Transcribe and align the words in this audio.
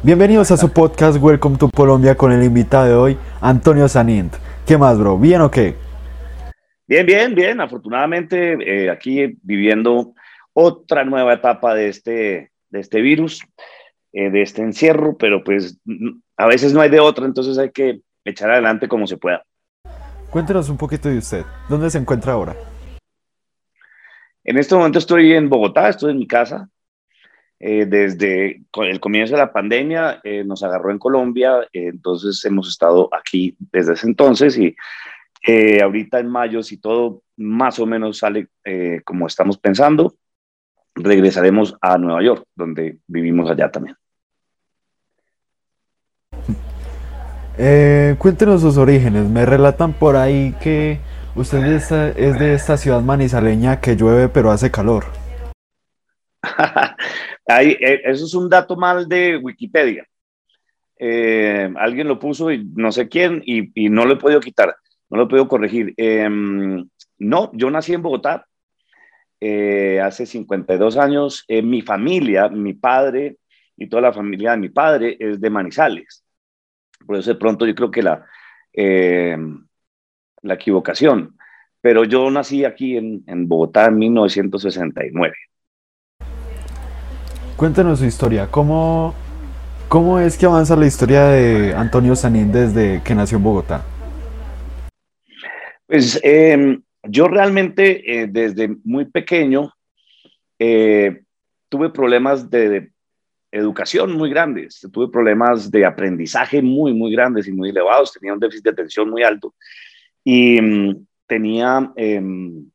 Bienvenidos 0.00 0.52
a 0.52 0.56
su 0.56 0.72
podcast 0.72 1.20
Welcome 1.20 1.58
to 1.58 1.68
Colombia 1.70 2.14
con 2.14 2.30
el 2.30 2.44
invitado 2.44 2.86
de 2.86 2.94
hoy, 2.94 3.18
Antonio 3.40 3.88
Sanint. 3.88 4.32
¿Qué 4.64 4.78
más, 4.78 4.96
bro? 4.96 5.18
¿Bien 5.18 5.40
o 5.40 5.50
qué? 5.50 5.74
Bien, 6.86 7.04
bien, 7.04 7.34
bien. 7.34 7.60
Afortunadamente, 7.60 8.84
eh, 8.84 8.90
aquí 8.90 9.36
viviendo 9.42 10.12
otra 10.52 11.04
nueva 11.04 11.34
etapa 11.34 11.74
de 11.74 11.88
este, 11.88 12.52
de 12.70 12.78
este 12.78 13.00
virus, 13.00 13.42
eh, 14.12 14.30
de 14.30 14.42
este 14.42 14.62
encierro, 14.62 15.16
pero 15.18 15.42
pues 15.42 15.80
a 16.36 16.46
veces 16.46 16.72
no 16.72 16.80
hay 16.80 16.90
de 16.90 17.00
otra, 17.00 17.26
entonces 17.26 17.58
hay 17.58 17.72
que 17.72 18.00
echar 18.24 18.52
adelante 18.52 18.86
como 18.86 19.04
se 19.08 19.16
pueda. 19.16 19.42
Cuéntenos 20.30 20.68
un 20.68 20.76
poquito 20.76 21.08
de 21.08 21.18
usted. 21.18 21.44
¿Dónde 21.68 21.90
se 21.90 21.98
encuentra 21.98 22.34
ahora? 22.34 22.54
En 24.44 24.58
este 24.58 24.76
momento 24.76 25.00
estoy 25.00 25.32
en 25.32 25.48
Bogotá, 25.48 25.88
estoy 25.88 26.12
en 26.12 26.18
mi 26.18 26.28
casa, 26.28 26.68
eh, 27.60 27.86
desde 27.86 28.62
el 28.72 29.00
comienzo 29.00 29.34
de 29.34 29.40
la 29.40 29.52
pandemia 29.52 30.20
eh, 30.22 30.44
nos 30.44 30.62
agarró 30.62 30.92
en 30.92 30.98
Colombia, 30.98 31.62
eh, 31.72 31.88
entonces 31.88 32.44
hemos 32.44 32.68
estado 32.68 33.08
aquí 33.12 33.56
desde 33.72 33.94
ese 33.94 34.06
entonces 34.06 34.56
y 34.56 34.76
ahorita 35.82 36.20
en 36.20 36.28
mayo, 36.28 36.62
si 36.62 36.76
todo 36.76 37.22
más 37.36 37.78
o 37.78 37.86
menos 37.86 38.18
sale 38.18 38.48
como 39.04 39.26
estamos 39.26 39.56
pensando, 39.56 40.14
regresaremos 40.94 41.74
a 41.80 41.96
Nueva 41.96 42.22
York, 42.22 42.44
donde 42.54 42.98
vivimos 43.06 43.48
allá 43.50 43.70
también. 43.70 43.96
cuéntenos 48.18 48.60
sus 48.60 48.76
orígenes. 48.76 49.26
Me 49.26 49.46
relatan 49.46 49.94
por 49.94 50.16
ahí 50.16 50.54
que 50.60 51.00
usted 51.34 51.64
es 51.64 51.88
de 51.88 52.54
esta 52.54 52.76
ciudad 52.76 53.00
manizaleña 53.00 53.80
que 53.80 53.96
llueve 53.96 54.28
pero 54.28 54.50
hace 54.50 54.70
calor. 54.70 55.06
Eh, 57.48 58.02
eso 58.04 58.26
es 58.26 58.34
un 58.34 58.48
dato 58.48 58.76
mal 58.76 59.08
de 59.08 59.36
Wikipedia. 59.36 60.06
Eh, 60.98 61.72
alguien 61.76 62.08
lo 62.08 62.18
puso 62.18 62.50
y 62.50 62.64
no 62.74 62.92
sé 62.92 63.08
quién 63.08 63.42
y, 63.44 63.88
no 63.88 64.04
lo 64.04 64.14
he 64.14 64.16
podido 64.16 64.40
quitar, 64.40 64.74
no 65.08 65.16
lo 65.16 65.24
he 65.24 65.28
podido 65.28 65.48
corregir. 65.48 65.94
Em, 65.96 66.86
no, 67.18 67.50
yo 67.54 67.70
nací 67.70 67.94
en 67.94 68.02
Bogotá 68.02 68.46
eh, 69.40 70.00
hace 70.00 70.26
52 70.26 70.96
años. 70.98 71.44
mi 71.48 71.82
familia, 71.82 72.48
mi 72.48 72.74
padre 72.74 73.38
y 73.76 73.88
toda 73.88 74.02
la 74.02 74.12
familia 74.12 74.52
de 74.52 74.58
mi 74.58 74.68
padre 74.68 75.16
es 75.18 75.40
de 75.40 75.50
Manizales. 75.50 76.24
Por 77.06 77.16
eso 77.16 77.30
de 77.32 77.38
pronto 77.38 77.66
yo 77.66 77.74
creo 77.74 77.90
que 77.90 78.02
la, 78.02 78.26
em, 78.72 79.66
la 80.42 80.54
equivocación. 80.54 81.36
Pero 81.80 82.04
yo 82.04 82.30
nací 82.30 82.64
aquí 82.64 82.96
en, 82.96 83.24
en 83.26 83.48
Bogotá 83.48 83.86
en 83.86 83.98
1969. 83.98 85.34
Cuéntanos 87.58 87.98
su 87.98 88.04
historia. 88.04 88.46
¿Cómo, 88.46 89.16
¿Cómo 89.88 90.20
es 90.20 90.38
que 90.38 90.46
avanza 90.46 90.76
la 90.76 90.86
historia 90.86 91.24
de 91.24 91.74
Antonio 91.74 92.14
Sanín 92.14 92.52
desde 92.52 93.02
que 93.02 93.16
nació 93.16 93.38
en 93.38 93.42
Bogotá? 93.42 93.84
Pues 95.84 96.20
em, 96.22 96.80
yo 97.02 97.26
realmente 97.26 98.22
eh, 98.22 98.28
desde 98.28 98.76
muy 98.84 99.06
pequeño 99.06 99.72
eh, 100.56 101.22
tuve 101.68 101.90
problemas 101.90 102.48
de, 102.48 102.92
educación 103.50 104.12
muy 104.12 104.30
grandes, 104.30 104.86
tuve 104.92 105.08
problemas 105.10 105.68
de 105.68 105.84
aprendizaje 105.84 106.62
muy, 106.62 106.94
muy 106.94 107.10
grandes 107.10 107.48
y 107.48 107.52
muy 107.52 107.70
elevados, 107.70 108.12
tenía 108.12 108.34
un 108.34 108.38
déficit 108.38 108.66
de 108.66 108.70
atención 108.70 109.10
muy 109.10 109.24
alto 109.24 109.52
y 110.22 110.60
mm, 110.60 111.06
tenía 111.26 111.90
em, 111.96 112.70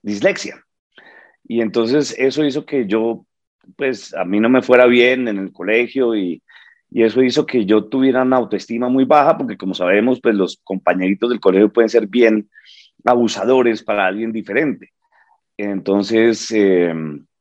dislexia. 0.00 0.64
Y 1.46 1.60
entonces 1.60 2.14
eso 2.16 2.42
hizo 2.42 2.64
que 2.64 2.86
yo 2.86 3.26
pues 3.76 4.14
a 4.14 4.24
mí 4.24 4.40
no 4.40 4.48
me 4.48 4.62
fuera 4.62 4.86
bien 4.86 5.28
en 5.28 5.38
el 5.38 5.52
colegio 5.52 6.14
y, 6.16 6.42
y 6.90 7.02
eso 7.02 7.22
hizo 7.22 7.46
que 7.46 7.64
yo 7.64 7.84
tuviera 7.84 8.22
una 8.22 8.36
autoestima 8.36 8.88
muy 8.88 9.04
baja 9.04 9.38
porque 9.38 9.56
como 9.56 9.74
sabemos, 9.74 10.20
pues 10.20 10.34
los 10.34 10.60
compañeritos 10.62 11.30
del 11.30 11.40
colegio 11.40 11.72
pueden 11.72 11.88
ser 11.88 12.06
bien 12.06 12.48
abusadores 13.04 13.82
para 13.82 14.06
alguien 14.06 14.32
diferente. 14.32 14.92
Entonces 15.56 16.50
eh, 16.52 16.94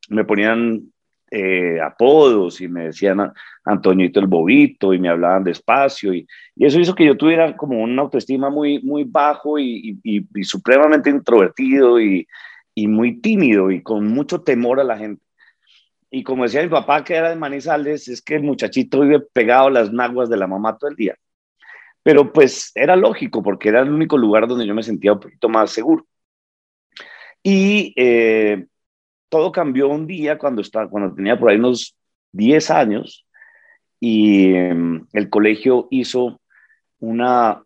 me 0.09 0.23
ponían 0.25 0.91
eh, 1.33 1.79
apodos 1.81 2.59
y 2.59 2.67
me 2.67 2.87
decían 2.87 3.31
Antoñito 3.63 4.19
el 4.19 4.27
Bobito 4.27 4.93
y 4.93 4.99
me 4.99 5.07
hablaban 5.07 5.45
despacio 5.45 6.13
y, 6.13 6.27
y, 6.55 6.65
eso 6.65 6.77
hizo 6.77 6.93
que 6.93 7.05
yo 7.05 7.15
tuviera 7.15 7.55
como 7.55 7.81
una 7.81 8.01
autoestima 8.01 8.49
muy, 8.49 8.81
muy 8.81 9.05
bajo 9.05 9.57
y, 9.57 9.97
y, 10.03 10.25
y 10.35 10.43
supremamente 10.43 11.09
introvertido 11.09 12.01
y, 12.01 12.27
muy 12.75 13.21
tímido 13.21 13.69
y 13.69 13.83
con 13.83 14.07
mucho 14.07 14.41
temor 14.41 14.79
a 14.79 14.83
la 14.83 14.97
gente. 14.97 15.23
Y 16.11 16.23
como 16.23 16.43
decía 16.43 16.61
mi 16.61 16.67
papá, 16.69 17.03
que 17.03 17.15
era 17.15 17.29
de 17.29 17.37
Manizales, 17.37 18.09
es 18.09 18.21
que 18.21 18.35
el 18.35 18.43
muchachito 18.43 18.99
vive 18.99 19.21
pegado 19.21 19.67
a 19.67 19.71
las 19.71 19.93
naguas 19.93 20.29
de 20.29 20.37
la 20.37 20.45
mamá 20.45 20.77
todo 20.77 20.89
el 20.89 20.97
día. 20.97 21.15
Pero 22.03 22.33
pues 22.33 22.71
era 22.75 22.97
lógico, 22.97 23.41
porque 23.41 23.69
era 23.69 23.79
el 23.81 23.91
único 23.91 24.17
lugar 24.17 24.47
donde 24.47 24.67
yo 24.67 24.75
me 24.75 24.83
sentía 24.83 25.13
un 25.13 25.21
poquito 25.21 25.47
más 25.47 25.71
seguro. 25.71 26.05
Y 27.41 27.93
eh, 27.95 28.65
todo 29.29 29.51
cambió 29.53 29.87
un 29.87 30.05
día 30.05 30.37
cuando, 30.37 30.61
estaba, 30.61 30.89
cuando 30.89 31.15
tenía 31.15 31.39
por 31.39 31.49
ahí 31.49 31.57
unos 31.57 31.95
10 32.33 32.69
años 32.71 33.25
y 33.99 34.53
em, 34.53 35.07
el 35.13 35.29
colegio 35.29 35.87
hizo 35.91 36.41
una, 36.99 37.63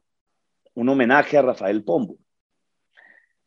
un 0.75 0.89
homenaje 0.89 1.37
a 1.37 1.41
Rafael 1.41 1.83
Pombo. 1.83 2.17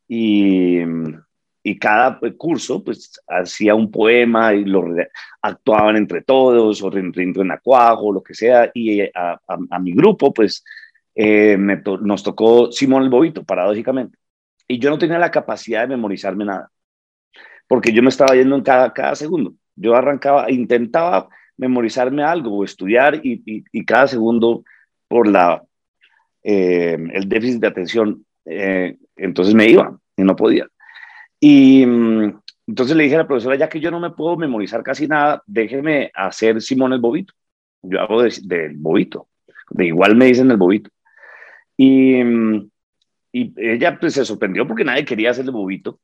Y 0.09 0.78
em, 0.78 1.22
y 1.68 1.78
cada 1.78 2.18
curso 2.38 2.82
pues 2.82 3.20
hacía 3.28 3.74
un 3.74 3.90
poema 3.90 4.54
y 4.54 4.64
lo 4.64 4.86
actuaban 5.42 5.96
entre 5.96 6.22
todos 6.22 6.82
o 6.82 6.88
rindo 6.88 7.42
en 7.42 7.50
acuajo, 7.50 8.10
lo 8.10 8.22
que 8.22 8.32
sea, 8.32 8.70
y 8.72 9.02
eh, 9.02 9.12
a, 9.14 9.78
mi 9.78 9.92
grupo 9.92 10.32
pues 10.32 10.64
eh, 11.14 11.58
nos 11.58 12.22
tocó 12.22 12.72
Simón 12.72 13.02
el 13.02 13.10
Bobito, 13.10 13.44
paradójicamente, 13.44 14.16
y 14.66 14.78
yo 14.78 14.88
no 14.88 14.98
tenía 14.98 15.18
la 15.18 15.30
capacidad 15.30 15.82
de 15.82 15.88
memorizarme 15.88 16.46
nada, 16.46 16.70
porque 17.66 17.92
yo 17.92 18.02
me 18.02 18.08
estaba 18.08 18.34
yendo 18.34 18.56
en 18.56 18.62
cada, 18.62 18.94
cada 18.94 19.14
segundo, 19.14 19.52
yo 19.76 19.94
arrancaba, 19.94 20.50
intentaba 20.50 21.28
memorizarme 21.58 22.22
algo 22.22 22.56
o 22.56 22.64
estudiar 22.64 23.20
y, 23.22 23.42
y, 23.44 23.84
cada 23.84 24.06
segundo 24.06 24.64
por 25.06 25.28
la, 25.28 25.62
eh, 26.42 26.96
el 27.12 27.28
déficit 27.28 27.60
de 27.60 27.66
atención, 27.66 28.24
entonces 29.16 29.54
me 29.54 29.68
iba 29.68 29.98
y 30.16 30.22
no 30.22 30.34
podía. 30.34 30.66
Y 31.41 31.87
mm, 31.87 32.41
entonces 32.69 32.97
le 32.97 33.04
dije 33.04 33.16
a 33.16 33.19
la 33.19 33.26
profesora, 33.26 33.56
ya 33.56 33.69
que 33.69 33.81
yo 33.81 33.91
no 33.91 34.00
me 34.00 34.10
puedo 34.10 34.37
memorizar 34.37 34.82
casi 34.82 35.06
nada, 35.06 35.43
déjeme 35.47 36.10
hacer 36.15 36.60
Simón 36.60 36.93
el 36.93 37.00
Bobito. 37.00 37.34
Yo 37.82 38.00
hago 38.00 38.22
del 38.22 38.76
Bobito. 38.76 39.28
De 39.71 39.87
igual 39.87 40.16
me 40.16 40.27
dicen 40.27 40.50
el 40.50 40.56
Bobito. 40.56 40.91
Y, 41.77 42.22
mm, 42.22 42.71
y 43.32 43.54
ella 43.56 43.98
pues 43.98 44.15
se 44.15 44.25
sorprendió 44.25 44.66
porque 44.66 44.84
nadie 44.84 45.04
quería 45.04 45.31
hacer 45.31 45.44
el 45.44 45.53
Bobito. 45.53 46.00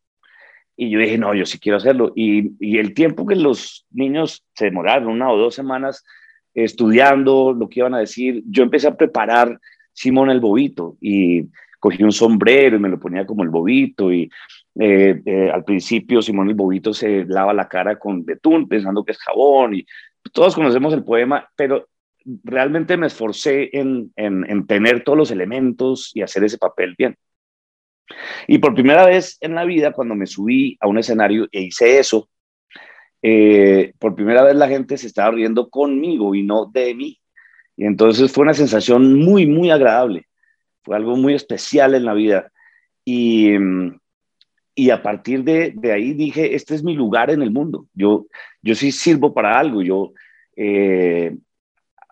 Y 0.76 0.90
yo 0.90 0.98
dije, 0.98 1.18
no, 1.18 1.34
yo 1.34 1.46
sí 1.46 1.58
quiero 1.58 1.78
hacerlo. 1.78 2.12
Y, 2.16 2.52
y 2.58 2.78
el 2.78 2.94
tiempo 2.94 3.26
que 3.26 3.36
los 3.36 3.86
niños 3.90 4.44
se 4.54 4.66
demoraron, 4.66 5.08
una 5.08 5.30
o 5.30 5.36
dos 5.36 5.54
semanas, 5.54 6.04
estudiando 6.54 7.52
lo 7.52 7.68
que 7.68 7.80
iban 7.80 7.94
a 7.94 7.98
decir, 7.98 8.42
yo 8.46 8.62
empecé 8.62 8.88
a 8.88 8.96
preparar 8.96 9.60
Simón 9.92 10.30
el 10.30 10.40
Bobito 10.40 10.96
y 11.00 11.48
cogí 11.84 12.02
un 12.02 12.12
sombrero 12.12 12.76
y 12.76 12.78
me 12.78 12.88
lo 12.88 12.98
ponía 12.98 13.26
como 13.26 13.42
el 13.42 13.50
Bobito 13.50 14.10
y 14.10 14.30
eh, 14.80 15.20
eh, 15.26 15.50
al 15.52 15.64
principio 15.64 16.22
Simón 16.22 16.48
el 16.48 16.54
Bobito 16.54 16.94
se 16.94 17.26
lava 17.26 17.52
la 17.52 17.68
cara 17.68 17.98
con 17.98 18.24
betún 18.24 18.66
pensando 18.66 19.04
que 19.04 19.12
es 19.12 19.18
jabón 19.18 19.74
y 19.74 19.84
todos 20.32 20.54
conocemos 20.54 20.94
el 20.94 21.04
poema, 21.04 21.46
pero 21.54 21.86
realmente 22.42 22.96
me 22.96 23.08
esforcé 23.08 23.68
en, 23.78 24.10
en, 24.16 24.66
tener 24.66 25.04
todos 25.04 25.18
los 25.18 25.30
elementos 25.30 26.10
y 26.14 26.22
hacer 26.22 26.42
ese 26.44 26.56
papel 26.56 26.94
bien. 26.96 27.18
Y 28.48 28.56
por 28.56 28.72
primera 28.72 29.04
vez 29.04 29.36
en 29.42 29.54
la 29.54 29.66
vida, 29.66 29.92
cuando 29.92 30.14
me 30.14 30.26
subí 30.26 30.78
a 30.80 30.88
un 30.88 30.96
escenario 30.96 31.46
e 31.52 31.64
hice 31.64 31.98
eso, 31.98 32.30
eh, 33.20 33.92
por 33.98 34.14
primera 34.14 34.42
vez 34.42 34.56
la 34.56 34.68
gente 34.68 34.96
se 34.96 35.06
estaba 35.06 35.32
riendo 35.32 35.68
conmigo 35.68 36.34
y 36.34 36.42
no 36.42 36.64
de 36.64 36.94
mí. 36.94 37.20
Y 37.76 37.84
entonces 37.84 38.32
fue 38.32 38.44
una 38.44 38.54
sensación 38.54 39.18
muy, 39.18 39.44
muy 39.44 39.70
agradable. 39.70 40.26
Fue 40.84 40.96
algo 40.96 41.16
muy 41.16 41.34
especial 41.34 41.94
en 41.94 42.04
la 42.04 42.14
vida. 42.14 42.52
Y, 43.04 43.54
y 44.74 44.90
a 44.90 45.02
partir 45.02 45.44
de, 45.44 45.72
de, 45.74 45.92
ahí 45.92 46.12
dije, 46.14 46.54
este 46.54 46.74
es 46.74 46.84
mi 46.84 46.94
lugar 46.94 47.30
en 47.30 47.42
el 47.42 47.50
mundo, 47.50 47.86
yo, 47.94 48.26
yo 48.62 48.74
sí 48.74 48.90
sirvo 48.90 49.32
para 49.32 49.58
algo, 49.58 49.82
yo 49.82 50.12
eh, 50.56 51.36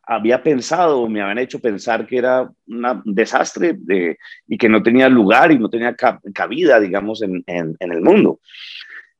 había 0.04 0.42
pensado, 0.42 1.08
me 1.08 1.22
habían 1.22 1.38
hecho 1.38 1.60
pensar 1.60 2.06
que 2.06 2.18
era 2.18 2.50
un 2.66 3.02
desastre 3.04 3.74
de, 3.76 4.18
y 4.46 4.58
que 4.58 4.68
no 4.68 4.82
tenía 4.82 5.08
lugar 5.08 5.52
y 5.52 5.58
no 5.58 5.70
tenía 5.70 5.94
cabida, 6.34 6.78
digamos, 6.80 7.22
en, 7.22 7.42
en, 7.46 7.76
el 7.78 8.00
mundo. 8.00 8.40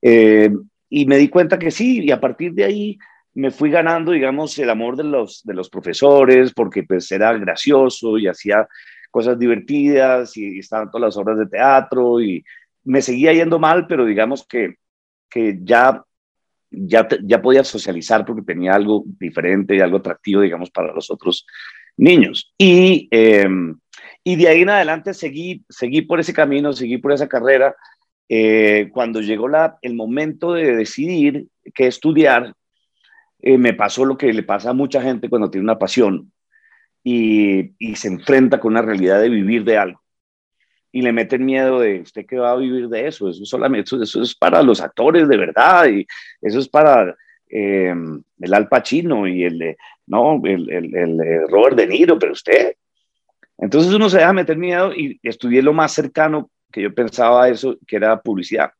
Eh, 0.01 0.51
y 0.89 1.07
me 1.07 1.17
di 1.17 1.29
cuenta 1.29 1.59
que 1.59 1.71
sí, 1.71 2.05
y 2.05 2.11
a 2.11 2.21
partir 2.21 2.53
de 2.53 2.65
ahí 2.65 2.99
me 3.35 3.51
fui 3.51 3.71
ganando, 3.71 4.13
digamos, 4.13 4.59
el 4.59 4.69
amor 4.69 4.97
de 4.97 5.05
los, 5.05 5.43
de 5.45 5.55
los 5.55 5.71
profesores, 5.71 6.53
porque 6.53 6.83
pues 6.83 7.11
era 7.11 7.33
gracioso 7.39 8.19
y 8.19 8.27
hacía 8.27 8.69
cosas 9.13 9.39
divertidas 9.39 10.37
y 10.37 10.59
estaban 10.59 10.91
todas 10.91 11.07
las 11.07 11.17
obras 11.17 11.39
de 11.39 11.47
teatro 11.47 12.21
y 12.21 12.45
me 12.83 13.01
seguía 13.01 13.33
yendo 13.33 13.61
mal, 13.61 13.87
pero 13.87 14.05
digamos 14.05 14.45
que, 14.49 14.75
que 15.31 15.61
ya 15.63 16.05
ya, 16.73 17.07
ya 17.23 17.43
podía 17.43 17.65
socializar 17.65 18.25
porque 18.25 18.43
tenía 18.43 18.75
algo 18.75 19.05
diferente 19.19 19.77
y 19.77 19.81
algo 19.81 19.99
atractivo, 19.99 20.41
digamos, 20.41 20.71
para 20.71 20.93
los 20.93 21.11
otros 21.11 21.47
niños. 21.97 22.53
Y, 22.59 23.09
em, 23.11 23.79
y 24.25 24.37
de 24.37 24.49
ahí 24.49 24.63
en 24.63 24.71
adelante 24.71 25.15
seguí, 25.15 25.65
seguí 25.69 26.03
por 26.03 26.19
ese 26.21 26.33
camino, 26.33 26.73
seguí 26.73 26.99
por 26.99 27.13
esa 27.13 27.29
carrera. 27.29 27.77
Eh, 28.29 28.89
cuando 28.93 29.21
llegó 29.21 29.49
la, 29.49 29.79
el 29.83 29.95
momento 29.95 30.55
de 30.55 30.75
decidir 30.75 31.47
qué 31.75 31.87
estudiar, 31.87 32.55
eh, 33.41 33.59
me 33.59 33.75
pasó 33.75 34.05
lo 34.05 34.17
que 34.17 34.33
le 34.33 34.43
pasa 34.43 34.71
a 34.71 34.75
mucha 34.75 35.03
gente 35.03 35.29
cuando 35.29 35.51
tiene 35.51 35.65
una 35.65 35.79
pasión 35.79 36.32
y, 37.03 37.73
y 37.79 37.97
se 37.97 38.09
enfrenta 38.09 38.61
con 38.61 38.73
una 38.73 38.83
realidad 38.83 39.21
de 39.21 39.29
vivir 39.29 39.65
de 39.65 39.79
algo 39.79 40.03
y 40.93 41.01
le 41.01 41.13
meten 41.13 41.45
miedo 41.45 41.81
de 41.81 42.03
usted 42.03 42.27
que 42.27 42.37
va 42.37 42.53
a 42.53 42.57
vivir 42.57 42.89
de 42.89 43.09
eso, 43.09 43.29
eso 43.31 43.45
solamente 43.47 43.97
eso, 43.97 44.23
es 44.23 44.35
para 44.35 44.63
los 44.63 44.81
actores 44.81 45.27
de 45.27 45.37
verdad 45.39 45.87
y 45.89 46.07
eso 46.41 46.59
es 46.59 46.69
para 46.69 47.17
eh, 47.49 47.95
el 48.41 48.55
Al 48.55 48.69
Pacino 48.69 49.27
y 49.27 49.45
el, 49.45 49.77
no, 50.07 50.41
el, 50.45 50.71
el, 50.71 50.95
el, 50.95 51.49
Robert 51.49 51.77
De 51.77 51.87
Niro, 51.87 52.19
pero 52.19 52.33
usted. 52.33 52.75
Entonces 53.59 53.93
uno 53.95 54.09
se 54.11 54.19
deja 54.19 54.33
meter 54.33 54.57
miedo 54.57 54.93
y 54.95 55.19
estudié 55.23 55.63
lo 55.63 55.73
más 55.73 55.93
cercano 55.93 56.51
que 56.71 56.83
yo 56.83 56.95
pensaba 56.95 57.45
a 57.45 57.49
eso, 57.49 57.77
que 57.87 57.97
era 57.97 58.21
publicidad. 58.21 58.73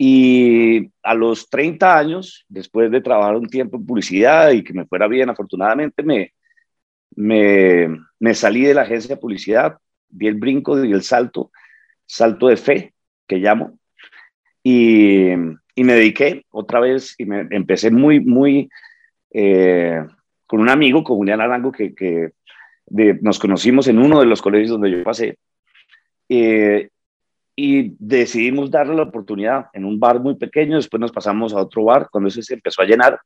Y 0.00 0.90
a 1.02 1.14
los 1.14 1.50
30 1.50 1.98
años, 1.98 2.44
después 2.48 2.90
de 2.90 3.00
trabajar 3.00 3.36
un 3.36 3.48
tiempo 3.48 3.76
en 3.76 3.86
publicidad 3.86 4.50
y 4.52 4.62
que 4.62 4.72
me 4.72 4.86
fuera 4.86 5.08
bien, 5.08 5.28
afortunadamente 5.28 6.02
me, 6.04 6.32
me, 7.16 7.88
me 8.18 8.34
salí 8.34 8.64
de 8.64 8.74
la 8.74 8.82
agencia 8.82 9.14
de 9.14 9.20
publicidad 9.20 9.78
di 10.08 10.26
el 10.26 10.34
brinco, 10.34 10.80
di 10.80 10.92
el 10.92 11.02
salto, 11.02 11.50
salto 12.06 12.48
de 12.48 12.56
fe, 12.56 12.94
que 13.26 13.36
llamo, 13.36 13.78
y, 14.62 15.30
y 15.74 15.84
me 15.84 15.94
dediqué 15.94 16.44
otra 16.50 16.80
vez 16.80 17.14
y 17.18 17.26
me 17.26 17.46
empecé 17.50 17.90
muy, 17.90 18.20
muy 18.20 18.68
eh, 19.30 20.02
con 20.46 20.60
un 20.60 20.68
amigo, 20.68 21.04
con 21.04 21.16
Julián 21.16 21.40
Arango, 21.40 21.72
que, 21.72 21.94
que 21.94 22.30
nos 23.20 23.38
conocimos 23.38 23.86
en 23.88 23.98
uno 23.98 24.20
de 24.20 24.26
los 24.26 24.40
colegios 24.40 24.70
donde 24.70 24.90
yo 24.90 25.04
pasé, 25.04 25.36
eh, 26.28 26.88
y 27.54 27.94
decidimos 27.98 28.70
darle 28.70 28.94
la 28.94 29.02
oportunidad 29.02 29.66
en 29.72 29.84
un 29.84 29.98
bar 29.98 30.20
muy 30.20 30.36
pequeño, 30.36 30.76
después 30.76 31.00
nos 31.00 31.12
pasamos 31.12 31.52
a 31.52 31.60
otro 31.60 31.84
bar 31.84 32.08
cuando 32.10 32.28
ese 32.28 32.42
se 32.42 32.54
empezó 32.54 32.82
a 32.82 32.86
llenar, 32.86 33.20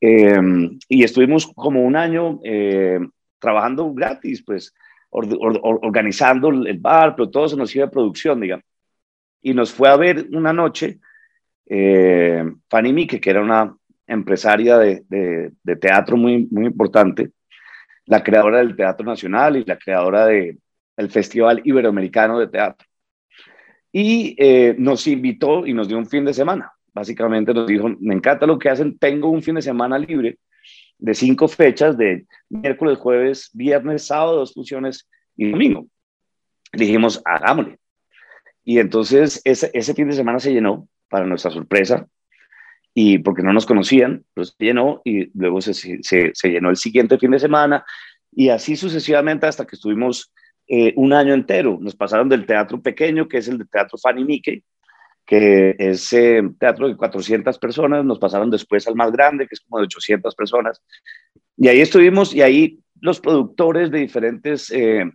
eh, 0.00 0.40
y 0.88 1.02
estuvimos 1.02 1.46
como 1.54 1.82
un 1.82 1.96
año 1.96 2.40
trabajando 3.40 3.92
gratis, 3.92 4.42
pues 4.44 4.72
organizando 5.10 6.50
el 6.50 6.78
bar, 6.78 7.16
pero 7.16 7.30
todo 7.30 7.48
se 7.48 7.56
nos 7.56 7.74
iba 7.74 7.86
a 7.86 7.90
producción, 7.90 8.40
digamos. 8.40 8.64
Y 9.42 9.54
nos 9.54 9.72
fue 9.72 9.88
a 9.88 9.96
ver 9.96 10.28
una 10.32 10.52
noche 10.52 11.00
eh, 11.66 12.44
Fanny 12.68 12.92
Mike, 12.92 13.20
que 13.20 13.30
era 13.30 13.40
una 13.40 13.74
empresaria 14.06 14.76
de, 14.76 15.04
de, 15.08 15.76
teatro 15.76 16.16
muy, 16.16 16.48
muy 16.50 16.66
importante, 16.66 17.30
la 18.06 18.22
creadora 18.22 18.58
del 18.58 18.74
Teatro 18.74 19.06
Nacional 19.06 19.56
y 19.56 19.64
la 19.64 19.78
creadora 19.78 20.26
del 20.26 21.10
Festival 21.10 21.62
Iberoamericano 21.64 22.38
de 22.38 22.48
Teatro. 22.48 22.86
Y 23.92 24.34
eh, 24.38 24.74
nos 24.78 25.06
invitó 25.06 25.64
y 25.64 25.72
nos 25.72 25.88
dio 25.88 25.96
un 25.96 26.06
fin 26.06 26.24
de 26.24 26.34
semana. 26.34 26.72
Básicamente 26.92 27.54
nos 27.54 27.68
dijo, 27.68 27.88
me 28.00 28.14
encanta 28.14 28.46
lo 28.46 28.58
que 28.58 28.68
hacen, 28.68 28.98
tengo 28.98 29.28
un 29.30 29.42
fin 29.42 29.54
de 29.54 29.62
semana 29.62 29.96
libre 29.96 30.38
de 31.00 31.14
cinco 31.14 31.48
fechas 31.48 31.96
de 31.96 32.26
miércoles, 32.48 32.98
jueves, 32.98 33.50
viernes, 33.52 34.06
sábado, 34.06 34.36
dos 34.36 34.54
funciones 34.54 35.08
y 35.36 35.50
domingo. 35.50 35.86
Dijimos, 36.72 37.20
hagámosle. 37.24 37.78
Y 38.64 38.78
entonces 38.78 39.40
ese, 39.44 39.70
ese 39.74 39.94
fin 39.94 40.08
de 40.08 40.14
semana 40.14 40.38
se 40.38 40.52
llenó, 40.52 40.88
para 41.08 41.26
nuestra 41.26 41.50
sorpresa, 41.50 42.06
y 42.94 43.18
porque 43.18 43.42
no 43.42 43.52
nos 43.52 43.66
conocían, 43.66 44.24
pues 44.34 44.54
se 44.56 44.64
llenó 44.64 45.00
y 45.04 45.30
luego 45.38 45.60
se, 45.60 45.74
se, 45.74 46.00
se 46.02 46.48
llenó 46.48 46.70
el 46.70 46.76
siguiente 46.76 47.18
fin 47.18 47.30
de 47.30 47.38
semana 47.38 47.84
y 48.32 48.48
así 48.48 48.76
sucesivamente 48.76 49.46
hasta 49.46 49.66
que 49.66 49.76
estuvimos 49.76 50.32
eh, 50.68 50.92
un 50.96 51.12
año 51.12 51.34
entero. 51.34 51.78
Nos 51.80 51.96
pasaron 51.96 52.28
del 52.28 52.46
teatro 52.46 52.80
pequeño, 52.80 53.26
que 53.28 53.38
es 53.38 53.48
el 53.48 53.58
de 53.58 53.64
Teatro 53.64 53.98
Fanny 53.98 54.24
Mickey, 54.24 54.62
que 55.30 55.76
es 55.78 56.12
eh, 56.12 56.42
teatro 56.58 56.88
de 56.88 56.96
400 56.96 57.56
personas, 57.60 58.04
nos 58.04 58.18
pasaron 58.18 58.50
después 58.50 58.88
al 58.88 58.96
más 58.96 59.12
grande, 59.12 59.46
que 59.46 59.54
es 59.54 59.60
como 59.60 59.78
de 59.78 59.84
800 59.84 60.34
personas, 60.34 60.82
y 61.56 61.68
ahí 61.68 61.80
estuvimos, 61.80 62.34
y 62.34 62.42
ahí 62.42 62.80
los 63.00 63.20
productores 63.20 63.92
de 63.92 64.00
diferentes 64.00 64.72
eh, 64.72 65.08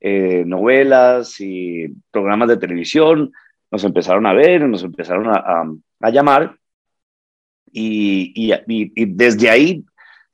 eh, 0.00 0.44
novelas 0.46 1.38
y 1.40 1.88
programas 2.10 2.48
de 2.48 2.56
televisión 2.56 3.32
nos 3.70 3.84
empezaron 3.84 4.24
a 4.24 4.32
ver, 4.32 4.66
nos 4.66 4.82
empezaron 4.82 5.26
a, 5.28 5.62
a, 6.00 6.10
llamar, 6.10 6.56
y, 7.70 8.32
y, 8.34 8.54
y, 8.66 9.04
desde 9.04 9.50
ahí, 9.50 9.84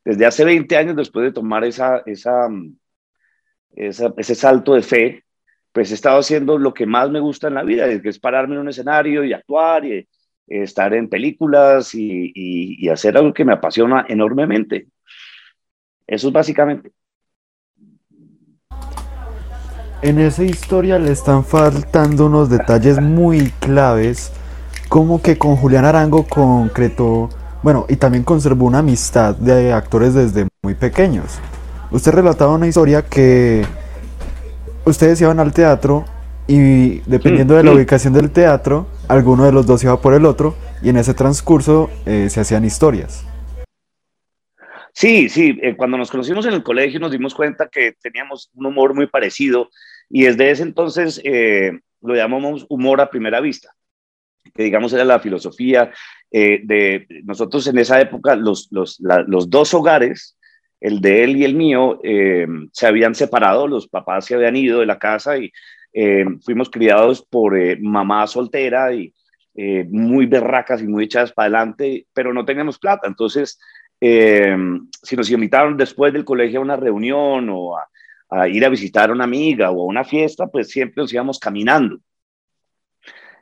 desde 0.05 0.25
hace 0.25 0.45
20 0.45 0.77
años, 0.77 0.95
después 0.95 1.25
de 1.25 1.33
tomar 1.33 1.65
esa, 1.65 2.05
esa, 2.07 2.49
esa 3.75 4.15
ese 4.17 4.37
salto 4.37 4.75
de 4.75 4.83
fe, 4.83 5.25
pues 5.73 5.91
he 5.91 5.95
estado 5.95 6.19
haciendo 6.19 6.59
lo 6.59 6.75
que 6.75 6.87
más 6.87 7.11
me 7.11 7.21
gusta 7.21 7.49
en 7.49 7.55
la 7.55 7.63
vida, 7.63 7.87
que 8.01 8.09
es 8.09 8.19
pararme 8.19 8.55
en 8.55 8.63
un 8.63 8.69
escenario 8.69 9.25
y 9.25 9.33
actuar 9.33 9.85
y 9.85 10.09
estar 10.51 10.93
en 10.95 11.09
películas 11.09 11.95
y, 11.95 12.89
hacer 12.89 13.17
algo 13.17 13.33
que 13.33 13.45
me 13.45 13.53
apasiona 13.53 14.05
enormemente. 14.09 14.89
Eso 16.07 16.29
es 16.29 16.33
básicamente. 16.33 16.91
En 20.03 20.19
esa 20.19 20.43
historia 20.43 20.99
le 20.99 21.13
están 21.13 21.45
faltando 21.45 22.27
unos 22.27 22.51
detalles 22.51 23.01
muy 23.01 23.51
claves, 23.61 24.33
como 24.89 25.23
que 25.23 25.39
con 25.39 25.57
Julián 25.57 25.85
Arango 25.85 26.27
concretó, 26.27 27.29
bueno, 27.63 27.85
y 27.89 27.97
también 27.97 28.25
conservó 28.25 28.65
una 28.65 28.79
amistad 28.79 29.37
de 29.37 29.73
actores 29.73 30.15
desde 30.15 30.49
muy 30.63 30.75
pequeños. 30.75 31.39
Usted 31.93 32.13
relataba 32.13 32.55
una 32.55 32.67
historia 32.67 33.03
que 33.03 33.65
ustedes 34.85 35.21
iban 35.21 35.41
al 35.41 35.53
teatro 35.53 36.05
y 36.47 36.99
dependiendo 37.01 37.55
de 37.55 37.63
la 37.63 37.71
mm, 37.71 37.77
ubicación 37.77 38.13
del 38.13 38.31
teatro, 38.31 38.89
alguno 39.09 39.45
de 39.45 39.53
los 39.53 39.67
dos 39.67 39.85
iba 39.85 40.01
por 40.01 40.15
el 40.15 40.27
otro 40.27 40.57
y 40.83 40.89
en 40.89 40.97
ese 40.97 41.15
transcurso 41.15 41.91
eh, 42.07 42.29
se 42.29 42.41
hacían 42.41 42.65
historias. 42.65 43.25
Sí, 44.93 45.29
sí, 45.29 45.57
eh, 45.63 45.77
cuando 45.77 45.97
nos 45.97 46.11
conocimos 46.11 46.45
en 46.47 46.55
el 46.55 46.63
colegio 46.63 46.99
nos 46.99 47.13
dimos 47.13 47.35
cuenta 47.35 47.69
que 47.69 47.95
teníamos 48.03 48.51
un 48.55 48.67
humor 48.67 48.95
muy 48.95 49.07
parecido 49.07 49.71
y 50.09 50.25
desde 50.25 50.51
ese 50.51 50.65
entonces 50.65 51.21
eh, 51.25 51.79
lo 52.03 52.15
llamamos 52.17 52.67
humor 52.69 53.01
a 53.01 53.11
primera 53.11 53.41
vista, 53.41 53.73
que 54.53 54.65
digamos 54.65 54.93
era 54.93 55.05
la 55.05 55.21
filosofía 55.21 55.93
de 56.33 57.07
nosotros 57.25 57.67
en 57.67 57.79
esa 57.79 58.01
época, 58.01 58.37
los, 58.37 58.69
los, 58.71 59.01
los 59.01 59.51
dos 59.51 59.75
hogares 59.75 60.37
el 60.81 61.01
de 61.01 61.25
él 61.25 61.37
y 61.37 61.45
el 61.45 61.55
mío 61.55 62.01
eh, 62.03 62.47
se 62.73 62.87
habían 62.87 63.15
separado, 63.15 63.69
los 63.69 63.87
papás 63.87 64.25
se 64.25 64.35
habían 64.35 64.57
ido 64.57 64.81
de 64.81 64.87
la 64.87 64.99
casa 64.99 65.37
y 65.37 65.53
eh, 65.93 66.25
fuimos 66.43 66.71
criados 66.71 67.23
por 67.23 67.59
eh, 67.59 67.77
mamá 67.81 68.27
soltera 68.27 68.93
y 68.93 69.15
muy 69.91 70.25
berracas 70.25 70.81
y 70.81 70.87
muy 70.87 71.05
echadas 71.05 71.33
para 71.33 71.59
adelante, 71.59 72.07
pero 72.15 72.33
no 72.33 72.47
teníamos 72.47 72.79
plata. 72.79 73.07
Entonces, 73.07 73.61
si 74.01 75.17
nos 75.17 75.31
invitaron 75.31 75.77
después 75.77 76.15
del 76.15 76.25
colegio 76.25 76.61
a 76.61 76.63
una 76.63 76.77
reunión 76.77 77.51
o 77.51 77.77
a, 77.77 78.49
ir 78.49 78.65
a 78.65 78.71
visitar 78.71 79.11
a 79.11 79.13
una 79.13 79.25
amiga 79.25 79.71
o 79.71 79.83
a 79.83 79.85
una 79.85 80.03
fiesta, 80.03 80.47
pues 80.47 80.71
siempre 80.71 81.03
nos 81.03 81.13
íbamos 81.13 81.39
caminando. 81.39 81.99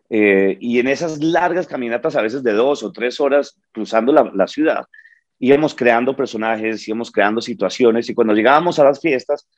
y 0.08 0.80
en 0.80 0.88
esas 0.88 1.22
largas 1.22 1.68
caminatas, 1.68 2.16
a 2.16 2.22
veces 2.22 2.42
de 2.42 2.52
dos 2.52 2.82
o 2.82 2.90
tres 2.90 3.20
horas, 3.20 3.56
cruzando 3.70 4.12
la, 4.12 4.28
la 4.34 4.48
ciudad, 4.48 4.86
íbamos 5.38 5.74
creando 5.74 6.16
personajes, 6.16 6.86
íbamos 6.88 7.10
creando 7.10 7.40
situaciones 7.40 8.08
y 8.08 8.14
cuando 8.14 8.34
llegábamos 8.34 8.78
a 8.78 8.84
las 8.84 9.00
fiestas, 9.00 9.48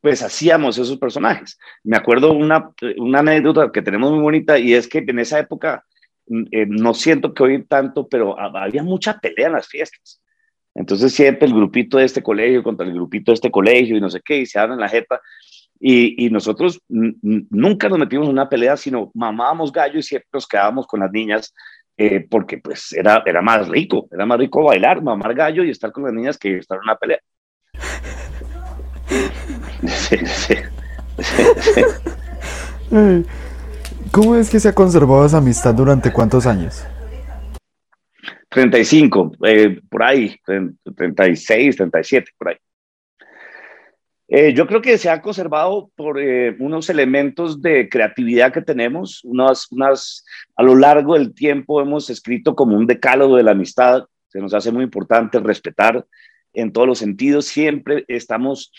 pues 0.00 0.22
hacíamos 0.22 0.78
esos 0.78 0.98
personajes. 0.98 1.58
Me 1.82 1.96
acuerdo 1.96 2.32
una, 2.32 2.70
una 2.98 3.20
anécdota 3.20 3.70
que 3.72 3.82
tenemos 3.82 4.12
muy 4.12 4.20
bonita 4.20 4.58
y 4.58 4.74
es 4.74 4.88
que 4.88 4.98
en 4.98 5.18
esa 5.18 5.38
época, 5.38 5.84
mm, 6.28 6.44
eh, 6.50 6.66
no 6.68 6.94
siento 6.94 7.34
que 7.34 7.42
hoy 7.42 7.64
tanto, 7.64 8.06
pero 8.08 8.38
había 8.38 8.82
mucha 8.82 9.18
pelea 9.18 9.48
en 9.48 9.54
las 9.54 9.66
fiestas. 9.66 10.22
Entonces 10.74 11.12
siempre 11.12 11.48
el 11.48 11.54
grupito 11.54 11.96
de 11.96 12.04
este 12.04 12.22
colegio 12.22 12.62
contra 12.62 12.86
el 12.86 12.92
grupito 12.92 13.30
de 13.30 13.34
este 13.34 13.50
colegio 13.50 13.96
y 13.96 14.00
no 14.00 14.10
sé 14.10 14.20
qué, 14.24 14.38
y 14.38 14.46
se 14.46 14.58
en 14.60 14.78
la 14.78 14.88
jeta. 14.88 15.20
Y, 15.78 16.26
y 16.26 16.30
nosotros 16.30 16.80
nunca 16.88 17.88
nos 17.88 17.98
metimos 17.98 18.26
en 18.26 18.32
una 18.32 18.48
pelea, 18.48 18.76
sino 18.76 19.10
mamábamos 19.14 19.72
gallo 19.72 19.98
y 19.98 20.02
siempre 20.02 20.28
nos 20.32 20.46
quedábamos 20.46 20.86
con 20.86 21.00
las 21.00 21.10
niñas 21.12 21.52
eh, 21.96 22.26
porque 22.28 22.58
pues 22.58 22.92
era, 22.92 23.22
era 23.24 23.40
más 23.40 23.68
rico, 23.68 24.08
era 24.12 24.26
más 24.26 24.38
rico 24.38 24.64
bailar, 24.64 25.02
mamar 25.02 25.34
gallo 25.34 25.64
y 25.64 25.70
estar 25.70 25.90
con 25.92 26.04
las 26.04 26.12
niñas 26.12 26.36
que 26.36 26.58
estar 26.58 26.76
en 26.76 26.82
una 26.84 26.96
pelea. 26.96 27.20
¿Cómo 34.10 34.36
es 34.36 34.50
que 34.50 34.60
se 34.60 34.68
ha 34.68 34.74
conservado 34.74 35.26
esa 35.26 35.38
amistad 35.38 35.74
durante 35.74 36.12
cuántos 36.12 36.46
años? 36.46 36.84
35, 38.50 39.32
eh, 39.46 39.80
por 39.90 40.02
ahí, 40.02 40.36
36, 40.96 41.76
37, 41.76 42.30
por 42.38 42.48
ahí. 42.48 42.56
Eh, 44.28 44.52
yo 44.54 44.66
creo 44.66 44.82
que 44.82 44.98
se 44.98 45.08
ha 45.08 45.22
conservado 45.22 45.90
por 45.94 46.20
eh, 46.20 46.56
unos 46.58 46.90
elementos 46.90 47.62
de 47.62 47.88
creatividad 47.88 48.52
que 48.52 48.60
tenemos, 48.60 49.22
unas, 49.24 49.70
unas, 49.70 50.24
a 50.56 50.64
lo 50.64 50.74
largo 50.74 51.14
del 51.14 51.32
tiempo 51.32 51.80
hemos 51.80 52.10
escrito 52.10 52.56
como 52.56 52.76
un 52.76 52.86
decálogo 52.86 53.36
de 53.36 53.44
la 53.44 53.52
amistad, 53.52 54.04
se 54.26 54.40
nos 54.40 54.52
hace 54.52 54.72
muy 54.72 54.82
importante 54.82 55.38
respetar 55.38 56.04
en 56.52 56.72
todos 56.72 56.88
los 56.88 56.98
sentidos, 56.98 57.46
siempre 57.46 58.04
estamos 58.08 58.72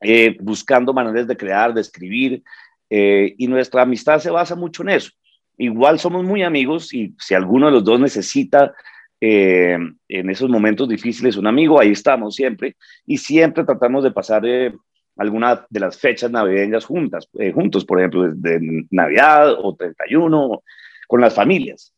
eh, 0.00 0.36
buscando 0.40 0.92
maneras 0.92 1.28
de 1.28 1.36
crear, 1.36 1.72
de 1.72 1.80
escribir, 1.80 2.42
y 2.88 3.48
nuestra 3.48 3.82
amistad 3.82 4.20
se 4.20 4.30
basa 4.30 4.54
mucho 4.54 4.84
en 4.84 4.90
eso. 4.90 5.10
Igual 5.58 5.98
somos 5.98 6.22
muy 6.22 6.44
amigos 6.44 6.94
y 6.94 7.16
si 7.18 7.34
alguno 7.34 7.66
de 7.66 7.72
los 7.72 7.82
dos 7.82 7.98
necesita 7.98 8.74
eh, 9.20 9.78
en 10.08 10.30
esos 10.30 10.50
momentos 10.50 10.88
difíciles 10.88 11.36
un 11.36 11.46
amigo, 11.46 11.80
ahí 11.80 11.92
estamos 11.92 12.34
siempre 12.34 12.76
y 13.06 13.16
siempre 13.16 13.64
tratamos 13.64 14.04
de 14.04 14.10
pasar 14.10 14.44
eh, 14.44 14.74
alguna 15.16 15.66
de 15.70 15.80
las 15.80 15.98
fechas 15.98 16.30
navideñas 16.30 16.84
juntas, 16.84 17.28
eh, 17.38 17.52
juntos, 17.52 17.84
por 17.86 17.98
ejemplo, 17.98 18.30
de 18.30 18.84
Navidad 18.90 19.52
o 19.52 19.74
31, 19.74 20.62
con 21.08 21.20
las 21.20 21.34
familias. 21.34 21.94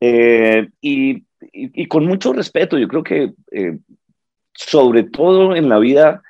Y, 0.00 1.24
y, 1.40 1.86
con 1.86 2.04
mucho 2.04 2.32
respeto, 2.32 2.76
yo 2.76 2.86
creo 2.86 3.02
que 3.02 3.32
sobre 4.52 5.04
todo 5.04 5.56
en 5.56 5.68
la 5.68 5.78
vida, 5.78 6.22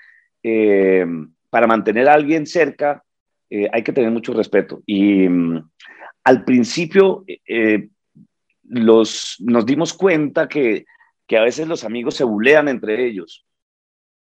para 1.50 1.66
mantener 1.66 2.08
a 2.08 2.14
alguien 2.14 2.46
cerca, 2.46 3.02
hay 3.50 3.82
que 3.82 3.92
tener 3.92 4.10
mucho 4.10 4.34
respeto. 4.34 4.82
Y 4.86 5.28
mm, 5.28 5.68
al 6.24 6.44
principio, 6.44 7.24
nos 8.68 9.66
dimos 9.66 9.92
cuenta 9.92 10.48
que, 10.48 10.86
a 11.30 11.40
veces 11.40 11.66
los 11.66 11.84
amigos 11.84 12.14
se 12.14 12.24
bulean 12.24 12.68
entre 12.68 13.06
ellos 13.06 13.44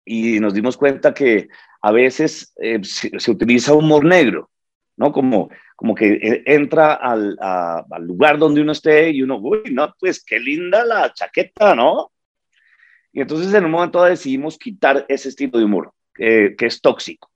y 0.04 0.40
nos 0.40 0.54
dimos 0.54 0.78
cuenta 0.78 1.14
que 1.14 1.48
a 1.82 1.92
veces 1.92 2.54
eh, 2.58 2.80
se, 2.84 3.32
utiliza 3.32 3.74
humor 3.74 4.04
negro, 4.04 4.50
¿no? 4.96 5.12
Como, 5.12 5.50
como 5.76 5.94
que 5.94 6.14
eh, 6.14 6.44
entra 6.46 6.94
al, 6.94 7.38
lugar 8.00 8.40
donde 8.40 8.62
uno 8.62 8.72
esté 8.72 9.12
y 9.12 9.22
uno, 9.22 9.38
uy, 9.38 9.62
no, 9.72 9.94
pues 10.00 10.24
qué 10.24 10.40
linda 10.40 10.86
la 10.86 11.14
chaqueta, 11.14 11.76
¿no? 11.76 12.12
Y 13.14 13.22
entonces 13.22 13.54
en 13.54 13.66
un 13.66 13.72
momento 13.72 14.04
decidimos 14.04 14.58
quitar 14.58 15.06
ese 15.08 15.30
estilo 15.30 15.60
de 15.60 15.66
humor, 15.66 15.94
que 16.14 16.56
es 16.60 16.82
tóxico, 16.82 17.30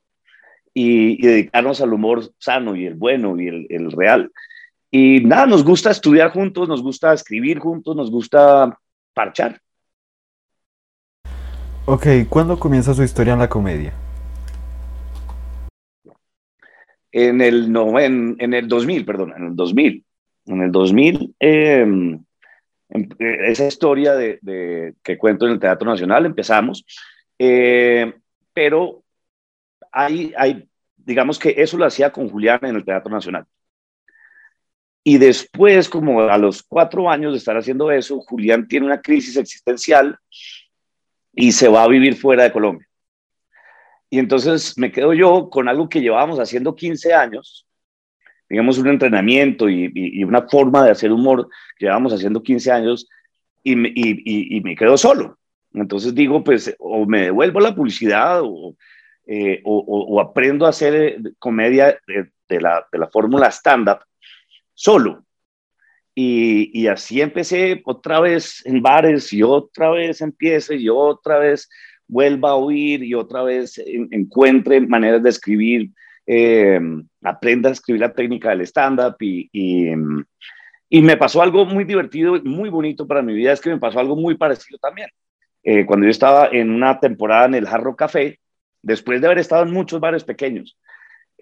y, 0.74 1.22
dedicarnos 1.22 1.82
al 1.82 1.94
humor 1.94 2.34
sano 2.40 2.76
y 2.76 2.86
el 2.86 2.96
bueno 2.96 3.40
y 3.40 3.48
el 3.48 3.92
real. 3.92 4.32
Y 4.94 5.22
nada, 5.22 5.46
nos 5.46 5.64
gusta 5.64 5.90
estudiar 5.90 6.32
juntos, 6.32 6.68
nos 6.68 6.84
gusta 6.84 7.14
escribir 7.14 7.60
juntos, 7.60 7.96
nos 7.96 8.12
gusta 8.12 8.78
parchar. 9.14 9.62
Ok, 11.86 12.06
¿cuándo 12.28 12.60
comienza 12.60 12.94
su 12.94 13.02
historia 13.02 13.34
en 13.34 13.40
la 13.40 13.48
comedia? 13.48 13.94
En 17.14 17.40
el, 17.40 17.72
no, 17.72 17.98
en, 18.00 18.36
el 18.40 18.68
2000, 18.68 19.06
perdón, 19.06 19.34
en 19.36 19.48
el 19.48 19.56
2000. 19.56 20.06
En 20.48 20.62
el 20.62 20.72
2000, 20.72 21.36
em, 21.40 22.24
em, 22.90 23.10
esa 23.20 23.68
historia 23.68 24.14
de, 24.16 24.94
que 25.02 25.18
cuento 25.18 25.46
en 25.46 25.54
el 25.54 25.60
Teatro 25.60 25.90
Nacional, 25.90 26.26
empezamos, 26.26 26.86
eh, 27.40 28.14
pero 28.54 29.04
hay, 29.92 30.34
hay, 30.38 30.68
digamos 30.98 31.40
que 31.40 31.56
eso 31.58 31.78
lo 31.78 31.86
hacía 31.86 32.12
con 32.12 32.30
Julián 32.30 32.60
en 32.64 32.76
el 32.76 32.84
Teatro 32.84 33.12
Nacional. 33.12 33.46
Y 35.04 35.18
después, 35.18 35.90
como 35.90 36.22
a 36.22 36.38
los 36.38 36.62
cuatro 36.62 37.10
años 37.10 37.34
de 37.34 37.40
estar 37.40 37.58
haciendo 37.58 37.92
eso, 37.92 38.20
Julián 38.22 38.68
tiene 38.68 38.86
una 38.86 39.02
crisis 39.02 39.36
existencial 39.36 40.18
y 41.34 41.52
se 41.52 41.68
va 41.68 41.84
a 41.84 41.88
vivir 41.88 42.16
fuera 42.16 42.44
de 42.44 42.52
Colombia. 42.52 42.88
Y 44.10 44.20
entonces 44.20 44.78
me 44.78 44.92
quedo 44.92 45.14
yo 45.14 45.50
con 45.50 45.68
algo 45.70 45.90
que 45.90 46.02
llevábamos 46.02 46.40
haciendo 46.40 46.76
15 46.76 47.14
años, 47.14 47.66
digamos 48.48 48.78
un 48.78 48.90
entrenamiento 48.90 49.70
y, 49.70 50.24
una 50.24 50.48
forma 50.48 50.84
de 50.84 50.92
hacer 50.92 51.12
humor 51.12 51.48
que 51.78 51.86
llevábamos 51.86 52.14
haciendo 52.14 52.44
15 52.44 52.72
años 52.72 53.08
y, 53.64 53.76
me 53.76 54.76
quedo 54.76 54.98
solo. 54.98 55.40
Entonces 55.74 56.14
digo, 56.14 56.44
pues 56.44 56.76
o 56.78 57.06
me 57.06 57.22
devuelvo 57.22 57.60
la 57.62 57.74
publicidad 57.74 58.42
o, 58.44 58.76
eh, 59.26 59.62
o, 59.64 60.20
aprendo 60.20 60.66
a 60.66 60.70
hacer 60.70 61.18
comedia 61.40 61.98
de, 62.50 62.62
la, 62.62 62.86
de 62.92 63.00
la 63.00 63.08
fórmula 63.08 63.50
stand-up 63.50 64.02
solo. 64.82 65.24
Y, 66.14 66.88
así 66.88 67.22
empecé 67.22 67.82
otra 67.86 68.20
vez 68.20 68.66
en 68.66 68.82
bares 68.82 69.32
y 69.32 69.44
otra 69.44 69.92
vez 69.92 70.22
empiezo 70.22 70.74
y 70.74 70.90
otra 70.90 71.40
vez 71.40 71.70
vuelva 72.08 72.50
a 72.50 72.56
oír 72.56 73.04
y 73.04 73.14
otra 73.14 73.44
vez 73.44 73.82
encuentre 74.12 74.82
maneras 74.82 75.24
de 75.24 75.30
escribir, 75.30 75.92
eh, 76.28 76.80
aprenda 77.22 77.70
a 77.70 77.72
escribir 77.72 78.02
la 78.02 78.14
técnica 78.14 78.50
del 78.50 78.62
stand-up 78.62 79.16
y, 79.20 79.50
y, 79.54 81.02
me 81.02 81.16
pasó 81.16 81.42
algo 81.42 81.66
muy 81.66 81.86
divertido 81.86 82.36
y 82.36 82.42
muy 82.42 82.70
bonito 82.70 83.08
para 83.08 83.22
mi 83.22 83.34
vida, 83.34 83.54
es 83.54 83.62
que 83.62 83.70
me 83.70 83.80
pasó 83.80 84.00
algo 84.00 84.16
muy 84.16 84.36
parecido 84.36 84.78
también. 84.80 85.08
Eh, 85.64 85.86
cuando 85.86 86.06
yo 86.06 86.12
estaba 86.12 86.50
en 86.52 86.72
una 86.72 87.00
temporada 87.00 87.46
en 87.46 87.56
el 87.56 87.68
Jarro 87.68 87.96
Café, 87.96 88.40
después 88.82 89.22
de 89.22 89.28
haber 89.28 89.40
estado 89.40 89.64
en 89.64 89.72
muchos 89.72 90.02
bares 90.02 90.24
pequeños, 90.24 90.78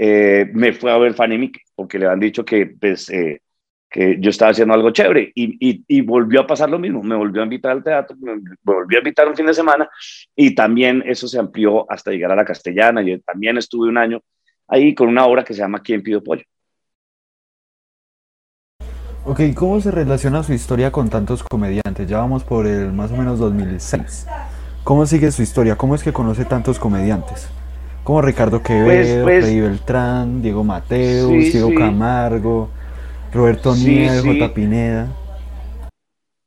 eh, 0.02 0.50
me 0.54 0.72
fue 0.72 0.94
a 0.94 0.98
ver 0.98 1.14
Fanny 1.14 1.38
Mick, 1.38 1.60
porque 1.76 2.00
le 2.00 2.08
han 2.08 2.22
dicho 2.22 2.46
que, 2.46 2.68
pues, 2.68 3.10
eh, 3.10 3.42
que 3.90 4.16
yo 4.20 4.30
estaba 4.30 4.52
haciendo 4.52 4.74
algo 4.74 4.92
chévere 4.92 5.30
y, 5.36 5.84
y, 5.86 6.02
volvió 6.02 6.40
a 6.40 6.48
pasar 6.48 6.70
lo 6.70 6.80
mismo, 6.80 7.04
me 7.04 7.18
volvió 7.18 7.42
a 7.42 7.44
invitar 7.44 7.72
al 7.74 7.84
teatro, 7.84 8.16
me 8.22 8.40
volvió 8.64 9.00
a 9.00 9.02
invitar 9.02 9.28
un 9.28 9.36
fin 9.36 9.48
de 9.48 9.54
semana 9.54 9.90
y 10.36 10.56
también 10.56 11.04
eso 11.06 11.28
se 11.28 11.38
amplió 11.38 11.92
hasta 11.92 12.12
llegar 12.12 12.32
a 12.32 12.36
la 12.38 12.46
castellana 12.46 13.02
y 13.02 13.20
también 13.20 13.58
estuve 13.58 13.90
un 13.90 13.98
año 13.98 14.22
ahí 14.70 14.96
con 14.96 15.10
una 15.10 15.26
obra 15.26 15.44
que 15.44 15.54
se 15.54 15.60
llama 15.60 15.82
¿Quién 15.82 16.02
pido 16.02 16.24
pollo? 16.24 16.44
Ok, 19.26 19.42
¿cómo 19.54 19.82
se 19.82 19.92
relaciona 19.92 20.44
su 20.44 20.54
historia 20.54 20.92
con 20.92 21.10
tantos 21.10 21.44
comediantes? 21.44 22.08
Ya 22.08 22.20
vamos 22.20 22.46
por 22.46 22.68
el 22.68 22.94
más 22.94 23.12
o 23.12 23.18
menos 23.18 23.38
2006. 23.40 24.28
¿Cómo 24.86 25.06
sigue 25.06 25.30
su 25.32 25.42
historia? 25.42 25.76
¿Cómo 25.76 25.96
es 25.96 26.04
que 26.04 26.14
conoce 26.14 26.46
tantos 26.46 26.80
comediantes? 26.80 27.50
Como 28.04 28.22
Ricardo 28.22 28.64
Quevedo, 28.64 29.24
pues, 29.24 29.44
pues 29.44 29.62
Beltrán, 29.62 30.42
Diego 30.42 30.64
Mateus, 30.64 31.32
Diego 31.32 31.74
Camargo, 31.76 32.70
Roberto 33.32 33.76
Nieves, 33.76 34.24
J. 34.24 34.54
Pineda. 34.54 35.16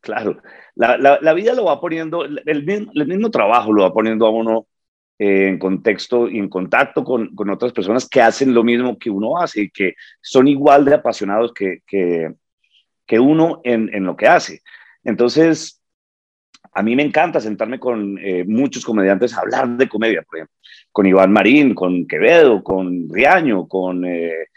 Claro, 0.00 0.38
la, 0.74 1.32
vida 1.34 1.54
lo 1.54 1.64
va 1.64 1.80
poniendo, 1.80 2.24
el 2.24 2.64
mismo, 2.64 3.30
trabajo 3.30 3.72
lo 3.72 3.82
va 3.82 3.92
poniendo 3.92 4.26
a 4.26 4.30
uno 4.30 4.66
eh, 5.18 5.48
en 5.48 5.58
contexto 5.58 6.28
y 6.28 6.38
en 6.38 6.48
contacto 6.48 7.04
con, 7.04 7.30
otras 7.50 7.72
personas 7.72 8.08
que 8.08 8.20
hacen 8.20 8.54
lo 8.54 8.64
mismo 8.64 8.98
que 8.98 9.10
uno 9.10 9.38
hace 9.38 9.62
y 9.62 9.70
que 9.70 9.94
son 10.20 10.48
igual 10.48 10.84
de 10.84 10.94
apasionados 10.94 11.52
que, 11.52 11.82
que, 11.86 13.20
uno 13.20 13.60
en, 13.62 13.94
en, 13.94 14.04
lo 14.04 14.16
que 14.16 14.26
hace. 14.26 14.62
Entonces, 15.04 15.81
a 16.74 16.82
mí 16.82 16.96
me 16.96 17.02
encanta 17.02 17.40
sentarme 17.40 17.78
con 17.78 18.18
eh, 18.18 18.44
muchos 18.46 18.84
comediantes 18.84 19.34
a 19.34 19.40
hablar 19.40 19.68
de 19.76 19.88
comedia, 19.88 20.22
por 20.22 20.38
ejemplo, 20.38 20.56
con 20.90 21.06
Iván 21.06 21.32
Marín, 21.32 21.74
con 21.74 22.06
Quevedo, 22.06 22.62
con 22.62 23.08
Riaño, 23.10 23.66
con 23.66 24.04
eh, 24.04 24.48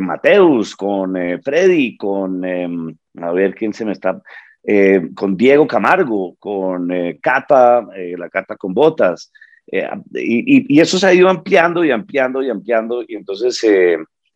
Mateus, 0.00 0.76
con 0.76 1.16
eh, 1.16 1.40
Freddy, 1.42 1.96
con, 1.96 2.44
em, 2.44 2.94
a 3.16 3.32
ver 3.32 3.54
quién 3.54 3.72
se 3.72 3.84
me 3.84 3.92
está, 3.92 4.20
con 5.16 5.36
Diego 5.36 5.66
Camargo, 5.66 6.36
con 6.38 6.88
Cata, 7.20 7.84
la 8.16 8.28
Cata 8.28 8.54
con 8.54 8.72
Botas, 8.72 9.32
y, 9.66 10.72
y, 10.72 10.80
eso 10.80 10.98
se 10.98 11.06
ha 11.08 11.12
ido 11.12 11.28
ampliando 11.28 11.84
y 11.84 11.90
ampliando 11.90 12.40
y 12.44 12.48
ampliando, 12.48 13.02
y 13.02 13.16
entonces 13.16 13.60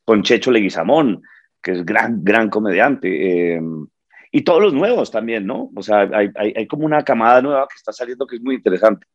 con 0.05 0.25
Checho 0.25 0.51
Leguizamón, 0.51 1.23
que 1.63 1.73
es 1.73 1.85
gran, 1.85 2.25
gran 2.25 2.51
comediante, 2.51 3.55
em, 3.55 3.87
y 4.33 4.43
todos 4.43 4.63
los 4.63 4.75
nuevos 4.75 5.11
también, 5.11 5.47
¿no? 5.47 5.71
O 5.75 5.83
sea, 5.83 6.09
hay, 6.13 6.31
hay, 6.35 6.67
como 6.67 6.85
una 6.85 7.03
camada 7.03 7.41
nueva 7.43 7.67
que 7.69 7.77
está 7.77 7.93
saliendo 7.93 8.27
que 8.27 8.37
es 8.37 8.43
muy 8.43 8.57
interesante. 8.57 9.07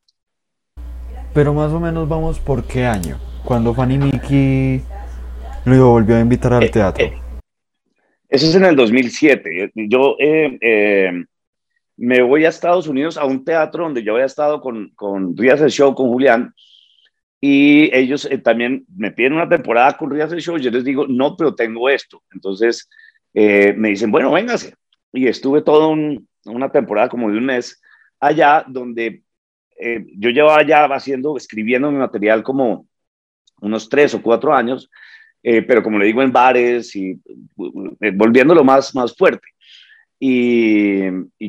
Pero 1.33 1.53
más 1.53 1.71
o 1.71 1.79
menos 1.79 2.07
vamos 2.07 2.39
por 2.39 2.63
qué 2.65 2.85
año, 2.85 3.17
cuando 3.43 3.73
Fanny 3.73 3.97
Mickey 3.97 4.81
lo 5.65 5.89
volvió 5.89 6.17
a 6.17 6.19
invitar 6.19 6.53
al 6.53 6.63
eh, 6.63 6.69
teatro. 6.69 7.05
Eh, 7.05 7.13
eso 8.29 8.47
es 8.47 8.55
en 8.55 8.65
el 8.65 8.75
2007. 8.75 9.71
Yo 9.75 10.15
eh, 10.19 11.11
me 11.97 12.21
voy 12.21 12.45
a 12.45 12.49
Estados 12.49 12.87
Unidos 12.87 13.17
a 13.17 13.25
un 13.25 13.43
teatro 13.43 13.83
donde 13.83 14.03
yo 14.03 14.13
había 14.13 14.25
estado 14.25 14.61
con, 14.61 14.89
con 14.95 15.35
Rías 15.37 15.61
el 15.61 15.71
Show, 15.71 15.93
con 15.93 16.09
Julián, 16.09 16.53
y 17.39 17.93
ellos 17.95 18.29
también 18.43 18.85
me 18.95 19.11
piden 19.11 19.33
una 19.33 19.49
temporada 19.49 19.97
con 19.97 20.11
Rías 20.11 20.31
el 20.31 20.41
Show, 20.41 20.57
yo 20.57 20.69
les 20.69 20.83
digo, 20.83 21.07
no, 21.07 21.35
pero 21.35 21.55
tengo 21.55 21.89
esto. 21.89 22.21
Entonces 22.31 22.89
me 23.33 23.89
dicen, 23.89 24.11
bueno, 24.11 24.31
véngase 24.31 24.75
y 25.13 25.27
estuve 25.27 25.61
toda 25.61 25.87
una 26.45 26.71
temporada 26.71 27.09
como 27.09 27.29
de 27.29 27.37
un 27.37 27.45
mes 27.45 27.81
allá 28.19 28.63
donde 28.67 29.23
eh, 29.83 30.05
yo 30.15 30.29
llevaba 30.29 30.61
ya 30.63 30.85
haciendo, 30.85 31.35
escribiendo 31.35 31.91
mi 31.91 31.97
material 31.97 32.43
como 32.43 32.85
unos 33.61 33.89
tres 33.89 34.13
o 34.13 34.21
cuatro 34.21 34.53
años, 34.53 34.91
eh, 35.41 35.63
pero 35.63 35.81
como 35.81 35.97
le 35.97 36.05
digo, 36.05 36.21
en 36.21 36.31
bares 36.31 36.95
y 36.95 37.19
eh, 37.99 38.11
volviéndolo 38.13 38.63
más, 38.63 38.93
más 38.93 39.15
fuerte. 39.15 39.47
Y, 40.19 41.01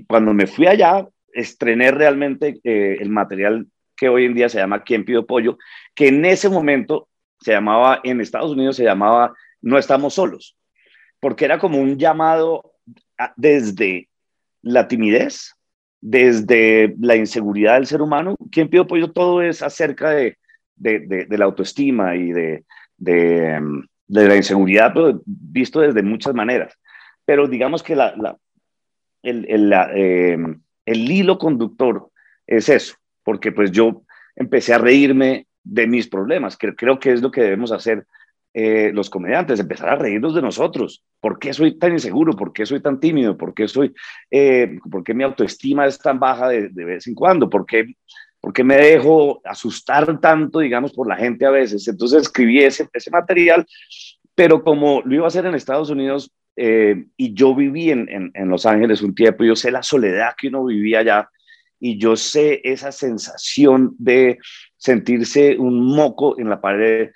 cuando 0.09 0.33
me 0.33 0.47
fui 0.47 0.67
allá, 0.67 1.07
estrené 1.35 1.91
realmente 1.91 2.59
el 2.65 3.11
material 3.11 3.67
que 3.95 4.09
hoy 4.09 4.25
en 4.25 4.35
día 4.35 4.49
se 4.49 4.59
llama 4.59 4.83
¿Quién 4.83 5.05
pidió 5.05 5.27
pollo? 5.27 5.59
Que 5.95 6.09
en 6.09 6.25
ese 6.25 6.49
momento 6.49 7.09
se 7.39 7.53
llamaba, 7.53 8.01
en 8.03 8.23
Estados 8.23 8.53
Unidos 8.53 8.77
se 8.77 8.85
llamaba 8.85 9.35
No 9.61 9.77
estamos 9.77 10.15
solos, 10.15 10.57
porque 11.21 11.45
era 11.45 11.59
como 11.59 11.79
un 11.79 11.99
llamado 11.99 12.72
desde 13.37 14.09
la 14.63 14.89
timidez, 14.89 15.55
desde 16.01 16.95
la 17.01 17.17
inseguridad 17.17 17.75
del 17.75 17.87
ser 17.87 18.03
humano. 18.03 18.37
¿Quién 18.51 18.69
pidió 18.69 18.87
pollo? 18.87 19.13
Todo 19.13 19.43
es 19.43 19.63
acerca 19.63 20.11
de, 20.11 20.37
de, 20.77 21.27
la 21.31 21.45
autoestima 21.45 22.17
y 22.17 22.33
de, 22.33 22.65
de, 22.99 23.61
la 24.09 24.37
inseguridad, 24.37 24.93
pero 24.95 25.23
visto 25.25 25.81
desde 25.81 26.03
muchas 26.03 26.35
maneras. 26.35 26.77
Pero 27.25 27.47
digamos 27.47 27.83
que 27.83 27.97
la, 27.97 28.15
la 28.17 28.37
el, 29.23 29.47
el, 29.49 29.73
eh, 29.95 30.37
el 30.87 31.11
hilo 31.11 31.39
conductor 31.39 32.11
es 32.47 32.69
eso, 32.69 32.97
porque 33.23 33.53
pues 33.53 33.71
yo 33.71 34.03
empecé 34.35 34.75
a 34.75 34.79
reírme 34.79 35.47
de 35.63 35.87
mis 35.87 36.09
problemas, 36.09 36.57
que 36.57 36.75
creo 36.75 36.99
que 36.99 37.13
es 37.13 37.23
lo 37.23 37.31
que 37.31 37.43
debemos 37.43 37.71
hacer 37.71 38.07
eh, 38.55 38.91
los 38.93 39.09
comediantes, 39.09 39.61
empezar 39.61 39.89
a 39.89 39.97
reírnos 39.97 40.35
de 40.35 40.43
nosotros. 40.43 41.03
¿Por 41.21 41.39
qué 41.39 41.55
soy 41.55 41.79
tan 41.79 41.93
inseguro? 41.93 42.35
¿Por 42.35 42.53
qué 42.53 42.67
soy 42.67 42.81
tan 42.81 43.01
tímido? 43.01 43.37
¿Por 43.37 43.55
qué, 43.55 43.67
soy, 43.67 43.95
eh, 44.31 44.79
¿por 44.91 45.03
qué 45.03 45.15
mi 45.15 45.25
autoestima 45.25 45.87
es 45.87 45.99
tan 45.99 46.21
baja 46.21 46.49
de, 46.49 46.69
vez 46.69 47.07
en 47.07 47.15
cuando? 47.15 47.49
¿Por 47.49 47.65
qué, 47.65 47.95
¿Por 48.41 48.53
qué, 48.53 48.63
me 48.63 48.77
dejo 48.77 49.41
asustar 49.45 50.21
tanto, 50.21 50.59
digamos, 50.59 50.93
por 50.93 51.09
la 51.09 51.17
gente 51.17 51.47
a 51.47 51.51
veces? 51.51 51.89
Entonces 51.89 52.23
escribí 52.23 52.61
ese, 52.61 52.89
ese 52.93 53.11
material, 53.11 53.65
pero 54.35 54.63
como 54.63 55.01
lo 55.03 55.15
iba 55.15 55.25
a 55.25 55.29
hacer 55.29 55.47
en 55.47 55.55
Estados 55.55 55.89
Unidos 55.89 56.31
eh, 56.57 57.07
y 57.17 57.33
yo 57.33 57.55
viví 57.55 57.91
en, 57.91 58.07
en, 58.11 58.31
en 58.35 58.49
Los 58.51 58.67
Ángeles 58.67 59.01
un 59.01 59.15
tiempo, 59.15 59.45
yo 59.45 59.57
sé 59.57 59.71
la 59.71 59.83
soledad 59.83 60.35
que 60.37 60.49
uno 60.49 60.67
vivía 60.67 60.99
allá 60.99 61.31
y 61.81 61.99
yo 61.99 62.15
sé 62.15 62.61
esa 62.63 62.93
sensación 62.93 63.97
de 63.99 64.39
sentirse 64.77 65.57
un 65.59 65.85
moco 65.85 66.39
en 66.39 66.49
la 66.49 66.61
pared, 66.61 67.11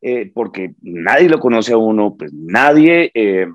eh, 0.00 0.30
porque 0.32 0.74
nadie 0.82 1.28
lo 1.28 1.38
conoce 1.38 1.72
a 1.72 1.76
uno, 1.76 2.16
pues 2.16 2.32
nadie 2.32 3.10
eh, 3.14 3.46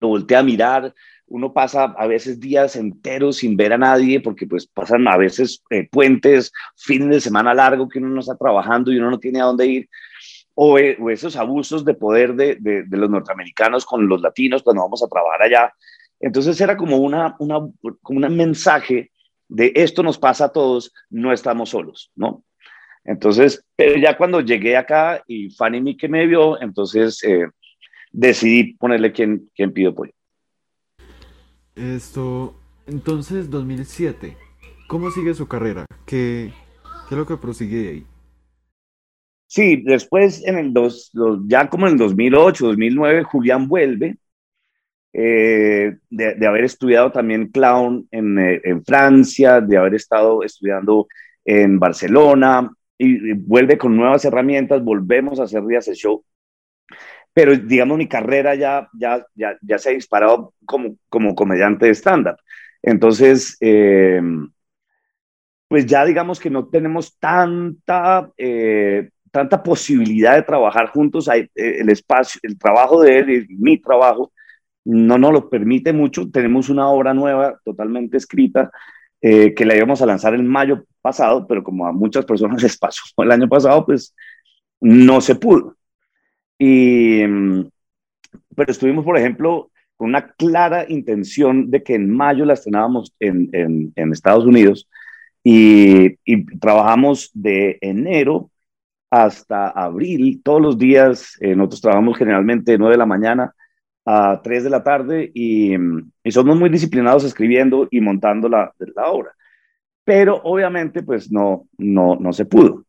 lo 0.00 0.08
voltea 0.08 0.40
a 0.40 0.42
mirar, 0.42 0.94
uno 1.26 1.52
pasa 1.52 1.84
a 1.96 2.06
veces 2.06 2.40
días 2.40 2.76
enteros 2.76 3.38
sin 3.38 3.56
ver 3.56 3.72
a 3.72 3.78
nadie, 3.78 4.20
porque 4.20 4.46
pues 4.46 4.66
pasan 4.66 5.08
a 5.08 5.16
veces 5.16 5.62
eh, 5.70 5.88
puentes, 5.90 6.52
fines 6.76 7.08
de 7.08 7.20
semana 7.20 7.54
largo 7.54 7.88
que 7.88 7.98
uno 7.98 8.08
no 8.08 8.20
está 8.20 8.36
trabajando 8.36 8.92
y 8.92 8.98
uno 8.98 9.10
no 9.10 9.18
tiene 9.18 9.40
a 9.40 9.44
dónde 9.44 9.66
ir, 9.66 9.88
o, 10.54 10.78
esos 10.78 11.36
abusos 11.36 11.84
de 11.84 11.94
poder 11.94 12.34
de, 12.34 12.56
de, 12.56 12.82
de, 12.84 12.96
los 12.98 13.08
norteamericanos 13.08 13.86
con 13.86 14.06
los 14.06 14.20
latinos 14.20 14.62
cuando 14.62 14.82
vamos 14.82 15.02
a 15.02 15.08
trabajar 15.08 15.42
allá. 15.42 15.72
Entonces 16.20 16.60
era 16.60 16.76
como, 16.76 16.98
una, 16.98 17.34
una, 17.38 17.60
como 18.02 18.26
un 18.26 18.36
mensaje 18.36 19.10
de 19.48 19.72
esto 19.74 20.02
nos 20.02 20.18
pasa 20.18 20.46
a 20.46 20.52
todos, 20.52 20.92
no 21.10 21.32
estamos 21.32 21.70
solos, 21.70 22.10
¿no? 22.14 22.44
Entonces, 23.04 23.64
pero 23.76 23.96
ya 23.96 24.16
cuando 24.16 24.40
llegué 24.40 24.76
acá 24.76 25.22
y 25.26 25.50
Fanny 25.50 25.96
que 25.96 26.08
me 26.08 26.26
vio, 26.26 26.60
entonces 26.60 27.22
eh, 27.24 27.46
decidí 28.12 28.74
ponerle 28.74 29.12
quien, 29.12 29.50
quien 29.54 29.72
pido 29.72 29.94
pollo. 29.94 30.12
Esto, 31.74 32.54
entonces 32.86 33.50
2007, 33.50 34.36
¿cómo 34.86 35.10
sigue 35.10 35.34
su 35.34 35.48
carrera? 35.48 35.86
¿Qué, 36.06 36.52
qué 37.08 37.14
es 37.14 37.18
lo 37.18 37.26
que 37.26 37.36
prosigue 37.36 37.88
ahí? 37.88 38.06
Sí, 39.46 39.82
después 39.84 40.42
en 40.46 40.56
el 40.56 40.72
dos, 40.72 41.10
ya 41.46 41.68
como 41.68 41.86
en 41.86 41.92
el 41.92 41.98
2008, 41.98 42.68
2009, 42.68 43.22
Julián 43.24 43.68
vuelve 43.68 44.16
eh, 45.12 45.98
de, 46.08 46.46
haber 46.46 46.64
estudiado 46.64 47.12
también 47.12 47.48
clown 47.48 48.08
eh, 48.10 48.60
en, 48.64 48.82
Francia, 48.84 49.60
de 49.60 49.76
haber 49.76 49.94
estado 49.94 50.42
estudiando 50.42 51.06
en 51.44 51.78
Barcelona, 51.78 52.70
y, 53.02 53.32
vuelve 53.34 53.78
con 53.78 53.96
nuevas 53.96 54.24
herramientas, 54.24 54.82
volvemos 54.82 55.40
a 55.40 55.44
hacer 55.44 55.64
días 55.66 55.86
de 55.86 55.94
show. 55.94 56.24
Pero 57.32 57.56
digamos, 57.56 57.98
mi 57.98 58.08
carrera 58.08 58.54
ya, 58.54 58.88
ya, 58.92 59.24
ya, 59.34 59.56
ya 59.62 59.78
se 59.78 59.90
ha 59.90 59.92
disparado 59.92 60.54
como, 60.66 60.96
como 61.08 61.34
comediante 61.34 61.86
de 61.86 61.94
stand-up. 61.94 62.36
Entonces, 62.82 63.56
eh, 63.60 64.20
pues 65.68 65.86
ya 65.86 66.04
digamos 66.04 66.38
que 66.38 66.50
no 66.50 66.68
tenemos 66.68 67.18
tanta, 67.18 68.30
tanta 69.30 69.62
posibilidad 69.62 70.34
de 70.36 70.42
trabajar 70.42 70.88
juntos. 70.88 71.28
el 71.54 71.88
espacio, 71.88 72.40
el 72.42 72.58
trabajo 72.58 73.02
de 73.02 73.18
él 73.18 73.30
y 73.30 73.56
mi 73.56 73.78
trabajo 73.80 74.32
no 74.84 75.16
nos 75.18 75.32
lo 75.32 75.48
permite 75.48 75.92
mucho. 75.92 76.30
Tenemos 76.30 76.68
una 76.68 76.88
obra 76.88 77.14
nueva 77.14 77.58
totalmente 77.64 78.18
escrita 78.18 78.70
eh, 79.22 79.54
que 79.54 79.64
la 79.64 79.76
íbamos 79.76 80.02
a 80.02 80.06
lanzar 80.06 80.34
en 80.34 80.46
mayo 80.46 80.84
pasado, 81.00 81.46
pero 81.46 81.62
como 81.62 81.86
a 81.86 81.92
muchas 81.92 82.24
personas 82.24 82.60
les 82.62 82.76
pasó 82.76 83.02
el 83.18 83.30
año 83.30 83.48
pasado, 83.48 83.86
pues 83.86 84.14
no 84.80 85.20
se 85.20 85.36
pudo. 85.36 85.76
Y, 86.58 87.24
mm, 87.26 87.68
pero 88.56 88.72
estuvimos, 88.72 89.04
por 89.04 89.16
ejemplo, 89.16 89.70
con 89.96 90.08
una 90.08 90.32
clara 90.32 90.86
intención 90.88 91.70
de 91.70 91.82
que 91.84 91.94
en 91.94 92.10
mayo 92.10 92.44
la 92.44 92.54
estrenábamos 92.54 93.14
en, 93.20 93.48
en, 93.52 94.12
Estados 94.12 94.44
Unidos 94.44 94.88
y, 95.44 96.18
y, 96.24 96.44
trabajamos 96.58 97.30
de 97.34 97.78
enero 97.80 98.50
hasta 99.10 99.68
abril, 99.68 100.40
todos 100.42 100.60
los 100.60 100.78
días, 100.78 101.36
eh, 101.40 101.54
nosotros 101.54 101.82
trabajamos 101.82 102.18
generalmente 102.18 102.72
de 102.72 102.78
9 102.78 102.94
de 102.94 102.98
la 102.98 103.06
mañana 103.06 103.54
a 104.04 104.40
3 104.42 104.64
de 104.64 104.70
la 104.70 104.82
tarde 104.82 105.30
y, 105.34 105.74
somos 106.30 106.56
muy 106.56 106.70
disciplinados 106.70 107.24
escribiendo 107.24 107.88
y 107.90 108.00
montando 108.00 108.48
la, 108.48 108.72
la, 108.94 109.06
obra. 109.06 109.32
Pero 110.04 110.40
obviamente 110.42 111.02
pues 111.02 111.30
no, 111.30 111.68
no, 111.78 112.16
no 112.16 112.32
se 112.32 112.44
pudo. 112.44 112.84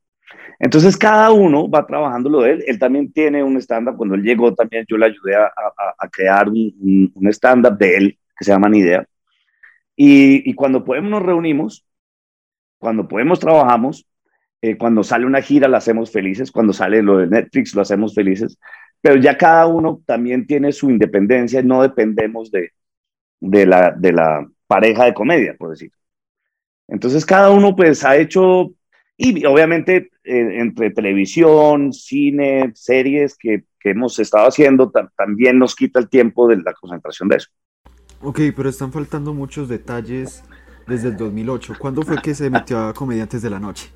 Entonces 0.60 0.97
cada 0.97 1.32
uno 1.32 1.69
va 1.69 1.86
trabajando 1.86 2.30
lo 2.30 2.41
de 2.41 2.54
él. 2.54 2.63
Él 2.67 2.80
también 2.80 3.12
tiene 3.12 3.43
un 3.43 3.58
stand-up. 3.58 3.97
Cuando 3.97 4.15
él 4.15 4.23
llegó 4.23 4.54
también 4.54 4.86
yo 4.88 4.97
le 4.97 5.08
ayudé 5.08 5.36
a, 5.36 5.52
a, 5.99 6.08
crear 6.10 6.49
un, 6.49 7.12
un, 7.13 7.28
stand-up 7.28 7.78
de 7.78 7.97
él 7.97 8.19
que 8.38 8.45
se 8.45 8.52
llama 8.52 8.69
Ni 8.69 8.80
Idea. 8.80 9.06
Y, 9.95 10.49
y, 10.49 10.54
cuando 10.56 10.84
podemos 10.84 11.12
nos 11.12 11.21
reunimos, 11.21 11.86
cuando 12.80 13.08
podemos 13.08 13.39
trabajamos, 13.39 14.08
eh, 14.62 14.76
cuando 14.76 15.04
sale 15.04 15.28
una 15.28 15.41
gira 15.41 15.67
la 15.67 15.78
hacemos 15.78 16.12
felices, 16.12 16.52
cuando 16.52 16.73
sale 16.73 17.04
lo 17.04 17.17
de 17.17 17.28
Netflix 17.28 17.76
lo 17.76 17.84
hacemos 17.84 18.15
felices 18.15 18.58
pero 19.04 19.18
ya 19.18 19.38
cada 19.38 19.68
uno 19.68 20.02
también 20.06 20.48
tiene 20.48 20.72
su 20.72 20.89
independencia, 20.89 21.62
no 21.62 21.82
dependemos 21.82 22.50
de, 22.50 22.72
de, 23.42 23.66
la, 23.66 23.92
de 23.92 24.13
la 24.13 24.48
pareja 24.66 25.04
de 25.04 25.13
comedia, 25.13 25.58
por 25.60 25.72
decir. 25.72 25.92
Entonces 26.88 27.26
cada 27.26 27.50
uno 27.50 27.76
pues 27.76 28.06
ha 28.06 28.16
hecho, 28.16 28.72
y 29.18 29.46
obviamente 29.46 30.10
eh, 30.24 30.62
entre 30.62 30.92
televisión, 30.92 31.92
cine, 31.92 32.72
series 32.76 33.38
que, 33.38 33.66
que 33.78 33.89
hemos 33.89 34.18
estado 34.20 34.48
haciendo, 34.48 34.89
también 35.18 35.60
nos 35.60 35.76
quita 35.76 36.00
el 36.00 36.08
tiempo 36.08 36.48
de 36.48 36.62
la 36.62 36.72
concentración 36.72 37.28
de 37.28 37.36
eso. 37.36 37.50
Ok, 38.22 38.39
pero 38.56 38.70
están 38.70 38.94
faltando 38.94 39.34
muchos 39.34 39.68
detalles 39.68 40.46
desde 40.88 41.10
el 41.10 41.18
2008. 41.18 41.74
¿Cuándo 41.78 42.04
fue 42.04 42.22
que 42.22 42.34
se 42.34 42.50
metió 42.50 42.80
a 42.80 42.94
Comediantes 42.94 43.42
de 43.42 43.50
la 43.50 43.60
Noche? 43.60 43.89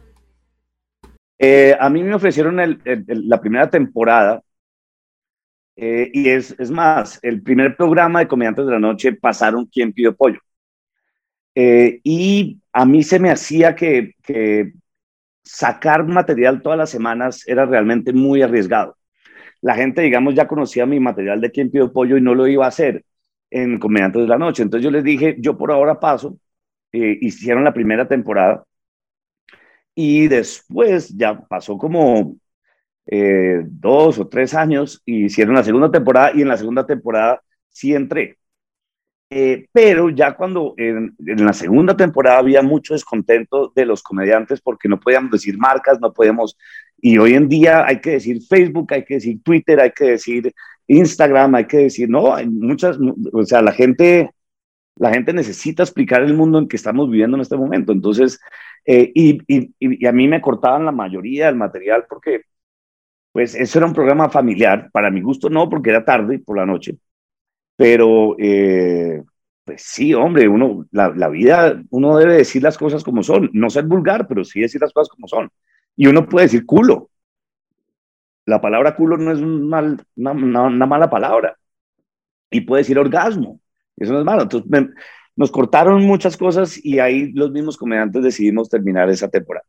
Eh, 1.39 1.77
a 1.79 1.89
mí 1.89 2.03
me 2.03 2.13
ofrecieron 2.13 2.57
la 2.57 3.39
primera 3.39 3.69
temporada 3.69 4.43
eh, 5.77 6.09
y 6.11 6.29
es, 6.29 6.55
es, 6.59 6.71
más, 6.71 7.19
el 7.21 7.43
primer 7.43 7.77
programa 7.77 8.19
de 8.19 8.27
Comediantes 8.27 8.65
de 8.65 8.71
la 8.71 8.79
Noche 8.79 9.13
pasaron 9.13 9.67
Quién 9.67 9.93
pidió 9.93 10.15
pollo. 10.15 10.39
Eh, 11.55 12.01
y 12.03 12.61
a 12.73 12.85
mí 12.85 13.03
se 13.03 13.19
me 13.19 13.31
hacía 13.31 13.75
que, 13.75 14.13
sacar 15.43 16.05
material 16.05 16.61
todas 16.61 16.77
las 16.77 16.89
semanas 16.89 17.47
era 17.47 17.65
realmente 17.65 18.13
muy 18.13 18.41
arriesgado. 18.41 18.97
La 19.61 19.75
gente, 19.75 20.01
digamos, 20.01 20.35
ya 20.35 20.47
conocía 20.47 20.85
mi 20.85 20.99
material 20.99 21.41
de 21.41 21.51
Quién 21.51 21.71
pidió 21.71 21.93
pollo 21.93 22.17
y 22.17 22.21
no 22.21 22.35
lo 22.35 22.47
iba 22.47 22.65
a 22.65 22.69
hacer 22.69 23.05
en 23.51 23.79
Comediantes 23.79 24.23
de 24.23 24.27
la 24.27 24.37
Noche. 24.37 24.63
Entonces 24.63 24.83
yo 24.83 24.91
les 24.91 25.03
dije, 25.03 25.37
yo 25.39 25.57
por 25.57 25.71
ahora 25.71 25.99
paso. 25.99 26.39
Eh, 26.91 27.17
hicieron 27.21 27.63
la 27.63 27.73
primera 27.73 28.07
temporada. 28.07 28.63
Y 29.95 30.27
después 30.27 31.09
ya 31.17 31.39
pasó 31.47 31.77
como 31.77 32.37
eh, 33.07 33.63
dos 33.65 34.19
o 34.19 34.27
tres 34.27 34.53
años 34.53 35.01
y 35.05 35.25
hicieron 35.25 35.55
la 35.55 35.63
segunda 35.63 35.89
temporada 35.91 36.31
y 36.35 36.41
en 36.41 36.49
la 36.49 36.57
segunda 36.57 36.85
temporada 36.85 37.41
sí 37.69 37.93
entré. 37.93 38.37
Eh, 39.29 39.67
pero 39.73 40.09
ya 40.09 40.35
cuando 40.35 40.73
en, 40.77 41.15
la 41.19 41.51
segunda 41.51 41.97
temporada 41.97 42.39
había 42.39 42.61
mucho 42.61 42.93
descontento 42.93 43.73
de 43.75 43.85
los 43.85 44.01
comediantes 44.01 44.61
porque 44.61 44.87
no 44.87 44.99
podíamos 44.99 45.31
decir 45.31 45.57
marcas, 45.57 45.99
no 45.99 46.13
podíamos, 46.13 46.57
y 47.01 47.17
hoy 47.17 47.33
en 47.33 47.49
día 47.49 47.85
hay 47.85 47.99
que 47.99 48.11
decir 48.11 48.41
Facebook, 48.41 48.93
hay 48.93 49.03
que 49.03 49.15
decir 49.15 49.41
Twitter, 49.43 49.81
hay 49.81 49.91
que 49.91 50.05
decir 50.11 50.53
Instagram, 50.87 51.55
hay 51.55 51.65
que 51.65 51.77
decir, 51.77 52.09
no, 52.09 52.33
hay 52.33 52.47
muchas, 52.47 52.97
o 53.33 53.43
sea, 53.43 53.61
la 53.61 53.73
gente, 53.73 54.31
la 54.95 55.11
gente 55.13 55.33
necesita 55.33 55.83
explicar 55.83 56.23
el 56.23 56.33
mundo 56.33 56.59
en 56.59 56.67
que 56.67 56.77
estamos 56.77 57.09
viviendo 57.09 57.37
en 57.37 57.41
este 57.41 57.57
momento. 57.57 57.91
Entonces, 57.91 58.39
eh, 58.85 59.11
y, 59.13 59.39
y, 59.47 59.73
y, 59.79 60.05
a 60.07 60.11
mí 60.13 60.27
me 60.29 60.41
cortaban 60.41 60.85
la 60.85 60.91
mayoría 60.93 61.47
del 61.47 61.55
material 61.55 62.05
porque 62.09 62.43
pues 63.37 63.53
eso 63.53 63.77
era 63.77 63.85
un 63.85 63.93
programa 63.93 64.29
familiar, 64.29 64.89
para 64.91 65.11
mi 65.11 65.21
gusto 65.21 65.47
no, 65.47 65.69
porque 65.69 65.91
era 65.91 66.03
tarde 66.03 66.39
por 66.39 66.57
la 66.57 66.65
noche, 66.65 66.97
pero, 67.75 68.35
eh, 68.39 69.23
Pues 69.63 69.83
sí, 69.83 70.11
hombre, 70.15 70.47
uno, 70.47 70.87
la, 70.91 71.09
la, 71.09 71.29
vida, 71.29 71.79
uno 71.91 72.17
debe 72.17 72.37
decir 72.37 72.63
las 72.63 72.79
cosas 72.79 73.03
como 73.03 73.21
son, 73.21 73.51
no 73.53 73.69
ser 73.69 73.85
vulgar, 73.85 74.27
pero 74.27 74.43
sí 74.43 74.61
decir 74.61 74.81
las 74.81 74.91
cosas 74.91 75.09
como 75.09 75.27
son. 75.27 75.51
Y 75.95 76.07
uno 76.07 76.27
puede 76.27 76.47
decir 76.47 76.65
culo. 76.65 77.11
La 78.47 78.59
palabra 78.59 78.95
culo 78.95 79.17
no 79.17 79.31
es 79.31 79.39
mal, 79.39 80.03
una, 80.15 80.31
una, 80.31 80.87
mala 80.87 81.07
palabra. 81.07 81.55
Y 82.49 82.61
puede 82.61 82.81
decir 82.81 82.97
orgasmo. 82.97 83.59
Eso 83.97 84.13
no 84.13 84.19
es 84.19 84.25
malo. 84.25 84.43
Entonces, 84.43 84.67
me, 84.67 84.89
nos 85.35 85.51
cortaron 85.51 86.03
muchas 86.03 86.37
cosas 86.37 86.83
y 86.83 86.97
ahí 86.97 87.31
los 87.33 87.51
mismos 87.51 87.77
comediantes 87.77 88.23
decidimos 88.23 88.67
terminar 88.67 89.11
esa 89.11 89.29
temporada. 89.29 89.67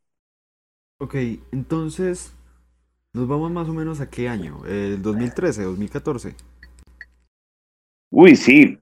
Ok, 0.98 1.16
entonces, 1.52 2.37
nos 3.12 3.26
vamos 3.26 3.50
más 3.50 3.68
o 3.68 3.74
menos 3.74 4.00
a 4.00 4.10
qué 4.10 4.28
año? 4.28 4.64
¿El 4.66 5.02
2013, 5.02 5.62
2014? 5.64 6.34
Uy, 8.10 8.36
sí. 8.36 8.78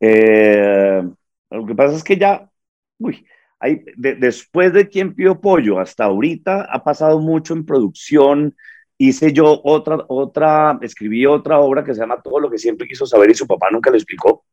Eh, 0.00 1.02
lo 1.50 1.66
que 1.66 1.74
pasa 1.74 1.96
es 1.96 2.04
que 2.04 2.16
ya, 2.16 2.50
uy, 2.98 3.26
hay, 3.58 3.84
de, 3.96 4.14
después 4.14 4.72
de 4.72 4.88
quien 4.88 5.14
pidió 5.14 5.40
pollo 5.40 5.78
hasta 5.78 6.04
ahorita 6.04 6.62
ha 6.62 6.82
pasado 6.82 7.20
mucho 7.20 7.54
en 7.54 7.66
producción. 7.66 8.56
Hice 8.96 9.32
yo 9.32 9.60
otra, 9.64 9.98
otra, 10.08 10.78
escribí 10.82 11.26
otra 11.26 11.58
obra 11.58 11.84
que 11.84 11.94
se 11.94 12.00
llama 12.00 12.20
Todo 12.22 12.40
lo 12.40 12.50
que 12.50 12.58
siempre 12.58 12.86
quiso 12.86 13.06
saber 13.06 13.30
y 13.30 13.34
su 13.34 13.46
papá 13.46 13.68
nunca 13.70 13.90
le 13.90 13.96
explicó, 13.96 14.44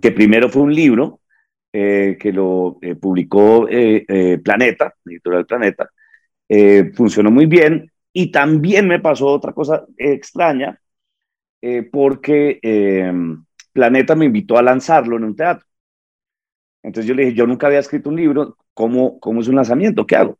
que 0.00 0.10
primero 0.10 0.48
fue 0.48 0.62
un 0.62 0.74
libro 0.74 1.20
eh, 1.72 2.16
que 2.18 2.32
lo 2.32 2.78
eh, 2.80 2.94
publicó 2.94 3.66
Planeta, 4.42 4.94
editorial 5.04 5.46
Planeta, 5.46 5.90
funcionó 6.94 7.30
muy 7.30 7.46
bien 7.46 7.90
y 8.12 8.30
también 8.30 8.88
me 8.88 9.00
pasó 9.00 9.26
otra 9.26 9.52
cosa 9.52 9.84
extraña 9.96 10.80
porque 11.92 12.58
Planeta 13.72 14.14
me 14.14 14.26
invitó 14.26 14.58
a 14.58 14.62
lanzarlo 14.62 15.16
en 15.16 15.24
un 15.24 15.36
teatro. 15.36 15.66
Entonces 16.82 17.06
yo 17.08 17.14
le 17.14 17.24
dije, 17.24 17.36
yo 17.36 17.46
nunca 17.46 17.66
había 17.66 17.78
escrito 17.78 18.08
un 18.08 18.16
libro, 18.16 18.56
¿cómo, 18.74 19.20
cómo 19.20 19.40
es 19.40 19.48
un 19.48 19.56
lanzamiento? 19.56 20.06
¿Qué 20.06 20.16
hago? 20.16 20.38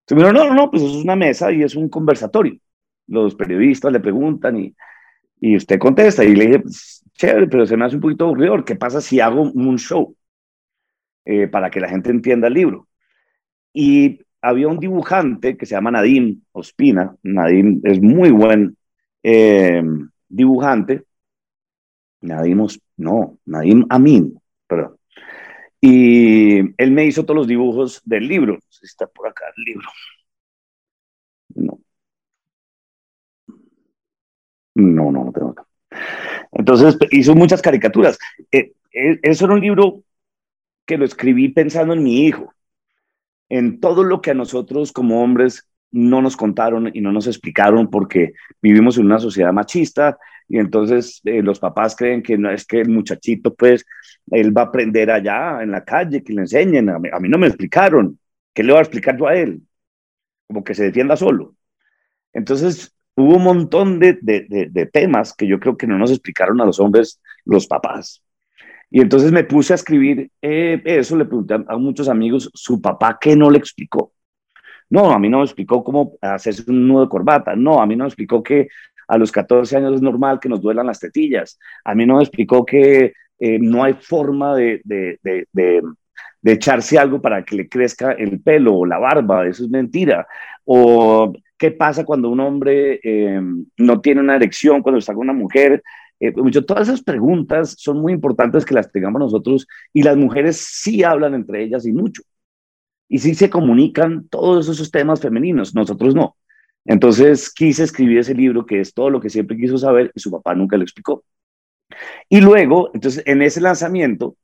Entonces 0.00 0.24
me 0.24 0.32
dijo, 0.32 0.32
no, 0.32 0.54
no, 0.54 0.62
no, 0.62 0.70
pues 0.70 0.82
eso 0.82 0.98
es 0.98 1.04
una 1.04 1.16
mesa 1.16 1.52
y 1.52 1.62
es 1.62 1.74
un 1.74 1.88
conversatorio. 1.88 2.58
Los 3.06 3.34
periodistas 3.34 3.92
le 3.92 4.00
preguntan 4.00 4.56
y, 4.58 4.74
y 5.40 5.56
usted 5.56 5.78
contesta. 5.78 6.24
Y 6.24 6.36
le 6.36 6.46
dije, 6.46 6.60
pues, 6.60 7.04
chévere, 7.14 7.48
pero 7.48 7.66
se 7.66 7.76
me 7.76 7.84
hace 7.84 7.96
un 7.96 8.02
poquito 8.02 8.26
aburrido. 8.26 8.64
¿Qué 8.64 8.76
pasa 8.76 9.00
si 9.00 9.20
hago 9.20 9.42
un 9.42 9.78
show 9.78 10.16
eh, 11.24 11.48
para 11.48 11.70
que 11.70 11.80
la 11.80 11.88
gente 11.88 12.10
entienda 12.10 12.48
el 12.48 12.54
libro? 12.54 12.88
Y 13.72 14.20
había 14.44 14.68
un 14.68 14.78
dibujante 14.78 15.56
que 15.56 15.66
se 15.66 15.74
llama 15.74 15.90
Nadim 15.90 16.42
Ospina. 16.52 17.16
Nadim 17.22 17.80
es 17.84 18.00
muy 18.00 18.30
buen 18.30 18.76
eh, 19.22 19.82
dibujante. 20.28 21.04
Nadim, 22.20 22.66
no, 22.98 23.38
Nadim 23.46 23.86
Amin, 23.88 24.38
perdón. 24.66 24.96
Y 25.80 26.58
él 26.82 26.90
me 26.92 27.06
hizo 27.06 27.24
todos 27.24 27.36
los 27.38 27.46
dibujos 27.46 28.02
del 28.04 28.28
libro. 28.28 28.58
Está 28.82 29.06
por 29.06 29.28
acá 29.28 29.44
el 29.56 29.64
libro. 29.64 29.88
No. 31.56 31.78
No, 34.74 35.10
no, 35.12 35.24
no 35.24 35.32
tengo 35.32 35.50
acá. 35.50 35.66
Entonces 36.52 36.96
hizo 37.10 37.34
muchas 37.34 37.62
caricaturas. 37.62 38.18
Eh, 38.52 38.72
eh, 38.92 39.20
eso 39.22 39.46
era 39.46 39.54
un 39.54 39.60
libro 39.60 40.02
que 40.86 40.98
lo 40.98 41.04
escribí 41.04 41.48
pensando 41.48 41.94
en 41.94 42.02
mi 42.02 42.26
hijo, 42.26 42.52
en 43.56 43.78
todo 43.78 44.02
lo 44.02 44.20
que 44.20 44.32
a 44.32 44.34
nosotros 44.34 44.92
como 44.92 45.22
hombres 45.22 45.68
no 45.92 46.20
nos 46.20 46.36
contaron 46.36 46.90
y 46.92 47.00
no 47.00 47.12
nos 47.12 47.28
explicaron 47.28 47.88
porque 47.88 48.32
vivimos 48.60 48.98
en 48.98 49.06
una 49.06 49.20
sociedad 49.20 49.52
machista 49.52 50.18
y 50.48 50.58
entonces 50.58 51.20
eh, 51.24 51.40
los 51.40 51.60
papás 51.60 51.94
creen 51.94 52.22
que 52.22 52.36
no 52.36 52.50
es 52.50 52.66
que 52.66 52.80
el 52.80 52.88
muchachito 52.88 53.54
pues 53.54 53.86
él 54.30 54.56
va 54.56 54.62
a 54.62 54.64
aprender 54.66 55.10
allá 55.10 55.62
en 55.62 55.70
la 55.70 55.84
calle, 55.84 56.24
que 56.24 56.32
le 56.32 56.42
enseñen, 56.42 56.88
a 56.90 56.98
mí, 56.98 57.28
no 57.28 57.38
me 57.38 57.46
explicaron, 57.46 58.18
¿qué 58.52 58.64
le 58.64 58.72
voy 58.72 58.80
a 58.80 58.82
explicar 58.82 59.16
yo 59.16 59.28
a 59.28 59.36
él? 59.36 59.62
Como 60.48 60.64
que 60.64 60.74
se 60.74 60.84
defienda 60.84 61.16
solo. 61.16 61.54
Entonces 62.32 62.92
hubo 63.14 63.36
un 63.36 63.44
montón 63.44 64.00
de, 64.00 64.18
de, 64.20 64.86
temas 64.86 65.32
que 65.32 65.46
yo 65.46 65.60
creo 65.60 65.76
que 65.76 65.86
no 65.86 65.96
nos 65.96 66.10
explicaron 66.10 66.60
a 66.60 66.64
los 66.64 66.80
hombres 66.80 67.20
los 67.44 67.68
papás. 67.68 68.20
Y 68.94 69.00
entonces 69.00 69.32
me 69.32 69.42
puse 69.42 69.72
a 69.72 69.74
escribir 69.74 70.30
eh, 70.40 70.80
eso, 70.84 71.16
le 71.16 71.24
pregunté 71.24 71.54
a, 71.54 71.76
muchos 71.76 72.08
amigos, 72.08 72.48
¿su 72.54 72.80
papá 72.80 73.18
qué 73.20 73.34
no 73.34 73.50
le 73.50 73.58
explicó? 73.58 74.12
No, 74.88 75.10
a 75.10 75.18
mí 75.18 75.28
no 75.28 75.38
me 75.38 75.44
explicó 75.44 75.82
cómo 75.82 76.12
hacerse 76.20 76.62
un 76.68 76.86
nudo 76.86 77.00
de 77.02 77.08
corbata. 77.08 77.56
No, 77.56 77.82
a 77.82 77.86
mí 77.86 77.96
no 77.96 78.04
me 78.04 78.08
explicó 78.08 78.40
que 78.40 78.68
a 79.08 79.18
los 79.18 79.32
14 79.32 79.78
años 79.78 79.96
es 79.96 80.00
normal 80.00 80.38
que 80.38 80.48
nos 80.48 80.60
duelan 80.60 80.86
las 80.86 81.00
tetillas. 81.00 81.58
A 81.84 81.92
mí 81.96 82.06
no 82.06 82.18
me 82.18 82.22
explicó 82.22 82.64
que 82.64 83.14
eh, 83.40 83.58
no 83.60 83.82
hay 83.82 83.94
forma 83.94 84.54
de, 84.54 84.80
de, 84.84 85.18
de, 85.24 85.48
de, 85.52 86.52
echarse 86.52 86.96
algo 86.96 87.20
para 87.20 87.44
que 87.44 87.56
le 87.56 87.68
crezca 87.68 88.12
el 88.12 88.40
pelo 88.42 88.76
o 88.76 88.86
la 88.86 88.98
barba. 88.98 89.44
Eso 89.48 89.64
es 89.64 89.70
mentira. 89.70 90.24
O 90.64 91.32
qué 91.58 91.72
pasa 91.72 92.04
cuando 92.04 92.28
un 92.28 92.38
hombre 92.38 93.00
eh, 93.02 93.42
no 93.76 94.00
tiene 94.00 94.20
una 94.20 94.36
erección, 94.36 94.82
cuando 94.82 95.00
está 95.00 95.14
con 95.14 95.22
una 95.22 95.32
mujer. 95.32 95.82
Eh, 96.26 96.62
todas 96.66 96.88
esas 96.88 97.02
preguntas 97.02 97.74
son 97.78 98.00
muy 98.00 98.12
importantes 98.12 98.64
que 98.64 98.74
las 98.74 98.90
tengamos 98.90 99.20
nosotros 99.20 99.66
y 99.92 100.02
las 100.02 100.16
mujeres 100.16 100.56
sí 100.56 101.02
hablan 101.02 101.34
entre 101.34 101.62
ellas 101.62 101.84
y 101.86 101.92
mucho. 101.92 102.22
Y 103.08 103.18
sí 103.18 103.34
se 103.34 103.50
comunican 103.50 104.26
todos 104.28 104.68
esos 104.68 104.90
temas 104.90 105.20
femeninos, 105.20 105.74
nosotros 105.74 106.14
no. 106.14 106.36
Entonces 106.86 107.52
quise 107.52 107.84
escribir 107.84 108.18
ese 108.18 108.34
libro 108.34 108.64
que 108.64 108.80
es 108.80 108.94
todo 108.94 109.10
lo 109.10 109.20
que 109.20 109.28
siempre 109.28 109.56
quiso 109.56 109.76
saber 109.76 110.10
y 110.14 110.20
su 110.20 110.30
papá 110.30 110.54
nunca 110.54 110.76
le 110.78 110.84
explicó. 110.84 111.24
Y 112.28 112.40
luego, 112.40 112.90
entonces 112.94 113.22
en 113.26 113.42
ese 113.42 113.60
lanzamiento, 113.60 114.36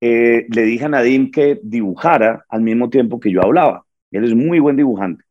eh, 0.00 0.46
le 0.48 0.62
dije 0.62 0.86
a 0.86 0.88
Nadim 0.88 1.30
que 1.30 1.60
dibujara 1.62 2.44
al 2.48 2.62
mismo 2.62 2.90
tiempo 2.90 3.20
que 3.20 3.30
yo 3.30 3.42
hablaba. 3.42 3.84
Él 4.10 4.24
es 4.24 4.34
muy 4.34 4.58
buen 4.58 4.76
dibujante, 4.76 5.24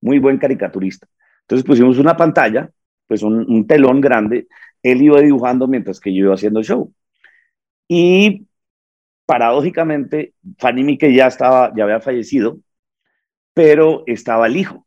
muy 0.00 0.18
buen 0.18 0.38
caricaturista. 0.38 1.06
Entonces 1.42 1.64
pusimos 1.64 1.98
una 1.98 2.16
pantalla, 2.16 2.70
pues 3.06 3.22
un 3.22 3.66
telón 3.66 4.00
grande, 4.00 4.46
él 4.82 5.02
iba 5.02 5.20
dibujando 5.20 5.68
mientras 5.68 6.00
que 6.00 6.14
yo 6.14 6.26
iba 6.26 6.34
haciendo 6.34 6.62
show. 6.62 6.92
Y 7.88 8.46
paradójicamente, 9.26 10.34
Fanny 10.58 10.84
Mique 10.84 11.14
ya 11.14 11.26
estaba, 11.26 11.72
ya 11.76 11.84
había 11.84 12.00
fallecido, 12.00 12.58
pero 13.54 14.04
estaba 14.06 14.46
el 14.46 14.56
hijo 14.56 14.86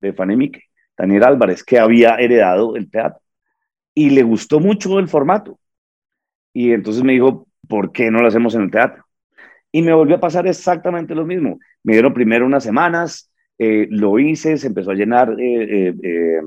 de 0.00 0.12
Fanny 0.12 0.36
Mique, 0.36 0.64
Daniel 0.96 1.24
Álvarez, 1.24 1.64
que 1.64 1.78
había 1.78 2.16
heredado 2.16 2.76
el 2.76 2.90
teatro. 2.90 3.20
Y 3.94 4.10
le 4.10 4.22
gustó 4.22 4.60
mucho 4.60 4.98
el 4.98 5.08
formato. 5.08 5.58
Y 6.52 6.72
entonces 6.72 7.02
me 7.02 7.12
dijo, 7.12 7.46
¿por 7.68 7.92
qué 7.92 8.10
no 8.10 8.20
lo 8.20 8.28
hacemos 8.28 8.54
en 8.54 8.62
el 8.62 8.70
teatro? 8.70 9.04
Y 9.70 9.82
me 9.82 9.92
volvió 9.94 10.16
a 10.16 10.20
pasar 10.20 10.46
exactamente 10.46 11.14
lo 11.14 11.24
mismo. 11.24 11.58
Me 11.82 11.94
dieron 11.94 12.12
primero 12.12 12.46
unas 12.46 12.64
semanas, 12.64 13.30
eh, 13.58 13.86
lo 13.90 14.18
hice, 14.18 14.56
se 14.58 14.66
empezó 14.66 14.90
a 14.90 14.94
llenar 14.94 15.34
eh, 15.38 15.94
eh, 16.02 16.40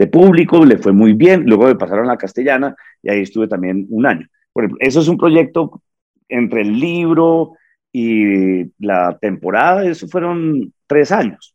de 0.00 0.06
público, 0.06 0.64
le 0.64 0.78
fue 0.78 0.92
muy 0.92 1.12
bien, 1.12 1.44
luego 1.44 1.66
me 1.66 1.74
pasaron 1.74 2.06
a 2.06 2.12
la 2.12 2.16
castellana 2.16 2.74
y 3.02 3.10
ahí 3.10 3.20
estuve 3.20 3.46
también 3.46 3.86
un 3.90 4.06
año. 4.06 4.26
Por 4.50 4.70
eso 4.78 5.00
es 5.00 5.08
un 5.08 5.18
proyecto 5.18 5.82
entre 6.26 6.62
el 6.62 6.80
libro 6.80 7.52
y 7.92 8.64
la 8.82 9.18
temporada, 9.20 9.84
eso 9.84 10.08
fueron 10.08 10.72
tres 10.86 11.12
años. 11.12 11.54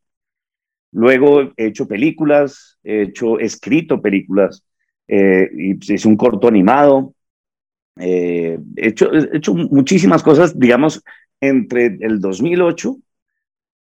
Luego 0.92 1.54
he 1.58 1.66
hecho 1.66 1.88
películas, 1.88 2.78
he 2.84 3.02
hecho, 3.02 3.40
escrito 3.40 4.00
películas, 4.00 4.64
eh, 5.08 5.50
y 5.52 5.94
hice 5.94 6.08
un 6.08 6.16
corto 6.16 6.48
animado, 6.48 7.16
eh, 7.98 8.60
he, 8.76 8.88
hecho, 8.90 9.12
he 9.12 9.38
hecho 9.38 9.56
muchísimas 9.56 10.22
cosas, 10.22 10.60
digamos, 10.60 11.04
entre 11.42 11.98
el 12.00 12.20
2008, 12.20 12.96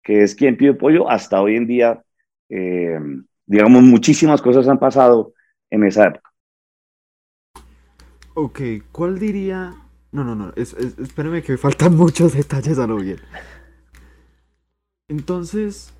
que 0.04 0.22
es 0.22 0.36
quien 0.36 0.56
pide 0.56 0.74
pollo, 0.74 1.10
hasta 1.10 1.42
hoy 1.42 1.56
en 1.56 1.66
día, 1.66 2.00
eh, 2.48 3.00
digamos, 3.52 3.82
muchísimas 3.82 4.40
cosas 4.40 4.66
han 4.66 4.78
pasado 4.78 5.34
en 5.70 5.84
esa 5.84 6.06
época. 6.06 6.32
Ok, 8.34 8.60
¿cuál 8.90 9.18
diría 9.18 9.74
no, 10.12 10.24
no, 10.24 10.34
no, 10.34 10.52
es, 10.56 10.74
es, 10.74 10.98
espérame 10.98 11.42
que 11.42 11.52
me 11.52 11.58
faltan 11.58 11.96
muchos 11.96 12.34
detalles 12.34 12.78
a 12.78 12.86
lo 12.86 12.96
bien. 12.96 13.18
Entonces, 15.08 15.94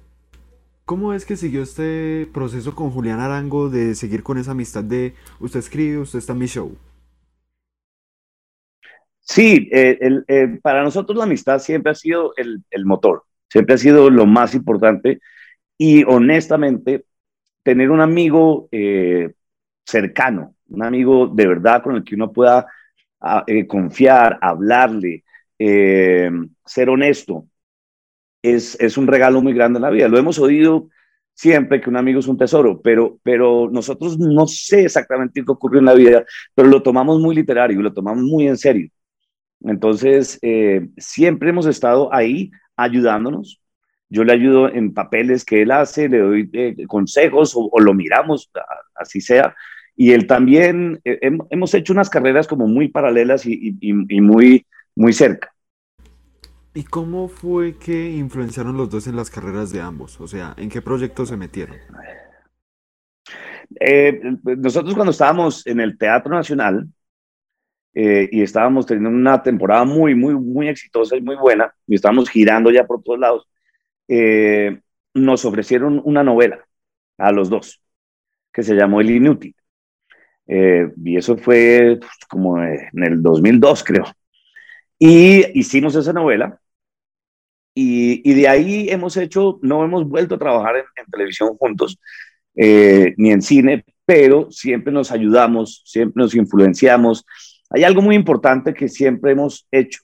¿cómo 0.84 1.14
es 1.14 1.24
que 1.24 1.36
siguió 1.36 1.62
este 1.62 2.28
proceso 2.32 2.74
con 2.74 2.90
Julián 2.90 3.20
Arango 3.20 3.70
de 3.70 3.94
seguir 3.94 4.22
con 4.22 4.36
esa 4.36 4.52
amistad 4.52 4.84
de 4.84 5.14
usted 5.40 5.60
escribe, 5.60 5.98
usted 5.98 6.18
está 6.18 6.34
en 6.34 6.38
mi 6.38 6.46
show? 6.46 6.76
Sí, 9.20 9.68
eh, 9.72 9.98
el, 10.00 10.24
eh, 10.28 10.58
para 10.62 10.82
nosotros 10.82 11.16
la 11.16 11.24
amistad 11.24 11.58
siempre 11.58 11.92
ha 11.92 11.94
sido 11.94 12.34
el, 12.36 12.62
el, 12.70 12.84
motor, 12.84 13.24
siempre 13.48 13.76
ha 13.76 13.78
sido 13.78 14.10
lo 14.10 14.26
más 14.26 14.54
importante 14.54 15.20
y 15.78 16.04
honestamente 16.04 17.06
tener 17.62 17.90
un 17.90 18.00
amigo 18.00 18.68
eh, 18.72 19.32
cercano, 19.84 20.54
un 20.68 20.84
amigo 20.84 21.28
de 21.28 21.46
verdad 21.46 21.82
con 21.82 21.96
el 21.96 22.04
que 22.04 22.14
uno 22.14 22.32
pueda 22.32 22.66
a, 23.20 23.44
eh, 23.46 23.66
confiar, 23.66 24.38
hablarle, 24.40 25.24
eh, 25.58 26.30
ser 26.64 26.88
honesto, 26.90 27.46
es, 28.42 28.76
es, 28.80 28.98
un 28.98 29.06
regalo 29.06 29.40
muy 29.40 29.52
grande 29.54 29.78
en 29.78 29.82
la 29.82 29.90
vida. 29.90 30.08
Lo 30.08 30.18
hemos 30.18 30.38
oído 30.38 30.88
siempre 31.34 31.80
que 31.80 31.88
un 31.88 31.96
amigo 31.96 32.18
es 32.18 32.26
un 32.26 32.36
tesoro, 32.36 32.80
pero, 32.82 33.20
pero 33.22 33.70
nosotros 33.70 34.18
no 34.18 34.46
sé 34.48 34.84
exactamente 34.84 35.44
qué 35.44 35.52
ocurrió 35.52 35.78
en 35.78 35.86
la 35.86 35.94
vida, 35.94 36.24
pero 36.54 36.68
lo 36.68 36.82
tomamos 36.82 37.20
muy 37.20 37.34
literario 37.36 37.78
y 37.78 37.82
lo 37.82 37.92
tomamos 37.92 38.24
muy 38.24 38.48
en 38.48 38.58
serio. 38.58 38.90
Entonces, 39.60 40.40
siempre 40.96 41.50
hemos 41.50 41.66
estado 41.66 42.12
ahí 42.12 42.50
ayudándonos. 42.76 43.61
Yo 44.12 44.24
le 44.24 44.32
ayudo 44.32 44.68
en 44.68 44.92
papeles 44.92 45.44
que 45.44 45.62
él 45.62 45.70
hace, 45.70 46.08
le 46.08 46.18
doy 46.18 46.50
eh, 46.52 46.86
consejos 46.86 47.54
o, 47.56 47.80
lo 47.80 47.94
miramos, 47.94 48.50
así 48.94 49.20
sea. 49.20 49.54
Y 49.96 50.12
él 50.12 50.26
también, 50.26 51.00
eh, 51.04 51.18
hemos 51.50 51.74
hecho 51.74 51.92
unas 51.92 52.10
carreras 52.10 52.46
como 52.46 52.66
muy 52.66 52.88
paralelas 52.88 53.46
y, 53.46 53.76
y 53.80 54.20
muy, 54.20 54.66
muy 54.94 55.12
cerca. 55.12 55.52
¿Y 56.74 56.84
cómo 56.84 57.28
fue 57.28 57.76
que 57.76 58.10
influenciaron 58.10 58.76
los 58.76 58.88
dos 58.88 59.06
en 59.06 59.16
las 59.16 59.30
carreras 59.30 59.72
de 59.72 59.80
ambos? 59.80 60.18
O 60.20 60.26
sea, 60.26 60.54
¿en 60.56 60.70
qué 60.70 60.80
proyectos 60.80 61.28
se 61.28 61.36
metieron? 61.36 61.76
Eh, 63.78 64.20
nosotros 64.42 64.94
cuando 64.94 65.10
estábamos 65.10 65.66
en 65.66 65.80
el 65.80 65.98
Teatro 65.98 66.34
Nacional 66.34 66.86
eh, 67.94 68.26
y 68.32 68.42
estábamos 68.42 68.86
teniendo 68.86 69.10
una 69.10 69.42
temporada 69.42 69.84
muy, 69.84 70.14
muy, 70.14 70.34
muy 70.34 70.68
exitosa 70.68 71.14
y 71.14 71.20
muy 71.20 71.36
buena, 71.36 71.74
y 71.86 71.94
estábamos 71.94 72.30
girando 72.30 72.70
ya 72.70 72.86
por 72.86 73.02
todos 73.02 73.18
lados, 73.18 73.46
eh, 74.08 74.80
nos 75.14 75.44
ofrecieron 75.44 76.00
una 76.04 76.22
novela 76.22 76.66
a 77.18 77.32
los 77.32 77.50
dos, 77.50 77.82
que 78.52 78.62
se 78.62 78.74
llamó 78.74 79.00
El 79.00 79.10
Inútil. 79.10 79.54
y 80.46 81.16
eso 81.16 81.36
fue 81.36 81.98
pues, 82.00 82.12
como 82.28 82.62
en 82.62 83.02
el 83.02 83.22
2002, 83.22 83.84
creo. 83.84 84.04
Y 84.98 85.58
hicimos 85.58 85.94
esa 85.96 86.12
novela 86.12 86.60
y, 87.74 88.34
de 88.34 88.48
ahí 88.48 88.86
hemos 88.90 89.16
hecho, 89.16 89.58
no 89.62 89.84
hemos 89.84 90.06
vuelto 90.08 90.34
a 90.34 90.38
trabajar 90.38 90.76
en, 90.76 91.06
televisión 91.10 91.56
juntos, 91.56 91.98
eh, 92.54 93.14
ni 93.16 93.30
en 93.30 93.40
cine, 93.40 93.84
pero 94.04 94.50
siempre 94.50 94.92
nos 94.92 95.10
ayudamos, 95.10 95.82
siempre 95.86 96.22
nos 96.22 96.34
influenciamos. 96.34 97.24
Hay 97.70 97.84
algo 97.84 98.02
muy 98.02 98.14
importante 98.14 98.74
que 98.74 98.88
siempre 98.88 99.32
hemos 99.32 99.66
hecho 99.70 100.02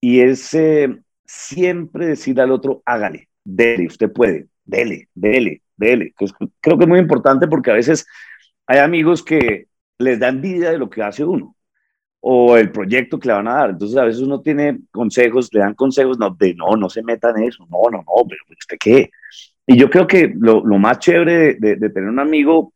y 0.00 0.20
es 0.20 0.54
eh, 0.54 0.96
siempre 1.24 2.06
decir 2.06 2.40
al 2.40 2.52
otro, 2.52 2.82
hágale, 2.84 3.28
dele, 3.44 3.86
usted 3.86 4.12
puede, 4.12 4.48
dele, 4.64 5.08
dele, 5.14 5.62
dele. 5.76 6.14
creo 6.60 6.78
que 6.78 6.84
es 6.84 6.88
muy 6.88 6.98
importante 6.98 7.48
porque 7.48 7.70
a 7.70 7.74
veces 7.74 8.06
hay 8.66 8.78
amigos 8.78 9.22
que 9.22 9.68
les 9.98 10.18
da 10.18 10.28
envidia 10.28 10.70
de 10.70 10.78
lo 10.78 10.90
que 10.90 11.02
hace 11.02 11.24
uno 11.24 11.56
o 12.24 12.56
el 12.56 12.70
proyecto 12.70 13.18
que 13.18 13.28
le 13.28 13.34
van 13.34 13.48
a 13.48 13.54
dar. 13.54 13.70
Entonces 13.70 13.96
a 13.98 14.04
veces 14.04 14.22
uno 14.22 14.40
tiene 14.40 14.80
consejos, 14.92 15.48
le 15.52 15.60
dan 15.60 15.74
consejos 15.74 16.18
no, 16.18 16.30
de 16.30 16.54
no, 16.54 16.76
no 16.76 16.88
se 16.88 17.02
metan 17.02 17.36
en 17.38 17.48
eso, 17.48 17.66
no, 17.70 17.90
no, 17.90 17.98
no, 17.98 18.28
pero 18.28 18.40
¿usted 18.48 18.76
qué? 18.78 19.10
Y 19.66 19.76
yo 19.76 19.90
creo 19.90 20.06
que 20.06 20.32
lo, 20.38 20.62
más 20.78 20.98
chévere 21.00 21.54
de, 21.54 21.76
de, 21.76 21.90
tener 21.90 22.08
un 22.08 22.20
amigo 22.20 22.72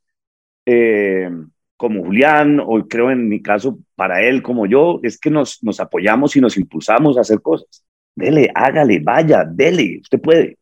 eh, 0.66 1.30
como 1.76 2.04
Julián, 2.04 2.60
o 2.60 2.86
creo 2.88 3.10
en 3.10 3.28
mi 3.28 3.40
caso 3.40 3.78
para 3.94 4.22
él 4.22 4.42
como 4.42 4.66
yo, 4.66 5.00
es 5.02 5.18
que 5.18 5.30
nos, 5.30 5.62
nos 5.62 5.78
apoyamos 5.80 6.34
y 6.36 6.40
nos 6.40 6.56
impulsamos 6.56 7.16
a 7.16 7.20
hacer 7.20 7.40
cosas. 7.40 7.85
Dele, 8.16 8.50
hágale, 8.54 8.98
vaya, 8.98 9.44
dele, 9.44 10.00
usted 10.02 10.20
puede. 10.20 10.58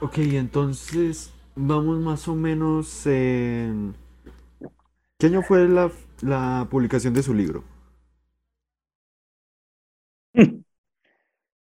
Ok, 0.00 0.18
entonces 0.18 1.32
vamos 1.56 1.98
más 1.98 2.28
o 2.28 2.34
menos 2.34 3.06
en... 3.06 3.94
¿Qué 5.18 5.26
año 5.26 5.42
fue 5.42 5.68
la 5.68 5.90
la 6.22 6.66
publicación 6.70 7.14
de 7.14 7.22
su 7.22 7.34
libro? 7.34 7.64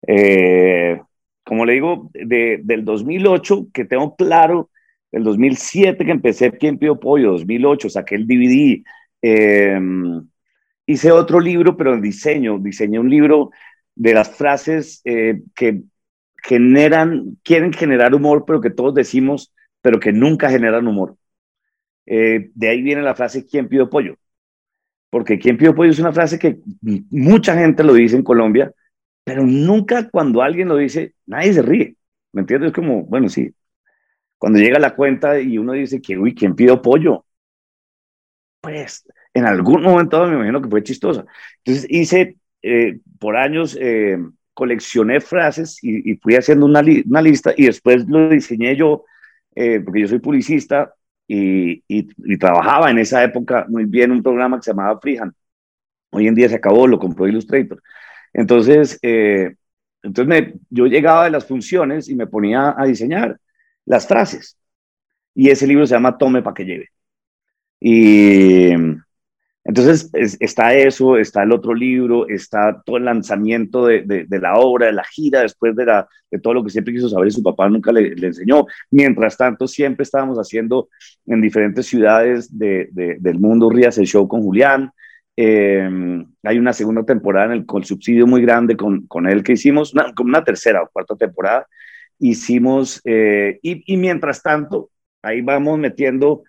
Eh, 0.09 1.01
como 1.43 1.65
le 1.65 1.73
digo, 1.73 2.11
de, 2.15 2.61
del 2.63 2.85
2008, 2.85 3.69
que 3.73 3.85
tengo 3.85 4.15
claro, 4.15 4.71
del 5.11 5.25
2007 5.25 6.05
que 6.05 6.13
empecé 6.13 6.53
¿Quién 6.53 6.79
pidió 6.79 7.01
pollo? 7.01 7.33
2008, 7.33 7.91
saqué 7.91 8.15
el 8.15 8.27
DVD. 8.27 8.85
Eh, 9.23 9.81
hice 10.87 11.11
otro 11.11 11.41
libro, 11.41 11.77
pero 11.77 11.95
en 11.95 12.03
diseño. 12.03 12.59
Diseñé 12.59 12.99
un 13.01 13.11
libro 13.11 13.51
de 13.97 14.15
las 14.15 14.31
frases 14.31 15.03
eh, 15.05 15.43
que 15.55 15.83
generan, 16.45 17.39
quieren 17.43 17.73
generar 17.73 18.15
humor, 18.15 18.45
pero 18.47 18.61
que 18.61 18.71
todos 18.71 18.95
decimos, 18.95 19.53
pero 19.83 19.99
que 19.99 20.13
nunca 20.13 20.49
generan 20.49 20.87
humor. 20.87 21.17
de 22.07 22.69
ahí 22.69 22.83
viene 22.83 23.03
la 23.03 23.17
frase 23.17 23.45
¿Quién 23.45 23.69
pidió 23.69 23.91
pollo? 23.91 24.17
porque 25.11 25.39
quien 25.39 25.57
pidió 25.57 25.75
pollo 25.75 25.91
es 25.91 25.99
una 25.99 26.13
frase 26.13 26.39
que 26.39 26.59
mucha 27.11 27.57
gente 27.57 27.83
lo 27.83 27.95
dice 27.95 28.17
en 28.17 28.23
Colombia, 28.23 28.73
pero 29.25 29.45
nunca 29.47 30.11
cuando 30.11 30.43
alguien 30.43 30.69
lo 30.69 30.77
dice, 30.77 31.15
nadie 31.27 31.55
se 31.55 31.63
ríe. 31.63 31.97
¿Me 32.33 32.43
entiendes? 32.43 32.69
Es 32.69 32.75
como, 32.75 33.03
bueno, 33.05 33.29
sí. 33.29 33.53
Cuando 34.39 34.59
llega 34.59 34.79
la 34.79 34.95
cuenta 34.95 35.41
y 35.41 35.59
uno 35.59 35.73
dice 35.73 36.03
que, 36.03 36.19
uy, 36.19 36.35
¿quién 36.35 36.55
pidió 36.55 36.83
pollo? 36.83 37.25
Pues 38.61 39.09
en 39.33 39.47
algún 39.47 39.83
momento 39.83 40.27
me 40.27 40.35
imagino 40.35 40.61
que 40.61 40.69
fue 40.69 40.83
chistosa. 40.83 41.25
Entonces 41.65 41.87
hice, 41.89 42.37
eh, 42.66 43.00
por 43.18 43.37
años, 43.37 43.76
eh, 43.81 44.18
coleccioné 44.55 45.20
frases 45.20 45.79
y, 45.83 46.16
fui 46.16 46.35
haciendo 46.35 46.66
una, 46.66 46.83
una, 47.07 47.22
lista 47.22 47.52
y 47.57 47.66
después 47.66 48.07
lo 48.09 48.29
diseñé 48.29 48.74
yo, 48.76 49.05
eh, 49.55 49.81
porque 49.85 50.00
yo 50.00 50.09
soy 50.09 50.18
publicista, 50.18 50.94
y, 51.29 52.38
trabajaba 52.38 52.90
en 52.90 52.98
esa 52.98 53.22
época 53.24 53.66
muy 53.68 53.85
bien 53.85 54.12
un 54.12 54.22
programa 54.22 54.57
que 54.59 54.64
se 54.64 54.70
llamaba 54.70 54.98
Freehand. 55.00 55.33
Hoy 56.11 56.26
en 56.29 56.35
día 56.35 56.48
se 56.48 56.57
acabó, 56.57 56.87
lo 56.87 56.98
compró 56.98 57.26
Illustrator. 57.26 57.83
Entonces, 58.33 58.98
eh, 59.02 59.55
entonces 60.02 60.55
yo 60.70 60.87
llegaba 60.87 61.24
de 61.24 61.31
las 61.31 61.46
funciones 61.46 62.09
y 62.09 62.14
me 62.14 62.26
ponía 62.26 62.74
a 62.79 62.87
diseñar 62.87 63.38
las 63.85 64.07
frases. 64.07 64.57
Y 65.35 65.50
ese 65.50 65.66
libro 65.66 65.87
se 65.87 65.94
llama 65.94 66.16
Tome 66.16 66.42
para 66.42 66.55
que 66.55 66.64
lleve. 66.64 66.88
Y, 67.81 68.70
entonces 69.68 70.11
está 70.38 70.74
eso, 70.74 71.16
está 71.16 71.42
el 71.42 71.50
otro 71.50 71.74
libro, 71.74 72.29
está 72.29 72.81
todo 72.85 72.98
el 72.98 73.05
lanzamiento 73.05 73.87
de, 73.87 74.02
de, 74.02 74.38
la 74.38 74.55
obra, 74.55 74.87
de 74.87 74.92
la 74.92 75.02
gira, 75.02 75.40
después 75.40 75.74
de, 75.74 75.85
la, 75.85 76.09
de 76.31 76.38
todo 76.38 76.55
lo 76.55 76.62
que 76.62 76.70
siempre 76.70 76.94
quiso 76.94 77.09
saber 77.09 77.26
y 77.26 77.33
su 77.33 77.42
papá 77.42 77.68
nunca 77.68 77.90
le, 77.90 78.14
le 78.14 78.29
enseñó. 78.29 78.64
Mientras 78.92 79.37
tanto, 79.37 79.66
siempre 79.66 80.05
estábamos 80.05 80.38
haciendo 80.38 80.88
en 81.26 81.40
diferentes 81.40 81.85
ciudades 81.87 82.48
del 82.57 83.38
mundo 83.40 83.68
Rías 83.68 83.98
el 83.98 84.07
show 84.07 84.29
con 84.29 84.42
Julián. 84.42 84.92
Eh, 85.37 86.24
hay 86.44 86.59
una 86.59 86.72
segunda 86.72 87.02
temporada 87.02 87.46
en 87.46 87.52
el, 87.52 87.66
con 87.66 87.85
subsidio 87.85 88.26
muy 88.26 88.42
grande 88.42 88.76
con, 88.76 89.07
con 89.09 89.29
él 89.29 89.42
que 89.42 89.55
hicimos, 89.55 89.92
una, 89.94 90.14
como 90.14 90.29
una 90.29 90.44
tercera 90.44 90.81
o 90.81 90.88
cuarta 90.92 91.16
temporada. 91.16 91.66
Hicimos, 92.20 93.00
eh, 93.05 93.59
y, 93.62 93.92
y 93.92 93.96
mientras 93.96 94.42
tanto, 94.42 94.90
ahí 95.22 95.40
vamos 95.40 95.76
metiendo 95.76 96.44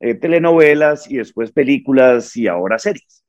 eh, 0.00 0.14
telenovelas 0.14 1.10
y 1.10 1.16
después 1.18 1.52
películas 1.52 2.36
y 2.36 2.48
ahora 2.48 2.78
series. 2.78 3.24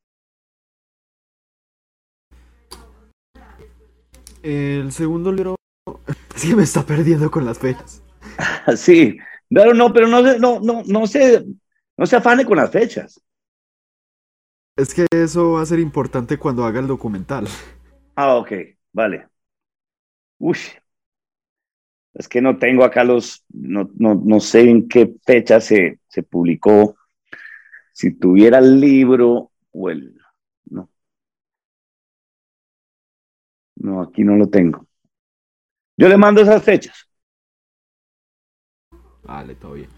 El 4.44 4.92
segundo 4.92 5.32
libro 5.32 5.56
sí 6.36 6.56
me 6.56 6.64
está 6.64 6.84
perdiendo 6.86 7.30
con 7.32 7.46
las 7.46 7.60
fechas. 7.60 8.02
sí, 8.78 9.18
pero 9.50 9.74
no, 9.74 9.92
pero 9.94 10.08
no, 10.08 10.22
no, 10.22 10.60
no, 10.60 10.84
no 10.86 11.08
se, 11.08 11.44
no 11.98 12.06
se 12.06 12.16
afane 12.16 12.46
con 12.46 12.58
las 12.58 12.72
fechas. 12.72 13.22
Es 14.78 14.94
que 14.94 15.08
eso 15.12 15.54
va 15.54 15.64
a 15.64 15.66
ser 15.66 15.80
importante 15.80 16.38
cuando 16.38 16.64
haga 16.64 16.80
el 16.80 16.88
documental. 16.88 17.48
Ah, 18.16 18.36
ok, 18.38 18.52
vale. 18.94 19.28
Uy, 20.40 20.58
es 22.18 22.28
que 22.28 22.42
no 22.42 22.58
tengo 22.58 22.84
acá 22.84 23.04
los, 23.04 23.46
no, 23.50 23.92
no, 23.96 24.16
no 24.16 24.40
sé 24.40 24.68
en 24.68 24.88
qué 24.88 25.14
fecha 25.24 25.62
se, 25.62 26.00
se, 26.08 26.24
publicó. 26.24 26.96
Si 27.94 28.12
tuviera 28.12 28.58
el 28.58 28.82
libro 28.82 29.52
o 29.72 29.90
el... 29.92 30.20
No. 30.66 30.90
No, 33.76 34.02
aquí 34.02 34.24
no 34.24 34.36
lo 34.36 34.50
tengo. 34.50 34.88
Yo 35.96 36.10
le 36.10 36.18
mando 36.18 36.42
esas 36.42 36.64
fechas. 36.64 37.08
Vale, 39.22 39.54
todo 39.54 39.74
bien. 39.74 39.90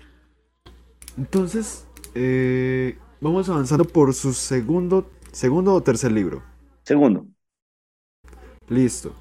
Entonces, 1.18 1.88
eh, 2.16 2.98
vamos 3.22 3.48
avanzando 3.48 3.86
por 3.86 4.14
su 4.14 4.34
segundo, 4.34 5.10
segundo 5.32 5.74
o 5.74 5.82
tercer 5.82 6.12
libro. 6.12 6.44
Segundo. 6.84 7.26
Listo. 8.68 9.16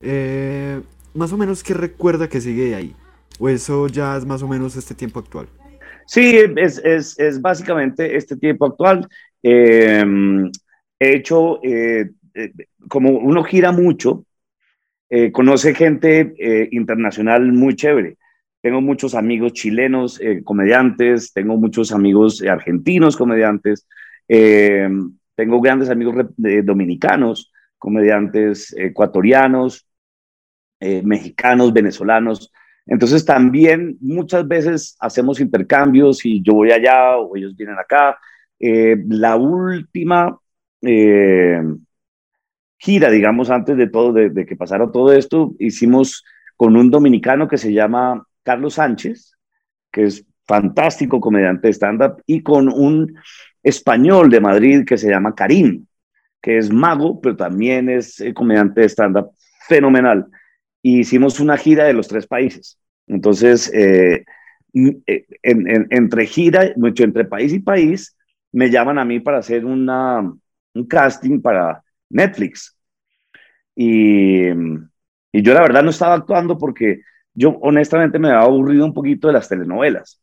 Eh, 0.00 0.82
más 1.16 1.32
o 1.32 1.36
menos 1.36 1.64
qué 1.64 1.74
recuerda 1.74 2.28
que 2.28 2.40
sigue 2.40 2.74
ahí. 2.74 2.94
¿O 3.38 3.48
eso 3.48 3.86
ya 3.88 4.16
es 4.16 4.24
más 4.24 4.42
o 4.42 4.48
menos 4.48 4.76
este 4.76 4.94
tiempo 4.94 5.18
actual? 5.20 5.48
Sí, 6.06 6.38
es, 6.56 6.78
es, 6.84 7.18
es 7.18 7.40
básicamente 7.40 8.16
este 8.16 8.36
tiempo 8.36 8.66
actual. 8.66 9.06
Em, 9.42 10.50
he 10.98 11.16
hecho, 11.16 11.60
eh, 11.62 12.10
eh, 12.34 12.52
como 12.88 13.10
uno 13.10 13.44
gira 13.44 13.72
mucho, 13.72 14.24
eh, 15.10 15.30
conoce 15.30 15.74
gente 15.74 16.34
internacional 16.70 17.52
muy 17.52 17.74
chévere. 17.74 18.16
Tengo 18.62 18.80
muchos 18.80 19.14
amigos 19.14 19.52
chilenos, 19.52 20.20
comediantes, 20.44 21.32
tengo 21.32 21.56
muchos 21.56 21.92
amigos 21.92 22.42
argentinos, 22.42 23.16
comediantes, 23.16 23.86
em, 24.26 25.12
tengo 25.36 25.60
grandes 25.60 25.90
amigos 25.90 26.26
dominicanos, 26.64 27.52
comediantes 27.78 28.74
ecuatorianos, 28.76 29.85
eh, 30.80 31.02
mexicanos, 31.02 31.72
venezolanos, 31.72 32.52
Entonces 32.86 33.24
también 33.24 33.96
muchas 34.00 34.46
veces 34.46 34.96
hacemos 35.00 35.40
intercambios 35.40 36.24
y 36.24 36.42
yo 36.42 36.54
voy 36.54 36.70
allá 36.70 37.16
o 37.16 37.36
ellos 37.36 37.56
vienen 37.56 37.78
acá. 37.78 38.18
Eh, 38.60 38.96
la 39.08 39.36
última 39.36 40.38
eh, 40.82 41.62
gira, 42.78 43.10
digamos, 43.10 43.50
antes 43.50 43.76
de 43.76 43.88
todo, 43.88 44.12
de, 44.12 44.30
de, 44.30 44.46
que 44.46 44.54
pasara 44.54 44.90
todo 44.92 45.12
esto, 45.12 45.54
hicimos 45.58 46.24
con 46.56 46.76
un 46.76 46.90
dominicano 46.90 47.48
que 47.48 47.58
se 47.58 47.72
llama 47.72 48.24
Carlos 48.42 48.74
Sánchez, 48.74 49.36
que 49.90 50.04
es 50.04 50.24
fantástico 50.46 51.20
comediante 51.20 51.68
de 51.68 51.72
stand-up, 51.72 52.22
y 52.26 52.42
con 52.42 52.68
un 52.68 53.14
español 53.62 54.30
de 54.30 54.40
Madrid 54.40 54.84
que 54.86 54.96
se 54.96 55.10
llama 55.10 55.34
Karim, 55.34 55.86
que 56.40 56.58
es 56.58 56.70
mago, 56.72 57.20
pero 57.20 57.34
también 57.34 57.88
es 57.88 58.22
comediante 58.34 58.82
de 58.82 58.88
stand-up 58.88 59.30
fenomenal. 59.66 60.26
Hicimos 60.88 61.40
una 61.40 61.56
gira 61.56 61.84
de 61.84 61.92
los 61.92 62.06
tres 62.06 62.26
países. 62.28 62.78
Entonces, 63.08 63.72
eh, 63.74 64.24
eh, 64.72 65.26
entre 65.42 66.26
gira, 66.26 66.72
entre 66.76 67.24
país 67.24 67.52
y 67.52 67.58
país, 67.58 68.16
me 68.52 68.70
llaman 68.70 68.98
a 68.98 69.04
mí 69.04 69.18
para 69.18 69.38
hacer 69.38 69.64
un 69.64 69.90
casting 70.88 71.40
para 71.40 71.82
Netflix. 72.08 72.76
Y, 73.74 74.46
yo 75.32 75.52
la 75.52 75.60
verdad 75.60 75.82
no 75.82 75.90
estaba 75.90 76.14
actuando 76.14 76.56
porque 76.56 77.02
yo 77.34 77.50
honestamente 77.60 78.18
me 78.18 78.28
había 78.28 78.40
aburrido 78.42 78.84
un 78.86 78.94
poquito 78.94 79.26
de 79.26 79.34
las 79.34 79.48
telenovelas. 79.48 80.22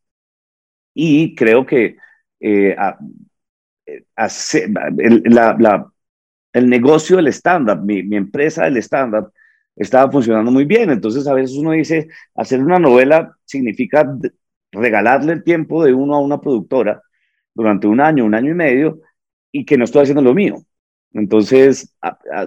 Y 0.94 1.36
creo 1.36 1.66
que 1.66 1.98
eh, 2.40 2.76
el, 3.86 5.24
la, 5.26 5.92
el, 6.54 6.70
negocio 6.70 7.18
del 7.18 7.28
stand-up, 7.28 7.84
mi, 7.84 8.02
mi, 8.04 8.16
empresa 8.16 8.64
del 8.64 8.78
stand-up, 8.78 9.32
estaba 9.76 10.12
funcionando 10.12 10.52
muy 10.52 10.66
bien. 10.66 10.90
Entonces 10.92 11.28
a 11.28 11.34
veces 11.34 11.58
uno 11.58 11.72
dice, 11.72 12.08
hacer 12.36 12.62
una 12.64 12.80
novela 12.80 13.36
significa 13.46 14.06
regalarle 14.72 15.34
el 15.34 15.44
tiempo 15.44 15.84
de 15.84 15.94
uno 15.94 16.16
a 16.16 16.20
una 16.20 16.42
productora 16.42 17.02
durante 17.54 17.88
un 17.88 18.00
año, 18.02 18.26
un 18.26 18.36
año 18.36 18.52
y 18.52 18.56
medio, 18.56 19.02
y 19.52 19.66
que 19.66 19.78
no 19.78 19.86
estoy 19.86 20.04
haciendo 20.04 20.22
lo 20.24 20.34
mío. 20.34 20.56
Entonces, 21.14 21.96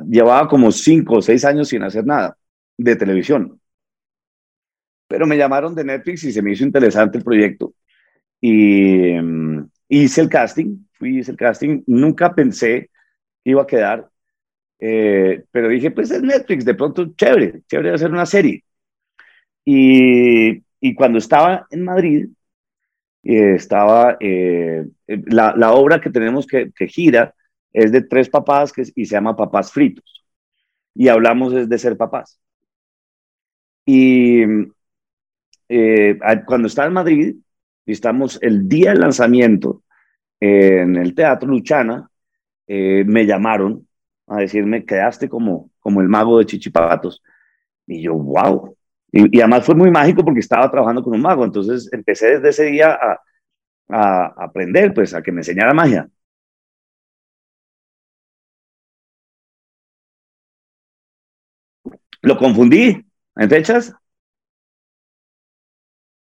llevaba 0.08 0.48
como 0.48 0.72
cinco 0.72 1.16
o 1.16 1.22
seis 1.22 1.44
años 1.44 1.68
sin 1.68 1.82
hacer 1.82 2.04
nada 2.04 2.36
de 2.76 2.96
televisión. 2.96 3.60
Pero 5.08 5.26
me 5.26 5.36
llamaron 5.36 5.74
de 5.74 5.84
Netflix 5.84 6.24
y 6.24 6.32
se 6.32 6.42
me 6.42 6.52
hizo 6.52 6.64
interesante 6.64 7.18
el 7.18 7.24
proyecto. 7.24 7.74
Y 8.40 9.12
mm, 9.20 9.70
hice 9.88 10.20
el 10.20 10.28
casting, 10.28 10.86
fui, 10.92 11.18
hice 11.18 11.30
el 11.30 11.36
casting. 11.36 11.82
Nunca 11.86 12.34
pensé 12.34 12.90
que 13.44 13.50
iba 13.50 13.62
a 13.62 13.66
quedar, 13.66 14.10
eh, 14.78 15.44
pero 15.50 15.68
dije, 15.68 15.90
pues 15.90 16.10
es 16.10 16.22
Netflix, 16.22 16.64
de 16.64 16.74
pronto 16.74 17.14
chévere, 17.16 17.62
chévere 17.68 17.94
hacer 17.94 18.10
una 18.10 18.26
serie. 18.26 18.64
Y, 19.64 20.62
y 20.80 20.94
cuando 20.94 21.18
estaba 21.18 21.66
en 21.70 21.84
Madrid, 21.84 22.28
eh, 23.24 23.54
estaba 23.56 24.16
eh, 24.20 24.86
la, 25.06 25.54
la, 25.56 25.72
obra 25.72 26.00
que 26.00 26.10
tenemos 26.10 26.46
que, 26.46 26.70
que 26.72 26.86
gira 26.88 27.34
es 27.72 27.92
de 27.92 28.02
tres 28.02 28.28
papás 28.28 28.72
que, 28.72 28.82
y 28.94 29.06
se 29.06 29.14
llama 29.14 29.36
Papás 29.36 29.72
Fritos. 29.72 30.24
Y 30.94 31.08
hablamos 31.08 31.52
es 31.54 31.68
de 31.68 31.78
ser 31.78 31.96
papás. 31.96 32.40
Y 33.84 34.42
eh, 35.68 36.18
cuando 36.46 36.68
estaba 36.68 36.88
en 36.88 36.94
Madrid, 36.94 37.36
y 37.84 37.92
estamos 37.92 38.38
el 38.42 38.68
día 38.68 38.90
del 38.90 39.00
lanzamiento 39.00 39.82
en 40.40 40.96
el 40.96 41.14
Teatro 41.14 41.48
Luchana, 41.48 42.10
eh, 42.66 43.04
me 43.06 43.26
llamaron 43.26 43.85
a 44.26 44.36
decirme, 44.36 44.84
quedaste 44.84 45.28
como, 45.28 45.70
como 45.80 46.00
el 46.00 46.08
mago 46.08 46.38
de 46.38 46.46
Chichipatos. 46.46 47.22
Y 47.86 48.02
yo, 48.02 48.14
wow. 48.14 48.76
Y, 49.12 49.40
además 49.40 49.64
fue 49.64 49.74
muy 49.74 49.90
mágico 49.90 50.24
porque 50.24 50.40
estaba 50.40 50.70
trabajando 50.70 51.02
con 51.02 51.14
un 51.14 51.22
mago. 51.22 51.44
Entonces 51.44 51.88
empecé 51.92 52.38
desde 52.38 52.48
ese 52.50 52.64
día 52.64 52.98
a, 53.88 54.44
aprender, 54.44 54.92
pues 54.94 55.14
a 55.14 55.22
que 55.22 55.32
me 55.32 55.40
enseñara 55.40 55.74
magia. 55.74 56.08
Lo 62.22 62.36
confundí 62.36 63.04
en 63.36 63.48
fechas. 63.48 63.94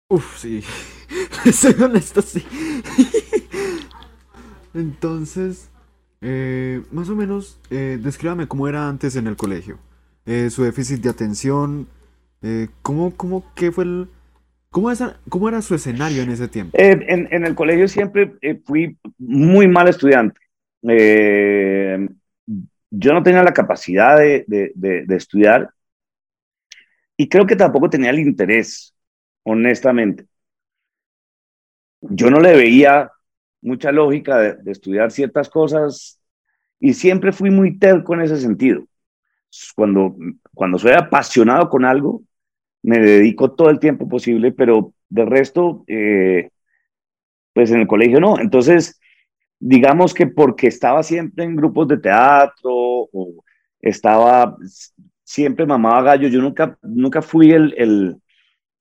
Uf, 0.10 0.38
sí. 0.38 0.62
Soy 1.54 1.74
honesto, 1.82 2.22
sí. 2.22 2.46
Entonces, 4.74 5.70
eh, 6.28 6.82
más 6.92 7.08
o 7.10 7.16
menos, 7.16 7.60
eh, 7.70 8.00
descríbame 8.02 8.48
cómo 8.48 8.68
era 8.68 8.90
antes 8.90 9.16
en 9.16 9.28
el 9.28 9.36
colegio. 9.36 9.78
Eh, 10.26 10.50
su 10.50 10.64
déficit 10.64 11.04
de 11.04 11.10
atención. 11.10 11.88
Eh, 12.42 12.70
¿cómo, 12.82 13.16
cómo, 13.16 13.54
qué 13.54 13.72
fue 13.72 13.86
cómo, 14.72 14.92
¿Cómo 15.30 15.50
era 15.50 15.62
su 15.62 15.76
escenario 15.76 16.24
en 16.24 16.32
ese 16.32 16.48
tiempo? 16.48 16.76
En, 16.80 17.46
el 17.46 17.54
colegio 17.54 17.88
siempre 17.88 18.34
fui 18.66 18.98
muy 19.20 19.68
mal 19.68 19.88
estudiante. 19.88 20.40
yo 20.82 22.00
no 23.14 23.22
tenía 23.22 23.44
la 23.44 23.54
capacidad 23.54 24.18
de 24.18 25.06
estudiar 25.10 25.70
y 27.18 27.30
creo 27.30 27.46
que 27.46 27.56
tampoco 27.56 27.88
tenía 27.88 28.10
el 28.10 28.20
interés, 28.20 28.96
honestamente. 29.44 30.26
Yo 32.02 32.32
no 32.32 32.40
le 32.40 32.56
veía 32.56 33.12
mucha 33.66 33.92
lógica 33.92 34.38
de, 34.38 34.54
de, 34.56 34.72
estudiar 34.72 35.12
ciertas 35.12 35.50
cosas 35.50 36.20
y 36.80 36.94
siempre 36.94 37.32
fui 37.32 37.50
muy 37.50 37.78
terco 37.78 38.14
en 38.14 38.22
ese 38.22 38.38
sentido. 38.38 38.84
Cuando, 39.76 40.16
cuando 40.54 40.78
soy 40.78 40.92
apasionado 40.92 41.70
con 41.70 41.86
algo, 41.86 42.22
me 42.84 43.00
dedico 43.00 43.52
todo 43.52 43.70
el 43.70 43.80
tiempo 43.80 44.08
posible, 44.08 44.52
pero 44.52 44.94
de 45.10 45.26
resto, 45.26 45.84
eh, 45.88 46.50
pues 47.54 47.72
en 47.72 47.80
el 47.82 47.88
colegio 47.88 48.20
no. 48.20 48.40
Entonces, 48.40 49.00
digamos 49.60 50.14
que 50.14 50.28
porque 50.28 50.68
estaba 50.68 51.02
siempre 51.02 51.46
en 51.46 51.56
grupos 51.56 51.88
de 51.88 51.98
teatro 51.98 52.72
o 52.72 53.44
estaba 53.80 54.58
siempre 55.24 55.66
mamaba 55.66 56.04
gallo. 56.04 56.28
Yo 56.28 56.42
nunca, 56.42 56.78
nunca 56.84 57.22
fui 57.22 57.52
el, 57.52 57.74
el, 57.78 58.18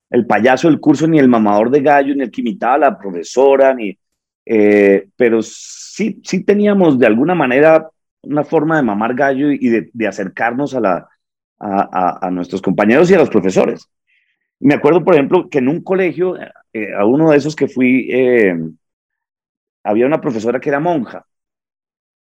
el, 0.09 0.27
payaso 0.27 0.67
del 0.67 0.79
curso, 0.79 1.07
ni 1.07 1.17
el 1.17 1.27
mamador 1.27 1.71
de 1.71 1.81
gallo, 1.81 2.13
ni 2.13 2.23
el 2.23 2.31
que 2.31 2.41
imitaba 2.41 2.75
a 2.75 2.79
la 2.79 2.97
profesora, 2.99 3.73
ni, 3.73 3.97
eh, 4.45 5.07
pero 5.15 5.41
sí, 5.41 6.21
sí 6.23 6.43
teníamos 6.43 6.99
de 6.99 7.07
alguna 7.07 7.35
manera 7.35 7.89
una 8.21 8.43
forma 8.43 8.77
de 8.77 8.83
mamar 8.83 9.15
gallo 9.15 9.51
y 9.51 9.69
de, 9.69 10.07
acercarnos 10.07 10.75
a, 10.75 10.79
la, 10.79 11.09
a, 11.59 12.27
a, 12.27 12.31
nuestros 12.31 12.61
compañeros 12.61 13.09
y 13.09 13.15
a 13.15 13.19
los 13.19 13.29
profesores. 13.29 13.89
Me 14.59 14.75
acuerdo, 14.75 15.03
por 15.03 15.15
ejemplo, 15.15 15.49
que 15.49 15.59
en 15.59 15.67
un 15.67 15.83
colegio, 15.83 16.37
eh, 16.73 16.93
a 16.93 17.05
uno 17.05 17.31
de 17.31 17.37
esos 17.37 17.55
que 17.55 17.67
fui, 17.67 18.09
eh, 18.11 18.55
había 19.83 20.07
una 20.07 20.21
profesora 20.21 20.59
que 20.59 20.69
era 20.69 20.79
monja, 20.79 21.25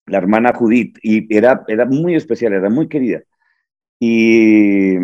la 0.05 0.17
hermana 0.19 0.53
Judith, 0.53 0.97
y 1.01 1.33
era, 1.35 1.63
era 1.67 1.85
muy 1.85 2.15
especial, 2.15 2.53
era 2.53 2.69
muy 2.69 2.87
querida. 2.87 3.21
Y 3.99 4.95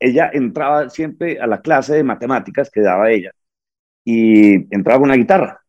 ella 0.00 0.30
entraba 0.32 0.90
siempre 0.90 1.40
a 1.40 1.46
la 1.46 1.60
clase 1.62 1.94
de 1.94 2.04
matemáticas 2.04 2.70
que 2.70 2.80
daba 2.80 3.10
ella 3.10 3.32
y 4.04 4.74
entraba 4.74 5.00
con 5.00 5.08
una 5.10 5.16
guitarra 5.16 5.65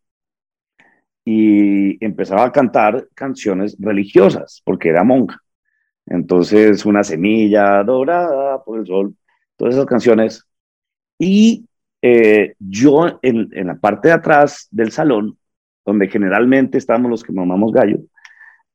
y 1.30 2.02
empezaba 2.06 2.46
a 2.46 2.54
cantar 2.54 3.10
canciones 3.13 3.76
religiosas 3.82 4.62
porque 4.63 4.88
era 4.88 5.04
monja. 5.04 5.42
Entonces, 6.06 6.86
una 6.86 7.04
semilla 7.04 7.84
dorada 7.84 8.63
por 8.63 8.80
el 8.80 8.88
sol, 8.88 9.13
todas 9.58 9.76
esas 9.76 9.88
canciones. 9.88 10.48
Y 11.20 11.68
eh, 12.02 12.54
yo 12.60 13.20
en, 13.22 13.50
en, 13.52 13.68
la 13.68 13.76
parte 13.76 14.08
de 14.08 14.13
atrás 14.13 14.70
del 14.72 14.94
salón, 14.94 15.38
donde 15.86 16.08
generalmente 16.08 16.78
estamos 16.78 17.12
los 17.12 17.26
que 17.26 17.34
mamamos 17.34 17.74
gallo, 17.74 17.98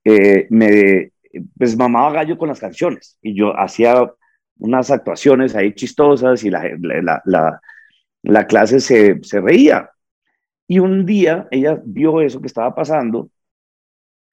eh, 0.04 0.46
me 0.50 1.12
pues 1.56 1.74
mamaba 1.74 2.12
gallo 2.12 2.36
con 2.36 2.48
las 2.48 2.60
canciones 2.60 3.16
y 3.22 3.34
yo 3.34 3.58
hacía 3.58 4.12
unas 4.58 4.90
actuaciones 4.90 5.56
ahí 5.56 5.72
chistosas 5.72 6.44
y 6.44 6.50
la, 6.50 6.68
la, 6.78 7.22
la, 7.24 7.60
la 8.22 8.46
clase 8.46 8.78
se, 8.78 9.18
se, 9.22 9.40
reía. 9.40 9.88
Y 10.66 10.78
un 10.78 11.04
día 11.06 11.48
ella 11.50 11.80
vio 11.84 12.20
eso 12.20 12.40
que 12.40 12.46
estaba 12.46 12.74
pasando, 12.74 13.30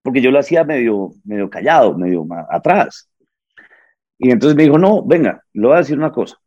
porque 0.01 0.21
yo 0.21 0.31
lo 0.31 0.39
hacía 0.39 0.63
medio, 0.63 1.11
medio 1.23 1.49
callado, 1.49 1.97
medio 1.97 2.25
atrás. 2.49 3.09
Y 4.17 4.31
entonces 4.31 4.55
me 4.55 4.63
dijo, 4.63 4.77
no, 4.77 5.05
venga, 5.05 5.43
le 5.53 5.67
voy 5.67 5.75
a 5.75 5.79
decir 5.79 5.97
una 5.97 6.11
cosa. 6.11 6.37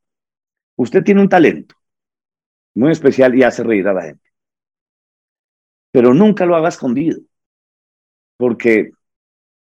Usted 0.76 1.02
tiene 1.04 1.20
un 1.22 1.28
talento 1.28 1.74
muy 2.74 2.92
especial 2.92 3.34
y 3.34 3.42
hace 3.42 3.62
reír 3.62 3.88
a 3.88 3.94
la 3.94 4.02
gente. 4.02 4.22
Pero 5.90 6.14
nunca 6.14 6.46
lo 6.46 6.56
haga 6.56 6.68
escondido, 6.68 7.20
porque 8.36 8.90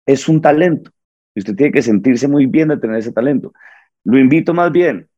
es 0.07 0.29
un 0.29 0.41
talento. 0.41 0.91
Y 1.35 1.41
usted 1.41 1.57
tiene 1.57 1.73
que 1.73 1.83
sentirse 1.83 2.29
muy 2.29 2.47
bien 2.47 2.69
de 2.69 2.79
tener 2.79 2.99
ese 2.99 3.13
talento. 3.13 3.53
Lo 4.05 4.19
invito 4.19 4.53
más 4.55 4.71
bien 4.73 5.09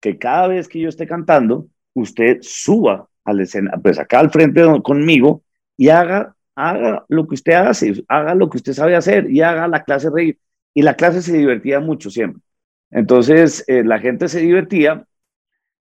que 0.00 0.18
cada 0.18 0.48
vez 0.48 0.68
que 0.68 0.80
yo 0.80 0.88
esté 0.88 1.06
cantando, 1.06 1.68
usted 1.94 2.38
suba 2.42 3.08
al 3.24 3.40
escena, 3.40 3.78
pues 3.82 3.98
acá 3.98 4.20
al 4.20 4.30
frente 4.30 4.62
conmigo 4.82 5.42
y 5.76 5.88
haga, 5.88 6.34
haga 6.54 7.04
lo 7.08 7.26
que 7.26 7.34
usted 7.34 7.54
hace, 7.54 8.04
haga 8.08 8.34
lo 8.34 8.50
que 8.50 8.58
usted 8.58 8.72
sabe 8.72 8.96
hacer 8.96 9.30
y 9.30 9.40
haga 9.42 9.68
la 9.68 9.84
clase 9.84 10.10
reír. 10.10 10.38
Y 10.74 10.82
la 10.82 10.94
clase 10.94 11.22
se 11.22 11.36
divertía 11.36 11.80
mucho 11.80 12.10
siempre. 12.10 12.42
Entonces, 12.90 13.64
eh, 13.68 13.84
la 13.84 13.98
gente 13.98 14.28
se 14.28 14.40
divertía 14.40 15.06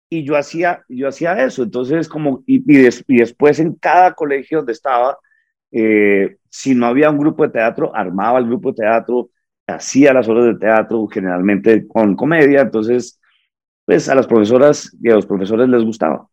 y 0.10 0.24
yo 0.24 0.38
hacía, 0.38 0.84
yo 0.90 1.08
hacía 1.08 1.44
eso. 1.44 1.64
Entonces, 1.64 2.10
como, 2.10 2.44
y, 2.46 2.64
y, 2.68 3.18
después 3.18 3.60
en 3.60 3.76
cada 3.76 4.14
colegio 4.14 4.60
donde 4.60 4.74
estaba, 4.74 5.18
eh, 5.72 6.38
si 6.50 6.76
no 6.76 6.88
había 6.88 7.10
un 7.10 7.18
grupo 7.18 7.44
de 7.44 7.50
teatro, 7.50 7.96
armaba 7.96 8.40
el 8.40 8.48
grupo 8.48 8.72
de 8.72 8.84
teatro, 8.84 9.30
hacía 9.68 10.14
las 10.14 10.28
obras 10.30 10.46
de 10.46 10.56
teatro, 10.56 11.08
generalmente 11.08 11.88
con 11.88 12.16
comedia. 12.16 12.62
Entonces, 12.62 13.20
pues 13.86 14.10
a 14.10 14.16
las 14.16 14.28
profesoras 14.28 14.96
y 15.02 15.10
a 15.10 15.16
los 15.16 15.26
profesores 15.26 15.70
les 15.70 15.84
gustaba. 15.84 16.31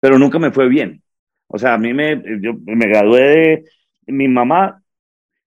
Pero 0.00 0.18
nunca 0.18 0.38
me 0.38 0.52
fue 0.52 0.68
bien. 0.68 1.02
O 1.48 1.58
sea, 1.58 1.74
a 1.74 1.78
mí 1.78 1.92
me, 1.92 2.22
yo 2.40 2.54
me 2.64 2.86
gradué 2.86 3.22
de, 3.22 3.64
mi 4.06 4.28
mamá, 4.28 4.82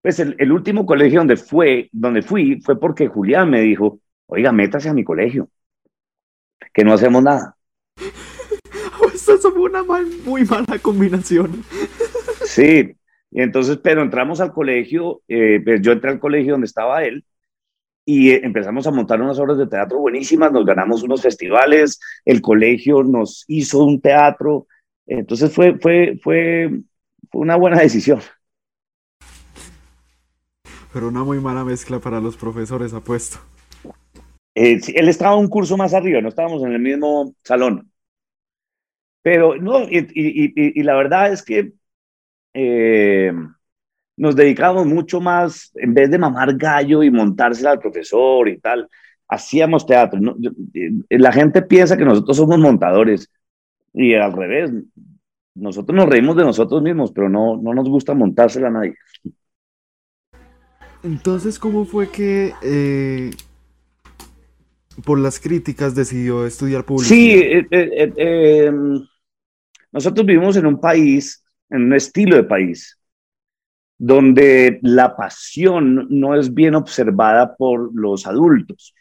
pues 0.02 0.20
el, 0.20 0.36
el 0.40 0.52
último 0.52 0.86
colegio 0.86 1.20
donde 1.20 1.38
fue, 1.38 1.90
donde 1.92 2.22
fui, 2.22 2.60
fue 2.62 2.80
porque 2.80 3.08
Julián 3.08 3.50
me 3.50 3.62
dijo, 3.62 4.00
oiga, 4.28 4.52
métase 4.52 4.90
a 4.90 4.94
mi 4.94 5.04
colegio, 5.04 5.50
que 6.74 6.84
no 6.84 6.94
hacemos 6.94 7.24
nada. 7.24 7.56
Eso 9.14 9.52
fue 9.52 9.62
una 9.62 9.84
muy 10.26 10.46
mala 10.46 10.80
combinación. 10.82 11.64
Sí, 12.46 12.96
y 13.32 13.42
entonces, 13.42 13.78
pero 13.78 14.02
entramos 14.02 14.42
al 14.42 14.52
colegio, 14.52 15.22
eh, 15.28 15.62
pues 15.64 15.82
yo 15.82 15.92
entré 15.92 16.10
al 16.10 16.20
colegio 16.20 16.54
donde 16.54 16.66
estaba 16.66 17.04
él 17.04 17.24
y 18.10 18.32
eh, 18.32 18.42
empezamos 18.44 18.88
a 18.88 18.92
montar 18.92 19.22
unas 19.22 19.38
obras 19.38 19.60
de 19.60 19.68
teatro 19.68 20.00
buenísimas, 20.00 20.52
nos 20.52 20.66
ganamos 20.66 21.04
unos 21.04 21.22
festivales, 21.22 22.00
el 22.26 22.42
colegio 22.42 23.04
nos 23.04 23.46
hizo 23.48 23.84
un 23.84 24.02
teatro, 24.02 24.66
entonces 25.06 25.54
fue, 25.54 25.78
fue, 25.78 26.20
fue, 26.24 26.72
fue 27.30 27.42
una 27.42 27.56
buena 27.56 27.78
decisión. 27.80 28.20
Pero 30.92 31.10
una 31.10 31.24
muy 31.24 31.40
mala 31.40 31.64
mezcla 31.64 32.00
para 32.00 32.20
los 32.20 32.36
profesores, 32.36 32.96
apuesto. 32.96 33.38
Eh, 34.56 34.82
él 34.96 35.08
estaba 35.08 35.36
un 35.36 35.48
curso 35.48 35.78
más 35.78 35.94
arriba, 35.94 36.20
no 36.20 36.30
estábamos 36.30 36.64
en 36.64 36.72
el 36.72 36.80
mismo 36.80 37.36
salón. 37.44 37.92
Pero 39.22 39.56
no, 39.56 39.84
y, 39.88 40.82
la 40.82 40.96
verdad 40.96 41.32
es 41.32 41.44
que 41.44 41.74
eh, 42.56 43.34
nos 44.20 44.36
dedicábamos 44.36 44.86
mucho 44.86 45.20
más, 45.20 45.72
en 45.76 45.94
vez 45.94 46.12
de 46.12 46.18
mamar 46.18 46.56
gallo 46.56 47.04
y 47.04 47.12
montársela 47.12 47.72
al 47.72 47.80
profesor 47.80 48.48
y 48.48 48.60
tal, 48.60 48.88
hacíamos 49.28 49.86
teatro. 49.86 50.20
Eh, 50.74 51.18
la 51.18 51.32
gente 51.32 51.62
piensa 51.62 51.98
que 51.98 52.06
nosotros 52.06 52.38
somos 52.38 52.60
montadores 52.60 53.32
y 53.94 54.14
al 54.14 54.34
revés, 54.34 54.72
nosotros 55.56 55.96
nos 55.96 56.08
reímos 56.08 56.36
de 56.36 56.44
nosotros 56.44 56.82
mismos, 56.82 57.12
pero 57.12 57.30
no, 57.30 57.58
no 57.58 57.74
nos 57.74 57.90
gusta 57.90 58.14
montársela 58.14 58.68
a 58.68 58.72
nadie. 58.72 58.96
Entonces, 61.04 61.58
¿cómo 61.58 61.86
fue 61.86 62.10
que 62.10 62.54
por 65.02 65.20
las 65.20 65.40
críticas 65.40 65.96
decidió 65.96 66.46
estudiar 66.46 66.86
publicidad. 66.86 67.16
Sí, 67.16 67.34
eh, 67.34 67.68
eh, 67.72 68.14
eh, 68.16 68.66
em, 68.66 69.06
nosotros 69.92 70.26
vivimos 70.26 70.56
en 70.58 70.66
un 70.66 70.80
país, 70.80 71.44
en 71.70 71.84
un 71.84 71.94
estilo 71.94 72.36
de 72.36 72.44
país, 72.44 72.99
donde 74.00 74.80
la 74.82 75.16
pasión 75.16 76.08
no 76.10 76.36
es 76.36 76.54
bien 76.54 76.74
observada 76.74 77.56
por 77.56 77.92
los 77.94 78.26
adultos. 78.26 78.96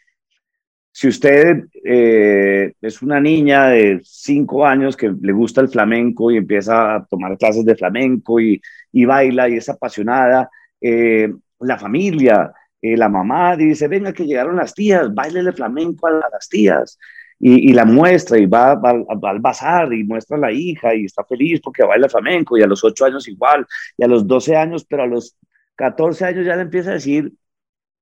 Si 0.91 1.07
usted 1.07 1.63
es 1.83 3.01
una 3.01 3.19
niña 3.21 3.69
de 3.69 4.01
cinco 4.03 4.65
años 4.65 4.97
que 4.97 5.11
le 5.21 5.31
gusta 5.31 5.61
el 5.61 5.69
flamenco 5.69 6.29
y 6.29 6.37
empieza 6.37 6.95
a 6.95 7.05
tomar 7.05 7.37
clases 7.37 7.65
de 7.65 7.75
flamenco 7.75 8.39
y, 8.39 8.61
y 8.91 9.05
baila 9.05 9.49
y 9.49 9.55
es 9.55 9.69
apasionada, 9.69 10.49
la 10.81 11.77
familia 11.79 12.53
eh, 12.81 12.95
la 12.95 13.09
mamá 13.09 13.55
dice, 13.57 13.87
venga 13.87 14.13
que 14.13 14.25
llegaron 14.25 14.55
las 14.55 14.73
tías, 14.73 15.13
bailele 15.13 15.51
flamenco 15.51 16.07
a 16.07 16.11
las 16.31 16.47
tías. 16.49 16.97
Y, 17.41 17.71
la 17.71 17.85
muestra 17.85 18.37
y 18.37 18.45
va, 18.45 18.73
al 18.73 19.39
bazar 19.39 19.93
y 19.93 20.03
muestra 20.03 20.35
a 20.35 20.41
la 20.41 20.51
hija 20.51 20.93
y 20.93 21.05
está 21.05 21.23
feliz 21.23 21.61
porque 21.61 21.85
baila 21.85 22.09
flamenco 22.09 22.57
y 22.57 22.63
a 22.63 22.67
los 22.67 22.83
8 22.83 23.05
años 23.05 23.29
igual 23.29 23.65
y 23.97 24.03
a 24.03 24.07
los 24.07 24.27
12 24.27 24.57
años, 24.57 24.83
pero 24.83 25.03
a 25.03 25.07
los 25.07 25.37
14 25.75 26.25
años 26.25 26.45
ya 26.45 26.57
le 26.57 26.63
empieza 26.63 26.89
a 26.89 26.95
decir, 26.95 27.31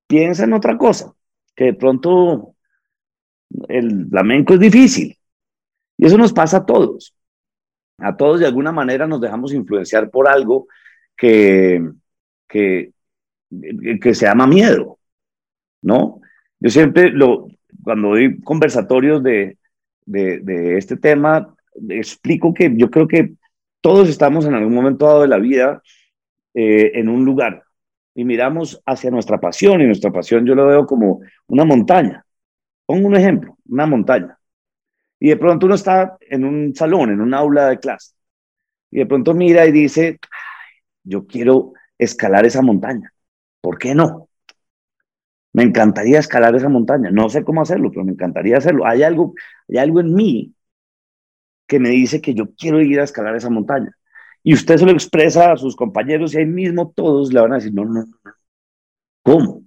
piensa 0.08 0.46
en 0.46 0.54
otra 0.54 0.76
cosa, 0.76 1.14
que 1.56 1.66
de 1.66 1.74
pronto 1.76 2.56
el 3.68 4.08
flamenco 4.10 4.56
es 4.56 4.60
difícil. 4.60 5.18
Y 5.98 6.06
eso 6.08 6.18
nos 6.18 6.34
pasa 6.34 6.58
a 6.58 6.66
todos. 6.66 7.14
A 8.00 8.16
todos 8.16 8.40
de 8.40 8.46
alguna 8.46 8.72
manera 8.72 9.08
nos 9.08 9.22
dejamos 9.22 9.54
influenciar 9.54 10.10
por 10.10 10.28
algo 10.28 10.68
que, 11.16 11.84
que, 12.48 12.92
que 14.02 14.14
se 14.14 14.26
llama 14.26 14.46
miedo, 14.46 15.00
¿no? 15.82 16.22
Yo 16.60 16.70
siempre, 16.70 17.10
lo, 17.10 17.48
cuando 17.88 18.10
doy 18.10 18.42
conversatorios 18.42 19.24
de, 19.24 19.58
de, 20.06 20.78
este 20.78 20.98
tema, 20.98 21.56
explico 21.88 22.54
que 22.54 22.70
yo 22.76 22.92
creo 22.92 23.08
que 23.08 23.36
todos 23.80 24.10
estamos 24.10 24.46
en 24.46 24.56
algún 24.56 24.74
momento 24.74 25.06
dado 25.06 25.22
de 25.22 25.30
la 25.30 25.38
vida 25.38 25.82
eh, 26.54 26.92
en 26.96 27.08
un 27.08 27.24
lugar 27.24 27.64
y 28.14 28.26
miramos 28.26 28.82
hacia 28.86 29.10
nuestra 29.10 29.40
pasión 29.40 29.80
y 29.80 29.86
nuestra 29.86 30.12
pasión 30.12 30.46
yo 30.46 30.54
lo 30.54 30.68
veo 30.68 30.86
como 30.86 31.22
una 31.48 31.64
montaña. 31.64 32.26
Pongo 32.86 33.08
un 33.08 33.16
ejemplo, 33.16 33.58
una 33.70 33.86
montaña. 33.86 34.38
Y 35.18 35.30
de 35.30 35.38
pronto 35.38 35.66
uno 35.66 35.76
está 35.76 36.18
en 36.30 36.44
un 36.44 36.76
salón, 36.76 37.12
en 37.12 37.22
un 37.22 37.34
aula 37.34 37.70
de 37.70 37.80
clase, 37.80 38.16
y 38.92 38.98
de 38.98 39.06
pronto 39.06 39.34
mira 39.34 39.66
y 39.66 39.72
dice, 39.72 40.20
yo 41.06 41.26
quiero 41.26 41.72
escalar 41.98 42.46
esa 42.46 42.62
montaña. 42.62 43.14
¿Por 43.62 43.78
qué 43.78 43.96
no? 43.96 44.27
Me 45.58 45.64
encantaría 45.64 46.20
escalar 46.20 46.56
esa 46.56 46.70
montaña. 46.70 47.10
No 47.10 47.30
sé 47.30 47.44
cómo 47.44 47.64
hacerlo, 47.64 47.90
pero 47.90 48.06
me 48.06 48.12
encantaría 48.12 48.58
hacerlo. 48.58 48.86
Hay 48.86 49.02
algo, 49.02 49.34
hay 49.68 49.78
algo 49.78 50.00
en 50.02 50.14
mí 50.14 50.54
que 51.68 51.80
me 51.80 51.90
dice 51.90 52.22
que 52.22 52.36
yo 52.36 52.54
quiero 52.56 52.80
ir 52.80 53.00
a 53.00 53.06
escalar 53.06 53.36
esa 53.36 53.50
montaña. 53.50 53.92
Y 54.44 54.54
usted 54.54 54.78
se 54.78 54.86
lo 54.86 54.92
expresa 54.92 55.52
a 55.52 55.58
sus 55.58 55.76
compañeros 55.76 56.36
y 56.36 56.38
ahí 56.38 56.46
mismo 56.46 56.94
todos 56.96 57.34
le 57.34 57.42
van 57.42 57.54
a 57.54 57.56
decir, 57.56 57.74
no, 57.74 57.86
no, 57.86 57.94
no. 57.94 58.06
¿Cómo? 59.24 59.64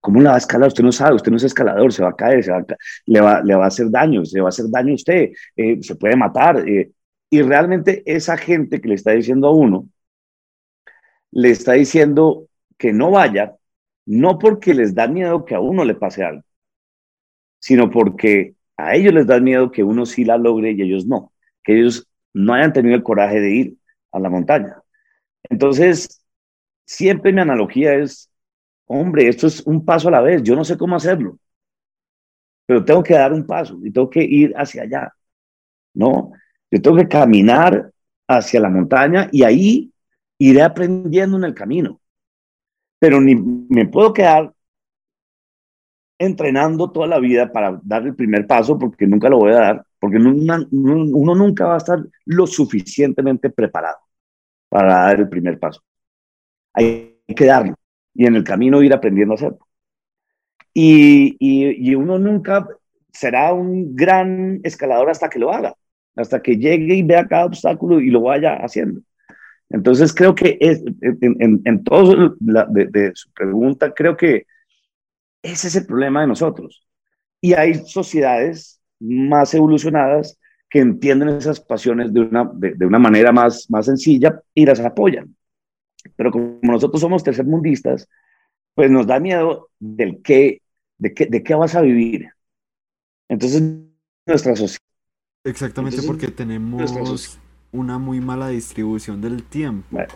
¿Cómo 0.00 0.22
la 0.22 0.30
va 0.30 0.36
a 0.36 0.38
escalar? 0.38 0.68
Usted 0.68 0.84
no 0.84 0.92
sabe, 0.92 1.16
usted 1.16 1.30
no 1.30 1.36
es 1.36 1.44
escalador, 1.44 1.92
se 1.92 2.02
va 2.02 2.08
a 2.08 2.16
caer, 2.16 2.42
se 2.42 2.50
va 2.50 2.64
le, 3.04 3.20
va, 3.20 3.42
le 3.42 3.54
va 3.54 3.64
a 3.64 3.68
hacer 3.68 3.90
daño, 3.90 4.24
se 4.24 4.40
va 4.40 4.46
a 4.46 4.50
hacer 4.50 4.66
daño 4.70 4.92
a 4.92 4.94
usted, 4.94 5.30
eh, 5.56 5.82
se 5.82 5.96
puede 5.96 6.16
matar. 6.16 6.66
Eh. 6.66 6.90
y 7.28 7.42
realmente 7.42 8.02
esa 8.06 8.38
gente 8.38 8.80
que 8.80 8.88
le 8.88 8.94
está 8.94 9.10
diciendo 9.12 9.48
a 9.48 9.52
uno, 9.52 9.88
le 11.32 11.50
está 11.50 11.72
diciendo 11.72 12.48
que 12.78 12.94
no 12.94 13.10
vaya, 13.10 13.57
no 14.08 14.38
porque 14.38 14.72
les 14.72 14.94
da 14.94 15.06
miedo 15.06 15.44
que 15.44 15.54
a 15.54 15.60
uno 15.60 15.84
le 15.84 15.94
pase 15.94 16.24
algo, 16.24 16.42
sino 17.60 17.90
porque 17.90 18.54
a 18.76 18.94
ellos 18.96 19.12
les 19.12 19.26
da 19.26 19.38
miedo 19.38 19.70
que 19.70 19.84
uno 19.84 20.06
sí 20.06 20.24
la 20.24 20.38
logre 20.38 20.72
y 20.72 20.80
ellos 20.80 21.04
no, 21.06 21.32
que 21.62 21.78
ellos 21.78 22.08
no 22.32 22.54
hayan 22.54 22.72
tenido 22.72 22.96
el 22.96 23.02
coraje 23.02 23.38
de 23.38 23.50
ir 23.50 23.76
a 24.12 24.18
la 24.18 24.30
montaña. 24.30 24.82
Entonces, 25.50 26.24
siempre 26.86 27.34
mi 27.34 27.42
analogía 27.42 27.96
es, 27.96 28.30
hombre, 28.86 29.28
esto 29.28 29.46
es 29.46 29.60
un 29.66 29.84
paso 29.84 30.08
a 30.08 30.12
la 30.12 30.22
vez, 30.22 30.42
yo 30.42 30.56
no 30.56 30.64
sé 30.64 30.78
cómo 30.78 30.96
hacerlo, 30.96 31.38
pero 32.64 32.84
tengo 32.86 33.02
que 33.02 33.14
dar 33.14 33.34
un 33.34 33.46
paso 33.46 33.78
y 33.84 33.90
tengo 33.90 34.08
que 34.08 34.24
ir 34.24 34.54
hacia 34.56 34.84
allá, 34.84 35.12
¿no? 35.92 36.32
Yo 36.70 36.80
tengo 36.80 36.96
que 36.96 37.08
caminar 37.08 37.92
hacia 38.26 38.60
la 38.60 38.70
montaña 38.70 39.28
y 39.32 39.42
ahí 39.42 39.92
iré 40.38 40.62
aprendiendo 40.62 41.36
en 41.36 41.44
el 41.44 41.54
camino 41.54 42.00
pero 42.98 43.20
ni 43.20 43.34
me 43.34 43.86
puedo 43.86 44.12
quedar 44.12 44.52
entrenando 46.18 46.90
toda 46.90 47.06
la 47.06 47.18
vida 47.20 47.52
para 47.52 47.80
dar 47.82 48.06
el 48.06 48.14
primer 48.14 48.46
paso 48.46 48.78
porque 48.78 49.06
nunca 49.06 49.28
lo 49.28 49.38
voy 49.38 49.52
a 49.52 49.56
dar, 49.56 49.86
porque 49.98 50.16
uno, 50.16 51.34
nunca 51.34 51.66
va 51.66 51.74
a 51.74 51.78
estar 51.78 52.00
lo 52.24 52.46
suficientemente 52.46 53.50
preparado 53.50 53.98
para 54.68 54.94
dar 55.04 55.20
el 55.20 55.28
primer 55.28 55.58
paso. 55.58 55.82
Hay 56.74 57.20
que 57.36 57.46
darlo 57.46 57.74
y 58.14 58.26
en 58.26 58.36
el 58.36 58.44
camino 58.44 58.82
ir 58.82 58.92
aprendiendo 58.94 59.34
a 59.34 59.36
hacerlo. 59.36 59.68
Y, 60.74 61.36
y, 61.38 61.90
y 61.90 61.94
uno 61.94 62.18
nunca 62.18 62.66
será 63.12 63.52
un 63.52 63.96
gran 63.96 64.60
escalador 64.62 65.10
hasta 65.10 65.28
que 65.28 65.38
lo 65.38 65.52
haga, 65.52 65.74
hasta 66.16 66.40
que 66.42 66.56
llegue 66.56 66.94
y 66.94 67.02
vea 67.02 67.26
cada 67.26 67.46
obstáculo 67.46 68.00
y 68.00 68.10
lo 68.10 68.22
vaya 68.22 68.54
haciendo. 68.54 69.00
Entonces 69.70 70.14
creo 70.14 70.34
que 70.34 70.56
es, 70.60 70.82
en, 71.00 71.60
en, 71.64 71.84
todo 71.84 72.36
la, 72.40 72.66
de, 72.70 73.12
su 73.14 73.30
pregunta, 73.32 73.92
creo 73.92 74.16
que 74.16 74.46
ese 75.42 75.68
es 75.68 75.76
el 75.76 75.86
problema 75.86 76.22
de 76.22 76.28
nosotros. 76.28 76.86
Y 77.40 77.52
hay 77.52 77.74
sociedades 77.74 78.80
más 78.98 79.52
evolucionadas 79.54 80.38
que 80.70 80.80
entienden 80.80 81.28
esas 81.30 81.60
pasiones 81.60 82.12
de 82.12 82.20
una, 82.20 82.50
de, 82.54 82.86
una 82.86 82.98
manera 82.98 83.30
más, 83.32 83.70
más 83.70 83.86
sencilla 83.86 84.42
y 84.54 84.66
las 84.66 84.80
apoyan. 84.80 85.34
Pero 86.16 86.30
como 86.30 86.58
nosotros 86.62 87.00
somos 87.00 87.22
tercermundistas, 87.22 88.08
pues 88.74 88.90
nos 88.90 89.06
da 89.06 89.20
miedo 89.20 89.70
del 89.78 90.20
qué, 90.22 90.62
de 90.96 91.14
qué, 91.14 91.26
de 91.26 91.42
qué 91.42 91.54
vas 91.54 91.74
a 91.74 91.82
vivir. 91.82 92.28
Entonces, 93.28 93.62
nuestra 94.26 94.56
sociedad. 94.56 94.82
Exactamente, 95.44 96.02
porque 96.02 96.28
tenemos 96.28 97.38
una 97.72 97.98
muy 97.98 98.20
mala 98.20 98.48
distribución 98.48 99.20
del 99.20 99.44
tiempo 99.44 100.06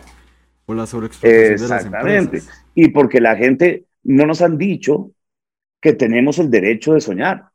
o 0.65 0.73
la 0.73 0.85
sobreexplotación 0.87 1.61
de 1.61 1.67
las 1.67 1.85
empresas. 1.85 2.33
Y 2.75 2.89
porque 2.89 3.21
la 3.21 3.35
gente 3.35 3.85
no 4.03 4.25
nos 4.25 4.41
han 4.41 4.57
dicho 4.57 5.11
que 5.81 5.93
tenemos 5.93 6.39
el 6.39 6.49
derecho 6.51 6.93
de 6.93 7.01
soñar. 7.01 7.51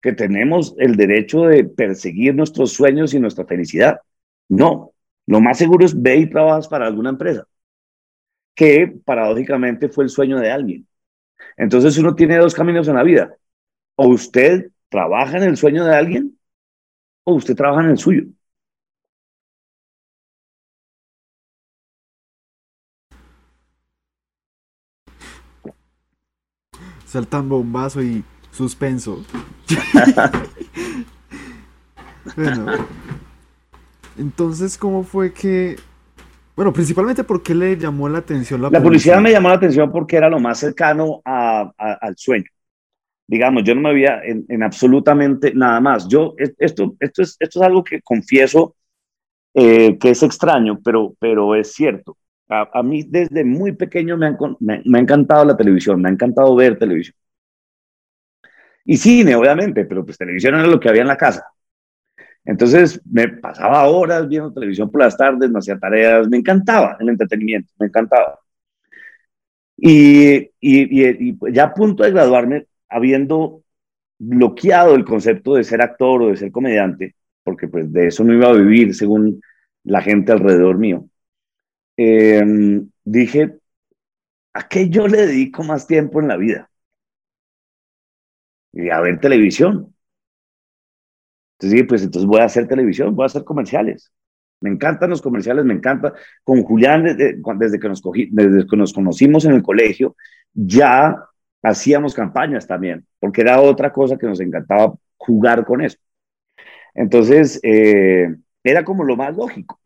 que 0.00 0.12
tenemos 0.12 0.74
el 0.78 0.96
derecho 0.96 1.42
de 1.44 1.64
perseguir 1.64 2.34
nuestros 2.34 2.72
sueños 2.72 3.14
y 3.14 3.20
nuestra 3.20 3.44
felicidad. 3.46 4.00
No, 4.48 4.92
lo 5.26 5.40
más 5.40 5.58
seguro 5.58 5.84
es 5.86 6.00
ve 6.00 6.16
y 6.16 6.30
trabajas 6.30 6.68
para 6.68 6.86
alguna 6.86 7.10
empresa, 7.10 7.46
que 8.54 8.88
paradójicamente 9.04 9.88
fue 9.88 10.04
el 10.04 10.10
sueño 10.10 10.38
de 10.38 10.50
alguien. 10.50 10.86
Entonces 11.56 11.98
uno 11.98 12.14
tiene 12.14 12.38
dos 12.38 12.54
caminos 12.54 12.88
en 12.88 12.96
la 12.96 13.02
vida. 13.04 13.36
O 13.96 14.08
usted 14.08 14.70
trabaja 14.88 15.38
en 15.38 15.44
el 15.44 15.56
sueño 15.56 15.84
de 15.84 15.94
alguien 15.96 16.38
o 17.24 17.34
usted 17.34 17.54
trabaja 17.56 17.84
en 17.84 17.90
el 17.90 17.98
suyo. 17.98 18.24
Saltan 27.12 27.46
bombazo 27.46 28.02
y 28.02 28.24
suspenso. 28.52 29.22
bueno, 32.36 32.72
entonces, 34.16 34.78
¿cómo 34.78 35.02
fue 35.02 35.30
que... 35.30 35.76
Bueno, 36.56 36.72
principalmente, 36.72 37.22
¿por 37.22 37.42
qué 37.42 37.54
le 37.54 37.76
llamó 37.76 38.08
la 38.08 38.16
atención 38.16 38.62
la, 38.62 38.70
la 38.70 38.82
publicidad? 38.82 39.20
me 39.20 39.30
llamó 39.30 39.50
la 39.50 39.56
atención 39.56 39.92
porque 39.92 40.16
era 40.16 40.30
lo 40.30 40.40
más 40.40 40.58
cercano 40.58 41.20
al 41.26 42.16
sueño. 42.16 42.46
Digamos, 43.26 43.62
yo 43.64 43.74
no 43.74 43.82
me 43.82 43.90
había 43.90 44.22
en, 44.24 44.62
absolutamente 44.62 45.52
nada 45.54 45.82
más. 45.82 46.08
Yo, 46.08 46.32
esto, 46.38 46.96
esto, 46.98 47.20
es, 47.20 47.36
esto 47.38 47.60
es 47.60 47.62
algo 47.62 47.84
que 47.84 48.00
confieso 48.00 48.74
eh, 49.52 49.98
que 49.98 50.08
es 50.08 50.22
extraño, 50.22 50.80
pero, 50.82 51.14
pero 51.20 51.54
es 51.56 51.74
cierto. 51.74 52.16
A, 52.48 52.82
mí 52.82 53.04
desde 53.04 53.44
muy 53.44 53.72
pequeño 53.72 54.16
me, 54.18 54.36
me 54.60 54.98
ha 54.98 55.00
encantado 55.00 55.44
la 55.44 55.56
televisión, 55.56 56.02
me 56.02 56.10
ha 56.10 56.12
encantado 56.12 56.54
ver 56.54 56.78
televisión. 56.78 57.16
Y 58.84 58.96
cine, 58.96 59.34
obviamente, 59.34 59.84
pero 59.84 60.04
pues 60.04 60.18
televisión 60.18 60.54
era 60.54 60.66
lo 60.66 60.80
que 60.80 60.88
había 60.88 61.02
en 61.02 61.08
la 61.08 61.16
casa. 61.16 61.46
Entonces 62.44 63.00
me 63.04 63.28
pasaba 63.28 63.86
horas 63.88 64.28
viendo 64.28 64.52
televisión 64.52 64.90
por 64.90 65.00
las 65.02 65.16
tardes, 65.16 65.50
me 65.50 65.58
hacía 65.58 65.78
tareas, 65.78 66.28
me 66.28 66.38
encantaba 66.38 66.96
el 67.00 67.08
entretenimiento, 67.08 67.72
me 67.78 67.86
encantaba. 67.86 68.40
Y, 69.76 70.50
y, 70.60 71.36
ya 71.52 71.64
a 71.64 71.74
punto 71.74 72.04
de 72.04 72.12
graduarme, 72.12 72.66
habiendo 72.88 73.62
bloqueado 74.18 74.94
el 74.94 75.04
concepto 75.04 75.54
de 75.54 75.64
ser 75.64 75.82
actor 75.82 76.22
o 76.22 76.28
de 76.28 76.36
ser 76.36 76.52
comediante, 76.52 77.16
porque 77.44 77.68
pues 77.68 77.92
de 77.92 78.08
eso 78.08 78.24
no 78.24 78.34
iba 78.34 78.48
a 78.48 78.52
vivir 78.52 78.94
según 78.94 79.40
la 79.84 80.02
gente 80.02 80.32
alrededor 80.32 80.78
mío, 80.78 81.08
em, 81.96 82.90
dije, 83.04 83.58
¿a 84.54 84.68
qué 84.68 84.88
yo 84.88 85.08
le 85.08 85.26
dedico 85.26 85.62
más 85.64 85.86
tiempo 85.86 86.20
en 86.20 86.28
la 86.28 86.36
vida? 86.36 86.70
Y 88.72 88.90
a 88.90 89.00
ver 89.00 89.20
televisión. 89.20 89.94
Entonces 91.58 91.86
pues 91.88 92.02
entonces 92.02 92.26
voy 92.26 92.40
a 92.40 92.44
hacer 92.44 92.66
televisión, 92.66 93.14
voy 93.14 93.24
a 93.24 93.26
hacer 93.26 93.44
comerciales. 93.44 94.12
Me 94.60 94.70
encantan 94.70 95.10
los 95.10 95.22
comerciales, 95.22 95.64
me 95.64 95.74
encanta. 95.74 96.14
Con 96.44 96.62
Julián, 96.62 97.04
desde, 97.04 97.80
que, 97.80 97.88
nos 97.88 98.02
desde 98.30 98.66
que 98.66 98.76
nos 98.76 98.92
conocimos 98.92 99.44
en 99.44 99.52
el 99.52 99.62
colegio, 99.62 100.16
ya 100.54 101.16
hacíamos 101.62 102.14
campañas 102.14 102.66
también, 102.66 103.06
porque 103.18 103.42
era 103.42 103.60
otra 103.60 103.92
cosa 103.92 104.16
que 104.16 104.26
nos 104.26 104.40
encantaba 104.40 104.94
jugar 105.16 105.64
con 105.64 105.82
eso. 105.82 105.98
Entonces, 106.94 107.60
eh, 107.62 108.34
era 108.62 108.84
como 108.84 109.04
lo 109.04 109.16
más 109.16 109.36
lógico. 109.36 109.80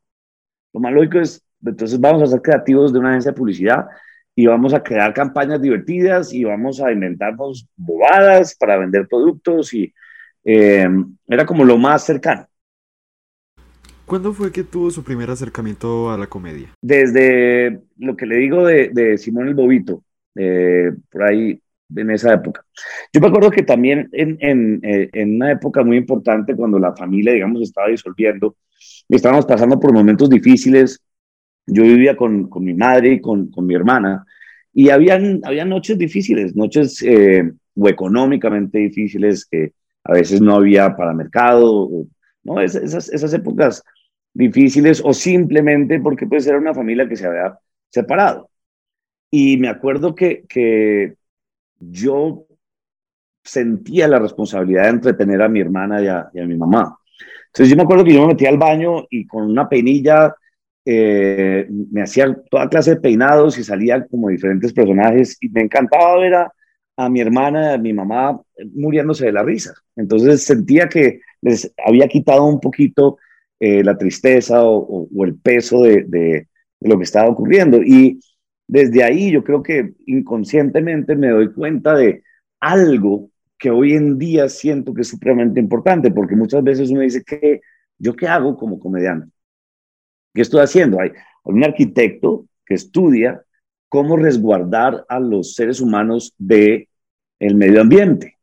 Lo 0.72 0.80
más 0.80 0.92
lógico 0.92 1.20
es, 1.20 1.45
entonces 1.64 1.98
vamos 2.00 2.22
a 2.22 2.26
ser 2.26 2.42
creativos 2.42 2.92
de 2.92 2.98
una 2.98 3.10
agencia 3.10 3.32
de 3.32 3.36
publicidad 3.36 3.86
y 4.34 4.46
vamos 4.46 4.74
a 4.74 4.82
crear 4.82 5.14
campañas 5.14 5.60
divertidas 5.60 6.32
y 6.32 6.44
vamos 6.44 6.80
a 6.80 6.92
inventarnos 6.92 7.68
bobadas 7.76 8.54
para 8.54 8.76
vender 8.76 9.08
productos 9.08 9.72
y 9.72 9.92
eh, 10.44 10.88
era 11.26 11.46
como 11.46 11.64
lo 11.64 11.78
más 11.78 12.04
cercano. 12.04 12.46
¿Cuándo 14.04 14.32
fue 14.32 14.52
que 14.52 14.62
tuvo 14.62 14.90
su 14.90 15.02
primer 15.02 15.30
acercamiento 15.30 16.10
a 16.10 16.16
la 16.16 16.28
comedia? 16.28 16.72
Desde 16.80 17.80
lo 17.96 18.16
que 18.16 18.26
le 18.26 18.36
digo 18.36 18.64
de, 18.64 19.18
Simón 19.18 19.48
el 19.48 19.54
Bobito, 19.54 20.04
eh, 20.36 20.92
por 21.10 21.24
ahí 21.24 21.60
en 21.94 22.10
esa 22.10 22.34
época. 22.34 22.64
Yo 23.12 23.20
me 23.20 23.28
acuerdo 23.28 23.50
que 23.50 23.62
también 23.62 24.08
en, 24.12 24.38
en, 24.40 24.80
eh, 24.84 25.08
en, 25.12 25.36
una 25.36 25.52
época 25.52 25.82
muy 25.82 25.96
importante, 25.96 26.54
cuando 26.54 26.78
la 26.78 26.94
familia, 26.94 27.32
digamos, 27.32 27.62
estaba 27.62 27.88
disolviendo, 27.88 28.56
estábamos 29.08 29.46
pasando 29.46 29.80
por 29.80 29.92
momentos 29.92 30.30
difíciles, 30.30 31.00
yo 31.66 31.82
vivía 31.82 32.16
con, 32.16 32.48
con 32.48 32.64
mi 32.64 32.74
madre 32.74 33.14
y 33.14 33.20
con, 33.20 33.50
con, 33.50 33.66
mi 33.66 33.74
hermana, 33.74 34.24
y 34.72 34.90
habían, 34.90 35.40
habían 35.44 35.68
noches 35.68 35.98
difíciles, 35.98 36.54
noches 36.54 37.04
o 37.74 37.88
económicamente 37.88 38.78
difíciles 38.78 39.46
que 39.46 39.72
a 40.04 40.12
veces 40.12 40.40
no 40.40 40.54
había 40.54 40.96
para 40.96 41.12
mercado, 41.12 41.88
¿no? 42.44 42.60
esas, 42.60 43.08
esas 43.08 43.34
épocas 43.34 43.82
difíciles 44.32 45.02
o 45.04 45.12
simplemente 45.12 45.98
porque 46.00 46.26
pues 46.26 46.46
era 46.46 46.58
una 46.58 46.74
familia 46.74 47.08
que 47.08 47.16
se 47.16 47.26
había 47.26 47.58
separado. 47.90 48.50
Y 49.30 49.56
me 49.56 49.68
acuerdo 49.68 50.14
que, 50.14 50.44
que 50.48 51.14
yo 51.78 52.46
sentía 53.42 54.08
la 54.08 54.18
responsabilidad 54.18 54.84
de 54.84 54.90
entretener 54.90 55.40
a 55.42 55.48
mi 55.48 55.60
hermana 55.60 56.02
y 56.02 56.08
a, 56.08 56.46
mi 56.46 56.56
mamá. 56.56 56.98
Entonces 57.46 57.70
yo 57.70 57.76
me 57.76 57.82
acuerdo 57.82 58.04
que 58.04 58.12
yo 58.12 58.22
me 58.22 58.28
metía 58.28 58.50
al 58.50 58.58
baño 58.58 59.06
y 59.08 59.26
con 59.26 59.44
una 59.44 59.68
peinilla 59.68 60.34
eh, 60.88 61.66
me 61.68 62.02
hacía 62.02 62.32
toda 62.48 62.68
clase 62.68 62.90
de 62.90 63.00
peinados 63.00 63.58
y 63.58 63.64
salía 63.64 64.06
como 64.06 64.28
diferentes 64.28 64.72
personajes 64.72 65.36
y 65.40 65.48
me 65.48 65.62
encantaba 65.62 66.16
ver 66.16 66.34
a, 66.96 67.08
mi 67.10 67.20
hermana, 67.20 67.74
a 67.74 67.78
mi 67.78 67.92
mamá 67.92 68.40
muriéndose 68.72 69.26
de 69.26 69.32
la 69.32 69.42
risa. 69.42 69.74
Entonces 69.96 70.44
sentía 70.44 70.88
que 70.88 71.20
les 71.42 71.72
había 71.84 72.06
quitado 72.06 72.46
un 72.46 72.60
poquito 72.60 73.18
eh, 73.58 73.82
la 73.82 73.98
tristeza 73.98 74.64
o, 74.64 75.08
el 75.24 75.36
peso 75.38 75.82
de, 75.82 76.46
lo 76.80 76.96
que 76.96 77.04
estaba 77.04 77.28
ocurriendo. 77.28 77.82
Y 77.82 78.20
desde 78.68 79.02
ahí 79.02 79.32
yo 79.32 79.42
creo 79.42 79.62
que 79.64 79.94
inconscientemente 80.06 81.16
me 81.16 81.30
doy 81.30 81.52
cuenta 81.52 81.96
de 81.96 82.22
algo 82.60 83.30
que 83.58 83.70
hoy 83.70 83.94
en 83.94 84.18
día 84.18 84.48
siento 84.48 84.94
que 84.94 85.02
es 85.02 85.08
supremamente 85.08 85.58
importante, 85.58 86.12
porque 86.12 86.36
muchas 86.36 86.62
veces 86.62 86.90
uno 86.90 87.00
dice 87.00 87.24
que 87.24 87.60
yo 87.98 88.14
qué 88.14 88.28
hago 88.28 88.56
como 88.56 88.78
comediante. 88.78 89.35
¿Qué 90.36 90.42
estoy 90.42 90.60
haciendo? 90.60 91.00
Hay 91.00 91.12
un 91.44 91.64
arquitecto 91.64 92.46
que 92.66 92.74
estudia 92.74 93.42
cómo 93.88 94.18
resguardar 94.18 95.06
a 95.08 95.18
los 95.18 95.54
seres 95.54 95.80
humanos 95.80 96.34
de 96.36 96.90
el 97.38 97.54
medio 97.54 97.80
ambiente, 97.80 98.36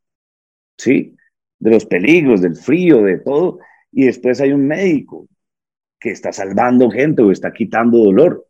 ¿sí? 0.75 1.15
De 1.59 1.69
los 1.69 1.85
peligros, 1.85 2.41
del 2.41 2.55
frío, 2.55 3.03
de 3.03 3.19
todo. 3.19 3.59
Y 3.91 4.05
después 4.05 4.41
hay 4.41 4.53
un 4.53 4.65
médico 4.65 5.27
que 5.99 6.09
está 6.09 6.31
salvando 6.31 6.89
gente 6.89 7.21
o 7.21 7.31
está 7.31 7.53
quitando 7.53 7.99
dolor. 7.99 8.47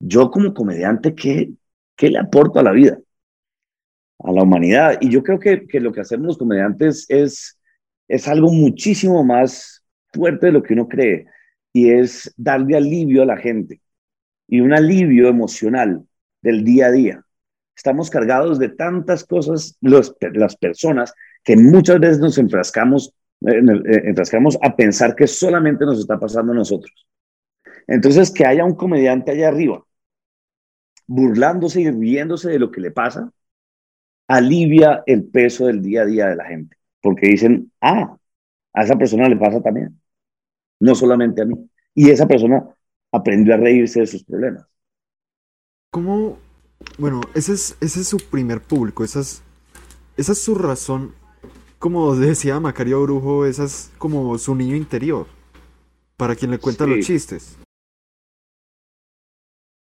Yo 0.00 0.32
como 0.32 0.52
comediante, 0.52 1.14
¿qué, 1.14 1.52
qué 1.94 2.10
le 2.10 2.18
aporto 2.18 2.58
a 2.58 2.64
la 2.64 2.72
vida? 2.72 2.98
A 4.18 4.32
la 4.32 4.42
humanidad. 4.42 4.98
Y 5.00 5.08
yo 5.08 5.22
creo 5.22 5.38
que, 5.38 5.68
que 5.68 5.78
lo 5.78 5.92
que 5.92 6.00
hacemos 6.00 6.26
los 6.26 6.38
comediantes 6.38 7.06
es, 7.08 7.60
es 8.08 8.26
algo 8.26 8.50
muchísimo 8.50 9.22
más 9.22 9.84
fuerte 10.12 10.46
de 10.46 10.52
lo 10.52 10.64
que 10.64 10.74
uno 10.74 10.88
cree. 10.88 11.26
Y 11.72 11.90
es 11.90 12.32
darle 12.36 12.76
alivio 12.76 13.22
a 13.22 13.26
la 13.26 13.36
gente. 13.36 13.80
Y 14.48 14.60
un 14.60 14.72
alivio 14.72 15.28
emocional 15.28 16.04
del 16.42 16.64
día 16.64 16.86
a 16.86 16.90
día. 16.90 17.24
Estamos 17.74 18.10
cargados 18.10 18.58
de 18.58 18.68
tantas 18.68 19.24
cosas, 19.24 19.76
los, 19.80 20.14
las 20.34 20.56
personas, 20.56 21.14
que 21.42 21.56
muchas 21.56 21.98
veces 22.00 22.18
nos 22.18 22.36
enfrascamos, 22.38 23.14
eh, 23.46 23.56
eh, 23.56 24.02
enfrascamos 24.04 24.58
a 24.62 24.76
pensar 24.76 25.14
que 25.16 25.26
solamente 25.26 25.84
nos 25.84 25.98
está 25.98 26.18
pasando 26.18 26.52
a 26.52 26.56
nosotros. 26.56 27.06
Entonces, 27.86 28.30
que 28.30 28.46
haya 28.46 28.64
un 28.64 28.74
comediante 28.74 29.32
allá 29.32 29.48
arriba, 29.48 29.84
burlándose 31.06 31.80
y 31.80 31.90
riéndose 31.90 32.50
de 32.50 32.58
lo 32.58 32.70
que 32.70 32.80
le 32.80 32.90
pasa, 32.90 33.32
alivia 34.28 35.02
el 35.06 35.24
peso 35.24 35.66
del 35.66 35.82
día 35.82 36.02
a 36.02 36.06
día 36.06 36.26
de 36.28 36.36
la 36.36 36.44
gente, 36.44 36.76
porque 37.00 37.28
dicen, 37.28 37.72
ah, 37.80 38.16
a 38.72 38.82
esa 38.82 38.96
persona 38.96 39.28
le 39.28 39.36
pasa 39.36 39.60
también, 39.60 40.00
no 40.82 40.96
solamente 40.96 41.42
a 41.42 41.44
mí. 41.44 41.54
Y 41.94 42.10
esa 42.10 42.26
persona 42.26 42.76
aprendió 43.12 43.54
a 43.54 43.56
reírse 43.56 44.00
de 44.00 44.06
sus 44.06 44.24
problemas. 44.24 44.66
¿Cómo? 45.92 46.38
Bueno, 46.98 47.20
ese 47.34 47.52
es, 47.52 47.76
ese 47.80 48.00
es 48.00 48.08
su 48.08 48.16
primer 48.16 48.60
público, 48.60 49.04
esa 49.04 49.20
es, 49.20 49.42
esa 50.16 50.32
es 50.32 50.42
su 50.42 50.56
razón. 50.56 51.14
Como 51.78 52.16
decía 52.16 52.58
Macario 52.58 53.00
Brujo, 53.02 53.46
esa 53.46 53.64
es 53.64 53.92
como 53.98 54.36
su 54.38 54.56
niño 54.56 54.74
interior, 54.74 55.28
para 56.16 56.34
quien 56.34 56.50
le 56.50 56.58
cuenta 56.58 56.84
los 56.84 57.06
chistes. 57.06 57.56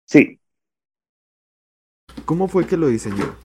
Sí. 0.06 0.40
¿Cómo 2.24 2.48
fue 2.48 2.66
que 2.66 2.76
lo 2.76 2.88
diseñó? 2.88 3.36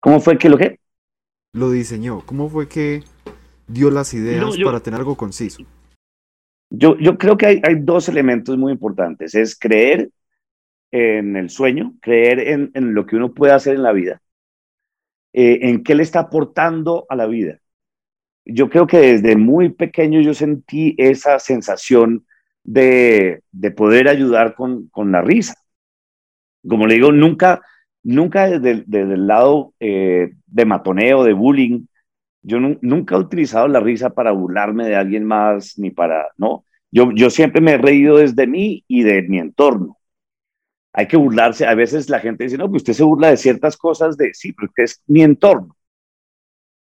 ¿Cómo 0.00 0.20
fue 0.20 0.38
que 0.38 0.48
lo 0.48 0.56
que? 0.56 0.80
Lo 1.52 1.70
diseñó. 1.70 2.24
¿Cómo 2.24 2.48
fue 2.48 2.66
que 2.66 3.04
dio 3.66 3.90
las 3.90 4.14
ideas 4.14 4.56
para 4.64 4.80
tener 4.80 5.00
algo 5.00 5.16
conciso? 5.16 5.64
Yo, 6.70 6.96
yo 6.98 7.18
creo 7.18 7.36
que 7.36 7.46
hay, 7.46 7.60
hay, 7.62 7.76
dos 7.80 8.08
elementos 8.08 8.56
muy 8.56 8.72
importantes. 8.72 9.34
Es 9.34 9.56
creer 9.58 10.10
en 10.94 11.36
el 11.36 11.50
sueño, 11.50 11.94
creer 12.00 12.70
en, 12.72 12.94
lo 12.94 13.04
que 13.04 13.16
uno 13.16 13.34
puede 13.34 13.52
hacer 13.52 13.74
en 13.74 13.82
la 13.82 13.90
vida 13.90 14.22
eh, 15.32 15.58
en 15.62 15.82
qué 15.82 15.96
le 15.96 16.04
está 16.04 16.20
aportando 16.20 17.04
a 17.08 17.16
la 17.16 17.26
vida. 17.26 17.58
Yo 18.44 18.70
creo 18.70 18.86
que 18.86 18.98
desde 18.98 19.34
muy 19.34 19.70
pequeño 19.70 20.20
yo 20.20 20.34
sentí 20.34 20.94
esa 20.96 21.40
sensación 21.40 22.24
de, 22.62 23.42
poder 23.76 24.06
ayudar 24.06 24.54
con, 24.54 24.88
la 25.10 25.20
risa. 25.20 25.54
Como 26.66 26.86
le 26.86 26.94
digo, 26.94 27.10
nunca, 27.10 27.60
nunca 28.04 28.48
desde, 28.60 28.84
el 29.00 29.26
lado 29.26 29.74
eh, 29.80 30.34
de 30.46 30.64
matoneo, 30.64 31.24
de 31.24 31.32
bullying, 31.32 31.86
yo 32.44 32.58
nunca 32.60 33.16
he 33.16 33.18
utilizado 33.18 33.68
la 33.68 33.80
risa 33.80 34.10
para 34.10 34.30
burlarme 34.32 34.86
de 34.86 34.96
alguien 34.96 35.24
más, 35.24 35.78
ni 35.78 35.90
para, 35.90 36.28
no. 36.36 36.64
Yo, 36.90 37.10
yo 37.12 37.30
siempre 37.30 37.60
me 37.60 37.72
he 37.72 37.78
reído 37.78 38.18
desde 38.18 38.46
mí 38.46 38.84
y 38.86 39.02
de 39.02 39.22
mi 39.22 39.38
entorno. 39.38 39.98
Hay 40.92 41.08
que 41.08 41.16
burlarse. 41.16 41.66
A 41.66 41.74
veces 41.74 42.08
la 42.10 42.20
gente 42.20 42.44
dice, 42.44 42.58
no, 42.58 42.70
pues 42.70 42.82
usted 42.82 42.92
se 42.92 43.02
burla 43.02 43.30
de 43.30 43.38
ciertas 43.38 43.76
cosas 43.76 44.16
de, 44.16 44.32
sí, 44.34 44.52
pero 44.52 44.70
es 44.76 45.02
mi 45.06 45.22
entorno. 45.22 45.76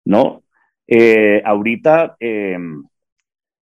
¿No? 0.04 0.44
Eh, 0.88 1.42
ahorita, 1.46 2.18
em, 2.20 2.84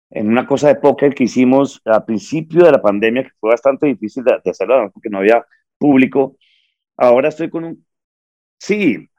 en 0.10 0.28
una 0.30 0.48
cosa 0.48 0.70
de 0.70 0.76
póker 0.76 1.14
que 1.14 1.26
hicimos 1.26 1.82
al 1.86 2.06
principio 2.06 2.66
de 2.66 2.72
la 2.72 2.82
pandemia, 2.82 3.24
que 3.24 3.32
fue 3.40 3.52
bastante 3.52 3.88
difícil 3.88 4.24
de, 4.24 4.40
hacerlo 4.50 4.90
porque 4.94 5.10
no 5.10 5.20
había 5.20 5.46
público, 5.78 6.38
ahora 6.98 7.30
estoy 7.30 7.50
con 7.50 7.66
un... 7.66 7.86
Sí, 8.58 9.10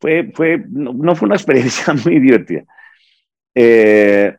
fue, 0.00 0.30
fue, 0.34 0.64
no, 0.68 1.14
fue 1.16 1.26
una 1.26 1.36
experiencia 1.36 1.94
muy 2.04 2.18
divertida. 2.20 2.64
Eh, 3.54 4.36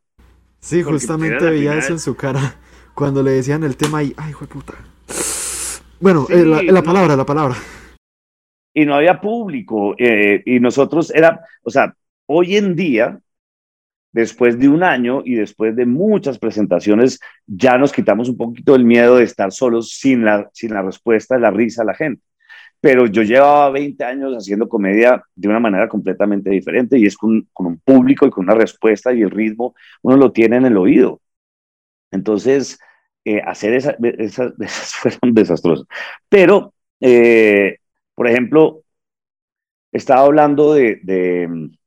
sí, 0.59 0.83
justamente 0.83 1.49
veía 1.49 1.77
eso 1.77 1.93
en 1.93 1.99
su 1.99 2.15
cara 2.15 2.55
cuando 2.93 3.23
le 3.23 3.31
decían 3.31 3.63
el 3.63 3.75
tema 3.77 4.03
y, 4.03 4.13
ay, 4.17 4.31
hijo 4.31 4.45
puta. 4.45 4.73
Bueno, 5.99 6.27
eh, 6.29 6.45
la, 6.45 6.81
palabra, 6.81 7.15
la 7.15 7.25
palabra. 7.25 7.55
Y 8.73 8.85
no 8.85 8.95
había 8.95 9.19
público, 9.19 9.95
eh, 9.97 10.41
y 10.45 10.59
nosotros 10.59 11.11
era, 11.13 11.41
o 11.63 11.69
sea, 11.69 11.93
hoy 12.25 12.55
en 12.55 12.75
día, 12.75 13.19
después 14.11 14.57
de 14.57 14.69
un 14.69 14.83
año 14.83 15.21
y 15.25 15.35
después 15.35 15.75
de 15.75 15.85
muchas 15.85 16.39
presentaciones, 16.39 17.19
ya 17.45 17.77
nos 17.77 17.91
quitamos 17.91 18.29
un 18.29 18.37
poquito 18.37 18.75
el 18.75 18.85
miedo 18.85 19.17
de 19.17 19.23
estar 19.25 19.51
solos 19.51 19.91
sin 19.91 20.23
la, 20.23 20.49
sin 20.53 20.73
la 20.73 20.81
respuesta, 20.81 21.37
la 21.37 21.51
risa 21.51 21.81
a 21.81 21.85
la 21.85 21.93
gente 21.93 22.21
pero 22.81 23.07
yo 23.07 23.23
llevaba 23.23 23.69
20 23.71 24.03
años 24.03 24.33
haciendo 24.35 24.69
comedia 24.69 25.23
de 25.35 25.47
una 25.47 25.59
manera 25.59 25.87
completamente 25.89 26.49
diferente 26.49 26.97
y 26.97 27.05
es 27.05 27.17
con, 27.17 27.47
un 27.53 27.79
público 27.79 28.25
y 28.25 28.29
con 28.29 28.45
una 28.45 28.55
respuesta 28.55 29.13
y 29.13 29.21
el 29.21 29.31
ritmo, 29.31 29.75
uno 30.01 30.17
lo 30.17 30.31
tiene 30.31 30.57
en 30.57 30.65
el 30.65 30.77
oído. 30.77 31.21
Entonces, 32.11 32.79
eh, 33.25 33.41
hacer 33.45 33.73
esa, 33.73 33.95
esas, 34.01 34.53
esas, 34.59 34.91
fueron 34.93 35.33
desastrosas. 35.33 35.87
Pero, 36.29 36.73
eh, 37.01 37.77
por 38.15 38.27
ejemplo, 38.27 38.83
estaba 39.91 40.21
hablando 40.21 40.73
de, 40.73 40.99
de, 41.03 41.77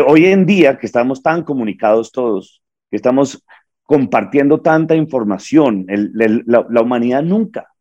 hoy 0.00 0.26
en 0.26 0.46
día 0.46 0.78
que 0.78 0.86
estamos 0.86 1.22
tan 1.22 1.44
comunicados 1.44 2.12
todos, 2.12 2.62
que 2.90 2.96
estamos 2.96 3.44
compartiendo 3.84 4.60
tanta 4.60 4.94
información, 4.96 5.86
la 5.88 6.80
humanidad 6.80 7.22
nunca 7.22 7.71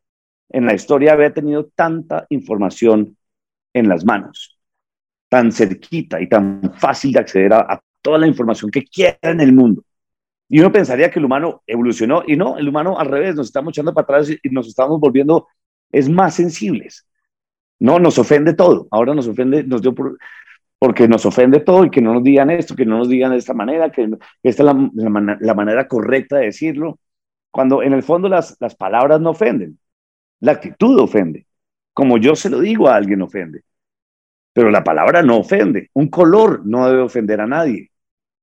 en 0.52 0.66
la 0.66 0.74
historia 0.74 1.14
había 1.14 1.34
tenido 1.34 1.70
tanta 1.76 2.26
información 2.30 3.18
en 3.74 3.88
las 3.88 4.06
manos, 4.06 4.60
tan 5.30 5.52
cerquita 5.52 6.22
y 6.22 6.28
tan 6.28 6.74
fácil 6.76 7.14
de 7.14 7.20
acceder 7.20 7.54
a, 7.54 7.82
toda 8.02 8.18
la 8.18 8.28
información 8.28 8.72
que 8.72 8.84
quiera 8.84 9.18
en 9.22 9.42
el 9.42 9.54
mundo. 9.54 9.84
Y 10.50 10.60
uno 10.60 10.72
pensaría 10.72 11.10
que 11.12 11.20
el 11.20 11.26
humano 11.26 11.62
evolucionó 11.68 12.24
y 12.26 12.36
no, 12.36 12.58
el 12.58 12.68
humano 12.68 12.98
al 13.00 13.08
revés, 13.08 13.36
nos 13.36 13.48
estamos 13.48 13.72
echando 13.72 13.94
para 13.94 14.04
atrás 14.04 14.30
y 14.42 14.50
nos 14.50 14.68
estamos 14.68 15.00
volviendo 15.00 15.48
es 15.92 16.10
más 16.10 16.36
sensibles. 16.36 17.08
No, 17.80 18.00
nos 18.00 18.18
ofende 18.18 18.54
todo. 18.54 18.88
Ahora 18.92 19.14
nos 19.14 19.28
ofende, 19.28 19.64
nos 19.64 19.82
dio 19.82 19.94
porque 20.80 21.08
nos 21.08 21.26
ofende 21.26 21.60
todo 21.60 21.86
y 21.86 21.92
que 21.92 22.02
no 22.02 22.14
nos 22.14 22.24
digan 22.24 22.50
esto, 22.50 22.76
que 22.76 22.86
no 22.86 22.98
nos 22.98 23.10
digan 23.10 23.32
de 23.32 23.38
esta 23.38 23.54
manera, 23.54 23.92
que, 23.92 24.10
esta 24.44 24.64
es 24.64 24.66
la, 24.66 24.92
la, 25.40 25.54
manera 25.54 25.88
correcta 25.88 26.38
de 26.38 26.46
decirlo, 26.46 27.00
cuando 27.52 27.84
en 27.84 27.94
el 27.94 28.02
fondo 28.02 28.28
las, 28.30 28.58
las 28.60 28.76
palabras 28.76 29.22
no 29.22 29.30
ofenden. 29.32 29.78
La 30.42 30.54
actitud 30.54 31.00
ofende. 31.00 31.48
Como 31.94 32.18
yo 32.18 32.36
se 32.36 32.50
lo 32.50 32.60
digo 32.60 32.88
a 32.90 32.96
alguien 32.96 33.22
ofende. 33.22 33.64
Pero 34.54 34.70
la 34.70 34.84
palabra 34.84 35.22
no 35.22 35.38
ofende. 35.38 35.90
Un 35.94 36.10
color 36.10 36.66
no 36.66 36.88
debe 36.88 37.02
ofender 37.02 37.42
a 37.42 37.48
nadie, 37.48 37.92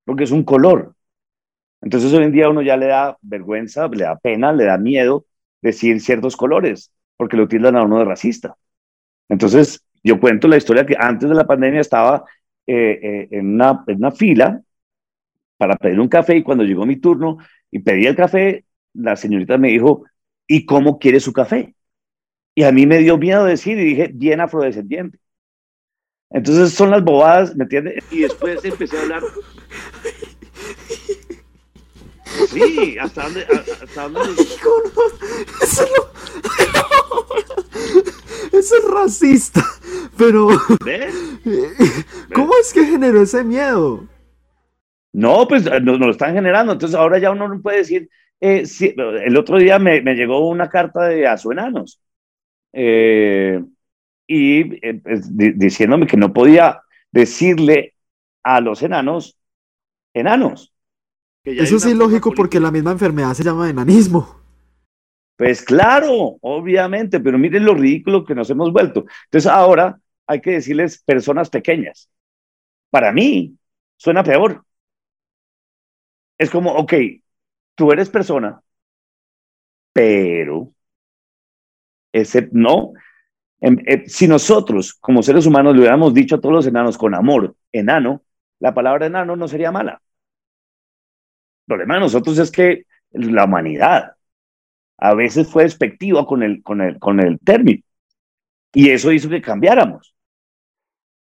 porque 0.04 0.24
es 0.24 0.30
un 0.30 0.44
color. 0.44 0.94
Entonces 1.80 2.12
hoy 2.12 2.24
en 2.24 2.32
día 2.32 2.48
uno 2.48 2.62
ya 2.62 2.76
le 2.76 2.86
da 2.86 3.18
vergüenza, 3.22 3.88
le 3.88 4.04
da 4.04 4.16
pena, 4.16 4.52
le 4.52 4.64
da 4.64 4.78
miedo 4.78 5.26
decir 5.62 6.00
ciertos 6.00 6.36
colores, 6.36 6.92
porque 7.16 7.36
lo 7.36 7.48
tildan 7.48 7.76
a 7.76 7.82
uno 7.82 7.98
de 7.98 8.04
racista. 8.04 8.56
Entonces 9.28 9.84
yo 10.02 10.20
cuento 10.20 10.48
la 10.48 10.56
historia 10.56 10.86
que 10.86 10.96
antes 10.98 11.28
de 11.28 11.34
la 11.34 11.46
pandemia 11.46 11.80
estaba 11.80 12.24
eh, 12.66 12.98
eh, 13.02 13.28
en, 13.32 13.54
una, 13.54 13.84
en 13.86 13.96
una 13.96 14.10
fila 14.12 14.60
para 15.56 15.76
pedir 15.76 16.00
un 16.00 16.08
café 16.08 16.36
y 16.36 16.42
cuando 16.42 16.64
llegó 16.64 16.86
mi 16.86 16.96
turno 16.96 17.38
y 17.70 17.80
pedí 17.80 18.06
el 18.06 18.16
café, 18.16 18.64
la 18.94 19.16
señorita 19.16 19.58
me 19.58 19.68
dijo, 19.68 20.04
¿y 20.46 20.64
cómo 20.66 20.98
quiere 20.98 21.20
su 21.20 21.32
café? 21.32 21.74
Y 22.58 22.64
a 22.64 22.72
mí 22.72 22.86
me 22.86 22.98
dio 22.98 23.16
miedo 23.16 23.44
decir 23.44 23.78
y 23.78 23.84
dije, 23.84 24.10
bien 24.12 24.40
afrodescendiente. 24.40 25.16
Entonces 26.28 26.74
son 26.74 26.90
las 26.90 27.04
bobadas, 27.04 27.54
¿me 27.54 27.62
entiendes? 27.62 28.02
Y 28.10 28.22
después 28.22 28.64
empecé 28.64 28.98
a 28.98 29.02
hablar. 29.02 29.22
Sí, 32.48 32.98
hasta 33.00 33.22
dónde. 33.22 33.46
Hasta 33.80 34.08
dónde... 34.08 34.42
Eso, 35.62 35.86
Eso 38.52 38.76
es 38.76 38.84
racista. 38.90 39.64
Pero. 40.16 40.48
¿Ves? 40.84 41.14
¿Cómo 42.34 42.54
es 42.60 42.72
que 42.72 42.86
generó 42.86 43.22
ese 43.22 43.44
miedo? 43.44 44.04
No, 45.12 45.46
pues 45.46 45.62
nos, 45.80 46.00
lo 46.00 46.10
están 46.10 46.34
generando. 46.34 46.72
Entonces 46.72 46.98
ahora 46.98 47.20
ya 47.20 47.30
uno 47.30 47.46
no 47.46 47.62
puede 47.62 47.78
decir. 47.78 48.10
Eh, 48.40 48.64
el 49.24 49.36
otro 49.36 49.58
día 49.58 49.78
me, 49.78 50.02
me, 50.02 50.16
llegó 50.16 50.48
una 50.48 50.68
carta 50.68 51.04
de 51.04 51.28
Azuenanos 51.28 52.00
eh, 52.72 53.62
y 54.26 54.86
eh, 54.86 55.00
pues, 55.02 55.36
diciéndome 55.36 56.06
que 56.06 56.16
no 56.16 56.32
podía 56.32 56.82
decirle 57.10 57.94
a 58.42 58.60
los 58.60 58.82
enanos 58.82 59.38
enanos. 60.14 60.72
Eso 61.44 61.76
es 61.76 61.86
ilógico 61.86 62.32
porque 62.34 62.60
la 62.60 62.70
misma 62.70 62.92
enfermedad 62.92 63.32
se 63.34 63.44
llama 63.44 63.70
enanismo. 63.70 64.38
Pues 65.36 65.62
claro, 65.62 66.36
obviamente, 66.40 67.20
pero 67.20 67.38
miren 67.38 67.64
lo 67.64 67.74
ridículo 67.74 68.24
que 68.24 68.34
nos 68.34 68.50
hemos 68.50 68.72
vuelto. 68.72 69.06
Entonces 69.26 69.50
ahora 69.50 69.98
hay 70.26 70.40
que 70.40 70.50
decirles 70.52 71.02
personas 71.02 71.48
pequeñas. 71.48 72.10
Para 72.90 73.12
mí 73.12 73.56
suena 73.96 74.24
peor. 74.24 74.64
Es 76.36 76.50
como, 76.50 76.72
ok, 76.72 76.92
tú 77.74 77.92
eres 77.92 78.10
persona, 78.10 78.60
pero 79.92 80.72
ese, 82.12 82.48
no. 82.52 82.92
Em, 83.60 83.78
eh, 83.86 84.04
si 84.06 84.28
nosotros, 84.28 84.94
como 84.94 85.22
seres 85.22 85.46
humanos, 85.46 85.74
le 85.74 85.80
hubiéramos 85.80 86.14
dicho 86.14 86.36
a 86.36 86.40
todos 86.40 86.54
los 86.54 86.66
enanos 86.66 86.96
con 86.96 87.14
amor, 87.14 87.56
enano, 87.72 88.22
la 88.60 88.74
palabra 88.74 89.06
enano 89.06 89.36
no 89.36 89.48
sería 89.48 89.72
mala. 89.72 90.00
El 91.62 91.66
problema 91.66 91.94
de 91.94 92.00
nosotros 92.00 92.38
es 92.38 92.50
que 92.50 92.84
la 93.12 93.44
humanidad 93.44 94.12
a 94.98 95.14
veces 95.14 95.48
fue 95.48 95.62
despectiva 95.62 96.26
con 96.26 96.42
el, 96.42 96.62
con 96.62 96.80
el, 96.80 96.98
con 96.98 97.20
el 97.20 97.38
término. 97.38 97.82
Y 98.72 98.90
eso 98.90 99.12
hizo 99.12 99.28
que 99.28 99.40
cambiáramos. 99.40 100.14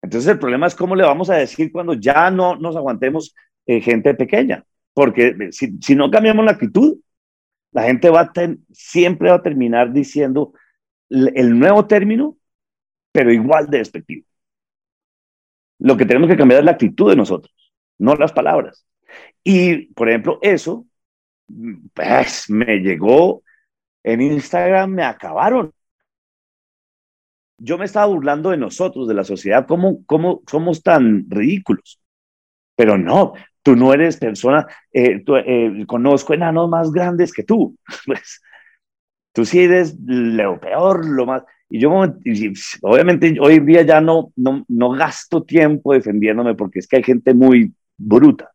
Entonces 0.02 0.32
el 0.32 0.40
problema 0.40 0.68
es 0.68 0.76
cómo 0.76 0.96
le 0.96 1.04
vamos 1.04 1.30
a 1.30 1.36
decir 1.36 1.72
cuando 1.72 1.94
ya 1.94 2.30
no 2.32 2.56
nos 2.56 2.76
aguantemos 2.76 3.36
eh, 3.66 3.82
gente 3.82 4.14
pequeña. 4.14 4.64
Porque 4.94 5.28
eh, 5.28 5.52
si, 5.52 5.78
si, 5.82 5.96
no 5.96 6.10
cambiamos 6.10 6.46
la 6.46 6.52
actitud, 6.52 6.98
la 7.72 7.84
gente 7.84 8.10
va 8.10 8.22
a 8.22 8.32
siempre 8.72 9.30
va 9.30 9.36
a 9.36 9.44
terminar 9.44 9.94
diciendo, 9.94 10.54
el 11.10 11.58
nuevo 11.58 11.86
término, 11.88 12.38
pero 13.12 13.32
igual 13.32 13.68
de 13.68 13.80
despectivo. 13.80 14.26
Lo 15.80 15.96
que 15.96 16.06
tenemos 16.06 16.30
que 16.30 16.38
cambiar 16.38 16.60
es 16.60 16.66
la 16.66 16.72
actitud 16.72 17.10
de 17.10 17.16
nosotros, 17.16 17.54
no 17.98 18.16
las 18.16 18.34
palabras. 18.34 18.86
Y, 19.44 19.94
por 19.94 20.10
ejemplo, 20.10 20.40
eso, 20.42 20.86
pues, 21.94 22.50
me 22.50 22.80
llegó 22.80 23.44
en 24.04 24.22
Instagram, 24.22 24.92
me 24.92 25.04
acabaron. 25.04 25.72
Yo 27.60 27.78
me 27.78 27.86
estaba 27.86 28.06
burlando 28.06 28.52
de 28.52 28.58
nosotros, 28.58 29.08
de 29.08 29.14
la 29.14 29.24
sociedad, 29.24 29.66
cómo, 29.68 30.06
cómo 30.06 30.42
somos 30.48 30.84
tan 30.84 31.26
ridículos. 31.30 32.00
Pero 32.76 32.98
no, 32.98 33.34
tú 33.64 33.76
no 33.76 33.94
eres 33.94 34.18
persona, 34.18 34.68
eh, 34.94 35.24
eh, 35.28 35.86
conozco 35.88 36.34
enanos 36.34 36.70
más 36.70 36.92
grandes 36.92 37.34
que 37.34 37.44
tú. 37.44 37.78
Pues, 38.06 38.42
tú 39.38 39.46
sí 39.46 39.60
eres 39.60 39.96
lo 40.04 40.60
peor, 40.60 41.06
lo 41.06 41.28
más... 41.28 41.44
Y 41.70 41.80
yo, 41.80 41.92
obviamente, 41.92 43.38
hoy 43.40 43.54
en 43.54 43.68
día 43.68 43.84
ya 43.84 44.02
no, 44.02 44.32
no, 44.36 44.66
no 44.68 44.90
gasto 44.90 45.44
tiempo 45.44 45.94
defendiéndome 45.94 46.56
porque 46.56 46.80
es 46.80 46.88
que 46.88 46.96
hay 46.96 47.04
gente 47.04 47.36
muy 47.36 47.72
bruta. 47.98 48.52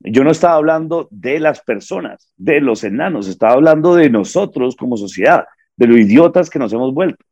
Yo 0.00 0.24
no 0.24 0.32
estaba 0.32 0.54
hablando 0.56 1.06
de 1.12 1.38
las 1.38 1.60
personas, 1.60 2.32
de 2.36 2.60
los 2.60 2.82
enanos, 2.82 3.28
estaba 3.28 3.52
hablando 3.52 3.94
de 3.94 4.10
nosotros 4.10 4.74
como 4.74 4.96
sociedad, 4.96 5.44
de 5.76 5.86
lo 5.86 5.96
idiotas 5.96 6.50
que 6.50 6.58
nos 6.58 6.72
hemos 6.72 6.92
vuelto. 6.92 7.24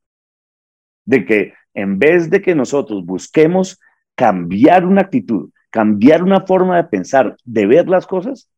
De 1.04 1.24
que 1.24 1.54
en 1.74 1.98
vez 1.98 2.30
de 2.30 2.40
que 2.40 2.54
nosotros 2.54 3.04
busquemos 3.04 3.80
cambiar 4.14 4.86
una 4.86 5.00
actitud, 5.00 5.50
cambiar 5.70 6.22
una 6.22 6.42
forma 6.42 6.76
de 6.76 6.84
pensar, 6.84 7.36
de 7.44 7.66
ver 7.66 7.88
las 7.88 8.06
cosas, 8.06 8.48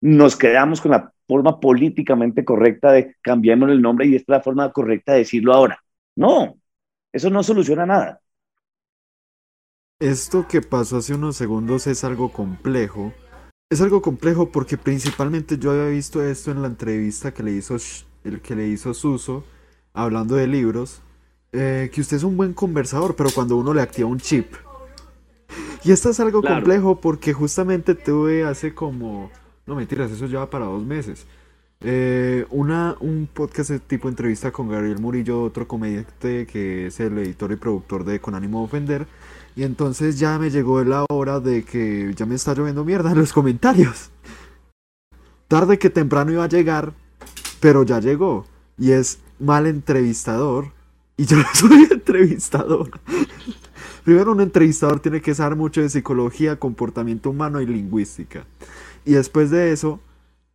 nos 0.00 0.36
quedamos 0.36 0.80
con 0.80 0.92
la 0.92 1.12
forma 1.30 1.60
políticamente 1.60 2.44
correcta 2.44 2.90
de 2.90 3.14
cambiarnos 3.22 3.70
el 3.70 3.80
nombre 3.80 4.06
y 4.06 4.16
esta 4.16 4.32
es 4.32 4.38
la 4.38 4.42
forma 4.42 4.72
correcta 4.72 5.12
de 5.12 5.18
decirlo 5.18 5.54
ahora. 5.54 5.78
No, 6.16 6.58
eso 7.12 7.30
no 7.30 7.44
soluciona 7.44 7.86
nada. 7.86 8.20
Esto 10.00 10.48
que 10.48 10.60
pasó 10.60 10.96
hace 10.96 11.14
unos 11.14 11.36
segundos 11.36 11.86
es 11.86 12.02
algo 12.02 12.32
complejo. 12.32 13.12
Es 13.70 13.80
algo 13.80 14.02
complejo 14.02 14.50
porque 14.50 14.76
principalmente 14.76 15.56
yo 15.56 15.70
había 15.70 15.86
visto 15.86 16.20
esto 16.20 16.50
en 16.50 16.62
la 16.62 16.68
entrevista 16.68 17.32
que 17.32 17.44
le 17.44 17.52
hizo 17.52 17.76
el 18.24 18.40
que 18.40 18.56
le 18.56 18.66
hizo 18.66 18.92
Suso 18.92 19.44
hablando 19.92 20.34
de 20.34 20.48
libros, 20.48 21.00
eh, 21.52 21.90
que 21.92 22.00
usted 22.00 22.16
es 22.16 22.24
un 22.24 22.36
buen 22.36 22.54
conversador, 22.54 23.14
pero 23.14 23.30
cuando 23.32 23.56
uno 23.56 23.72
le 23.72 23.82
activa 23.82 24.08
un 24.08 24.18
chip. 24.18 24.52
Y 25.84 25.92
esto 25.92 26.10
es 26.10 26.18
algo 26.18 26.42
complejo 26.42 27.00
porque 27.00 27.32
justamente 27.32 27.94
tuve 27.94 28.44
hace 28.44 28.74
como, 28.74 29.30
no 29.70 29.76
mentiras, 29.76 30.10
eso 30.10 30.26
ya 30.26 30.40
va 30.40 30.50
para 30.50 30.66
dos 30.66 30.84
meses. 30.84 31.26
Eh, 31.82 32.44
una, 32.50 32.96
un 33.00 33.28
podcast 33.32 33.70
de 33.70 33.78
tipo 33.78 34.08
entrevista 34.08 34.50
con 34.50 34.68
Gabriel 34.68 34.98
Murillo, 34.98 35.44
otro 35.44 35.66
comediante 35.66 36.46
que 36.46 36.88
es 36.88 37.00
el 37.00 37.16
editor 37.18 37.52
y 37.52 37.56
productor 37.56 38.04
de 38.04 38.20
Con 38.20 38.34
ánimo 38.34 38.58
de 38.58 38.64
ofender. 38.64 39.06
Y 39.54 39.62
entonces 39.62 40.18
ya 40.18 40.38
me 40.38 40.50
llegó 40.50 40.82
la 40.82 41.06
hora 41.08 41.38
de 41.38 41.62
que 41.62 42.12
ya 42.16 42.26
me 42.26 42.34
está 42.34 42.52
lloviendo 42.52 42.84
mierda 42.84 43.12
en 43.12 43.18
los 43.18 43.32
comentarios. 43.32 44.10
Tarde 45.46 45.78
que 45.78 45.88
temprano 45.88 46.32
iba 46.32 46.44
a 46.44 46.48
llegar, 46.48 46.92
pero 47.60 47.84
ya 47.84 48.00
llegó. 48.00 48.46
Y 48.76 48.90
es 48.90 49.20
mal 49.38 49.66
entrevistador. 49.66 50.72
Y 51.16 51.26
yo 51.26 51.36
no 51.38 51.44
soy 51.54 51.86
entrevistador. 51.90 52.90
Primero 54.04 54.32
un 54.32 54.40
entrevistador 54.40 54.98
tiene 54.98 55.20
que 55.20 55.34
saber 55.34 55.56
mucho 55.56 55.80
de 55.80 55.90
psicología, 55.90 56.56
comportamiento 56.56 57.30
humano 57.30 57.60
y 57.60 57.66
lingüística. 57.66 58.44
Y 59.04 59.12
después 59.12 59.50
de 59.50 59.72
eso, 59.72 60.00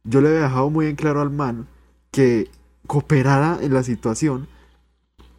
yo 0.04 0.22
le 0.22 0.30
había 0.30 0.42
dejado 0.42 0.70
muy 0.70 0.88
en 0.88 0.96
claro 0.96 1.22
al 1.22 1.32
man 1.32 1.68
que 2.12 2.50
cooperara 2.88 3.60
en 3.62 3.74
la 3.74 3.84
situación. 3.84 4.48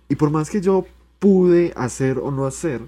Y 0.08 0.16
por 0.16 0.30
más 0.30 0.50
que 0.50 0.60
yo 0.60 0.86
pude 1.18 1.72
hacer 1.76 2.18
o 2.18 2.30
no 2.30 2.46
hacer, 2.46 2.82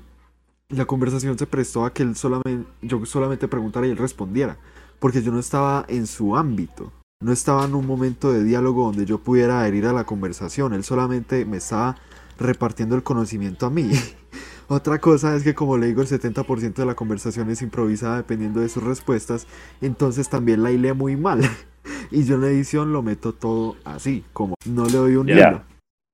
la 0.69 0.85
conversación 0.85 1.39
se 1.39 1.47
prestó 1.47 1.85
a 1.85 1.93
que 1.93 2.03
él 2.03 2.15
solamente, 2.15 2.71
yo 2.83 3.05
solamente 3.07 3.49
preguntara 3.49 3.87
y 3.87 3.91
él 3.91 3.97
respondiera. 3.97 4.59
Porque 4.99 5.23
yo 5.23 5.33
no 5.33 5.39
estaba 5.39 5.85
en 5.89 6.07
su 6.07 6.37
ámbito. 6.37 6.93
No 7.21 7.33
estaba 7.33 7.65
en 7.65 7.75
un 7.75 7.87
momento 7.87 8.33
de 8.33 8.45
diálogo 8.45 8.85
donde 8.85 9.07
yo 9.07 9.19
pudiera 9.19 9.61
adherir 9.61 9.87
a 9.87 9.93
la 9.93 10.05
conversación. 10.05 10.73
Él 10.73 10.85
solamente 10.85 11.45
me 11.45 11.57
estaba 11.57 11.97
repartiendo 12.39 12.95
el 12.97 13.03
conocimiento 13.03 13.67
a 13.67 13.71
mí. 13.71 13.91
Otra 14.69 14.99
cosa 14.99 15.35
es 15.35 15.45
que 15.45 15.55
como 15.55 15.79
le 15.79 15.87
digo, 15.87 16.03
el 16.03 16.09
70% 16.09 16.75
de 16.75 16.87
la 16.87 16.95
conversación 16.95 17.49
es 17.49 17.63
improvisada 17.63 18.19
dependiendo 18.19 18.61
de 18.61 18.69
sus 18.69 18.83
respuestas, 18.83 19.47
entonces 19.81 20.29
también 20.29 20.63
la 20.63 20.71
hilé 20.71 20.93
muy 20.93 21.17
mal. 21.17 21.41
y 22.11 22.25
yo 22.25 22.35
en 22.35 22.43
la 22.43 22.49
edición 22.49 22.93
lo 22.93 23.03
meto 23.03 23.33
todo 23.33 23.77
así, 23.85 24.25
como 24.35 24.55
no 24.67 24.85
le 24.85 24.93
doy 24.93 25.17
un 25.17 25.31
hilo. 25.31 25.63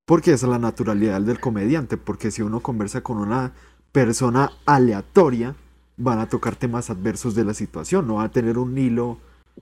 Porque 0.06 0.32
esa 0.32 0.46
es 0.46 0.52
la 0.52 0.58
naturalidad 0.58 1.20
del 1.20 1.40
comediante, 1.40 1.96
porque 1.96 2.30
si 2.30 2.42
uno 2.42 2.60
conversa 2.60 3.00
con 3.00 3.18
una 3.18 3.52
persona 3.90 4.52
aleatoria, 4.66 5.56
van 5.96 6.20
a 6.20 6.28
tocar 6.28 6.54
temas 6.54 6.90
adversos 6.90 7.34
de 7.34 7.44
la 7.44 7.54
situación, 7.54 8.06
no 8.06 8.16
va 8.16 8.24
a 8.24 8.30
tener 8.30 8.58
un 8.58 8.76
hilo 8.76 9.18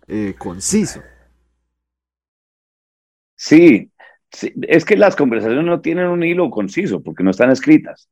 eh, 0.06 0.34
conciso. 0.36 1.00
Sí, 3.36 3.90
es 4.62 4.84
que 4.84 4.96
las 4.96 5.16
conversaciones 5.16 5.64
no 5.64 5.80
tienen 5.80 6.08
un 6.08 6.22
hilo 6.22 6.50
conciso 6.50 7.02
porque 7.02 7.22
no 7.22 7.30
están 7.30 7.50
escritas. 7.50 8.08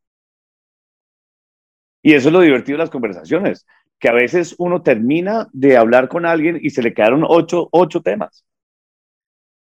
Y 2.02 2.14
eso 2.14 2.28
es 2.28 2.32
lo 2.32 2.40
divertido 2.40 2.76
de 2.78 2.84
las 2.84 2.90
conversaciones, 2.90 3.66
que 3.98 4.08
a 4.08 4.12
veces 4.12 4.54
uno 4.58 4.82
termina 4.82 5.48
de 5.52 5.76
hablar 5.76 6.08
con 6.08 6.26
alguien 6.26 6.58
y 6.62 6.70
se 6.70 6.82
le 6.82 6.94
quedaron 6.94 7.24
ocho, 7.26 7.68
ocho 7.72 8.00
temas 8.02 8.44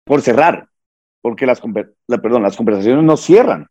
por 0.03 0.21
cerrar, 0.21 0.67
porque 1.21 1.45
las, 1.45 1.61
las 2.07 2.57
conversaciones 2.57 3.03
no 3.03 3.17
cierran. 3.17 3.67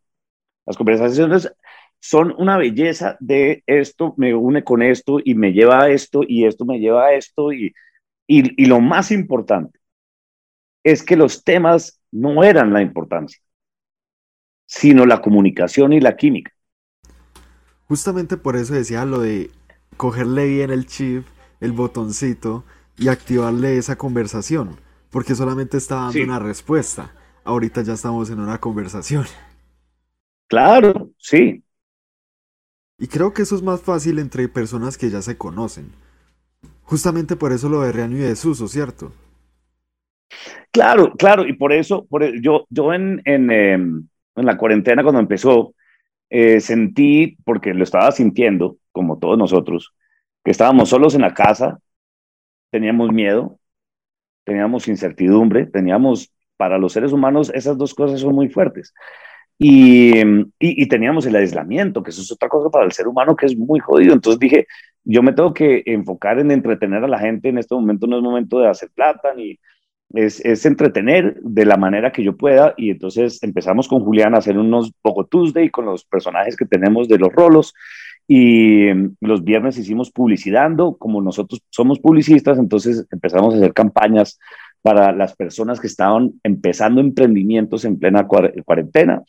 Las 0.65 0.77
conversaciones 0.77 1.53
son 1.99 2.33
una 2.37 2.57
belleza 2.57 3.17
de 3.19 3.63
esto 3.67 4.13
me 4.17 4.35
une 4.35 4.63
con 4.63 4.81
esto 4.83 5.19
y 5.23 5.35
me 5.35 5.53
lleva 5.53 5.83
a 5.83 5.89
esto 5.89 6.21
y 6.27 6.45
esto 6.45 6.65
me 6.65 6.79
lleva 6.79 7.07
a 7.07 7.13
esto 7.13 7.53
y, 7.53 7.73
y, 8.27 8.63
y 8.63 8.67
lo 8.67 8.81
más 8.81 9.11
importante 9.11 9.79
es 10.83 11.03
que 11.03 11.15
los 11.15 11.43
temas 11.43 12.01
no 12.11 12.43
eran 12.43 12.73
la 12.73 12.81
importancia, 12.81 13.39
sino 14.65 15.05
la 15.05 15.21
comunicación 15.21 15.91
y 15.91 15.99
la 15.99 16.15
química. 16.15 16.53
Justamente 17.89 18.37
por 18.37 18.55
eso 18.55 18.75
decía 18.75 19.03
lo 19.03 19.19
de 19.19 19.49
cogerle 19.97 20.45
bien 20.45 20.69
el 20.69 20.85
chip, 20.85 21.25
el 21.59 21.71
botoncito 21.71 22.63
y 22.97 23.07
activarle 23.07 23.77
esa 23.77 23.97
conversación, 23.97 24.79
porque 25.09 25.33
solamente 25.33 25.77
estaba 25.77 26.03
dando 26.03 26.23
una 26.23 26.37
respuesta. 26.39 27.11
Ahorita 27.43 27.81
ya 27.81 27.93
estamos 27.93 28.29
en 28.29 28.39
una 28.39 28.59
conversación. 28.59 29.25
Claro, 30.47 31.09
sí. 31.17 31.63
Y 32.99 33.07
creo 33.07 33.33
que 33.33 33.41
eso 33.41 33.55
es 33.55 33.63
más 33.63 33.81
fácil 33.81 34.19
entre 34.19 34.47
personas 34.49 34.95
que 34.95 35.09
ya 35.09 35.23
se 35.23 35.37
conocen. 35.37 35.91
Justamente 36.83 37.35
por 37.35 37.51
eso 37.51 37.69
lo 37.69 37.81
de 37.81 37.91
Reaño 37.91 38.17
y 38.17 38.21
Desuso, 38.21 38.67
¿cierto? 38.67 39.11
Claro, 40.71 41.13
claro, 41.17 41.47
y 41.47 41.53
por 41.53 41.73
eso, 41.73 42.05
por, 42.05 42.21
e, 42.23 42.39
yo, 42.41 42.67
yo 42.69 42.93
en, 42.93 43.21
en, 43.25 43.49
em, 43.49 44.07
en 44.35 44.45
la 44.45 44.57
cuarentena 44.57 45.01
cuando 45.01 45.19
empezó, 45.21 45.73
eh, 46.29 46.59
sentí, 46.61 47.37
porque 47.43 47.73
lo 47.73 47.83
estaba 47.83 48.11
sintiendo, 48.11 48.77
como 48.91 49.19
todos 49.19 49.37
nosotros, 49.37 49.93
que 50.43 50.51
estábamos 50.51 50.89
solos 50.89 51.15
en 51.15 51.21
la 51.21 51.33
casa, 51.33 51.79
teníamos 52.71 53.11
miedo, 53.11 53.59
teníamos 54.43 54.87
incertidumbre, 54.87 55.65
teníamos, 55.65 56.31
para 56.57 56.77
los 56.77 56.93
seres 56.93 57.11
humanos, 57.13 57.51
esas 57.53 57.77
dos 57.77 57.93
cosas 57.93 58.19
son 58.19 58.35
muy 58.35 58.49
fuertes. 58.49 58.93
Y, 59.57 60.13
y, 60.57 60.87
teníamos 60.87 61.25
el 61.25 61.35
aislamiento, 61.35 62.01
que 62.01 62.11
eso 62.11 62.21
es 62.21 62.31
otra 62.31 62.47
cosa 62.47 62.69
para 62.69 62.85
el 62.85 62.93
ser 62.93 63.07
humano 63.09 63.35
que 63.35 63.45
es 63.45 63.57
muy 63.57 63.79
jodido. 63.79 64.13
Entonces 64.13 64.39
dije, 64.39 64.67
yo 65.03 65.21
me 65.21 65.33
tengo 65.33 65.53
que 65.53 65.83
enfocar 65.85 66.39
en 66.39 66.51
entretener 66.51 67.03
a 67.03 67.09
la 67.09 67.19
gente 67.19 67.49
en 67.49 67.57
este 67.57 67.75
momento, 67.75 68.07
no 68.07 68.17
es 68.17 68.23
momento 68.23 68.59
de 68.59 68.69
hacer 68.69 68.89
plata 68.95 69.33
ni, 69.35 69.59
es, 70.13 70.65
entretener 70.65 71.39
de 71.41 71.65
la 71.65 71.77
manera 71.77 72.11
que 72.11 72.23
yo 72.23 72.35
pueda 72.35 72.73
y 72.77 72.89
entonces 72.89 73.41
empezamos 73.43 73.87
con 73.87 74.03
Julián 74.03 74.33
a 74.33 74.39
hacer 74.39 74.57
unos 74.57 74.91
Poco 75.01 75.25
Tuesday 75.25 75.69
con 75.69 75.85
los 75.85 76.03
personajes 76.05 76.55
que 76.55 76.65
tenemos 76.65 77.07
de 77.07 77.19
los 77.19 77.31
rolos 77.31 77.73
y 78.27 78.93
mm, 78.93 79.15
los 79.21 79.43
viernes 79.43 79.77
hicimos 79.77 80.11
publicidando, 80.11 80.97
como 80.97 81.21
nosotros 81.21 81.61
somos 81.69 81.99
publicistas, 81.99 82.57
entonces 82.57 83.05
empezamos 83.11 83.53
a 83.53 83.57
hacer 83.57 83.73
campañas 83.73 84.39
para 84.81 85.11
las 85.11 85.35
personas 85.35 85.79
que 85.79 85.87
estaban 85.87 86.33
empezando 86.43 87.01
emprendimientos 87.01 87.85
en 87.85 87.99
plena 87.99 88.27
cuarentena 88.27 89.23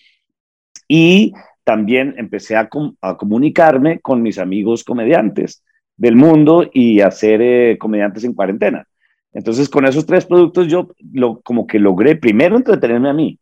y 0.86 1.32
también 1.64 2.14
empecé 2.16 2.56
a, 2.56 2.68
comunicarme 2.68 4.00
con 4.00 4.22
mis 4.22 4.38
amigos 4.38 4.84
comediantes 4.84 5.62
del 5.96 6.16
mundo 6.16 6.68
y 6.72 7.00
hacer 7.00 7.42
eh, 7.42 7.78
comediantes 7.78 8.24
en 8.24 8.34
cuarentena. 8.34 8.86
Entonces, 9.32 9.68
con 9.68 9.86
esos 9.86 10.06
tres 10.06 10.26
productos 10.26 10.66
yo 10.68 10.88
lo, 11.12 11.40
como 11.42 11.66
que 11.66 11.78
logré 11.78 12.16
primero 12.16 12.56
entretenerme 12.56 13.10
a 13.10 13.14
mí, 13.14 13.38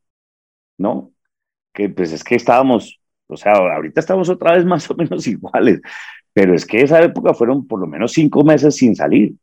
¿no? 0.76 1.12
Que 1.72 1.88
pues 1.88 2.12
es 2.12 2.24
que 2.24 2.34
estábamos, 2.34 3.00
o 3.26 3.36
sea, 3.36 3.52
ahorita 3.52 4.00
estamos 4.00 4.28
otra 4.28 4.54
vez 4.56 4.64
más 4.66 4.90
o 4.90 4.94
menos 4.94 5.26
iguales, 5.26 5.80
pero 6.32 6.54
es 6.54 6.66
que 6.66 6.82
esa 6.82 7.02
época 7.02 7.34
fueron 7.34 7.66
por 7.66 7.80
lo 7.80 7.86
menos 7.86 8.12
cinco 8.12 8.44
meses 8.44 8.76
sin 8.76 8.94
salir. 8.94 9.34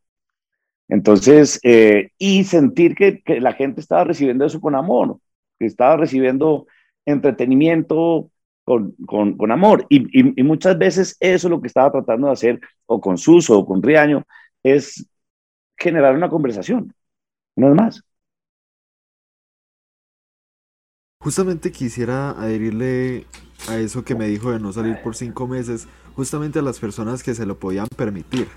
Entonces, 0.88 1.60
eh, 1.64 2.12
y 2.18 2.44
sentir 2.44 2.96
que, 2.96 3.22
que, 3.22 3.42
la 3.42 3.54
gente 3.54 3.82
estaba 3.82 4.04
recibiendo 4.04 4.46
eso 4.46 4.62
con 4.62 4.76
amor, 4.76 5.20
que 5.58 5.66
estaba 5.66 5.98
recibiendo 5.98 6.68
entretenimiento 7.06 8.30
con, 8.64 8.96
con, 9.06 9.38
con 9.38 9.52
amor. 9.52 9.86
Y, 9.90 10.40
y, 10.40 10.44
muchas 10.44 10.78
veces 10.78 11.18
eso 11.20 11.50
lo 11.50 11.62
que 11.62 11.68
estaba 11.68 11.92
tratando 11.92 12.28
de 12.28 12.34
hacer, 12.34 12.60
o 12.86 13.02
con 13.02 13.18
Suso 13.18 13.60
o 13.60 13.66
con 13.66 13.82
Riaño, 13.82 14.24
es 14.64 15.08
generar 15.78 16.16
una 16.16 16.30
conversación, 16.30 16.94
no 17.58 17.70
es 17.70 17.76
más. 17.76 18.04
Justamente 21.20 21.74
quisiera 21.74 22.32
adherirle 22.32 23.26
a 23.68 23.78
eso 23.78 24.06
que 24.06 24.16
me 24.16 24.28
dijo 24.28 24.52
de 24.52 24.60
no 24.62 24.72
salir 24.72 24.98
por 25.02 25.14
cinco 25.16 25.46
meses, 25.48 25.88
justamente 26.16 26.60
a 26.60 26.62
las 26.62 26.80
personas 26.80 27.22
que 27.24 27.36
se 27.36 27.46
lo 27.46 27.60
podían 27.60 27.88
permitir. 27.98 28.48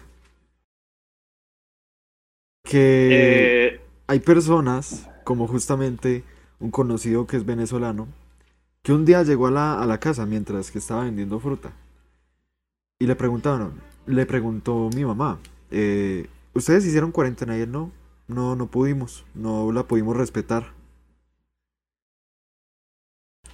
Que 2.65 3.63
eh, 3.75 3.81
hay 4.07 4.21
personas, 4.21 5.09
como 5.25 5.47
justamente 5.49 6.25
un 6.61 6.71
conocido 6.71 7.27
que 7.27 7.37
es 7.39 7.47
venezolano, 7.47 8.09
que 8.83 8.93
un 8.93 9.05
día 9.07 9.23
llegó 9.25 9.49
a 9.49 9.51
la, 9.53 9.83
a 9.83 9.87
la 9.87 10.01
casa 10.01 10.27
mientras 10.27 10.71
que 10.71 10.79
estaba 10.79 11.05
vendiendo 11.05 11.41
fruta. 11.41 11.73
Y 12.99 13.07
le 13.07 13.17
preguntaron, 13.17 13.81
le 14.07 14.27
preguntó 14.27 14.91
mi 14.95 15.05
mamá, 15.05 15.39
eh, 15.71 16.29
Ustedes 16.59 16.85
hicieron 16.85 17.13
cuarentena 17.13 17.57
y 17.57 17.61
él 17.61 17.71
no. 17.71 17.93
No, 18.27 18.57
no 18.57 18.69
pudimos. 18.69 19.25
No 19.35 19.71
la 19.71 19.85
pudimos 19.85 20.17
respetar. 20.17 20.75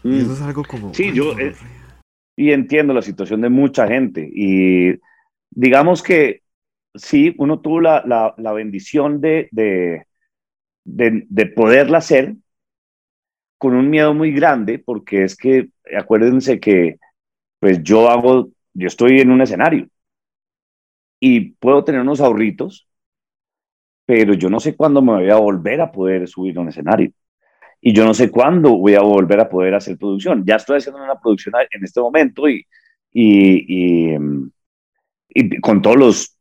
Y 0.03 0.21
eso 0.21 0.33
es 0.33 0.41
algo 0.41 0.65
como. 0.65 0.95
Sí, 0.95 1.13
yo. 1.13 1.39
Eh, 1.39 1.55
y 2.35 2.51
entiendo 2.53 2.95
la 2.95 3.03
situación 3.03 3.43
de 3.43 3.51
mucha 3.51 3.87
gente. 3.87 4.29
Y 4.33 4.99
digamos 5.51 6.03
que 6.03 6.43
sí, 6.95 7.35
uno 7.39 7.61
tuvo 7.61 7.83
la, 7.83 8.35
la, 8.37 8.53
bendición 8.53 9.21
de, 9.21 9.49
de, 9.53 10.07
de, 10.85 11.27
de, 11.29 11.47
poderla 11.47 11.99
hacer 11.99 12.35
con 13.59 13.75
un 13.75 13.91
miedo 13.91 14.15
muy 14.15 14.33
grande, 14.33 14.79
porque 14.79 15.25
es 15.25 15.37
que 15.37 15.69
acuérdense 15.97 16.59
que 16.59 16.99
pues 17.61 17.83
yo 17.83 18.09
hago, 18.09 18.51
yo 18.73 18.87
estoy 18.87 19.21
en 19.21 19.31
un 19.31 19.43
escenario 19.43 19.89
y 21.21 21.53
puedo 21.53 21.85
tener 21.85 22.03
unos 22.03 22.21
ahorritos, 22.21 22.87
pero 24.07 24.35
yo 24.35 24.51
no 24.51 24.61
sé 24.61 24.77
cuándo 24.77 25.03
me 25.03 25.13
voy 25.13 25.31
a 25.31 25.37
volver 25.37 25.81
a 25.81 25.91
poder 25.91 26.29
subir 26.29 26.57
a 26.59 26.61
un 26.61 26.69
escenario. 26.69 27.11
Y 27.81 27.93
yo 27.93 28.05
no 28.05 28.15
sé 28.15 28.31
cuándo 28.31 28.77
voy 28.79 28.95
a 28.95 29.03
volver 29.03 29.41
a 29.41 29.49
poder 29.49 29.75
hacer 29.75 29.99
producción. 29.99 30.45
Ya 30.47 30.57
estoy 30.57 30.79
haciendo 30.79 31.03
una 31.03 31.21
producción 31.21 31.55
en 31.71 31.85
este 31.85 32.01
momento 32.01 32.49
y, 32.49 32.67
y, 33.13 34.15
y, 34.15 34.17
y 35.29 35.61
con 35.61 35.83
todos 35.83 35.97
los 35.97 36.39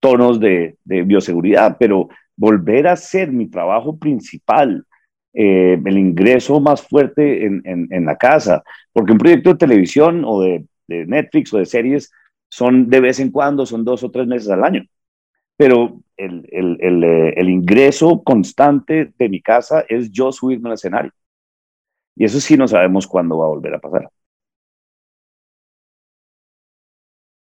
tonos 0.00 0.40
de, 0.40 0.76
de, 0.84 1.02
bioseguridad, 1.02 1.76
pero 1.78 2.08
volver 2.36 2.88
a 2.88 2.92
hacer 2.92 3.32
mi 3.32 3.48
trabajo 3.48 3.96
principal, 3.98 4.84
eh, 5.32 5.80
el 5.84 5.98
ingreso 5.98 6.60
más 6.60 6.82
fuerte 6.82 7.46
en, 7.46 7.62
en, 7.64 7.88
en, 7.90 8.04
la 8.04 8.16
casa, 8.16 8.62
porque 8.92 9.12
un 9.12 9.18
proyecto 9.18 9.50
de 9.50 9.58
televisión 9.58 10.24
o 10.26 10.42
de, 10.42 10.66
de 10.88 11.06
Netflix 11.06 11.52
o 11.54 11.58
de 11.58 11.66
series 11.66 12.10
son 12.48 12.90
de 12.90 13.00
vez 13.00 13.20
en 13.20 13.30
cuando, 13.30 13.64
son 13.64 13.84
dos 13.84 14.02
o 14.04 14.10
tres 14.10 14.26
meses 14.26 14.50
al 14.50 14.64
año 14.64 14.84
pero 15.56 16.00
el, 16.16 16.48
el, 16.50 16.78
el, 16.80 17.04
eh, 17.04 17.34
el, 17.36 17.48
ingreso 17.50 18.22
constante 18.22 19.12
de 19.18 19.28
mi 19.28 19.40
casa 19.40 19.84
es 19.88 20.10
yo 20.10 20.32
subirme 20.32 20.68
al 20.68 20.74
escenario. 20.74 21.12
Y 22.16 22.24
eso 22.24 22.40
sí 22.40 22.56
no 22.56 22.68
sabemos 22.68 23.06
cuándo 23.06 23.38
va 23.38 23.46
a 23.46 23.48
volver 23.48 23.74
a 23.74 23.80
pasar. 23.80 24.08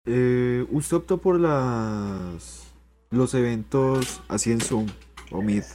Eh, 0.05 0.65
¿Usted 0.69 0.97
optó 0.97 1.17
por 1.19 1.39
las, 1.39 2.71
los 3.09 3.33
eventos 3.33 4.21
así 4.27 4.51
en 4.51 4.61
Zoom 4.61 4.87
o 5.31 5.41
Meet? 5.41 5.65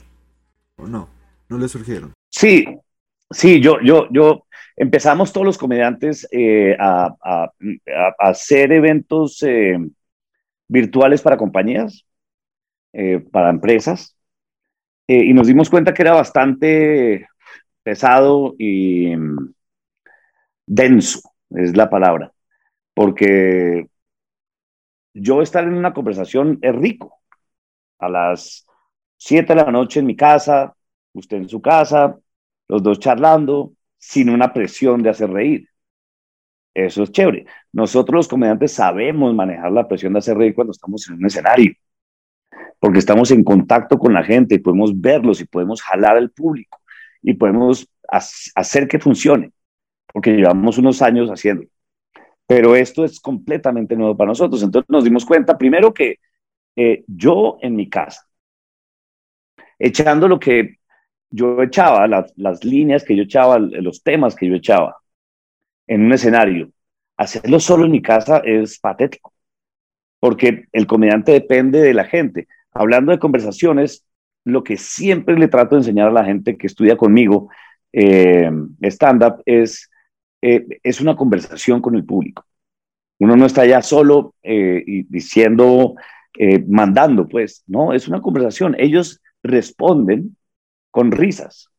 ¿O 0.76 0.86
no? 0.86 1.08
¿No 1.48 1.58
le 1.58 1.68
surgieron? 1.68 2.12
Sí, 2.28 2.64
sí, 3.28 3.60
yo, 3.60 3.80
yo, 3.82 4.06
yo, 4.12 4.46
empezamos 4.76 5.32
todos 5.32 5.46
los 5.46 5.58
comediantes 5.58 6.28
eh, 6.30 6.76
a, 6.78 7.12
a, 7.22 7.44
a, 7.44 8.14
hacer 8.18 8.70
eventos 8.70 9.42
eh, 9.42 9.76
virtuales 10.68 11.22
para 11.22 11.36
compañías 11.36 12.06
eh, 12.92 13.20
para 13.20 13.50
empresas 13.50 14.16
eh, 15.10 15.24
y 15.24 15.32
nos 15.32 15.48
dimos 15.48 15.68
cuenta 15.68 15.92
que 15.92 16.02
era 16.02 16.12
bastante 16.14 17.26
pesado 17.82 18.54
y 18.58 19.12
um, 19.14 19.52
denso, 20.66 21.20
es 21.50 21.76
la 21.76 21.90
palabra, 21.90 22.32
porque 22.94 23.88
yo 25.14 25.42
estar 25.42 25.64
en 25.64 25.74
una 25.74 25.92
conversación 25.92 26.60
es 26.62 26.76
rico. 26.76 27.20
A 27.98 28.08
las 28.08 28.66
7 29.16 29.54
de 29.54 29.64
la 29.64 29.72
noche 29.72 29.98
en 29.98 30.06
mi 30.06 30.14
casa, 30.14 30.76
usted 31.12 31.38
en 31.38 31.48
su 31.48 31.60
casa, 31.60 32.16
los 32.68 32.80
dos 32.80 33.00
charlando, 33.00 33.72
sin 33.98 34.30
una 34.30 34.52
presión 34.52 35.02
de 35.02 35.10
hacer 35.10 35.30
reír. 35.30 35.68
Eso 36.72 37.02
es 37.02 37.10
chévere. 37.10 37.46
Nosotros 37.72 38.14
los 38.14 38.28
comediantes 38.28 38.74
sabemos 38.74 39.34
manejar 39.34 39.72
la 39.72 39.88
presión 39.88 40.12
de 40.12 40.20
hacer 40.20 40.36
reír 40.36 40.54
cuando 40.54 40.70
estamos 40.70 41.08
en 41.08 41.16
un 41.16 41.26
escenario 41.26 41.74
porque 42.78 42.98
estamos 42.98 43.30
en 43.30 43.44
contacto 43.44 43.98
con 43.98 44.14
la 44.14 44.24
gente 44.24 44.54
y 44.54 44.58
podemos 44.58 44.98
verlos 44.98 45.40
y 45.40 45.44
podemos 45.44 45.82
jalar 45.82 46.16
al 46.16 46.30
público 46.30 46.80
y 47.22 47.34
podemos 47.34 47.88
hacer 48.08 48.88
que 48.88 48.98
funcione, 48.98 49.52
porque 50.12 50.32
llevamos 50.32 50.78
unos 50.78 51.02
años 51.02 51.28
haciendo. 51.30 51.64
Pero 52.46 52.74
esto 52.74 53.04
es 53.04 53.20
completamente 53.20 53.94
nuevo 53.94 54.16
para 54.16 54.28
nosotros. 54.28 54.62
Entonces 54.62 54.88
nos 54.90 55.04
dimos 55.04 55.24
cuenta, 55.24 55.56
primero 55.56 55.94
que 55.94 56.18
eh, 56.74 57.04
yo 57.06 57.58
en 57.60 57.76
mi 57.76 57.88
casa, 57.88 58.26
echando 59.78 60.26
lo 60.26 60.40
que 60.40 60.78
yo 61.30 61.62
echaba, 61.62 62.06
las, 62.08 62.32
las 62.36 62.64
líneas 62.64 63.04
que 63.04 63.16
yo 63.16 63.22
echaba, 63.22 63.58
los 63.58 64.02
temas 64.02 64.34
que 64.34 64.48
yo 64.48 64.54
echaba 64.54 64.96
en 65.86 66.04
un 66.06 66.12
escenario, 66.12 66.70
hacerlo 67.16 67.60
solo 67.60 67.84
en 67.84 67.92
mi 67.92 68.02
casa 68.02 68.38
es 68.38 68.78
patético, 68.80 69.32
porque 70.20 70.66
el 70.72 70.86
comediante 70.86 71.32
depende 71.32 71.80
de 71.80 71.94
la 71.94 72.04
gente 72.04 72.46
hablando 72.72 73.12
de 73.12 73.18
conversaciones, 73.18 74.06
lo 74.44 74.62
que 74.62 74.76
siempre 74.76 75.36
le 75.38 75.48
trato 75.48 75.74
de 75.74 75.80
enseñar 75.80 76.08
a 76.08 76.12
la 76.12 76.24
gente 76.24 76.56
que 76.56 76.66
estudia 76.66 76.96
conmigo 76.96 77.50
eh, 77.92 78.50
stand-up 78.82 79.42
es, 79.44 79.90
eh, 80.42 80.66
es 80.82 81.00
una 81.00 81.16
conversación 81.16 81.80
con 81.80 81.94
el 81.94 82.04
público. 82.04 82.44
Uno 83.18 83.36
no 83.36 83.46
está 83.46 83.66
ya 83.66 83.82
solo 83.82 84.34
eh, 84.42 84.82
y 84.86 85.02
diciendo, 85.02 85.94
eh, 86.38 86.64
mandando, 86.66 87.28
pues, 87.28 87.64
no, 87.66 87.92
es 87.92 88.08
una 88.08 88.22
conversación. 88.22 88.74
Ellos 88.78 89.20
responden 89.42 90.36
con 90.90 91.12
risas, 91.12 91.70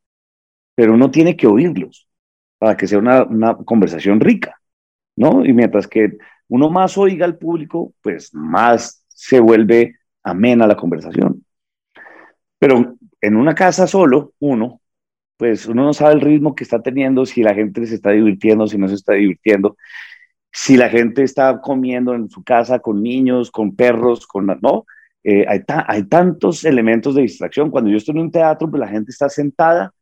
pero 0.76 0.94
uno 0.94 1.10
tiene 1.10 1.36
que 1.36 1.48
oírlos 1.48 2.08
para 2.60 2.78
que 2.78 2.88
sea 2.88 3.00
una, 3.00 3.24
una 3.24 3.56
conversación 3.56 4.20
rica, 4.20 4.62
¿no? 5.16 5.44
Y 5.44 5.54
mientras 5.54 5.88
que 5.88 6.18
uno 6.52 6.70
más 6.70 6.98
oiga 6.98 7.26
al 7.26 7.38
público, 7.38 7.94
pues 8.02 8.34
más 8.34 9.06
se 9.08 9.40
vuelve 9.40 9.96
amena 10.22 10.68
la 10.68 10.76
conversación. 10.76 11.46
Pero 12.60 12.98
en 13.22 13.36
una 13.38 13.56
casa 13.56 13.88
solo, 13.88 14.34
uno, 14.40 14.82
pues 15.38 15.66
uno 15.66 15.86
no 15.86 15.94
sabe 15.94 16.16
el 16.16 16.20
ritmo 16.20 16.54
que 16.54 16.66
está 16.66 16.82
teniendo, 16.82 17.26
si 17.26 17.42
la 17.42 17.54
gente 17.54 17.86
se 17.88 17.96
está 17.96 18.12
divirtiendo, 18.12 18.68
si 18.68 18.78
no 18.78 18.90
se 18.90 18.96
está 18.96 19.14
divirtiendo, 19.14 19.78
si 20.52 20.76
la 20.76 20.90
gente 20.90 21.24
está 21.24 21.62
comiendo 21.62 22.14
en 22.16 22.30
su 22.30 22.44
casa 22.44 22.80
con 22.80 23.02
niños, 23.02 23.50
con 23.50 23.74
perros, 23.74 24.28
con... 24.28 24.48
No, 24.62 24.86
eh, 25.24 25.46
hay, 25.48 25.62
hay 25.88 26.04
tantos 26.04 26.66
elementos 26.66 27.16
de 27.16 27.22
distracción. 27.22 27.72
Cuando 27.72 27.90
yo 27.90 27.96
estoy 27.96 28.16
en 28.16 28.24
un 28.24 28.32
teatro, 28.32 28.70
pues 28.70 28.82
la 28.82 28.90
gente 28.90 29.12
está 29.12 29.30
sentada 29.30 29.94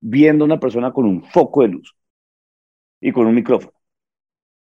viendo 0.00 0.44
a 0.44 0.46
una 0.46 0.58
persona 0.58 0.92
con 0.92 1.04
un 1.04 1.22
foco 1.24 1.60
de 1.60 1.68
luz 1.68 1.94
y 3.02 3.12
con 3.12 3.26
un 3.26 3.34
micrófono. 3.34 3.79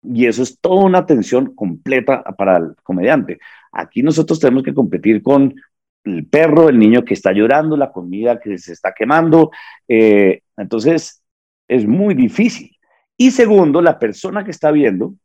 Y 0.03 0.25
eso 0.25 0.43
es 0.43 0.59
toda 0.59 0.85
una 0.85 0.99
atención 0.99 1.55
completa 1.55 2.23
para 2.37 2.57
el 2.57 2.75
comediante. 2.83 3.39
Aquí 3.71 4.03
nosotros 4.03 4.39
tenemos 4.39 4.63
que 4.63 4.73
competir 4.73 5.21
con 5.23 5.55
el 6.03 6.27
perro, 6.27 6.69
el 6.69 6.77
niño 6.79 7.05
que 7.05 7.13
está 7.13 7.31
llorando, 7.31 7.77
la 7.77 7.91
comida 7.91 8.39
que 8.39 8.57
se 8.57 8.73
está 8.73 8.93
quemando. 8.93 9.51
Eh, 9.87 10.41
entonces, 10.57 11.23
es 11.67 11.87
muy 11.87 12.13
difícil. 12.13 12.77
Y 13.17 13.31
segundo, 13.31 13.81
la 13.81 13.99
persona 13.99 14.43
que 14.43 14.51
está 14.51 14.71
viendo 14.71 15.15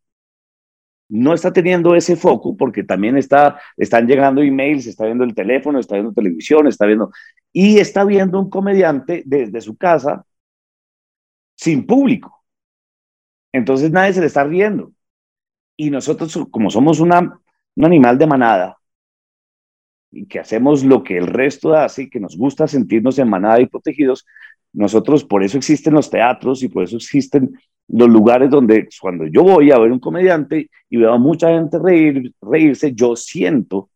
no 1.08 1.32
está 1.34 1.52
teniendo 1.52 1.94
ese 1.94 2.16
foco 2.16 2.56
porque 2.56 2.84
también 2.84 3.16
está, 3.16 3.60
están 3.76 4.06
llegando 4.06 4.42
emails, 4.42 4.86
está 4.86 5.06
viendo 5.06 5.24
el 5.24 5.34
teléfono, 5.34 5.78
está 5.80 5.94
viendo 5.94 6.12
televisión, 6.12 6.66
está 6.66 6.86
viendo, 6.86 7.10
y 7.52 7.78
está 7.78 8.04
viendo 8.04 8.38
un 8.38 8.50
comediante 8.50 9.22
desde 9.24 9.60
su 9.60 9.76
casa 9.76 10.24
sin 11.56 11.86
público. 11.86 12.37
Entonces 13.52 13.90
nadie 13.90 14.12
se 14.12 14.20
le 14.20 14.26
está 14.26 14.44
riendo. 14.44 14.92
Y 15.76 15.90
nosotros, 15.90 16.38
como 16.50 16.70
somos 16.70 17.00
un 17.00 17.12
animal 17.82 18.18
de 18.18 18.26
manada 18.26 18.78
y 20.10 20.26
que 20.26 20.40
hacemos 20.40 20.84
lo 20.84 21.02
que 21.02 21.18
el 21.18 21.26
resto 21.26 21.74
hace, 21.74 22.10
que 22.10 22.20
nos 22.20 22.36
gusta 22.36 22.66
sentirnos 22.66 23.18
en 23.18 23.28
manada 23.28 23.60
y 23.60 23.66
protegidos, 23.66 24.26
nosotros 24.72 25.24
por 25.24 25.42
eso 25.42 25.58
existen 25.58 25.94
los 25.94 26.10
teatros 26.10 26.62
y 26.62 26.68
por 26.68 26.84
eso 26.84 26.96
existen 26.96 27.58
los 27.88 28.08
lugares 28.08 28.50
donde 28.50 28.88
cuando 29.00 29.26
yo 29.26 29.42
voy 29.42 29.70
a 29.70 29.78
ver 29.78 29.92
un 29.92 30.00
comediante 30.00 30.70
y 30.90 30.96
veo 30.96 31.12
a 31.12 31.18
mucha 31.18 31.48
gente 31.48 31.78
reír, 31.78 32.34
reírse, 32.40 32.92
yo 32.94 33.16
siento 33.16 33.90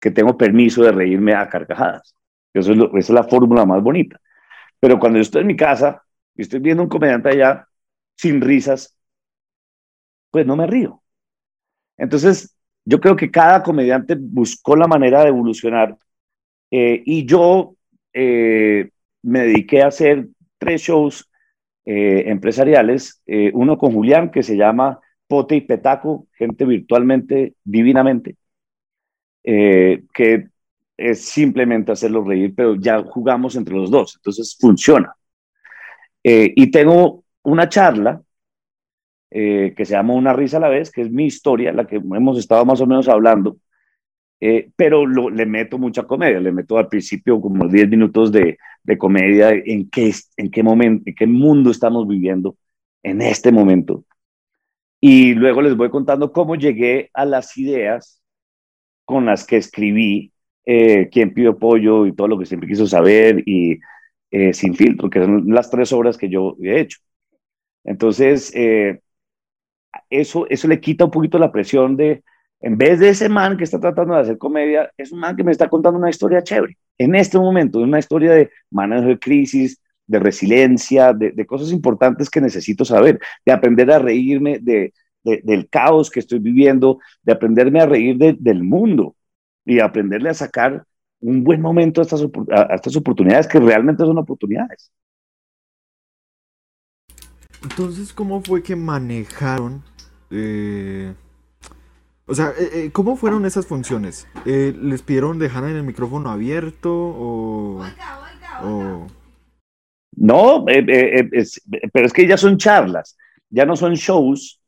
que 0.00 0.10
tengo 0.10 0.36
permiso 0.36 0.82
de 0.82 0.92
reírme 0.92 1.34
a 1.34 1.48
carcajadas. 1.48 2.14
Eso 2.54 2.72
es 2.72 2.78
esa 2.78 2.98
es 2.98 3.10
la 3.10 3.24
fórmula 3.24 3.64
más 3.64 3.82
bonita. 3.82 4.20
Pero 4.78 4.98
cuando 4.98 5.18
yo 5.18 5.22
estoy 5.22 5.42
en 5.42 5.48
mi 5.48 5.56
casa 5.56 6.02
y 6.36 6.42
estoy 6.42 6.60
viendo 6.60 6.82
un 6.82 6.88
comediante 6.88 7.30
allá 7.30 7.66
sin 8.20 8.42
risas, 8.42 8.94
pues 10.30 10.46
no 10.46 10.54
me 10.54 10.66
río. 10.66 11.02
Entonces, 11.96 12.54
yo 12.84 13.00
creo 13.00 13.16
que 13.16 13.30
cada 13.30 13.62
comediante 13.62 14.14
buscó 14.18 14.76
la 14.76 14.86
manera 14.86 15.22
de 15.22 15.28
evolucionar 15.28 15.96
eh, 16.70 17.02
y 17.06 17.24
yo 17.24 17.76
eh, 18.12 18.90
me 19.22 19.40
dediqué 19.40 19.82
a 19.82 19.88
hacer 19.88 20.28
tres 20.58 20.82
shows 20.82 21.30
eh, 21.86 22.24
empresariales, 22.26 23.22
uno 23.54 23.78
con 23.78 23.94
Julián 23.94 24.30
que 24.30 24.42
se 24.42 24.56
llama 24.56 25.00
Pote 25.26 25.56
y 25.56 25.62
Petaco, 25.62 26.26
gente 26.34 26.66
virtualmente, 26.66 27.54
divinamente, 27.64 28.36
que 29.42 30.48
es 30.98 31.24
simplemente 31.24 31.92
hacerlos 31.92 32.26
reír, 32.26 32.52
pero 32.54 32.74
ya 32.76 33.02
jugamos 33.02 33.56
entre 33.56 33.74
los 33.74 33.90
dos, 33.90 34.16
entonces 34.16 34.56
funciona. 34.60 35.14
Y 36.22 36.70
tengo 36.70 37.24
una 37.42 37.68
charla 37.68 38.22
eh, 39.30 39.74
que 39.76 39.84
se 39.84 39.92
llama 39.92 40.14
Una 40.14 40.32
risa 40.32 40.56
a 40.58 40.60
la 40.60 40.68
vez, 40.68 40.90
que 40.90 41.02
es 41.02 41.10
mi 41.10 41.26
historia, 41.26 41.72
la 41.72 41.86
que 41.86 41.96
hemos 41.96 42.38
estado 42.38 42.64
más 42.64 42.80
o 42.80 42.86
menos 42.86 43.08
hablando, 43.08 43.58
eh, 44.40 44.70
pero 44.76 45.06
le 45.06 45.46
meto 45.46 45.78
mucha 45.78 46.04
comedia, 46.04 46.40
le 46.40 46.52
meto 46.52 46.78
al 46.78 46.88
principio 46.88 47.40
como 47.40 47.68
10 47.68 47.88
minutos 47.88 48.32
de, 48.32 48.58
de 48.82 48.98
comedia, 48.98 49.50
en 49.50 49.88
qué, 49.90 50.12
en 50.36 50.50
qué 50.50 50.62
momento, 50.62 51.04
en 51.06 51.14
qué 51.14 51.26
mundo 51.26 51.70
estamos 51.70 52.08
viviendo 52.08 52.56
en 53.02 53.22
este 53.22 53.52
momento. 53.52 54.04
Y 55.00 55.34
luego 55.34 55.62
les 55.62 55.76
voy 55.76 55.90
contando 55.90 56.32
cómo 56.32 56.56
llegué 56.56 57.10
a 57.14 57.24
las 57.24 57.56
ideas 57.56 58.22
con 59.04 59.26
las 59.26 59.46
que 59.46 59.56
escribí 59.56 60.32
eh, 60.66 61.08
Quién 61.10 61.34
pidió 61.34 61.58
pollo 61.58 62.06
y 62.06 62.14
todo 62.14 62.28
lo 62.28 62.38
que 62.38 62.46
siempre 62.46 62.68
quiso 62.68 62.86
saber 62.86 63.42
y 63.46 63.80
eh, 64.30 64.52
Sin 64.54 64.74
filtro, 64.74 65.10
que 65.10 65.20
son 65.20 65.46
las 65.48 65.70
tres 65.70 65.92
obras 65.92 66.16
que 66.18 66.28
yo 66.28 66.56
he 66.62 66.80
hecho. 66.80 66.98
Entonces, 67.84 68.52
eh, 68.54 69.00
eso, 70.08 70.46
eso 70.48 70.68
le 70.68 70.80
quita 70.80 71.04
un 71.04 71.10
poquito 71.10 71.38
la 71.38 71.52
presión 71.52 71.96
de, 71.96 72.22
en 72.60 72.76
vez 72.76 72.98
de 73.00 73.10
ese 73.10 73.28
man 73.28 73.56
que 73.56 73.64
está 73.64 73.80
tratando 73.80 74.14
de 74.14 74.20
hacer 74.20 74.38
comedia, 74.38 74.90
es 74.96 75.12
un 75.12 75.20
man 75.20 75.36
que 75.36 75.44
me 75.44 75.52
está 75.52 75.68
contando 75.68 75.98
una 75.98 76.10
historia 76.10 76.42
chévere. 76.42 76.76
En 76.98 77.14
este 77.14 77.38
momento, 77.38 77.78
una 77.78 77.98
historia 77.98 78.32
de 78.32 78.50
manejo 78.70 79.08
de 79.08 79.18
crisis, 79.18 79.80
de 80.06 80.18
resiliencia, 80.18 81.12
de, 81.12 81.46
cosas 81.46 81.72
importantes 81.72 82.28
que 82.28 82.40
necesito 82.40 82.84
saber, 82.84 83.20
de 83.46 83.52
aprender 83.52 83.90
a 83.90 83.98
reírme 83.98 84.58
de, 84.58 84.92
del 85.22 85.68
caos 85.68 86.10
que 86.10 86.20
estoy 86.20 86.40
viviendo, 86.40 86.98
de 87.22 87.32
aprenderme 87.32 87.80
a 87.80 87.86
reír 87.86 88.16
del 88.18 88.62
mundo 88.64 89.14
y 89.64 89.78
aprenderle 89.78 90.30
a 90.30 90.34
sacar 90.34 90.84
un 91.20 91.44
buen 91.44 91.60
momento 91.60 92.02
a 92.02 92.04
a 92.04 92.74
estas 92.74 92.96
oportunidades 92.96 93.46
que 93.46 93.60
realmente 93.60 94.04
son 94.04 94.18
oportunidades. 94.18 94.90
Entonces, 97.62 98.12
¿cómo 98.12 98.42
fue 98.42 98.62
que 98.62 98.76
manejaron 98.76 99.82
eh, 100.30 101.14
o 102.30 102.34
sea, 102.36 102.50
eh, 102.56 102.70
eh, 102.74 102.90
¿cómo 102.92 103.16
fueron 103.16 103.44
esas 103.44 103.66
funciones? 103.66 104.28
Eh, 104.46 104.72
¿Les 104.80 105.02
pidieron 105.02 105.40
dejar 105.40 105.64
en 105.64 105.74
el 105.74 105.82
micrófono 105.82 106.30
abierto 106.30 106.92
o...? 106.92 107.84
No, 110.16 110.64
pero 110.64 112.06
es 112.06 112.12
que 112.12 112.28
ya 112.28 112.36
son 112.36 112.56
charlas, 112.56 113.18
ya 113.48 113.66
no 113.66 113.74
son 113.74 113.94
shows, 113.94 114.60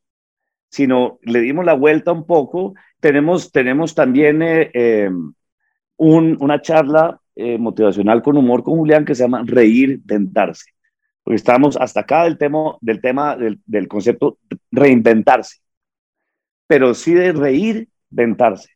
sino 0.70 1.20
le 1.22 1.40
dimos 1.40 1.64
la 1.64 1.74
vuelta 1.74 2.10
un 2.10 2.26
poco. 2.26 2.74
Tenemos, 2.98 3.52
tenemos 3.52 3.94
también 3.94 4.40
em, 4.42 5.32
una 5.98 6.62
charla 6.62 7.20
motivacional 7.36 8.22
con 8.22 8.38
humor 8.38 8.64
con 8.64 8.76
Julián 8.76 9.04
que 9.04 9.14
se 9.14 9.22
llama 9.22 9.44
Reír, 9.46 10.00
Dentarse. 10.02 10.72
Porque 11.22 11.36
estamos 11.36 11.76
hasta 11.76 12.00
acá 12.00 12.24
del 12.24 12.38
tema, 12.38 13.36
del, 13.36 13.88
concepto 13.88 14.38
reinventarse 14.70 15.62
pero 16.72 16.94
sí 16.94 17.12
de 17.12 17.32
reír, 17.32 17.90
ventarse, 18.08 18.70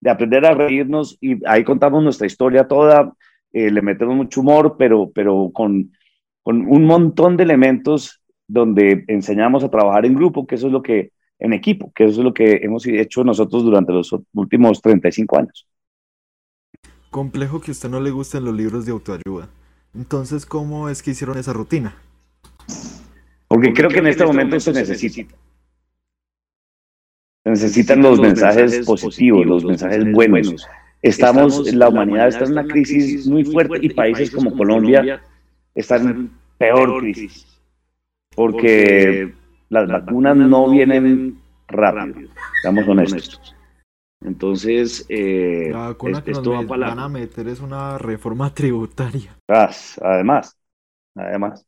de 0.00 0.10
aprender 0.10 0.44
a 0.44 0.52
reírnos 0.52 1.16
y 1.20 1.38
ahí 1.46 1.62
contamos 1.62 2.02
nuestra 2.02 2.26
historia 2.26 2.66
toda, 2.66 3.14
eh, 3.52 3.70
le 3.70 3.82
metemos 3.82 4.16
mucho 4.16 4.40
humor, 4.40 4.74
pero, 4.76 5.12
pero 5.14 5.48
con, 5.54 5.92
con 6.42 6.66
un 6.66 6.86
montón 6.86 7.36
de 7.36 7.44
elementos 7.44 8.20
donde 8.48 9.04
enseñamos 9.06 9.62
a 9.62 9.70
trabajar 9.70 10.06
en 10.06 10.16
grupo, 10.16 10.44
que 10.44 10.56
eso 10.56 10.66
es 10.66 10.72
lo 10.72 10.82
que, 10.82 11.12
en 11.38 11.52
equipo, 11.52 11.92
que 11.94 12.06
eso 12.06 12.20
es 12.20 12.24
lo 12.24 12.34
que 12.34 12.56
hemos 12.64 12.84
hecho 12.84 13.22
nosotros 13.22 13.62
durante 13.62 13.92
los 13.92 14.12
últimos 14.32 14.82
35 14.82 15.38
años. 15.38 15.68
Complejo 17.10 17.60
que 17.60 17.70
a 17.70 17.74
usted 17.74 17.90
no 17.90 18.00
le 18.00 18.10
gusten 18.10 18.44
los 18.44 18.56
libros 18.56 18.86
de 18.86 18.90
autoayuda. 18.90 19.48
Entonces, 19.94 20.46
¿cómo 20.46 20.88
es 20.88 21.02
que 21.02 21.10
hicieron 21.10 21.38
esa 21.38 21.52
rutina? 21.52 21.94
Porque, 23.48 23.72
creo, 23.72 23.88
que 23.88 23.98
en 23.98 24.06
este, 24.06 24.22
este 24.22 24.26
momento, 24.26 24.60
se 24.60 24.72
necesita. 24.72 25.34
Necesitan 27.44 28.02
los 28.02 28.20
mensajes 28.20 28.84
positivos, 28.86 29.46
los 29.46 29.64
mensajes 29.64 30.12
buenos. 30.12 30.68
Estamos, 31.02 31.72
la 31.72 31.88
humanidad 31.88 32.28
está 32.28 32.44
en 32.44 32.52
una 32.52 32.64
crisis 32.64 33.26
muy 33.26 33.44
fuerte 33.44 33.78
y 33.80 33.88
países 33.88 34.30
como 34.30 34.56
Colombia 34.56 35.22
están 35.74 36.08
en 36.08 36.30
peor 36.58 37.00
crisis. 37.00 37.46
Porque 38.36 39.32
las 39.70 39.88
vacunas 39.88 40.36
no 40.36 40.70
vienen 40.70 41.40
rápido, 41.68 42.28
estamos 42.56 42.86
honestos. 42.86 43.54
Entonces, 44.22 45.06
eh, 45.08 45.70
la 45.72 45.88
vacuna 45.88 46.22
que 46.22 46.32
nos 46.32 46.66
van 46.66 46.98
a 46.98 47.08
meter 47.08 47.48
es 47.48 47.60
una 47.60 47.96
reforma 47.96 48.52
tributaria. 48.54 49.36
Además, 50.02 50.58
además. 51.14 51.66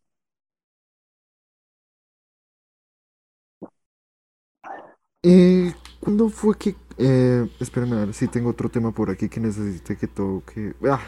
Eh, 5.22 5.72
¿Cuándo 6.00 6.28
fue 6.28 6.58
que.? 6.58 6.74
Eh, 6.98 7.48
espérame 7.58 7.94
a 7.94 8.04
ver 8.04 8.14
si 8.14 8.28
tengo 8.28 8.50
otro 8.50 8.68
tema 8.68 8.92
por 8.92 9.10
aquí 9.10 9.28
que 9.28 9.40
necesite 9.40 9.96
que 9.96 10.08
toque. 10.08 10.74
¡Ah! 10.88 11.00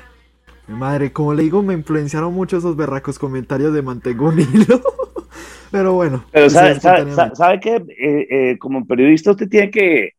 Mi 0.66 0.76
madre, 0.76 1.12
como 1.12 1.34
le 1.34 1.42
digo, 1.42 1.62
me 1.62 1.74
influenciaron 1.74 2.32
mucho 2.32 2.56
esos 2.56 2.74
berracos 2.74 3.18
comentarios 3.18 3.74
de 3.74 3.82
Mantengo 3.82 4.32
Pero 5.70 5.92
bueno. 5.92 6.24
Pero 6.30 6.48
sabe, 6.48 6.80
sabe, 6.80 7.60
que 7.60 7.76
eh, 7.76 8.26
eh, 8.30 8.58
como 8.58 8.86
periodista 8.86 9.32
usted 9.32 9.48
tiene 9.48 9.70
que 9.70 10.12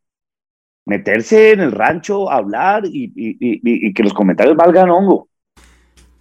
meterse 0.85 1.51
en 1.51 1.59
el 1.59 1.71
rancho, 1.71 2.31
hablar 2.31 2.83
y, 2.85 3.11
y, 3.15 3.93
que 3.93 4.03
los 4.03 4.13
comentarios 4.13 4.55
valgan 4.55 4.89
hongo. 4.89 5.29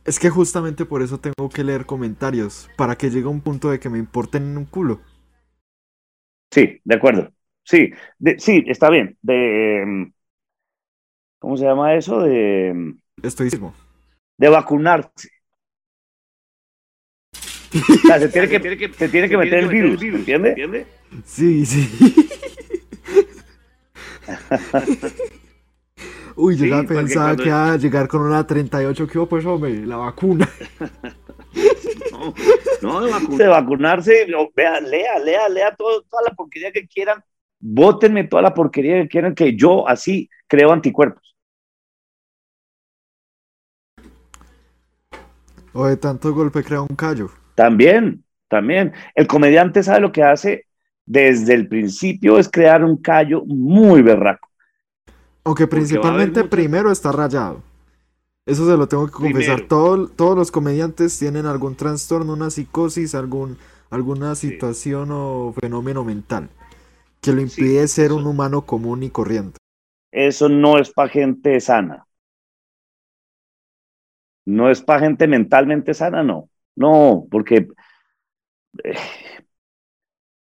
Es 0.04 0.18
que 0.18 0.30
justamente 0.30 0.84
por 0.84 1.02
eso 1.02 1.18
tengo 1.18 1.48
que 1.48 1.64
leer 1.64 1.86
comentarios, 1.86 2.68
para 2.76 2.96
que 2.96 3.10
llegue 3.10 3.26
un 3.26 3.40
punto 3.40 3.70
de 3.70 3.78
que 3.78 3.88
me 3.88 3.98
importen 3.98 4.56
un 4.56 4.64
culo. 4.64 5.00
Sí, 6.50 6.80
de 6.84 6.94
acuerdo. 6.94 7.32
Sí, 7.64 7.90
sí, 8.38 8.64
está 8.66 8.90
bien. 8.90 9.16
De, 9.22 9.82
em, 9.82 10.12
¿Cómo 11.38 11.56
se 11.56 11.64
llama 11.64 11.94
eso? 11.94 12.20
De. 12.20 12.68
Em, 12.68 12.98
Estoicismo. 13.22 13.74
De 14.36 14.48
vacunarse. 14.48 15.28
O 17.74 18.06
sea, 18.06 18.18
se 18.20 18.28
tiene 18.28 18.48
que, 18.48 18.92
se 18.92 19.08
tiene 19.08 19.28
que 19.28 19.36
meter 19.36 19.58
el 19.60 19.68
virus, 19.68 20.00
¿entiende? 20.02 20.86
Sí, 21.24 21.66
sí. 21.66 22.14
Uy, 26.36 26.56
yo 26.56 26.66
ya 26.66 26.82
pensaba 26.82 27.36
que 27.36 27.44
iba 27.44 27.72
a 27.72 27.76
llegar 27.76 28.08
con 28.08 28.22
una 28.22 28.44
38, 28.46 29.06
¿qué 29.06 29.26
pues, 29.26 29.46
hombre? 29.46 29.86
La 29.86 29.96
vacuna. 29.96 30.48
No, 32.80 33.00
no 33.00 33.36
de, 33.36 33.48
vacunarse, 33.48 34.26
vea, 34.54 34.80
lea, 34.80 35.18
lea, 35.18 35.48
lea 35.48 35.74
todo, 35.74 36.02
toda 36.02 36.22
la 36.28 36.34
porquería 36.34 36.70
que 36.72 36.86
quieran 36.86 37.22
Bótenme 37.66 38.24
toda 38.24 38.42
la 38.42 38.52
porquería 38.52 39.00
que 39.00 39.08
quieran 39.08 39.34
que 39.34 39.56
yo 39.56 39.88
así 39.88 40.28
creo 40.46 40.70
anticuerpos. 40.70 41.34
O 45.72 45.86
de 45.86 45.96
tanto 45.96 46.34
golpe 46.34 46.62
crea 46.62 46.82
un 46.82 46.94
callo. 46.94 47.30
También, 47.54 48.22
también. 48.48 48.92
El 49.14 49.26
comediante 49.26 49.82
sabe 49.82 50.00
lo 50.00 50.12
que 50.12 50.22
hace 50.22 50.66
desde 51.06 51.54
el 51.54 51.68
principio 51.68 52.38
es 52.38 52.48
crear 52.48 52.84
un 52.84 52.96
callo 52.96 53.44
muy 53.44 54.02
berraco. 54.02 54.48
Aunque 55.44 55.66
principalmente 55.66 56.44
primero 56.44 56.90
está 56.90 57.12
rayado. 57.12 57.62
Eso 58.46 58.66
se 58.66 58.76
lo 58.76 58.88
tengo 58.88 59.06
que 59.06 59.12
confesar. 59.12 59.62
todos 59.68 60.36
los 60.36 60.50
comediantes 60.50 61.18
tienen 61.18 61.46
algún 61.46 61.76
trastorno, 61.76 62.34
una 62.34 62.50
psicosis, 62.50 63.14
algún, 63.14 63.56
alguna 63.90 64.34
situación 64.34 65.10
o 65.12 65.54
fenómeno 65.58 66.04
mental 66.04 66.48
que 67.24 67.32
lo 67.32 67.40
impide 67.40 67.88
ser 67.88 68.12
un 68.12 68.26
humano 68.26 68.66
común 68.66 69.02
y 69.02 69.08
corriente. 69.08 69.56
Eso 70.12 70.48
no 70.50 70.78
es 70.78 70.90
para 70.90 71.08
gente 71.08 71.58
sana. 71.58 72.06
No 74.46 74.70
es 74.70 74.82
para 74.82 75.00
gente 75.00 75.26
mentalmente 75.26 75.94
sana, 75.94 76.22
no. 76.22 76.50
No, 76.76 77.26
porque... 77.30 77.68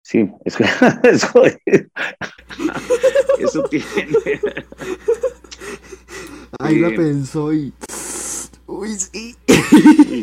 Sí, 0.07 0.25
es 0.45 0.55
que 0.55 0.63
eso, 1.03 1.43
eso 3.39 3.63
tiene... 3.63 3.85
Ahí 6.59 6.79
la 6.79 6.91
pensó 6.91 7.51
y... 7.53 7.73
Uy, 8.67 8.95
sí. 8.95 9.35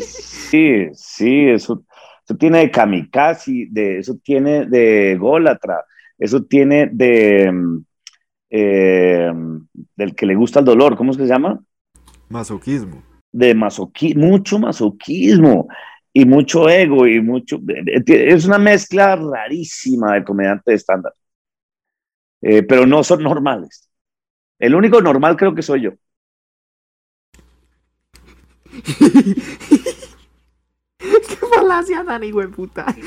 Sí, 0.01 0.87
sí, 0.95 1.49
eso, 1.51 1.85
eso 2.25 2.37
tiene 2.39 2.61
de 2.61 2.71
kamikaze, 2.71 3.69
de, 3.71 3.99
eso 3.99 4.17
tiene 4.25 4.65
de 4.65 5.19
gólatra, 5.21 5.85
eso 6.19 6.43
tiene 6.45 6.89
de 6.91 7.53
mm, 7.53 7.85
eh, 8.49 9.33
del 9.97 10.15
que 10.15 10.25
le 10.25 10.35
gusta 10.35 10.61
el 10.61 10.65
dolor, 10.65 10.97
¿cómo 10.97 11.11
es 11.11 11.19
que 11.19 11.25
se 11.25 11.29
llama? 11.29 11.63
Masoquismo. 12.31 13.03
De 13.31 13.55
masoquismo, 13.55 14.29
mucho 14.29 14.59
masoquismo 14.59 15.69
y 16.17 16.25
mucho 16.25 16.69
ego 16.69 17.09
y 17.09 17.21
mucho... 17.21 17.61
Es 18.07 18.47
una 18.47 18.57
mezcla 18.57 19.17
rarísima 19.17 20.15
de 20.15 20.25
comediante 20.25 20.71
de 20.71 20.77
estándar. 20.77 21.13
Eh, 22.41 22.63
pero 22.63 22.87
no 22.87 23.03
son 23.03 23.21
normales. 23.23 23.91
El 24.59 24.77
único 24.77 25.03
normal 25.03 25.37
creo 25.37 25.55
que 25.55 25.63
soy 25.63 25.83
yo. 25.83 25.91
¡Qué 30.99 31.37
falacia 31.55 32.05
tan 32.05 32.23
puta! 32.53 32.95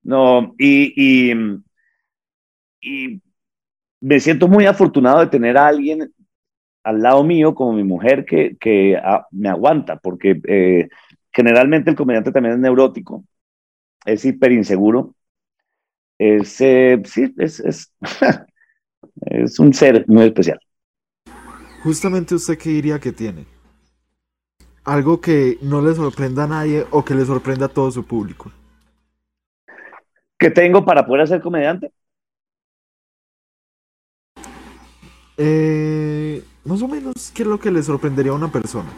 No, 0.00 0.54
y, 0.58 1.32
y, 2.80 3.20
me 4.00 4.20
siento 4.20 4.46
muy 4.48 4.64
afortunado 4.64 5.20
de 5.20 5.26
tener 5.26 5.58
a 5.58 5.66
alguien 5.66 6.10
al 6.88 7.02
lado 7.02 7.24
mío 7.24 7.54
como 7.54 7.72
mi 7.72 7.84
mujer 7.84 8.24
que, 8.24 8.56
que 8.58 8.96
ah, 8.96 9.26
me 9.30 9.48
aguanta, 9.48 9.96
porque 9.96 10.40
eh, 10.48 10.88
generalmente 11.32 11.90
el 11.90 11.96
comediante 11.96 12.32
también 12.32 12.54
es 12.54 12.60
neurótico 12.60 13.24
es 14.04 14.24
hiper 14.24 14.52
inseguro. 14.52 15.14
Es, 16.18 16.60
eh, 16.60 17.00
sí, 17.04 17.32
es, 17.38 17.60
es, 17.60 17.92
es 19.20 19.58
un 19.58 19.72
ser 19.72 20.04
muy 20.08 20.24
especial. 20.24 20.58
Justamente 21.82 22.34
usted 22.34 22.58
qué 22.58 22.70
diría 22.70 22.98
que 22.98 23.12
tiene. 23.12 23.46
Algo 24.84 25.20
que 25.20 25.58
no 25.62 25.82
le 25.82 25.94
sorprenda 25.94 26.44
a 26.44 26.48
nadie 26.48 26.86
o 26.90 27.04
que 27.04 27.14
le 27.14 27.24
sorprenda 27.24 27.66
a 27.66 27.68
todo 27.68 27.90
su 27.90 28.04
público. 28.04 28.50
¿Qué 30.38 30.50
tengo 30.50 30.84
para 30.84 31.06
poder 31.06 31.28
ser 31.28 31.40
comediante? 31.40 31.92
Eh, 35.36 36.42
más 36.64 36.82
o 36.82 36.88
menos, 36.88 37.32
¿qué 37.34 37.42
es 37.42 37.48
lo 37.48 37.58
que 37.58 37.70
le 37.70 37.82
sorprendería 37.82 38.32
a 38.32 38.34
una 38.34 38.50
persona 38.50 38.88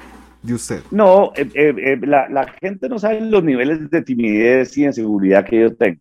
de 0.42 0.54
usted? 0.54 0.82
No, 0.90 1.32
eh, 1.36 1.48
eh, 1.54 1.74
eh, 1.76 1.98
la, 2.02 2.28
la, 2.28 2.46
gente 2.60 2.88
no 2.88 2.98
sabe 2.98 3.20
los 3.20 3.44
niveles 3.44 3.90
de 3.90 4.02
timidez 4.02 4.76
y 4.76 4.84
inseguridad 4.84 5.44
que 5.44 5.60
yo 5.60 5.76
tengo 5.76 6.00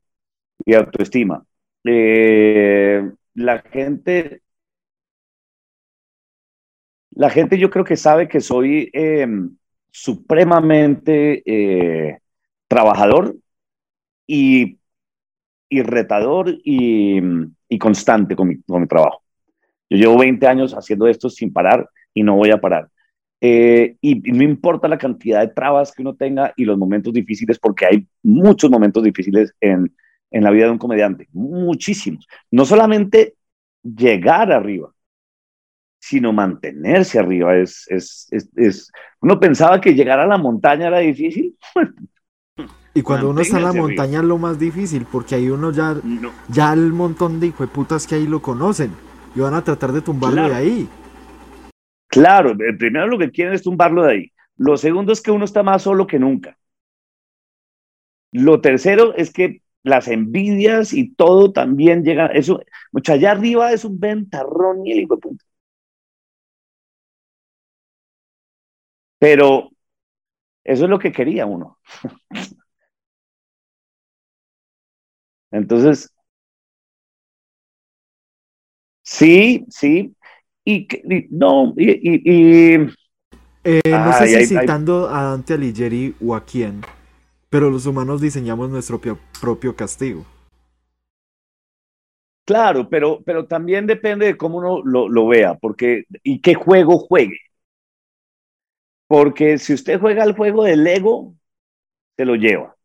y 0.65 0.73
autoestima. 0.73 1.43
la 3.33 3.61
gente, 3.71 4.41
la 7.11 7.29
gente 7.29 7.57
yo 7.57 7.69
creo 7.69 7.85
que 7.85 7.97
sabe 7.97 8.27
que 8.27 8.41
soy 8.41 8.89
em, 8.93 9.55
supremamente 9.91 12.21
trabajador 12.67 13.35
y, 14.27 14.79
y 15.69 15.81
retador 15.81 16.49
y, 16.63 17.19
y 17.69 17.77
constante 17.79 18.35
con 18.35 18.49
mi, 18.49 18.61
con 18.63 18.81
mi 18.81 18.87
trabajo. 18.87 19.23
Yo 19.89 19.97
llevo 19.97 20.19
20 20.19 20.45
años 20.47 20.73
haciendo 20.73 21.07
esto 21.07 21.29
sin 21.29 21.51
parar 21.51 21.89
y 22.13 22.23
no 22.23 22.35
voy 22.35 22.51
a 22.51 22.61
parar. 22.61 22.89
Eh, 23.41 23.95
y, 24.01 24.29
y, 24.29 24.31
no 24.33 24.43
importa 24.43 24.87
la 24.87 24.97
cantidad 24.97 25.39
de 25.39 25.53
trabas 25.53 25.93
que 25.93 26.01
uno 26.01 26.15
tenga 26.15 26.53
y 26.57 26.65
los 26.65 26.77
momentos 26.77 27.13
difíciles, 27.13 27.57
porque 27.57 27.85
hay 27.85 28.07
muchos 28.21 28.69
momentos 28.69 29.01
difíciles 29.03 29.53
en, 29.61 29.93
en 30.29 30.43
la 30.43 30.51
vida 30.51 30.65
de 30.65 30.71
un 30.71 30.77
comediante, 30.77 31.27
muchísimos. 31.31 32.27
No 32.51 32.65
solamente 32.65 33.35
llegar 33.81 34.51
arriba, 34.51 34.93
sino 35.99 36.33
mantenerse 36.33 37.19
arriba. 37.19 37.57
Es, 37.57 37.85
es, 37.89 38.27
es, 38.31 38.49
es, 38.55 38.91
uno 39.21 39.39
pensaba 39.39 39.79
que 39.79 39.93
llegar 39.93 40.19
a 40.19 40.27
la 40.27 40.37
montaña 40.37 40.87
era 40.87 40.99
difícil. 40.99 41.57
Y 42.91 43.03
cuando 43.03 43.29
uno 43.29 43.41
está 43.41 43.57
en 43.57 43.63
la 43.63 43.71
montaña 43.71 44.17
arriba. 44.17 44.21
es 44.23 44.27
lo 44.27 44.37
más 44.39 44.59
difícil, 44.59 45.05
porque 45.09 45.35
ahí 45.35 45.47
uno 45.47 45.71
ya, 45.71 45.95
no. 46.03 46.31
ya 46.49 46.73
el 46.73 46.91
montón 46.91 47.39
de 47.39 47.47
hijo 47.47 47.63
de 47.63 47.71
putas 47.71 48.07
que 48.07 48.15
ahí 48.15 48.25
lo 48.25 48.41
conocen 48.41 48.91
y 49.35 49.39
van 49.39 49.53
a 49.53 49.63
tratar 49.63 49.91
de 49.91 50.01
tumbarlo 50.01 50.35
claro. 50.35 50.53
de 50.53 50.55
ahí. 50.55 50.89
Claro, 52.07 52.51
el 52.51 52.77
primero 52.77 53.07
lo 53.07 53.19
que 53.19 53.31
quieren 53.31 53.53
es 53.53 53.63
tumbarlo 53.63 54.03
de 54.03 54.11
ahí. 54.11 54.31
Lo 54.57 54.77
segundo 54.77 55.13
es 55.13 55.21
que 55.21 55.31
uno 55.31 55.45
está 55.45 55.63
más 55.63 55.83
solo 55.83 56.07
que 56.07 56.19
nunca. 56.19 56.57
Lo 58.31 58.61
tercero 58.61 59.13
es 59.15 59.31
que 59.31 59.61
las 59.83 60.07
envidias 60.07 60.93
y 60.93 61.13
todo 61.13 61.51
también 61.51 62.03
llegan. 62.03 62.35
Eso, 62.35 62.61
mucha 62.91 63.13
allá 63.13 63.31
arriba 63.31 63.71
es 63.71 63.85
un 63.85 63.99
ventarrón 63.99 64.85
y 64.85 64.91
el 64.91 64.99
hijo 65.01 65.15
de 65.15 65.21
puta. 65.21 65.45
Pero 69.19 69.69
eso 70.63 70.85
es 70.85 70.89
lo 70.89 70.99
que 70.99 71.11
quería 71.11 71.45
uno. 71.45 71.77
Entonces, 75.51 76.11
Sí, 79.09 79.65
sí. 79.69 80.15
Y, 80.65 80.87
y 81.15 81.27
no, 81.31 81.73
y. 81.77 82.87
Eh, 83.63 83.81
no 83.85 84.13
ay, 84.13 84.13
sé 84.13 84.27
si 84.27 84.35
ay, 84.35 84.45
citando 84.45 85.09
ay. 85.09 85.15
a 85.15 85.23
Dante 85.23 85.53
Alighieri 85.55 86.15
o 86.21 86.35
a 86.35 86.45
quién, 86.45 86.81
pero 87.49 87.69
los 87.71 87.85
humanos 87.85 88.21
diseñamos 88.21 88.69
nuestro 88.69 89.01
propio 89.41 89.75
castigo. 89.75 90.25
Claro, 92.45 92.89
pero, 92.89 93.21
pero 93.23 93.45
también 93.47 93.85
depende 93.85 94.25
de 94.25 94.37
cómo 94.37 94.57
uno 94.57 94.81
lo, 94.83 95.07
lo 95.07 95.27
vea, 95.27 95.53
porque 95.55 96.05
y 96.23 96.41
qué 96.41 96.55
juego 96.55 96.97
juegue. 96.97 97.37
Porque 99.07 99.57
si 99.57 99.73
usted 99.73 99.99
juega 99.99 100.23
el 100.23 100.35
juego 100.35 100.63
del 100.63 100.85
ego, 100.87 101.35
se 102.17 102.25
lo 102.25 102.35
lleva. 102.35 102.77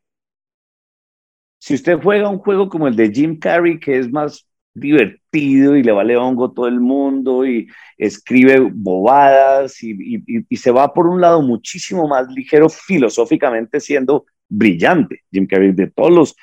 Si 1.58 1.74
usted 1.74 1.98
juega 2.00 2.28
un 2.28 2.38
juego 2.38 2.68
como 2.68 2.86
el 2.88 2.94
de 2.96 3.10
Jim 3.10 3.38
Carrey, 3.38 3.80
que 3.80 3.98
es 3.98 4.10
más 4.10 4.46
divertido 4.74 5.76
y 5.76 5.82
le 5.82 5.92
vale 5.92 6.16
hongo 6.16 6.52
todo 6.52 6.66
el 6.66 6.80
mundo 6.80 7.46
y 7.46 7.68
escribe 7.96 8.58
bobadas 8.72 9.82
y, 9.82 9.92
y, 9.92 10.22
y, 10.48 10.56
se 10.56 10.72
va 10.72 10.92
por 10.92 11.06
un 11.06 11.20
lado 11.20 11.42
muchísimo 11.42 12.08
más 12.08 12.28
ligero 12.28 12.68
filosóficamente 12.68 13.80
siendo 13.80 14.26
brillante. 14.48 15.22
Jim 15.32 15.46
Carrey, 15.46 15.72
de 15.72 15.90
todos 15.90 16.10
los, 16.10 16.36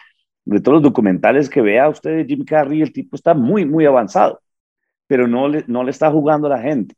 de 0.46 0.62
todos 0.62 0.76
los 0.76 0.84
documentales 0.84 1.50
que 1.50 1.62
vea 1.62 1.90
usted 1.90 2.18
de 2.18 2.26
Jim 2.26 2.46
Carrey, 2.46 2.82
el 2.82 2.94
tipo 2.94 3.16
está 3.16 3.34
muy, 3.34 3.66
muy 3.66 3.86
avanzado, 3.86 4.42
pero 5.08 5.28
no 5.28 5.48
le, 5.50 5.66
no 5.68 5.84
le 5.84 5.92
está 5.92 6.10
jugando 6.10 6.48
a 6.48 6.52
la 6.52 6.62
gente. 6.62 6.96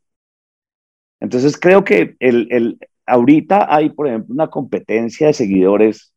Entonces 1.20 1.58
creo 1.58 1.84
que 1.84 2.16
el, 2.20 2.48
el, 2.50 2.78
ahorita 3.06 3.74
hay, 3.74 3.90
por 3.90 4.06
ejemplo, 4.08 4.34
una 4.34 4.48
competencia 4.48 5.28
de 5.28 5.32
seguidores, 5.32 6.14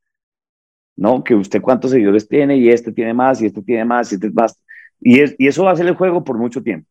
¿no? 0.95 1.23
Que 1.23 1.35
usted 1.35 1.61
cuántos 1.61 1.91
seguidores 1.91 2.27
tiene 2.27 2.57
y 2.57 2.69
este 2.69 2.91
tiene 2.91 3.13
más 3.13 3.41
y 3.41 3.45
este 3.47 3.61
tiene 3.61 3.85
más 3.85 4.11
y 4.11 4.15
este 4.15 4.29
más. 4.31 4.61
Y, 4.99 5.21
es, 5.21 5.35
y 5.37 5.47
eso 5.47 5.63
va 5.65 5.71
a 5.71 5.75
ser 5.75 5.87
el 5.87 5.95
juego 5.95 6.23
por 6.23 6.37
mucho 6.37 6.61
tiempo. 6.63 6.89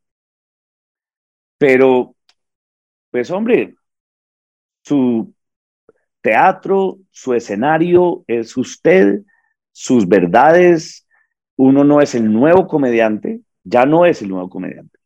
Pero, 1.58 2.14
pues 3.10 3.30
hombre, 3.30 3.74
su 4.82 5.34
teatro, 6.20 6.98
su 7.10 7.34
escenario 7.34 8.24
es 8.26 8.56
usted, 8.56 9.22
sus 9.72 10.08
verdades. 10.08 11.06
Uno 11.56 11.84
no 11.84 12.00
es 12.00 12.14
el 12.14 12.32
nuevo 12.32 12.66
comediante, 12.66 13.40
ya 13.64 13.86
no 13.86 14.06
es 14.06 14.22
el 14.22 14.28
nuevo 14.28 14.50
comediante. 14.50 14.98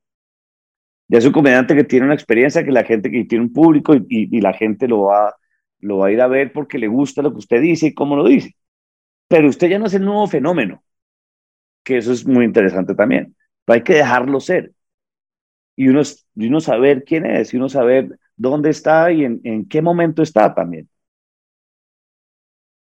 Ya 1.09 1.19
es 1.19 1.27
un 1.27 1.33
comediante 1.33 1.75
que 1.75 1.85
tiene 1.85 2.07
una 2.07 2.15
experiencia, 2.15 2.65
que 2.65 2.71
la 2.73 2.85
gente, 2.85 3.11
que 3.11 3.25
tiene 3.25 3.45
un 3.45 3.53
público 3.53 3.95
y, 3.95 4.41
la 4.41 4.53
gente 4.53 4.89
lo 4.89 5.03
va, 5.03 5.35
lo 5.81 5.99
va 5.99 6.09
a 6.09 6.13
ir 6.13 6.21
a 6.21 6.29
ver 6.29 6.53
porque 6.53 6.79
le 6.79 6.89
gusta 6.89 7.23
lo 7.23 7.33
que 7.33 7.39
usted 7.39 7.61
dice 7.61 7.89
y 7.89 7.95
cómo 7.95 8.17
lo 8.17 8.25
dice. 8.27 8.55
Pero 9.29 9.49
usted 9.49 9.69
ya 9.71 9.79
no 9.79 9.87
es 9.87 9.95
el 9.95 10.05
nuevo 10.05 10.27
fenómeno 10.29 10.83
que 11.85 11.99
eso 11.99 12.13
es 12.13 12.27
muy 12.27 12.45
interesante 12.45 12.95
también. 12.95 13.37
Pero 13.65 13.75
hay 13.75 13.83
que 13.85 13.95
dejarlo 13.95 14.41
ser. 14.41 14.73
Y 15.77 15.89
uno, 15.89 16.03
y 16.35 16.47
uno 16.49 16.61
saber 16.61 17.05
quién 17.05 17.27
es, 17.27 17.55
y 17.55 17.57
uno 17.57 17.69
saber 17.69 18.19
dónde 18.37 18.71
está 18.71 19.13
y 19.13 19.25
en, 19.25 19.69
qué 19.69 19.83
momento 19.83 20.23
está 20.23 20.55
también. 20.55 20.89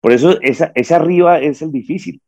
Por 0.02 0.12
eso 0.14 0.39
esa, 0.41 0.72
esa 0.76 0.95
arriba 0.97 1.39
es 1.39 1.62
el 1.62 1.72
difícil. 1.72 2.22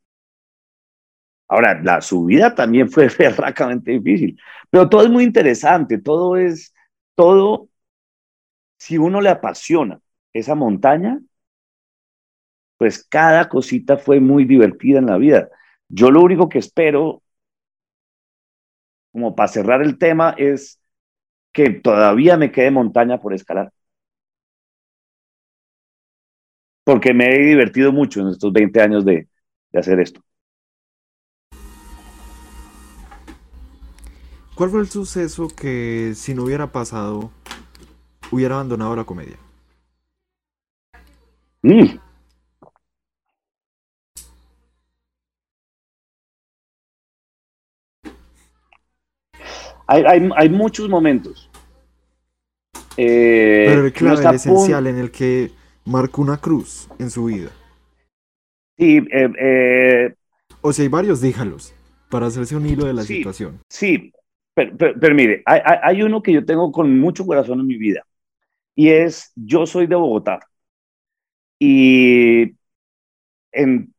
Ahora, 1.47 1.82
la 1.82 2.01
subida 2.01 2.55
también 2.55 2.89
fue 2.89 3.09
berracamente 3.19 3.91
difícil, 3.91 4.39
pero 4.69 4.89
todo 4.89 5.03
es 5.03 5.09
muy 5.09 5.24
interesante, 5.26 5.97
todo 5.97 6.38
es, 6.38 6.74
todo, 7.15 7.69
si 8.78 8.97
uno 8.97 9.22
le 9.22 9.30
apasiona 9.30 10.01
esa 10.34 10.55
montaña, 10.55 11.19
pues 12.77 13.03
cada 13.03 13.48
cosita 13.48 13.98
fue 13.98 14.19
muy 14.19 14.45
divertida 14.45 14.99
en 14.99 15.06
la 15.06 15.18
vida. 15.18 15.49
Yo 15.93 16.09
lo 16.09 16.22
único 16.22 16.47
que 16.47 16.59
espero, 16.59 17.22
como 19.11 19.35
para 19.35 19.47
cerrar 19.49 19.81
el 19.81 19.97
tema, 19.97 20.34
es 20.38 20.80
que 21.53 21.72
todavía 21.72 22.38
me 22.38 22.51
quede 22.51 22.72
montaña 22.72 23.19
por 23.19 23.34
escalar. 23.34 23.72
Porque 26.84 27.13
me 27.13 27.26
he 27.35 27.39
divertido 27.45 27.91
mucho 27.91 28.22
en 28.22 28.30
estos 28.30 28.53
20 28.53 28.81
años 28.81 29.05
de, 29.05 29.27
de 29.72 29.80
hacer 29.80 29.99
esto. 29.99 30.22
¿Cuál 34.55 34.69
fue 34.69 34.80
el 34.81 34.89
suceso 34.89 35.47
que 35.49 36.13
si 36.15 36.34
no 36.34 36.43
hubiera 36.43 36.72
pasado, 36.72 37.31
hubiera 38.31 38.55
abandonado 38.55 38.95
la 38.95 39.03
comedia? 39.03 39.38
Mm. 41.63 41.99
Hay, 49.91 50.03
hay, 50.05 50.30
hay 50.38 50.49
muchos 50.49 50.88
momentos. 50.88 51.49
Eh, 52.95 53.65
Pero 53.68 53.85
el 53.85 53.91
clave, 53.91 54.23
el 54.23 54.35
esencial 54.35 54.88
en 54.88 54.97
el 54.97 55.11
que 55.11 55.51
marcó 55.84 56.22
una 56.22 56.38
cruz 56.38 56.88
en 56.97 57.09
su 57.09 57.26
vida. 57.26 57.49
Sí, 58.77 58.99
eh, 59.11 59.30
eh, 59.38 60.15
o 60.61 60.72
sea, 60.72 60.84
hay 60.84 60.89
varios, 60.89 61.19
díjalos, 61.19 61.73
para 62.09 62.27
hacerse 62.27 62.55
un 62.55 62.68
hilo 62.68 62.85
de 62.85 62.93
la 62.93 63.01
sí, 63.01 63.18
situación. 63.18 63.59
Sí, 63.68 64.13
pero, 64.53 64.77
pero, 64.77 64.93
pero 64.97 65.13
mire, 65.13 65.43
hay, 65.45 65.59
hay, 65.84 66.03
uno 66.03 66.23
que 66.23 66.31
yo 66.31 66.45
tengo 66.45 66.72
con 66.72 66.97
mucho 66.97 67.26
corazón 67.26 67.59
en 67.59 67.68
mi 67.68 67.76
vida, 67.76 68.05
y 68.73 68.89
es, 68.91 69.34
yo 69.35 69.65
soy 69.65 69.88
de 69.88 69.95
Bogotá, 69.95 70.39
y 71.59 72.53
en 73.51 73.93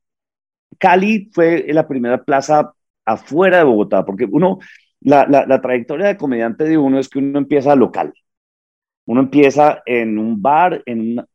Cali 0.78 1.30
fue 1.34 1.66
la 1.68 1.86
primera 1.86 2.24
plaza 2.24 2.72
afuera 3.04 3.58
de 3.58 3.64
Bogotá, 3.64 4.06
porque 4.06 4.26
uno, 4.30 4.58
la, 5.04 5.26
la, 5.26 5.60
trayectoria 5.60 6.06
de 6.06 6.16
comediante 6.16 6.64
de 6.64 6.78
uno 6.78 6.98
es 6.98 7.08
que 7.08 7.18
uno 7.18 7.38
empieza 7.38 7.74
local. 7.74 8.12
Uno 9.06 9.20
empieza 9.20 9.82
en 9.86 10.18
un 10.18 10.40
bar, 10.40 10.82
en 10.86 11.12
una, 11.12 11.26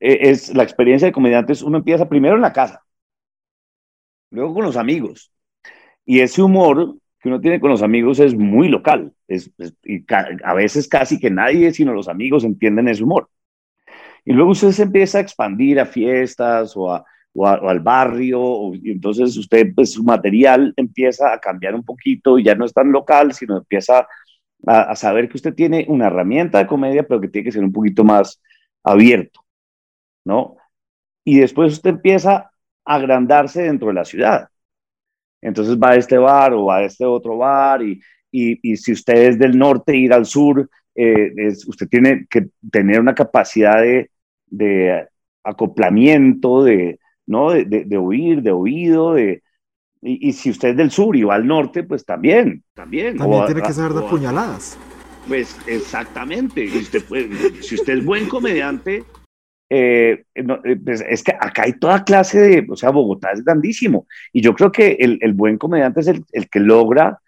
e, 0.00 0.30
es 0.30 0.54
la 0.54 0.62
experiencia 0.62 1.06
de 1.06 1.12
comediantes, 1.12 1.62
uno 1.62 1.78
empieza 1.78 2.08
primero 2.08 2.36
en 2.36 2.42
la 2.42 2.52
casa, 2.52 2.84
luego 4.30 4.54
con 4.54 4.64
los 4.64 4.76
amigos. 4.76 5.32
Y 6.04 6.20
ese 6.20 6.42
humor 6.42 6.96
que 7.20 7.28
uno 7.28 7.40
tiene 7.40 7.60
con 7.60 7.70
los 7.70 7.82
amigos 7.82 8.20
es 8.20 8.34
muy 8.34 8.68
local. 8.68 9.12
Es, 9.26 9.50
y 9.84 10.04
a 10.44 10.54
veces 10.54 10.88
casi 10.88 11.18
que 11.18 11.30
nadie, 11.30 11.72
sino 11.72 11.92
los 11.92 12.08
amigos, 12.08 12.44
entienden 12.44 12.88
ese 12.88 13.04
humor. 13.04 13.28
Y 14.24 14.32
luego 14.32 14.52
usted 14.52 14.70
se 14.70 14.84
empieza 14.84 15.18
a 15.18 15.20
expandir 15.22 15.80
a 15.80 15.86
fiestas 15.86 16.76
o, 16.76 16.92
a, 16.92 17.04
o, 17.38 17.68
al 17.68 17.80
barrio, 17.80 18.74
y 18.74 18.92
entonces 18.92 19.36
usted, 19.36 19.72
pues 19.74 19.92
su 19.92 20.04
material 20.04 20.72
empieza 20.76 21.32
a 21.32 21.38
cambiar 21.38 21.74
un 21.74 21.84
poquito 21.84 22.38
y 22.38 22.44
ya 22.44 22.54
no 22.54 22.64
es 22.64 22.72
tan 22.72 22.90
local, 22.92 23.32
sino 23.32 23.58
empieza 23.58 24.06
a, 24.66 24.80
a 24.82 24.96
saber 24.96 25.28
que 25.28 25.36
usted 25.36 25.54
tiene 25.54 25.86
una 25.88 26.06
herramienta 26.06 26.58
de 26.58 26.66
comedia, 26.66 27.04
pero 27.06 27.20
que 27.20 27.28
tiene 27.28 27.44
que 27.46 27.52
ser 27.52 27.64
un 27.64 27.72
poquito 27.72 28.04
más 28.04 28.40
abierto, 28.82 29.40
¿no? 30.24 30.56
Y 31.24 31.38
después 31.38 31.74
usted 31.74 31.90
empieza 31.90 32.50
a 32.84 32.94
agrandarse 32.94 33.62
dentro 33.62 33.88
de 33.88 33.94
la 33.94 34.04
ciudad. 34.04 34.48
Entonces 35.40 35.78
va 35.78 35.90
a 35.90 35.96
este 35.96 36.18
bar 36.18 36.52
o 36.54 36.66
va 36.66 36.78
a 36.78 36.84
este 36.84 37.04
otro 37.04 37.36
bar 37.38 37.82
y, 37.82 38.00
y, 38.30 38.76
si 38.76 38.92
usted 38.92 39.14
es 39.28 39.38
del 39.38 39.56
norte, 39.56 39.96
ir 39.96 40.12
al 40.12 40.26
sur, 40.26 40.68
eh, 40.94 41.32
usted 41.66 41.88
tiene 41.88 42.26
que 42.28 42.48
tener 42.70 43.00
una 43.00 43.14
capacidad 43.14 43.80
de, 43.80 44.10
de 44.46 45.06
acoplamiento, 45.44 46.64
de, 46.64 46.98
¿no? 47.28 47.50
De, 47.50 47.64
de, 47.64 47.96
oír, 47.96 48.42
de 48.42 48.50
oído, 48.50 49.14
de, 49.14 49.42
y, 50.00 50.32
si 50.32 50.50
usted 50.50 50.70
es 50.70 50.76
del 50.76 50.90
sur 50.90 51.16
y 51.16 51.22
va 51.22 51.34
al 51.34 51.46
norte, 51.46 51.82
pues 51.82 52.04
también, 52.04 52.62
también. 52.74 53.16
También 53.16 53.46
tiene 53.46 53.62
que 53.62 53.72
saber 53.72 53.92
de 53.92 54.02
puñaladas. 54.02 54.78
Pues 55.26 55.56
exactamente. 55.66 56.64
Y 56.64 56.78
usted 56.78 57.02
si 57.60 57.74
usted 57.74 57.98
es 57.98 58.04
buen 58.04 58.28
comediante, 58.28 59.04
eh, 59.70 60.24
eh, 60.34 60.76
pues 60.82 61.04
es 61.06 61.22
que 61.22 61.32
acá 61.32 61.64
hay 61.64 61.74
toda 61.74 62.04
clase 62.04 62.40
de, 62.40 62.66
o 62.70 62.76
sea, 62.76 62.90
Bogotá 62.90 63.32
es 63.32 63.44
grandísimo. 63.44 64.06
Y 64.32 64.40
yo 64.40 64.54
creo 64.54 64.72
que 64.72 64.96
el, 65.00 65.18
el 65.20 65.34
buen 65.34 65.58
comediante 65.58 66.00
es 66.00 66.08
el, 66.08 66.24
el, 66.32 66.48
que 66.48 66.60
logra 66.60 67.20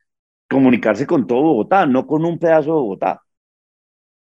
comunicarse 0.49 1.07
con 1.07 1.27
todo 1.27 1.43
Bogotá, 1.43 1.87
no 1.87 2.07
con 2.07 2.25
un 2.25 2.39
pedazo 2.39 2.69
de 2.69 2.81
Bogotá. 2.81 3.23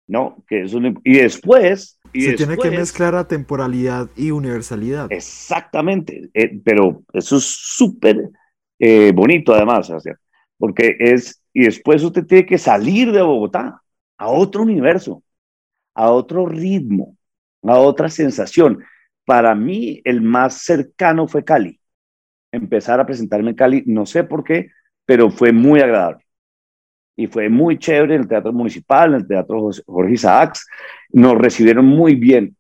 ¿No? 0.10 0.44
Que 0.48 0.64
es 0.64 0.73
y 1.03 1.14
después... 1.14 1.95
Y 2.11 2.23
Se 2.23 2.34
tiene 2.34 2.57
que 2.57 2.72
mezclar 2.72 3.14
a 3.14 3.27
temporalidad 3.27 4.10
y 4.18 4.31
universalidad. 4.31 5.11
Exactamente, 5.11 6.30
eh, 6.34 6.60
pero 6.65 7.03
eso 7.14 7.38
es 7.38 7.45
súper 7.45 8.30
bonito 9.14 9.53
además, 9.53 9.91
porque 10.57 10.95
es, 10.99 11.41
y 11.53 11.65
después 11.65 12.03
usted 12.03 12.26
tiene 12.26 12.45
que 12.45 12.57
salir 12.57 13.11
de 13.11 13.22
Bogotá 13.22 13.81
a 14.18 14.27
otro 14.27 14.64
universo, 14.64 15.23
a 15.95 16.11
otro 16.11 16.45
ritmo, 16.45 17.18
a 17.64 17.77
otra 17.77 18.10
sensación. 18.10 18.84
Para 19.26 19.56
mí, 19.56 20.02
el 20.03 20.22
más 20.22 20.61
cercano 20.64 21.27
fue 21.27 21.44
Cali. 21.44 21.80
Empezar 22.52 22.99
a 22.99 23.06
presentarme 23.06 23.52
en 23.52 23.56
Cali, 23.56 23.84
no 23.86 24.06
sé 24.06 24.23
por 24.23 24.44
qué, 24.44 24.72
pero 25.06 25.30
fue 25.30 25.52
muy 25.52 25.80
agradable. 25.80 26.26
Y 27.20 27.28
fue 27.28 27.50
muy 27.50 27.78
chévere 27.78 28.16
en 28.16 28.22
el 28.22 28.28
Teatro 28.30 28.54
Municipal, 28.54 29.10
en 29.10 29.16
el 29.20 29.28
Teatro 29.28 29.72
Jorge 29.86 30.14
Isaacs. 30.14 30.66
Nos 31.10 31.38
recibieron 31.38 31.86
muy 31.86 32.16
bien. 32.16 32.56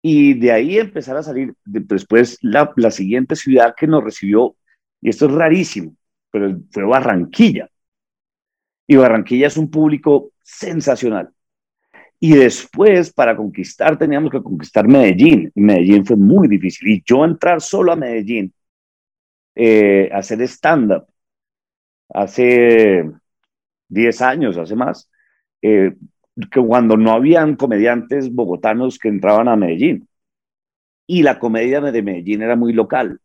Y 0.00 0.34
de 0.34 0.52
ahí 0.52 0.78
empezar 0.78 1.16
a 1.16 1.22
salir, 1.24 1.52
después 1.64 2.38
la, 2.42 2.72
la 2.76 2.92
siguiente 2.92 3.34
ciudad 3.34 3.74
que 3.76 3.88
nos 3.88 4.04
recibió, 4.04 4.54
y 5.00 5.08
esto 5.08 5.26
es 5.26 5.32
rarísimo, 5.32 5.96
pero 6.30 6.56
fue 6.70 6.84
Barranquilla. 6.84 7.68
Y 8.86 8.94
Barranquilla 8.94 9.48
es 9.48 9.56
un 9.56 9.68
público 9.68 10.30
sensacional. 10.42 11.30
Y 12.20 12.36
después, 12.36 13.12
para 13.12 13.36
conquistar, 13.36 13.98
teníamos 13.98 14.30
que 14.30 14.44
conquistar 14.44 14.86
Medellín. 14.86 15.50
Y 15.52 15.60
Medellín 15.60 16.06
fue 16.06 16.14
muy 16.14 16.46
difícil. 16.46 16.86
Y 16.88 17.02
yo 17.04 17.24
entrar 17.24 17.60
solo 17.60 17.90
a 17.90 17.96
Medellín, 17.96 18.54
eh, 19.56 20.08
hacer 20.12 20.40
stand-up, 20.42 21.08
hace 22.10 23.10
10 23.88 24.22
años, 24.22 24.56
hace 24.56 24.74
más, 24.74 25.10
eh, 25.62 25.94
que 26.50 26.60
cuando 26.60 26.96
no 26.96 27.12
habían 27.12 27.56
comediantes 27.56 28.32
bogotanos 28.32 28.98
que 28.98 29.08
entraban 29.08 29.48
a 29.48 29.56
Medellín. 29.56 30.08
Y 31.06 31.22
la 31.22 31.38
comedia 31.38 31.80
de 31.80 32.02
Medellín 32.02 32.42
era 32.42 32.56
muy 32.56 32.72
local. 32.72 33.20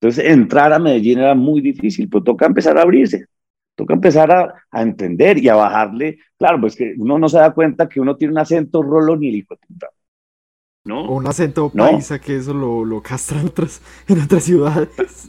Entonces, 0.00 0.26
entrar 0.26 0.72
a 0.72 0.78
Medellín 0.78 1.18
era 1.18 1.34
muy 1.34 1.60
difícil, 1.60 2.08
pero 2.08 2.22
toca 2.22 2.46
empezar 2.46 2.78
a 2.78 2.82
abrirse. 2.82 3.26
Toca 3.74 3.94
empezar 3.94 4.30
a, 4.30 4.54
a, 4.70 4.82
entender 4.82 5.38
y 5.38 5.48
a 5.48 5.56
bajarle. 5.56 6.18
Claro, 6.38 6.60
pues 6.60 6.76
que 6.76 6.94
uno 6.96 7.18
no 7.18 7.28
se 7.28 7.38
da 7.38 7.52
cuenta 7.52 7.88
que 7.88 8.00
uno 8.00 8.16
tiene 8.16 8.32
un 8.32 8.38
acento 8.38 8.82
rolo 8.82 9.16
ni 9.16 9.42
puta. 9.42 9.66
¿No? 10.84 11.06
O 11.06 11.16
un 11.16 11.26
acento 11.26 11.70
paisa 11.70 12.20
que 12.20 12.36
eso 12.36 12.52
lo, 12.52 12.84
lo 12.84 13.02
castra 13.02 13.40
en 13.40 13.46
otras, 13.46 13.80
en 14.06 14.20
otras 14.20 14.44
ciudades. 14.44 15.28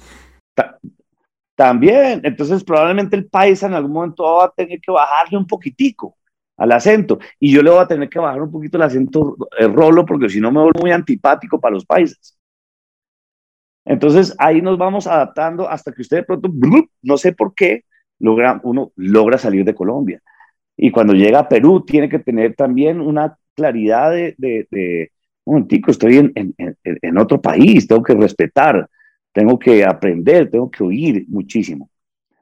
También, 1.55 2.21
entonces 2.23 2.63
probablemente 2.63 3.15
el 3.15 3.27
paisa 3.27 3.67
en 3.67 3.73
algún 3.73 3.93
momento 3.93 4.23
va 4.23 4.45
a 4.45 4.53
tener 4.55 4.79
que 4.81 4.91
bajarle 4.91 5.37
un 5.37 5.47
poquitico 5.47 6.17
al 6.57 6.71
acento 6.71 7.19
y 7.39 7.51
yo 7.51 7.61
le 7.61 7.69
voy 7.69 7.79
a 7.79 7.87
tener 7.87 8.09
que 8.09 8.19
bajar 8.19 8.41
un 8.41 8.51
poquito 8.51 8.77
el 8.77 8.83
acento 8.83 9.37
el 9.57 9.73
rolo 9.73 10.05
porque 10.05 10.29
si 10.29 10.39
no 10.39 10.51
me 10.51 10.61
vuelvo 10.61 10.81
muy 10.81 10.91
antipático 10.91 11.59
para 11.59 11.75
los 11.75 11.85
paisas. 11.85 12.37
Entonces 13.85 14.35
ahí 14.39 14.61
nos 14.61 14.77
vamos 14.77 15.07
adaptando 15.07 15.69
hasta 15.69 15.91
que 15.91 16.01
usted 16.01 16.17
de 16.17 16.23
pronto, 16.23 16.49
no 17.01 17.17
sé 17.17 17.33
por 17.33 17.53
qué, 17.53 17.83
logra, 18.19 18.59
uno 18.63 18.91
logra 18.95 19.37
salir 19.37 19.63
de 19.63 19.75
Colombia. 19.75 20.21
Y 20.77 20.91
cuando 20.91 21.13
llega 21.13 21.39
a 21.39 21.49
Perú, 21.49 21.85
tiene 21.85 22.09
que 22.09 22.19
tener 22.19 22.55
también 22.55 22.99
una 22.99 23.37
claridad 23.55 24.11
de, 24.11 24.35
de, 24.37 25.11
un 25.45 25.55
momentico, 25.55 25.91
estoy 25.91 26.17
en, 26.17 26.33
en, 26.35 26.55
en, 26.83 27.17
otro 27.17 27.41
país, 27.41 27.87
tengo 27.87 28.03
que 28.03 28.15
respetar, 28.15 28.89
tengo 29.35 29.59
que 29.59 29.83
aprender, 29.83 30.49
tengo 30.49 30.71
que 30.71 30.81
oír 30.81 31.25
muchísimo. 31.27 31.89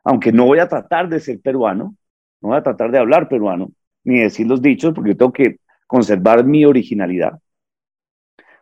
Aunque 0.04 0.32
no 0.32 0.46
voy 0.46 0.60
a 0.60 0.68
tratar 0.68 1.10
de 1.10 1.20
ser 1.20 1.42
peruano, 1.42 1.96
no 2.40 2.50
voy 2.50 2.58
a 2.58 2.62
tratar 2.64 2.92
de 2.92 3.00
hablar 3.00 3.28
peruano, 3.28 3.72
ni 4.04 4.20
decir 4.20 4.46
los 4.46 4.62
dichos, 4.62 4.94
porque 4.94 5.16
tengo 5.16 5.34
que 5.34 5.58
conservar 5.88 6.46
mi 6.46 6.66
originalidad. 6.66 7.40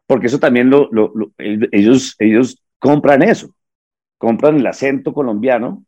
Porque 0.07 0.27
eso 0.27 0.39
también 0.39 0.69
lo, 0.69 0.89
lo, 0.93 1.13
ellos, 1.37 2.15
ellos 2.19 2.63
compran 2.79 3.21
eso, 3.21 3.53
compran 4.17 4.55
el 4.55 4.65
acento 4.65 5.13
colombiano 5.13 5.83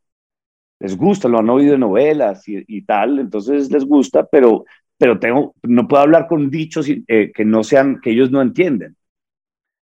les 0.80 0.98
gusta, 0.98 1.28
lo 1.28 1.38
han 1.38 1.48
oído 1.48 1.74
en 1.74 1.80
novelas 1.80 2.42
y, 2.46 2.82
tal, 2.82 3.18
entonces 3.18 3.70
les 3.70 3.86
gusta, 3.86 4.26
pero, 4.26 4.66
pero 4.98 5.18
tengo, 5.18 5.54
no 5.62 5.88
puedo 5.88 6.02
hablar 6.02 6.26
con 6.26 6.50
dichos 6.50 6.86
eh, 6.88 7.32
que 7.34 7.44
no 7.46 7.64
sean, 7.64 8.02
que 8.02 8.10
ellos 8.10 8.30
no 8.30 8.42
entienden. 8.42 8.94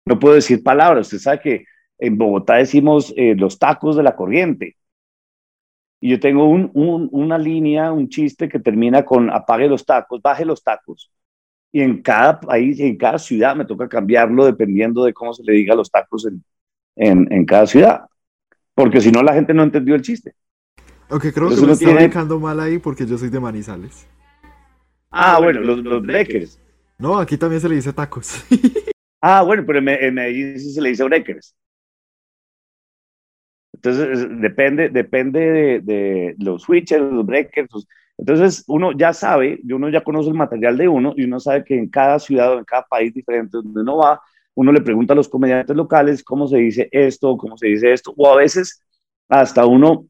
No 0.05 0.19
puedo 0.19 0.35
decir 0.35 0.61
palabras. 0.61 1.07
Usted 1.07 1.17
sabe 1.17 1.39
que 1.39 1.65
en 1.98 2.18
Bogotá 2.18 2.56
decimos 2.56 3.14
eh, 3.15 3.36
los 3.36 3.60
tacos 3.60 3.95
de 3.95 4.03
la 4.03 4.15
corriente. 4.15 4.76
Y 5.99 6.10
yo 6.10 6.20
tengo 6.20 6.45
un, 6.45 6.70
un, 6.74 7.07
una 7.11 7.38
línea, 7.38 7.91
un 7.91 8.10
chiste 8.10 8.49
que 8.49 8.60
termina 8.60 9.06
con 9.06 9.30
apague 9.30 9.68
los 9.68 9.86
tacos, 9.86 10.22
baje 10.22 10.44
los 10.44 10.61
tacos. 10.64 11.11
Y 11.72 11.82
en 11.82 12.02
cada 12.02 12.40
país, 12.40 12.80
en 12.80 12.98
cada 12.98 13.18
ciudad 13.18 13.56
me 13.56 13.65
toca 13.65 13.88
cambiarlo 13.88 14.45
dependiendo 14.45 15.06
de 15.06 15.14
cómo 15.14 15.34
se 15.34 15.44
le 15.44 15.53
diga 15.53 15.76
los 15.76 15.90
tacos 15.90 16.26
en, 16.26 16.44
en, 16.95 17.32
en 17.32 17.45
cada 17.45 17.65
ciudad. 17.68 18.06
Porque 18.76 19.02
si 19.02 19.11
no, 19.11 19.24
la 19.24 19.34
gente 19.34 19.53
no 19.53 19.64
entendió 19.64 19.95
el 19.95 20.02
chiste. 20.02 20.36
Aunque 21.10 21.32
creo 21.32 21.49
que 21.49 21.61
me 21.61 21.74
está 21.74 21.90
ubicando 21.90 22.40
mal 22.40 22.60
ahí 22.60 22.80
porque 22.80 23.06
yo 23.06 23.18
soy 23.18 23.30
de 23.30 23.40
Manizales. 23.40 24.07
Ah, 25.11 25.40
bueno, 25.40 25.61
los, 25.61 25.80
los 25.80 26.02
breakers. 26.02 26.60
No, 26.98 27.18
aquí 27.20 27.38
también 27.38 27.61
se 27.61 27.70
le 27.70 27.76
dice 27.76 27.94
tacos. 27.94 28.44
ah, 29.22 29.44
bueno, 29.44 29.64
pero 29.65 29.80
en, 29.80 30.14
Medellín 30.14 30.60
sí 30.60 30.74
se 30.74 30.82
le 30.82 30.90
dice 30.90 31.03
breakers. 31.03 31.56
Entonces, 33.84 34.27
depende, 34.39 34.89
depende 34.89 35.39
de, 35.39 35.80
de 35.81 36.35
los 36.39 36.61
switches, 36.64 37.01
los 37.01 37.26
breakers. 37.26 37.69
Entonces, 38.18 38.64
uno 38.68 38.91
ya 38.93 39.11
sabe, 39.14 39.60
uno 39.69 39.89
ya 39.89 40.01
conoce 40.01 40.30
el 40.30 40.35
material 40.35 40.77
de 40.77 40.88
uno 40.88 41.14
y 41.18 41.26
uno 41.26 41.39
sabe 41.39 41.64
que 41.65 41.77
en 41.77 41.89
cada 41.89 42.19
ciudad 42.19 42.53
o 42.53 42.60
en 42.60 42.65
cada 42.65 42.84
país 42.84 43.14
diferente 43.14 43.57
donde 43.57 43.81
uno 43.81 43.97
va, 43.97 44.22
uno 44.55 44.72
le 44.72 44.81
pregunta 44.81 45.14
a 45.14 45.15
los 45.15 45.27
comediantes 45.27 45.76
locales 45.76 46.23
cómo 46.23 46.47
se 46.47 46.57
dice 46.57 46.89
esto, 46.91 47.35
cómo 47.38 47.57
se 47.57 47.68
dice 47.68 47.91
esto, 47.91 48.14
o 48.15 48.31
a 48.31 48.38
veces 48.38 48.81
hasta 49.27 49.65
uno 49.65 50.05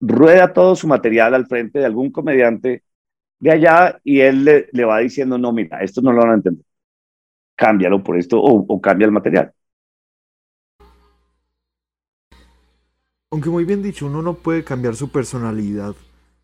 rueda 0.00 0.52
todo 0.52 0.76
su 0.76 0.86
material 0.86 1.34
al 1.34 1.46
frente 1.46 1.78
de 1.78 1.86
algún 1.86 2.10
comediante 2.10 2.82
de 3.38 3.50
allá 3.50 4.00
y 4.04 4.20
él 4.20 4.44
le, 4.44 4.84
va 4.84 4.98
diciendo, 4.98 5.38
no, 5.38 5.52
mira, 5.52 5.82
esto 5.82 6.02
no 6.02 6.12
lo 6.12 6.20
van 6.20 6.30
a 6.30 6.34
entender. 6.34 6.64
Cámbialo 7.56 8.02
por 8.02 8.18
esto 8.18 8.40
o, 8.40 8.80
cambia 8.80 9.06
el 9.06 9.12
material. 9.12 9.52
Aunque 13.30 13.48
muy 13.48 13.64
bien 13.64 13.82
dicho, 13.82 14.06
uno 14.06 14.22
no 14.22 14.34
puede 14.34 14.64
cambiar 14.64 14.96
su 14.96 15.10
personalidad 15.10 15.94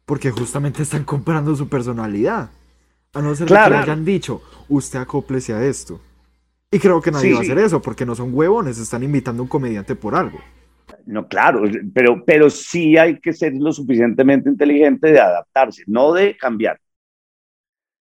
porque 0.05 0.31
justamente 0.31 0.83
están 0.83 1.05
comprando 1.05 1.55
su 1.57 1.69
personalidad. 1.69 2.51
A 3.13 3.21
no 3.21 3.35
ser 3.35 3.49
que 3.49 3.55
hayan 3.55 4.05
dicho, 4.05 4.43
usted 4.69 5.01
acóplese 5.01 5.53
a 5.53 5.65
esto. 5.65 6.01
Y 6.71 6.79
creo 6.79 7.01
que 7.01 7.11
nadie 7.11 7.33
va 7.33 7.39
a 7.41 7.43
hacer 7.43 7.59
eso 7.59 7.83
porque 7.83 8.07
no 8.07 8.15
son 8.15 8.31
huevones, 8.33 8.79
están 8.79 9.03
invitando 9.03 9.43
a 9.43 9.45
un 9.45 9.49
comediante 9.49 9.97
por 9.97 10.15
algo. 10.15 10.39
No, 11.07 11.27
claro, 11.27 11.63
pero, 11.95 12.25
pero 12.25 12.51
sí 12.51 12.97
hay 12.97 13.19
que 13.19 13.33
ser 13.33 13.55
lo 13.55 13.73
suficientemente 13.73 14.49
inteligente 14.49 15.11
de 15.11 15.21
adaptarse, 15.21 15.83
no 15.87 16.13
de 16.13 16.37
cambiar, 16.37 16.81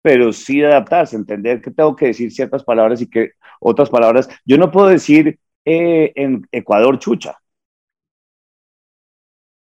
pero 0.01 0.31
sí 0.31 0.59
de 0.59 0.67
adaptarse, 0.67 1.15
entender 1.15 1.61
que 1.61 1.71
tengo 1.71 1.95
que 1.95 2.07
decir 2.07 2.31
ciertas 2.31 2.63
palabras 2.63 3.01
y 3.01 3.09
que 3.09 3.31
otras 3.59 3.89
palabras. 3.89 4.29
Yo 4.45 4.57
no 4.57 4.71
puedo 4.71 4.87
decir 4.87 5.39
eh, 5.65 6.11
en 6.15 6.47
Ecuador 6.51 6.99
chucha, 6.99 7.40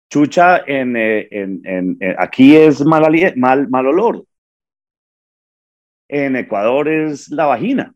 Chucha 0.09 0.59
en, 0.65 0.95
eh, 0.95 1.27
en, 1.31 1.61
en, 1.65 1.97
aquí 2.17 2.55
es 2.55 2.85
mal, 2.85 3.07
mal, 3.35 3.87
olor. 3.87 4.25
En 6.09 6.35
Ecuador 6.35 6.87
es 6.87 7.29
la 7.29 7.45
vagina. 7.45 7.93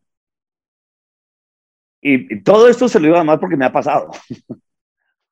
Y, 2.02 2.42
todo 2.44 2.68
esto 2.68 2.88
se 2.90 3.00
lo 3.00 3.08
iba 3.08 3.20
a 3.20 3.24
más 3.24 3.40
porque 3.40 3.58
me 3.58 3.66
ha 3.66 3.72
pasado. 3.72 4.12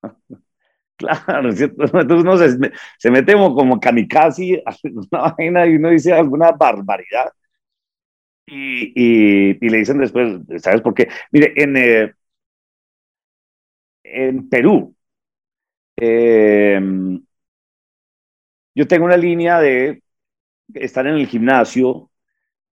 claro, 0.97 1.49
Entonces 1.59 2.21
uno 2.21 2.37
se, 2.37 2.71
se 2.97 3.11
mete 3.11 3.33
como, 3.33 3.79
kamikaze 3.79 4.63
a 4.65 4.75
una 4.83 5.21
vagina 5.21 5.67
y 5.67 5.75
uno 5.75 5.89
dice 5.89 6.13
alguna 6.13 6.51
barbaridad. 6.51 7.31
Y, 8.47 8.93
y, 8.95 9.69
le 9.69 9.77
dicen 9.77 9.99
después, 9.99 10.39
¿sabes 10.61 10.81
por 10.81 10.93
qué? 10.95 11.07
Mire, 11.31 11.53
en, 11.55 11.77
eh, 11.77 12.13
en 14.03 14.49
Perú, 14.49 14.95
eh, 15.99 16.79
yo 18.75 18.87
tengo 18.87 19.05
una 19.05 19.17
línea 19.17 19.59
de 19.59 20.01
estar 20.73 21.05
en 21.07 21.15
el 21.15 21.27
gimnasio 21.27 22.09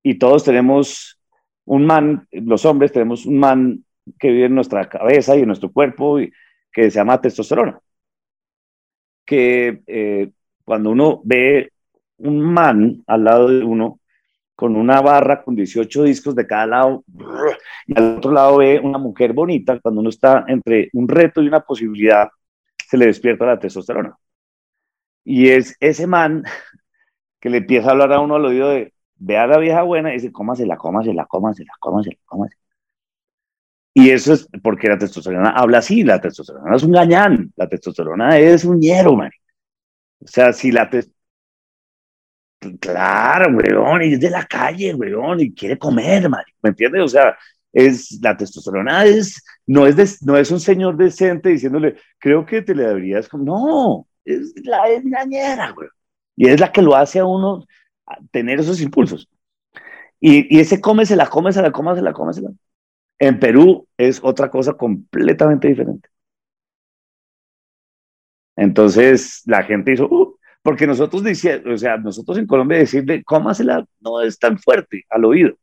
y 0.04 0.18
todos 0.18 0.44
tenemos 0.44 1.20
un 1.66 1.86
man, 1.86 2.28
los 2.32 2.66
hombres 2.66 2.92
tenemos 2.92 3.26
un 3.26 3.40
man 3.40 3.86
que 4.20 4.32
vive 4.32 4.46
en 4.46 4.56
nuestra 4.56 4.88
cabeza 4.88 5.36
y 5.36 5.42
en 5.42 5.48
nuestro 5.48 5.72
cuerpo 5.72 6.20
y, 6.20 6.32
que 6.72 6.92
se 6.92 7.00
llama 7.00 7.20
testosterona. 7.20 7.80
Que 9.26 9.82
eh, 9.88 10.32
cuando 10.64 10.92
uno 10.92 11.22
ve 11.24 11.72
un 12.18 12.40
man 12.42 13.04
al 13.08 13.24
lado 13.24 13.50
de 13.50 13.64
uno 13.64 14.00
con 14.56 14.76
una 14.76 15.02
barra 15.02 15.44
con 15.44 15.56
18 15.56 16.04
discos 16.04 16.36
de 16.36 16.48
cada 16.48 16.66
lado 16.68 17.04
y 17.86 17.98
al 17.98 18.18
otro 18.18 18.32
lado 18.32 18.58
ve 18.58 18.80
una 18.80 18.98
mujer 18.98 19.34
bonita, 19.34 19.80
cuando 19.80 20.02
uno 20.02 20.10
está 20.10 20.46
entre 20.48 20.90
un 20.94 21.08
reto 21.08 21.42
y 21.42 21.48
una 21.48 21.62
posibilidad, 21.62 22.30
se 22.88 22.98
le 22.98 23.08
despierta 23.08 23.46
la 23.46 23.60
testosterona. 23.60 24.18
Y 25.26 25.50
es 25.50 25.76
ese 25.80 26.08
man 26.08 26.44
que 27.40 27.50
le 27.50 27.58
empieza 27.58 27.90
a 27.90 27.92
hablar 27.92 28.14
a 28.14 28.22
uno 28.22 28.36
al 28.36 28.46
oído 28.46 28.70
de, 28.70 28.94
ve 29.18 29.38
a 29.38 29.48
la 29.48 29.58
vieja 29.58 29.84
buena 29.84 30.12
y 30.12 30.14
dice, 30.14 30.32
cómasela, 30.32 30.78
cómasela, 30.78 31.26
cómasela, 31.26 31.74
cómasela, 31.80 32.18
cómasela. 32.26 32.62
Y 33.94 34.12
eso 34.12 34.34
es 34.34 34.48
porque 34.64 34.88
la 34.88 34.98
testosterona 34.98 35.50
habla 35.52 35.80
así, 35.80 36.04
la 36.04 36.22
testosterona 36.22 36.76
es 36.76 36.84
un 36.84 36.92
gañán, 36.92 37.52
la 37.56 37.68
testosterona 37.68 38.38
es 38.38 38.64
un 38.64 38.80
ñero, 38.80 39.16
man. 39.16 39.32
O 40.20 40.28
sea, 40.28 40.54
si 40.54 40.72
la 40.72 40.90
testosterona... 40.90 41.18
Claro, 42.80 43.56
weón, 43.56 44.02
y 44.04 44.14
es 44.14 44.20
de 44.20 44.30
la 44.32 44.46
calle, 44.46 44.94
weón, 44.96 45.40
y 45.42 45.54
quiere 45.54 45.78
comer, 45.78 46.30
man. 46.30 46.44
¿Me 46.62 46.70
entiendes? 46.70 47.04
O 47.04 47.08
sea, 47.08 47.38
es, 47.78 48.20
la 48.24 48.36
testosterona 48.36 49.06
es, 49.06 49.44
no 49.68 49.86
es, 49.86 50.24
no 50.24 50.36
es 50.36 50.50
un 50.50 50.60
señor 50.60 50.98
decente 50.98 51.50
diciéndole, 51.50 51.98
creo 52.18 52.44
que 52.44 52.64
te 52.64 52.74
le 52.74 52.88
deberías, 52.88 53.32
no, 53.34 54.08
es 54.26 54.54
la 54.64 54.90
engañera, 54.90 55.72
güey. 55.72 55.88
Y 56.36 56.48
es 56.48 56.60
la 56.60 56.72
que 56.72 56.82
lo 56.82 56.96
hace 56.96 57.20
a 57.20 57.26
uno 57.26 57.66
tener 58.32 58.60
esos 58.60 58.82
impulsos. 58.82 59.30
Y, 60.20 60.56
y 60.56 60.60
ese 60.60 60.82
cómesela, 60.82 61.28
cómesela, 61.28 61.72
cómesela, 61.72 62.14
cómesela. 62.14 62.50
En 63.20 63.40
Perú 63.40 63.88
es 63.96 64.20
otra 64.24 64.50
cosa 64.50 64.74
completamente 64.74 65.68
diferente. 65.68 66.10
Entonces 68.56 69.44
la 69.46 69.64
gente 69.64 69.94
hizo, 69.94 70.08
uh", 70.08 70.36
porque 70.64 70.88
nosotros 70.88 71.22
decíamos, 71.24 71.68
o 71.68 71.78
sea, 71.78 71.98
nosotros 71.98 72.40
en 72.40 72.48
Colombia 72.48 72.80
decirle, 72.80 73.24
cómasela 73.24 73.86
no 74.00 74.22
es 74.22 74.40
tan 74.40 74.58
fuerte 74.58 75.06
al 75.10 75.26
oído. 75.26 75.56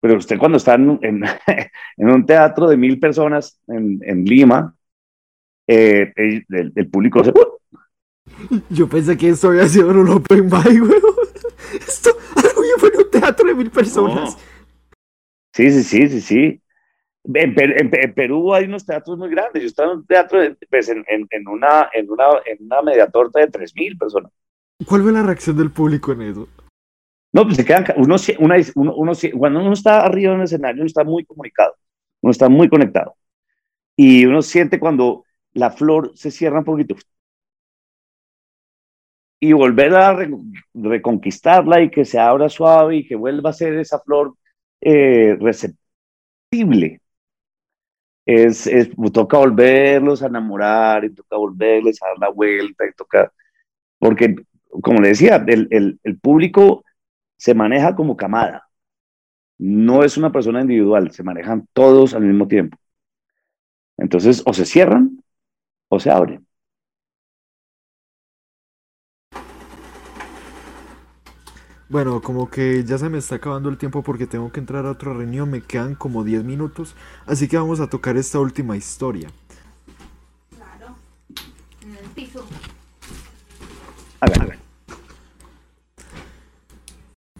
Pero 0.00 0.18
usted 0.18 0.38
cuando 0.38 0.58
está 0.58 0.74
en, 0.74 0.98
en, 1.02 2.10
un 2.10 2.26
teatro 2.26 2.68
de 2.68 2.76
mil 2.76 2.98
personas 3.00 3.60
en, 3.66 4.00
en 4.02 4.24
Lima, 4.24 4.74
eh, 5.66 6.12
el, 6.16 6.90
público 6.90 7.24
se... 7.24 7.32
Yo 8.70 8.88
pensé 8.88 9.16
que 9.16 9.30
esto 9.30 9.48
había 9.48 9.66
sido 9.68 9.88
un 9.88 10.08
open 10.08 10.44
mic, 10.44 10.78
güey. 10.80 11.00
Esto 11.74 12.10
fue 12.78 12.90
en 12.90 12.98
un 12.98 13.10
teatro 13.10 13.48
de 13.48 13.54
mil 13.54 13.70
personas. 13.70 14.36
Sí, 15.52 15.70
sí, 15.70 15.82
sí, 15.82 16.08
sí, 16.08 16.20
sí. 16.20 16.62
En, 17.34 18.14
Perú 18.14 18.54
hay 18.54 18.66
unos 18.66 18.84
teatros 18.84 19.18
muy 19.18 19.30
grandes. 19.30 19.62
Yo 19.62 19.68
estaba 19.68 19.92
en 19.92 19.98
un 19.98 20.06
teatro, 20.06 20.38
pues, 20.70 20.88
en, 20.88 21.04
en, 21.08 21.48
una, 21.48 21.88
en, 21.92 22.10
una, 22.10 22.24
en 22.44 22.64
una 22.64 22.82
media 22.82 23.08
torta 23.08 23.40
de 23.40 23.48
tres 23.48 23.74
mil 23.74 23.96
personas. 23.96 24.30
¿Cuál 24.86 25.02
fue 25.02 25.12
la 25.12 25.22
reacción 25.22 25.56
del 25.56 25.70
público 25.70 26.12
en 26.12 26.22
eso? 26.22 26.48
No, 27.36 27.44
pues 27.44 27.56
se 27.58 27.66
quedan, 27.66 27.84
uno, 27.96 28.16
uno, 28.38 28.94
uno, 28.96 29.12
cuando 29.38 29.60
uno 29.60 29.74
está 29.74 30.00
arriba 30.06 30.32
en 30.32 30.38
el 30.38 30.44
escenario, 30.44 30.80
uno 30.80 30.86
está 30.86 31.04
muy 31.04 31.22
comunicado, 31.26 31.74
uno 32.22 32.30
está 32.30 32.48
muy 32.48 32.66
conectado. 32.70 33.14
Y 33.96 34.26
uno 34.26 34.42
siente 34.42 34.80
cuando 34.80 35.24
la 35.54 35.70
flor 35.70 36.12
se 36.14 36.30
cierra 36.30 36.60
un 36.60 36.64
poquito. 36.64 36.96
Y 39.38 39.52
volver 39.52 39.94
a 39.94 40.16
reconquistarla 40.74 41.82
y 41.82 41.90
que 41.90 42.06
se 42.06 42.18
abra 42.18 42.48
suave 42.48 42.96
y 42.96 43.06
que 43.06 43.16
vuelva 43.16 43.50
a 43.50 43.52
ser 43.52 43.74
esa 43.74 44.00
flor 44.00 44.34
eh, 44.80 45.36
receptible. 45.38 47.00
Es, 48.24 48.66
es, 48.66 48.90
toca 49.12 49.36
volverlos 49.38 50.22
a 50.22 50.26
enamorar 50.28 51.04
y 51.04 51.14
toca 51.14 51.36
volverles 51.36 52.02
a 52.02 52.08
dar 52.08 52.18
la 52.18 52.28
vuelta 52.30 52.86
y 52.86 52.92
toca, 52.94 53.30
porque 53.98 54.36
como 54.82 55.00
le 55.02 55.08
decía, 55.08 55.44
el, 55.46 55.98
el 56.02 56.18
público 56.18 56.85
se 57.36 57.54
maneja 57.54 57.94
como 57.94 58.16
camada. 58.16 58.68
No 59.58 60.04
es 60.04 60.16
una 60.16 60.32
persona 60.32 60.60
individual, 60.60 61.10
se 61.12 61.22
manejan 61.22 61.68
todos 61.72 62.14
al 62.14 62.22
mismo 62.22 62.48
tiempo. 62.48 62.78
Entonces, 63.96 64.42
o 64.46 64.52
se 64.52 64.64
cierran 64.64 65.22
o 65.88 66.00
se 66.00 66.10
abren. 66.10 66.46
Bueno, 71.88 72.20
como 72.20 72.50
que 72.50 72.82
ya 72.84 72.98
se 72.98 73.08
me 73.08 73.18
está 73.18 73.36
acabando 73.36 73.68
el 73.68 73.78
tiempo 73.78 74.02
porque 74.02 74.26
tengo 74.26 74.50
que 74.50 74.58
entrar 74.58 74.86
a 74.86 74.90
otra 74.90 75.12
reunión, 75.12 75.50
me 75.50 75.62
quedan 75.62 75.94
como 75.94 76.24
10 76.24 76.42
minutos, 76.42 76.96
así 77.26 77.46
que 77.46 77.56
vamos 77.56 77.78
a 77.78 77.88
tocar 77.88 78.16
esta 78.16 78.40
última 78.40 78.76
historia. 78.76 79.28
Claro, 80.56 80.96
en 81.82 81.94
el 81.94 82.10
piso. 82.10 82.44
A 84.20 84.26
ver, 84.26 84.42
a 84.42 84.46
ver. 84.46 84.55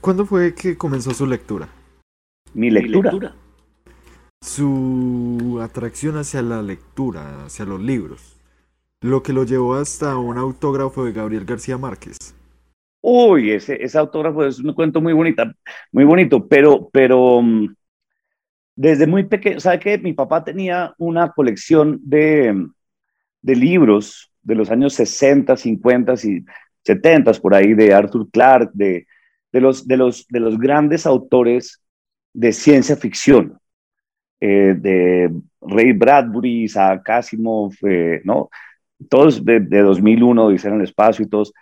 ¿Cuándo 0.07 0.25
fue 0.25 0.55
que 0.55 0.77
comenzó 0.77 1.13
su 1.13 1.27
lectura? 1.27 1.69
Mi 2.55 2.71
lectura. 2.71 3.35
Su 4.41 5.59
atracción 5.61 6.17
hacia 6.17 6.43
la 6.43 6.63
lectura, 6.63 7.45
hacia 7.45 7.65
los 7.65 7.81
libros. 7.83 8.37
Lo 9.01 9.25
que 9.25 9.33
lo 9.33 9.43
llevó 9.43 9.75
hasta 9.75 10.17
un 10.17 10.39
autógrafo 10.39 11.05
de 11.05 11.11
Gabriel 11.11 11.45
García 11.45 11.77
Márquez. 11.77 12.17
Uy, 13.01 13.51
ese, 13.51 13.83
ese 13.83 13.99
autógrafo 13.99 14.45
es 14.45 14.61
un 14.61 14.73
cuento 14.75 15.01
muy 15.01 15.13
bonita, 15.13 15.53
muy 15.91 16.05
bonito, 16.05 16.47
pero, 16.47 16.89
pero 16.93 17.43
mm, 17.43 17.75
desde 18.77 19.09
muy 19.09 19.25
pequeño, 19.25 19.59
¿sabe 19.59 19.81
qué? 19.81 19.99
Mi 19.99 20.13
papá 20.13 20.45
tenía 20.45 20.95
una 20.99 21.33
colección 21.33 21.99
de, 22.05 22.55
de 23.43 23.57
libros 23.57 24.31
de 24.41 24.55
los 24.55 24.71
años 24.71 24.95
60, 24.95 25.57
50 25.57 26.15
y 26.23 26.45
70 26.85 27.33
por 27.43 27.55
ahí, 27.57 27.75
de 27.75 27.93
Arthur 27.93 28.31
Clarke, 28.31 28.71
de 28.73 29.09
de 29.57 29.63
los, 29.63 29.89
de 29.89 29.97
los, 29.97 30.27
de 30.29 30.41
los 30.41 30.59
grandes 30.59 31.07
autores 31.07 31.83
de 32.35 32.53
ciencia 32.53 32.95
ficción, 32.95 33.59
eh, 34.39 34.75
de 34.77 35.33
Ray 35.63 35.93
Bradbury, 35.93 36.65
Isaac 36.65 37.09
Asimov, 37.09 37.73
eh, 37.89 38.21
¿no? 38.25 38.51
Todos 39.09 39.43
de, 39.43 39.61
de 39.61 39.81
2001, 39.81 40.51
Dicen 40.51 40.75
el 40.75 40.83
espacio 40.83 41.25
y 41.25 41.29
todos. 41.31 41.55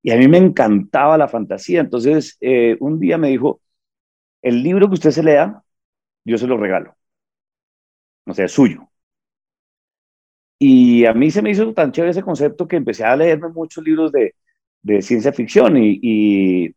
Y 0.00 0.12
a 0.12 0.16
mí 0.16 0.28
me 0.28 0.38
encantaba 0.38 1.18
la 1.18 1.26
fantasía. 1.26 1.80
Entonces, 1.80 2.36
eh, 2.40 2.76
un 2.78 3.00
día 3.00 3.18
me 3.18 3.28
dijo, 3.30 3.60
el 4.42 4.62
libro 4.62 4.88
que 4.88 4.94
usted 4.94 5.10
se 5.10 5.24
lea, 5.24 5.62
yo 6.24 6.38
se 6.38 6.46
lo 6.46 6.56
regalo. 6.56 6.96
O 8.26 8.32
sea, 8.34 8.48
suyo. 8.48 8.88
Y 10.58 11.04
a 11.06 11.14
mí 11.14 11.30
se 11.30 11.42
me 11.42 11.50
hizo 11.50 11.72
tan 11.74 11.90
chévere 11.90 12.12
ese 12.12 12.22
concepto 12.22 12.68
que 12.68 12.76
empecé 12.76 13.04
a 13.04 13.16
leerme 13.16 13.48
muchos 13.48 13.82
libros 13.84 14.12
de, 14.12 14.34
de 14.82 15.02
ciencia 15.02 15.32
ficción 15.32 15.76
y 15.78 16.74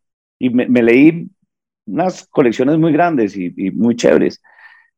me, 0.49 0.81
leí 0.81 1.27
unas 1.85 2.27
colecciones 2.27 2.77
muy 2.77 2.91
grandes 2.93 3.35
y, 3.37 3.51
muy 3.71 3.95
chéveres. 3.95 4.41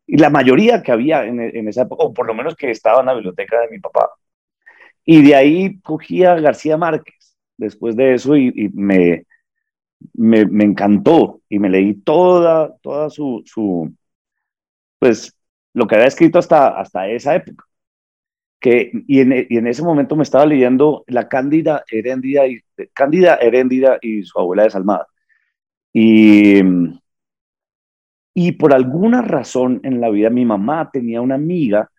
Y 0.08 0.18
la 0.18 0.30
mayoría 0.30 0.84
que 0.84 0.92
había 0.92 1.26
en, 1.26 1.40
en, 1.40 1.68
esa 1.68 1.84
época, 1.84 2.04
o 2.04 2.14
por 2.14 2.28
lo 2.28 2.34
menos 2.34 2.56
que 2.56 2.72
estaba 2.72 3.00
en 3.02 3.08
la 3.08 3.14
biblioteca 3.16 3.60
de 3.62 3.70
mi 3.70 3.80
papá. 3.80 4.10
Y 5.06 5.24
de 5.24 5.36
ahí 5.36 5.80
cogí 5.82 6.24
a 6.24 6.36
García 6.36 6.78
Márquez 6.78 7.38
después 7.58 7.96
de 7.96 8.16
eso 8.16 8.36
y, 8.36 8.70
me, 8.74 9.26
me, 10.14 10.46
me, 10.46 10.64
encantó 10.66 11.42
y 11.50 11.60
me 11.60 11.70
leí 11.70 11.96
toda, 11.96 12.76
toda 12.82 13.10
su, 13.10 13.44
su, 13.46 13.94
pues, 15.00 15.36
lo 15.74 15.88
que 15.88 15.96
había 15.96 16.08
escrito 16.08 16.40
hasta, 16.40 16.80
hasta 16.80 17.08
esa 17.10 17.36
época. 17.36 17.66
Que, 18.60 18.92
y, 19.08 19.20
en, 19.20 19.46
y 19.50 19.58
en 19.58 19.68
ese 19.68 19.84
momento 19.84 20.16
me 20.16 20.24
estaba 20.24 20.46
leyendo 20.46 21.04
La 21.08 21.28
Cándida 21.30 21.84
Heréndida 21.92 22.48
y, 22.48 22.62
Cándida 22.94 23.36
Heréndida 23.36 24.00
y 24.02 24.24
su 24.24 24.40
abuela 24.40 24.64
desalmada. 24.64 25.08
Y, 25.98 26.62
y 28.34 28.52
por 28.52 28.74
alguna 28.74 29.22
razón 29.22 29.80
en 29.84 30.02
la 30.02 30.10
vida 30.10 30.30
mi 30.30 30.44
mamá 30.44 30.90
tenía 30.92 31.22
una 31.22 31.36
amiga 31.36 31.90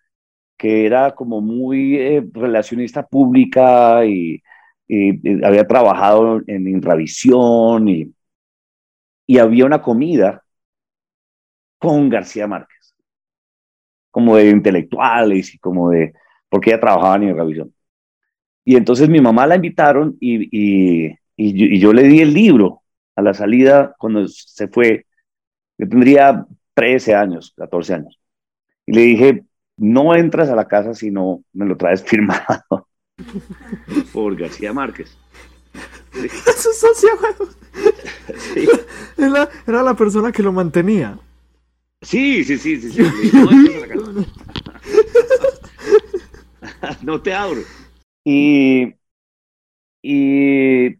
que 0.55 0.85
era 0.85 1.15
como 1.15 1.41
muy 1.41 1.95
eh, 1.97 2.23
relacionista 2.31 3.05
pública 3.07 4.05
y, 4.05 4.41
había 5.43 5.67
trabajado 5.67 6.41
en 6.47 6.67
Intravisión 6.67 7.89
y, 7.89 8.13
y 9.25 9.37
había 9.39 9.65
una 9.65 9.81
comida 9.81 10.43
con 11.79 12.07
García 12.07 12.47
Márquez, 12.47 12.95
como 14.11 14.37
de 14.37 14.49
intelectuales 14.49 15.53
y 15.55 15.57
como 15.59 15.89
de, 15.89 16.13
porque 16.49 16.69
ella 16.69 16.79
trabajaba 16.79 17.15
en 17.17 17.29
Intravisión. 17.29 17.73
Y 18.63 18.75
entonces 18.77 19.09
mi 19.09 19.19
mamá 19.21 19.47
la 19.47 19.55
invitaron 19.55 20.15
y, 20.19 20.47
y 21.35 21.79
yo 21.79 21.93
le 21.93 22.03
di 22.03 22.21
el 22.21 22.33
libro 22.33 22.83
a 23.17 23.21
la 23.21 23.33
salida 23.33 23.95
cuando 23.97 24.27
se 24.27 24.67
fue. 24.69 25.05
Yo 25.77 25.89
tendría 25.89 26.45
13 26.75 27.15
años, 27.15 27.53
14 27.57 27.95
años. 27.95 28.19
Y 28.85 28.93
le 28.93 29.01
dije, 29.01 29.43
no 29.75 30.15
entras 30.15 30.49
a 30.49 30.55
la 30.55 30.67
casa 30.67 30.93
si 30.93 31.11
no 31.11 31.43
me 31.51 31.65
lo 31.65 31.75
traes 31.75 32.03
firmado 32.09 32.87
por 34.13 34.35
García 34.37 34.71
Márquez. 34.71 35.17
Eso 36.13 36.69
sí. 36.95 37.07
era, 39.17 39.49
era, 39.67 39.83
la 39.83 39.95
persona 39.95 40.31
que 40.31 40.43
lo 40.43 40.51
mantenía. 40.51 41.19
Sí, 42.01 42.43
sí, 42.43 42.57
sí, 42.57 42.79
sí. 42.79 43.01
No, 47.01 47.21
te 47.21 47.33
abro. 47.33 47.61
Y, 48.23 48.93
y 50.01 50.95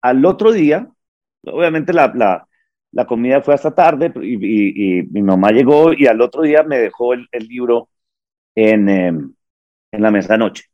al 0.00 0.24
otro 0.24 0.52
día, 0.52 0.88
obviamente 1.52 1.92
la, 1.92 2.46
la, 2.92 3.06
comida 3.06 3.42
fue 3.42 3.54
hasta 3.54 3.74
tarde 3.74 4.12
y, 4.22 5.02
mi 5.10 5.22
mamá 5.22 5.50
llegó 5.52 5.92
y 5.92 6.06
al 6.06 6.20
otro 6.20 6.42
día 6.42 6.62
me 6.62 6.78
dejó 6.78 7.14
el, 7.14 7.28
libro 7.48 7.88
en, 8.54 8.88
em, 8.88 9.34
en, 9.92 10.02
la 10.02 10.10
mesa 10.10 10.34
de 10.34 10.38
noche. 10.38 10.64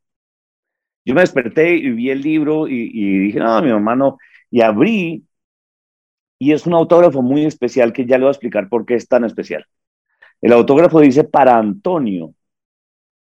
Yo 1.04 1.14
me 1.14 1.20
desperté 1.20 1.74
y 1.76 1.90
vi 1.90 2.10
el 2.10 2.20
libro 2.22 2.66
y, 2.68 3.18
dije, 3.18 3.38
no, 3.38 3.60
mi 3.62 3.70
mamá 3.70 3.94
no. 3.96 4.18
Y 4.50 4.60
abrí 4.62 5.24
y 6.38 6.52
es 6.52 6.66
un 6.66 6.74
autógrafo 6.74 7.22
muy 7.22 7.44
especial 7.44 7.92
que 7.92 8.06
ya 8.06 8.18
le 8.18 8.24
voy 8.24 8.28
a 8.28 8.32
explicar 8.32 8.68
por 8.68 8.86
qué 8.86 8.94
es 8.94 9.08
tan 9.08 9.24
especial. 9.24 9.66
El 10.40 10.52
autógrafo 10.52 11.00
dice 11.00 11.24
para 11.24 11.56
Antonio, 11.58 12.34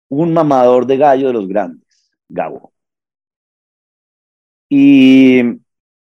un 0.08 0.32
mamador 0.34 0.86
de 0.86 0.96
gallo 0.98 1.28
de 1.28 1.32
los 1.34 1.48
grandes, 1.48 2.10
Gabo. 2.28 2.72
Y 4.68 5.42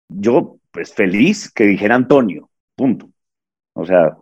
yo, 0.08 0.59
pues 0.70 0.94
feliz 0.94 1.50
que 1.52 1.64
dijera 1.64 1.94
Antonio 1.94 2.50
punto. 2.80 3.10
O 3.74 3.84
sea, 3.84 4.16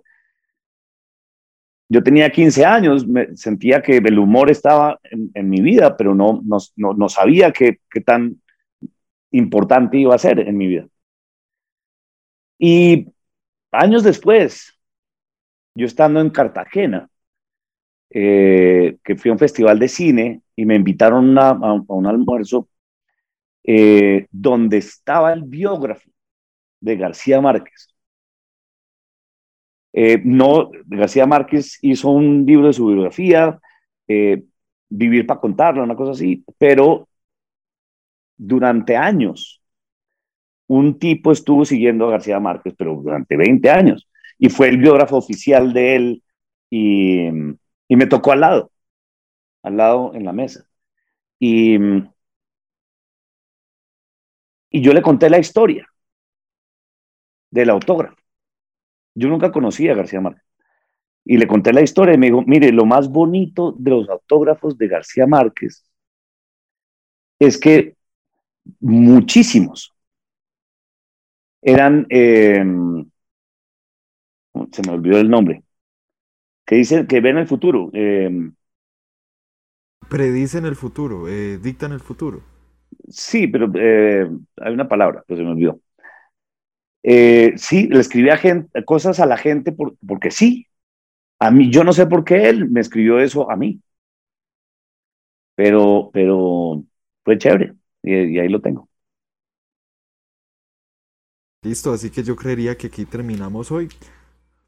yo 1.89 2.03
tenía 2.03 2.31
15 2.31 2.65
años, 2.65 3.07
me 3.07 3.37
sentía 3.37 3.81
que 3.83 3.99
el 3.99 4.19
humor 4.19 4.51
estaba 4.51 4.99
en, 5.05 5.49
mi 5.49 5.61
vida, 5.61 5.97
pero 5.97 6.15
no, 6.15 6.43
no, 6.45 6.59
no, 6.95 7.09
sabía 7.09 7.53
qué, 7.53 7.79
qué, 7.89 8.01
tan 8.01 8.43
importante 9.31 9.97
iba 9.99 10.15
a 10.15 10.19
ser 10.19 10.41
en 10.41 10.57
mi 10.57 10.67
vida. 10.67 10.89
Y 12.59 13.07
años 13.71 14.03
después, 14.03 14.77
yo 15.75 15.87
estando 15.87 16.21
en 16.21 16.31
Cartagena, 16.31 17.09
eh, 18.11 18.99
que 19.05 19.17
fui 19.17 19.29
a 19.31 19.35
un 19.35 19.39
festival 19.39 19.79
de 19.79 19.89
cine 19.89 20.43
y 20.57 20.67
me 20.67 20.75
invitaron 20.75 21.39
a, 21.39 21.53
un 21.53 22.07
almuerzo 22.07 22.69
eh, 23.65 24.27
donde 24.33 24.79
estaba 24.79 25.33
el 25.33 25.43
biógrafo 25.45 26.11
de 26.81 26.97
García 26.97 27.41
Márquez. 27.41 27.89
Eh, 29.93 30.21
no, 30.25 30.71
García 30.87 31.27
Márquez 31.27 31.79
hizo 31.83 32.11
un 32.11 32.45
libro 32.47 32.67
de 32.69 32.73
su 32.73 32.87
biografía, 32.87 33.59
eh, 34.07 34.45
Vivir 34.91 35.27
para 35.27 35.41
contarlo, 35.41 35.83
una 35.85 35.97
cosa 35.97 36.13
así, 36.13 36.43
pero 36.59 37.09
durante 38.39 38.97
años 38.97 39.61
un 40.67 40.99
tipo 40.99 41.33
estuvo 41.33 41.65
siguiendo 41.65 42.07
a 42.07 42.11
García 42.13 42.41
Márquez, 42.41 42.75
pero 42.77 42.95
durante 42.97 43.37
20 43.37 43.71
años, 43.71 44.09
y 44.39 44.49
fue 44.51 44.69
el 44.69 44.79
biógrafo 44.79 45.17
oficial 45.17 45.73
de 45.73 45.97
él 45.97 46.23
y, 46.71 47.29
y 47.89 47.97
me 47.97 48.07
tocó 48.07 48.33
al 48.33 48.41
lado, 48.41 48.71
al 49.63 49.77
lado 49.79 50.15
en 50.15 50.25
la 50.25 50.33
mesa. 50.33 50.67
Y, 51.41 51.79
y 54.71 54.81
yo 54.83 54.93
le 54.93 55.03
conté 55.03 55.29
la 55.31 55.39
historia 55.39 55.87
del 57.51 57.71
autógrafo. 57.71 58.17
Yo 59.15 59.29
nunca 59.29 59.53
conocí 59.53 59.89
a 59.89 59.95
García 59.95 60.21
Márquez. 60.21 60.45
Y 61.25 61.39
le 61.39 61.47
conté 61.47 61.73
la 61.73 61.83
historia 61.83 62.15
y 62.15 62.19
me 62.19 62.27
dijo, 62.27 62.43
mire, 62.47 62.73
lo 62.73 62.87
más 62.87 63.09
bonito 63.11 63.75
de 63.79 63.91
los 63.91 64.09
autógrafos 64.09 64.79
de 64.79 64.89
García 64.89 65.27
Márquez 65.27 65.85
es 67.39 67.59
que 67.59 67.97
muchísimos 68.81 69.95
eran, 71.63 72.07
em, 72.11 73.05
se 74.73 74.83
me 74.87 74.93
olvidó 74.93 75.19
el 75.19 75.31
nombre, 75.31 75.63
que 76.67 76.77
dicen 76.77 77.07
que 77.07 77.21
ven 77.21 77.39
el 77.39 77.47
futuro. 77.47 77.91
Eh, 77.93 78.31
Predicen 80.11 80.67
el 80.67 80.77
futuro, 80.77 81.29
eh, 81.29 81.59
dictan 81.63 81.93
el 81.93 82.01
futuro. 82.01 82.43
Sí, 83.09 83.47
pero 83.49 83.71
eh, 83.75 84.29
hay 84.57 84.73
una 84.73 84.89
palabra, 84.89 85.25
pero 85.27 85.39
se 85.39 85.45
me 85.45 85.53
olvidó. 85.53 85.81
Eh, 87.03 87.55
sí, 87.57 87.89
le 87.89 88.01
escribía 88.01 88.37
gente, 88.37 88.85
cosas 88.85 89.21
a 89.21 89.27
la 89.27 89.37
gente 89.37 89.73
porque 89.73 90.31
sí. 90.31 90.67
A 91.41 91.51
mí, 91.51 91.71
yo 91.71 91.85
no 91.85 91.93
sé 91.93 92.07
por 92.07 92.25
qué 92.25 92.49
él 92.49 92.69
me 92.69 92.81
escribió 92.81 93.21
eso 93.21 93.51
a 93.51 93.57
mí. 93.57 93.81
Pero, 95.55 96.11
pero 96.13 96.85
fue 97.25 97.39
chévere 97.39 97.75
y, 98.03 98.39
ahí 98.39 98.49
lo 98.49 98.61
tengo. 98.61 98.89
Listo, 101.63 101.93
así 101.93 102.11
que 102.11 102.23
yo 102.23 102.37
creería 102.37 102.77
que 102.77 102.87
aquí 102.87 103.05
terminamos 103.05 103.71
hoy. 103.73 103.89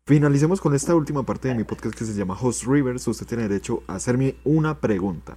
Finalicemos 0.05 0.61
con 0.61 0.74
esta 0.74 0.94
última 0.94 1.24
parte 1.24 1.48
de 1.48 1.55
mi 1.55 1.65
podcast 1.65 1.97
que 1.97 2.05
se 2.05 2.15
llama 2.15 2.36
Host 2.40 2.65
Rivers. 2.66 3.07
Usted 3.07 3.27
tiene 3.27 3.44
derecho 3.44 3.82
a 3.86 3.94
hacerme 3.94 4.35
una 4.44 4.81
pregunta. 4.81 5.36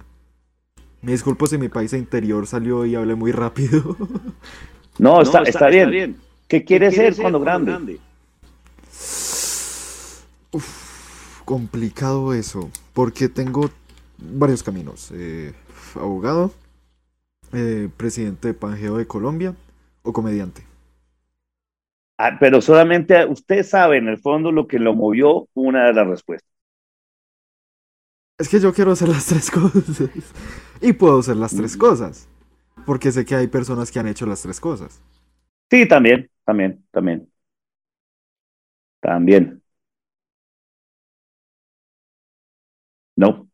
Me 1.00 1.12
disculpo 1.12 1.46
si 1.46 1.58
mi 1.58 1.68
país 1.68 1.92
interior 1.92 2.46
salió 2.46 2.84
y 2.86 2.94
hablé 2.94 3.14
muy 3.14 3.30
rápido. 3.30 3.96
No, 4.98 5.20
está, 5.22 5.42
está, 5.42 5.68
bien. 5.68 6.16
¿Qué 6.48 6.64
quiere 6.64 6.90
ser, 6.92 7.16
cuando, 7.16 7.40
grande? 7.40 7.80
complicado 11.44 12.34
eso, 12.34 12.70
porque 12.92 13.28
tengo 13.28 13.70
varios 14.18 14.62
caminos. 14.62 15.10
Eh, 15.14 15.52
abogado, 15.94 16.52
eh, 17.52 17.88
presidente 17.96 18.48
de 18.48 18.54
Pangeo 18.54 18.96
de 18.98 19.06
Colombia 19.06 19.54
o 20.02 20.12
comediante. 20.12 20.64
Ah, 22.18 22.36
pero 22.38 22.60
solamente 22.60 23.24
usted 23.26 23.62
sabe 23.64 23.98
en 23.98 24.08
el 24.08 24.18
fondo 24.18 24.52
lo 24.52 24.66
que 24.68 24.78
lo 24.78 24.94
movió 24.94 25.48
una 25.54 25.86
de 25.86 25.94
las 25.94 26.06
respuestas. 26.06 26.48
Es 28.38 28.48
que 28.48 28.60
yo 28.60 28.72
quiero 28.72 28.92
hacer 28.92 29.08
las 29.08 29.26
tres 29.26 29.50
cosas. 29.50 30.08
y 30.80 30.92
puedo 30.92 31.18
hacer 31.18 31.36
las 31.36 31.54
tres 31.54 31.76
cosas. 31.76 32.28
Porque 32.86 33.12
sé 33.12 33.24
que 33.24 33.34
hay 33.36 33.46
personas 33.48 33.90
que 33.90 34.00
han 34.00 34.08
hecho 34.08 34.26
las 34.26 34.42
tres 34.42 34.60
cosas. 34.60 35.00
Sí, 35.74 35.88
también 35.88 36.30
también, 36.44 36.84
también. 36.92 37.28
También. 39.00 39.62
No. 43.16 43.48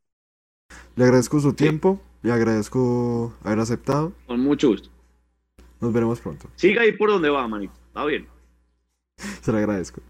Le 0.96 1.04
agradezco 1.04 1.40
su 1.40 1.54
tiempo, 1.54 2.00
le 2.22 2.32
agradezco 2.32 3.32
haber 3.42 3.60
aceptado. 3.60 4.12
Con 4.26 4.40
mucho 4.40 4.68
gusto. 4.68 4.90
Nos 5.80 5.92
veremos 5.94 6.20
pronto. 6.20 6.50
Siga 6.56 6.82
ahí 6.82 6.92
por 6.92 7.08
donde 7.08 7.30
va, 7.30 7.48
manito. 7.48 7.72
Está 7.88 8.04
bien. 8.04 8.26
Se 9.42 9.50
lo 9.50 9.58
agradezco. 9.58 10.02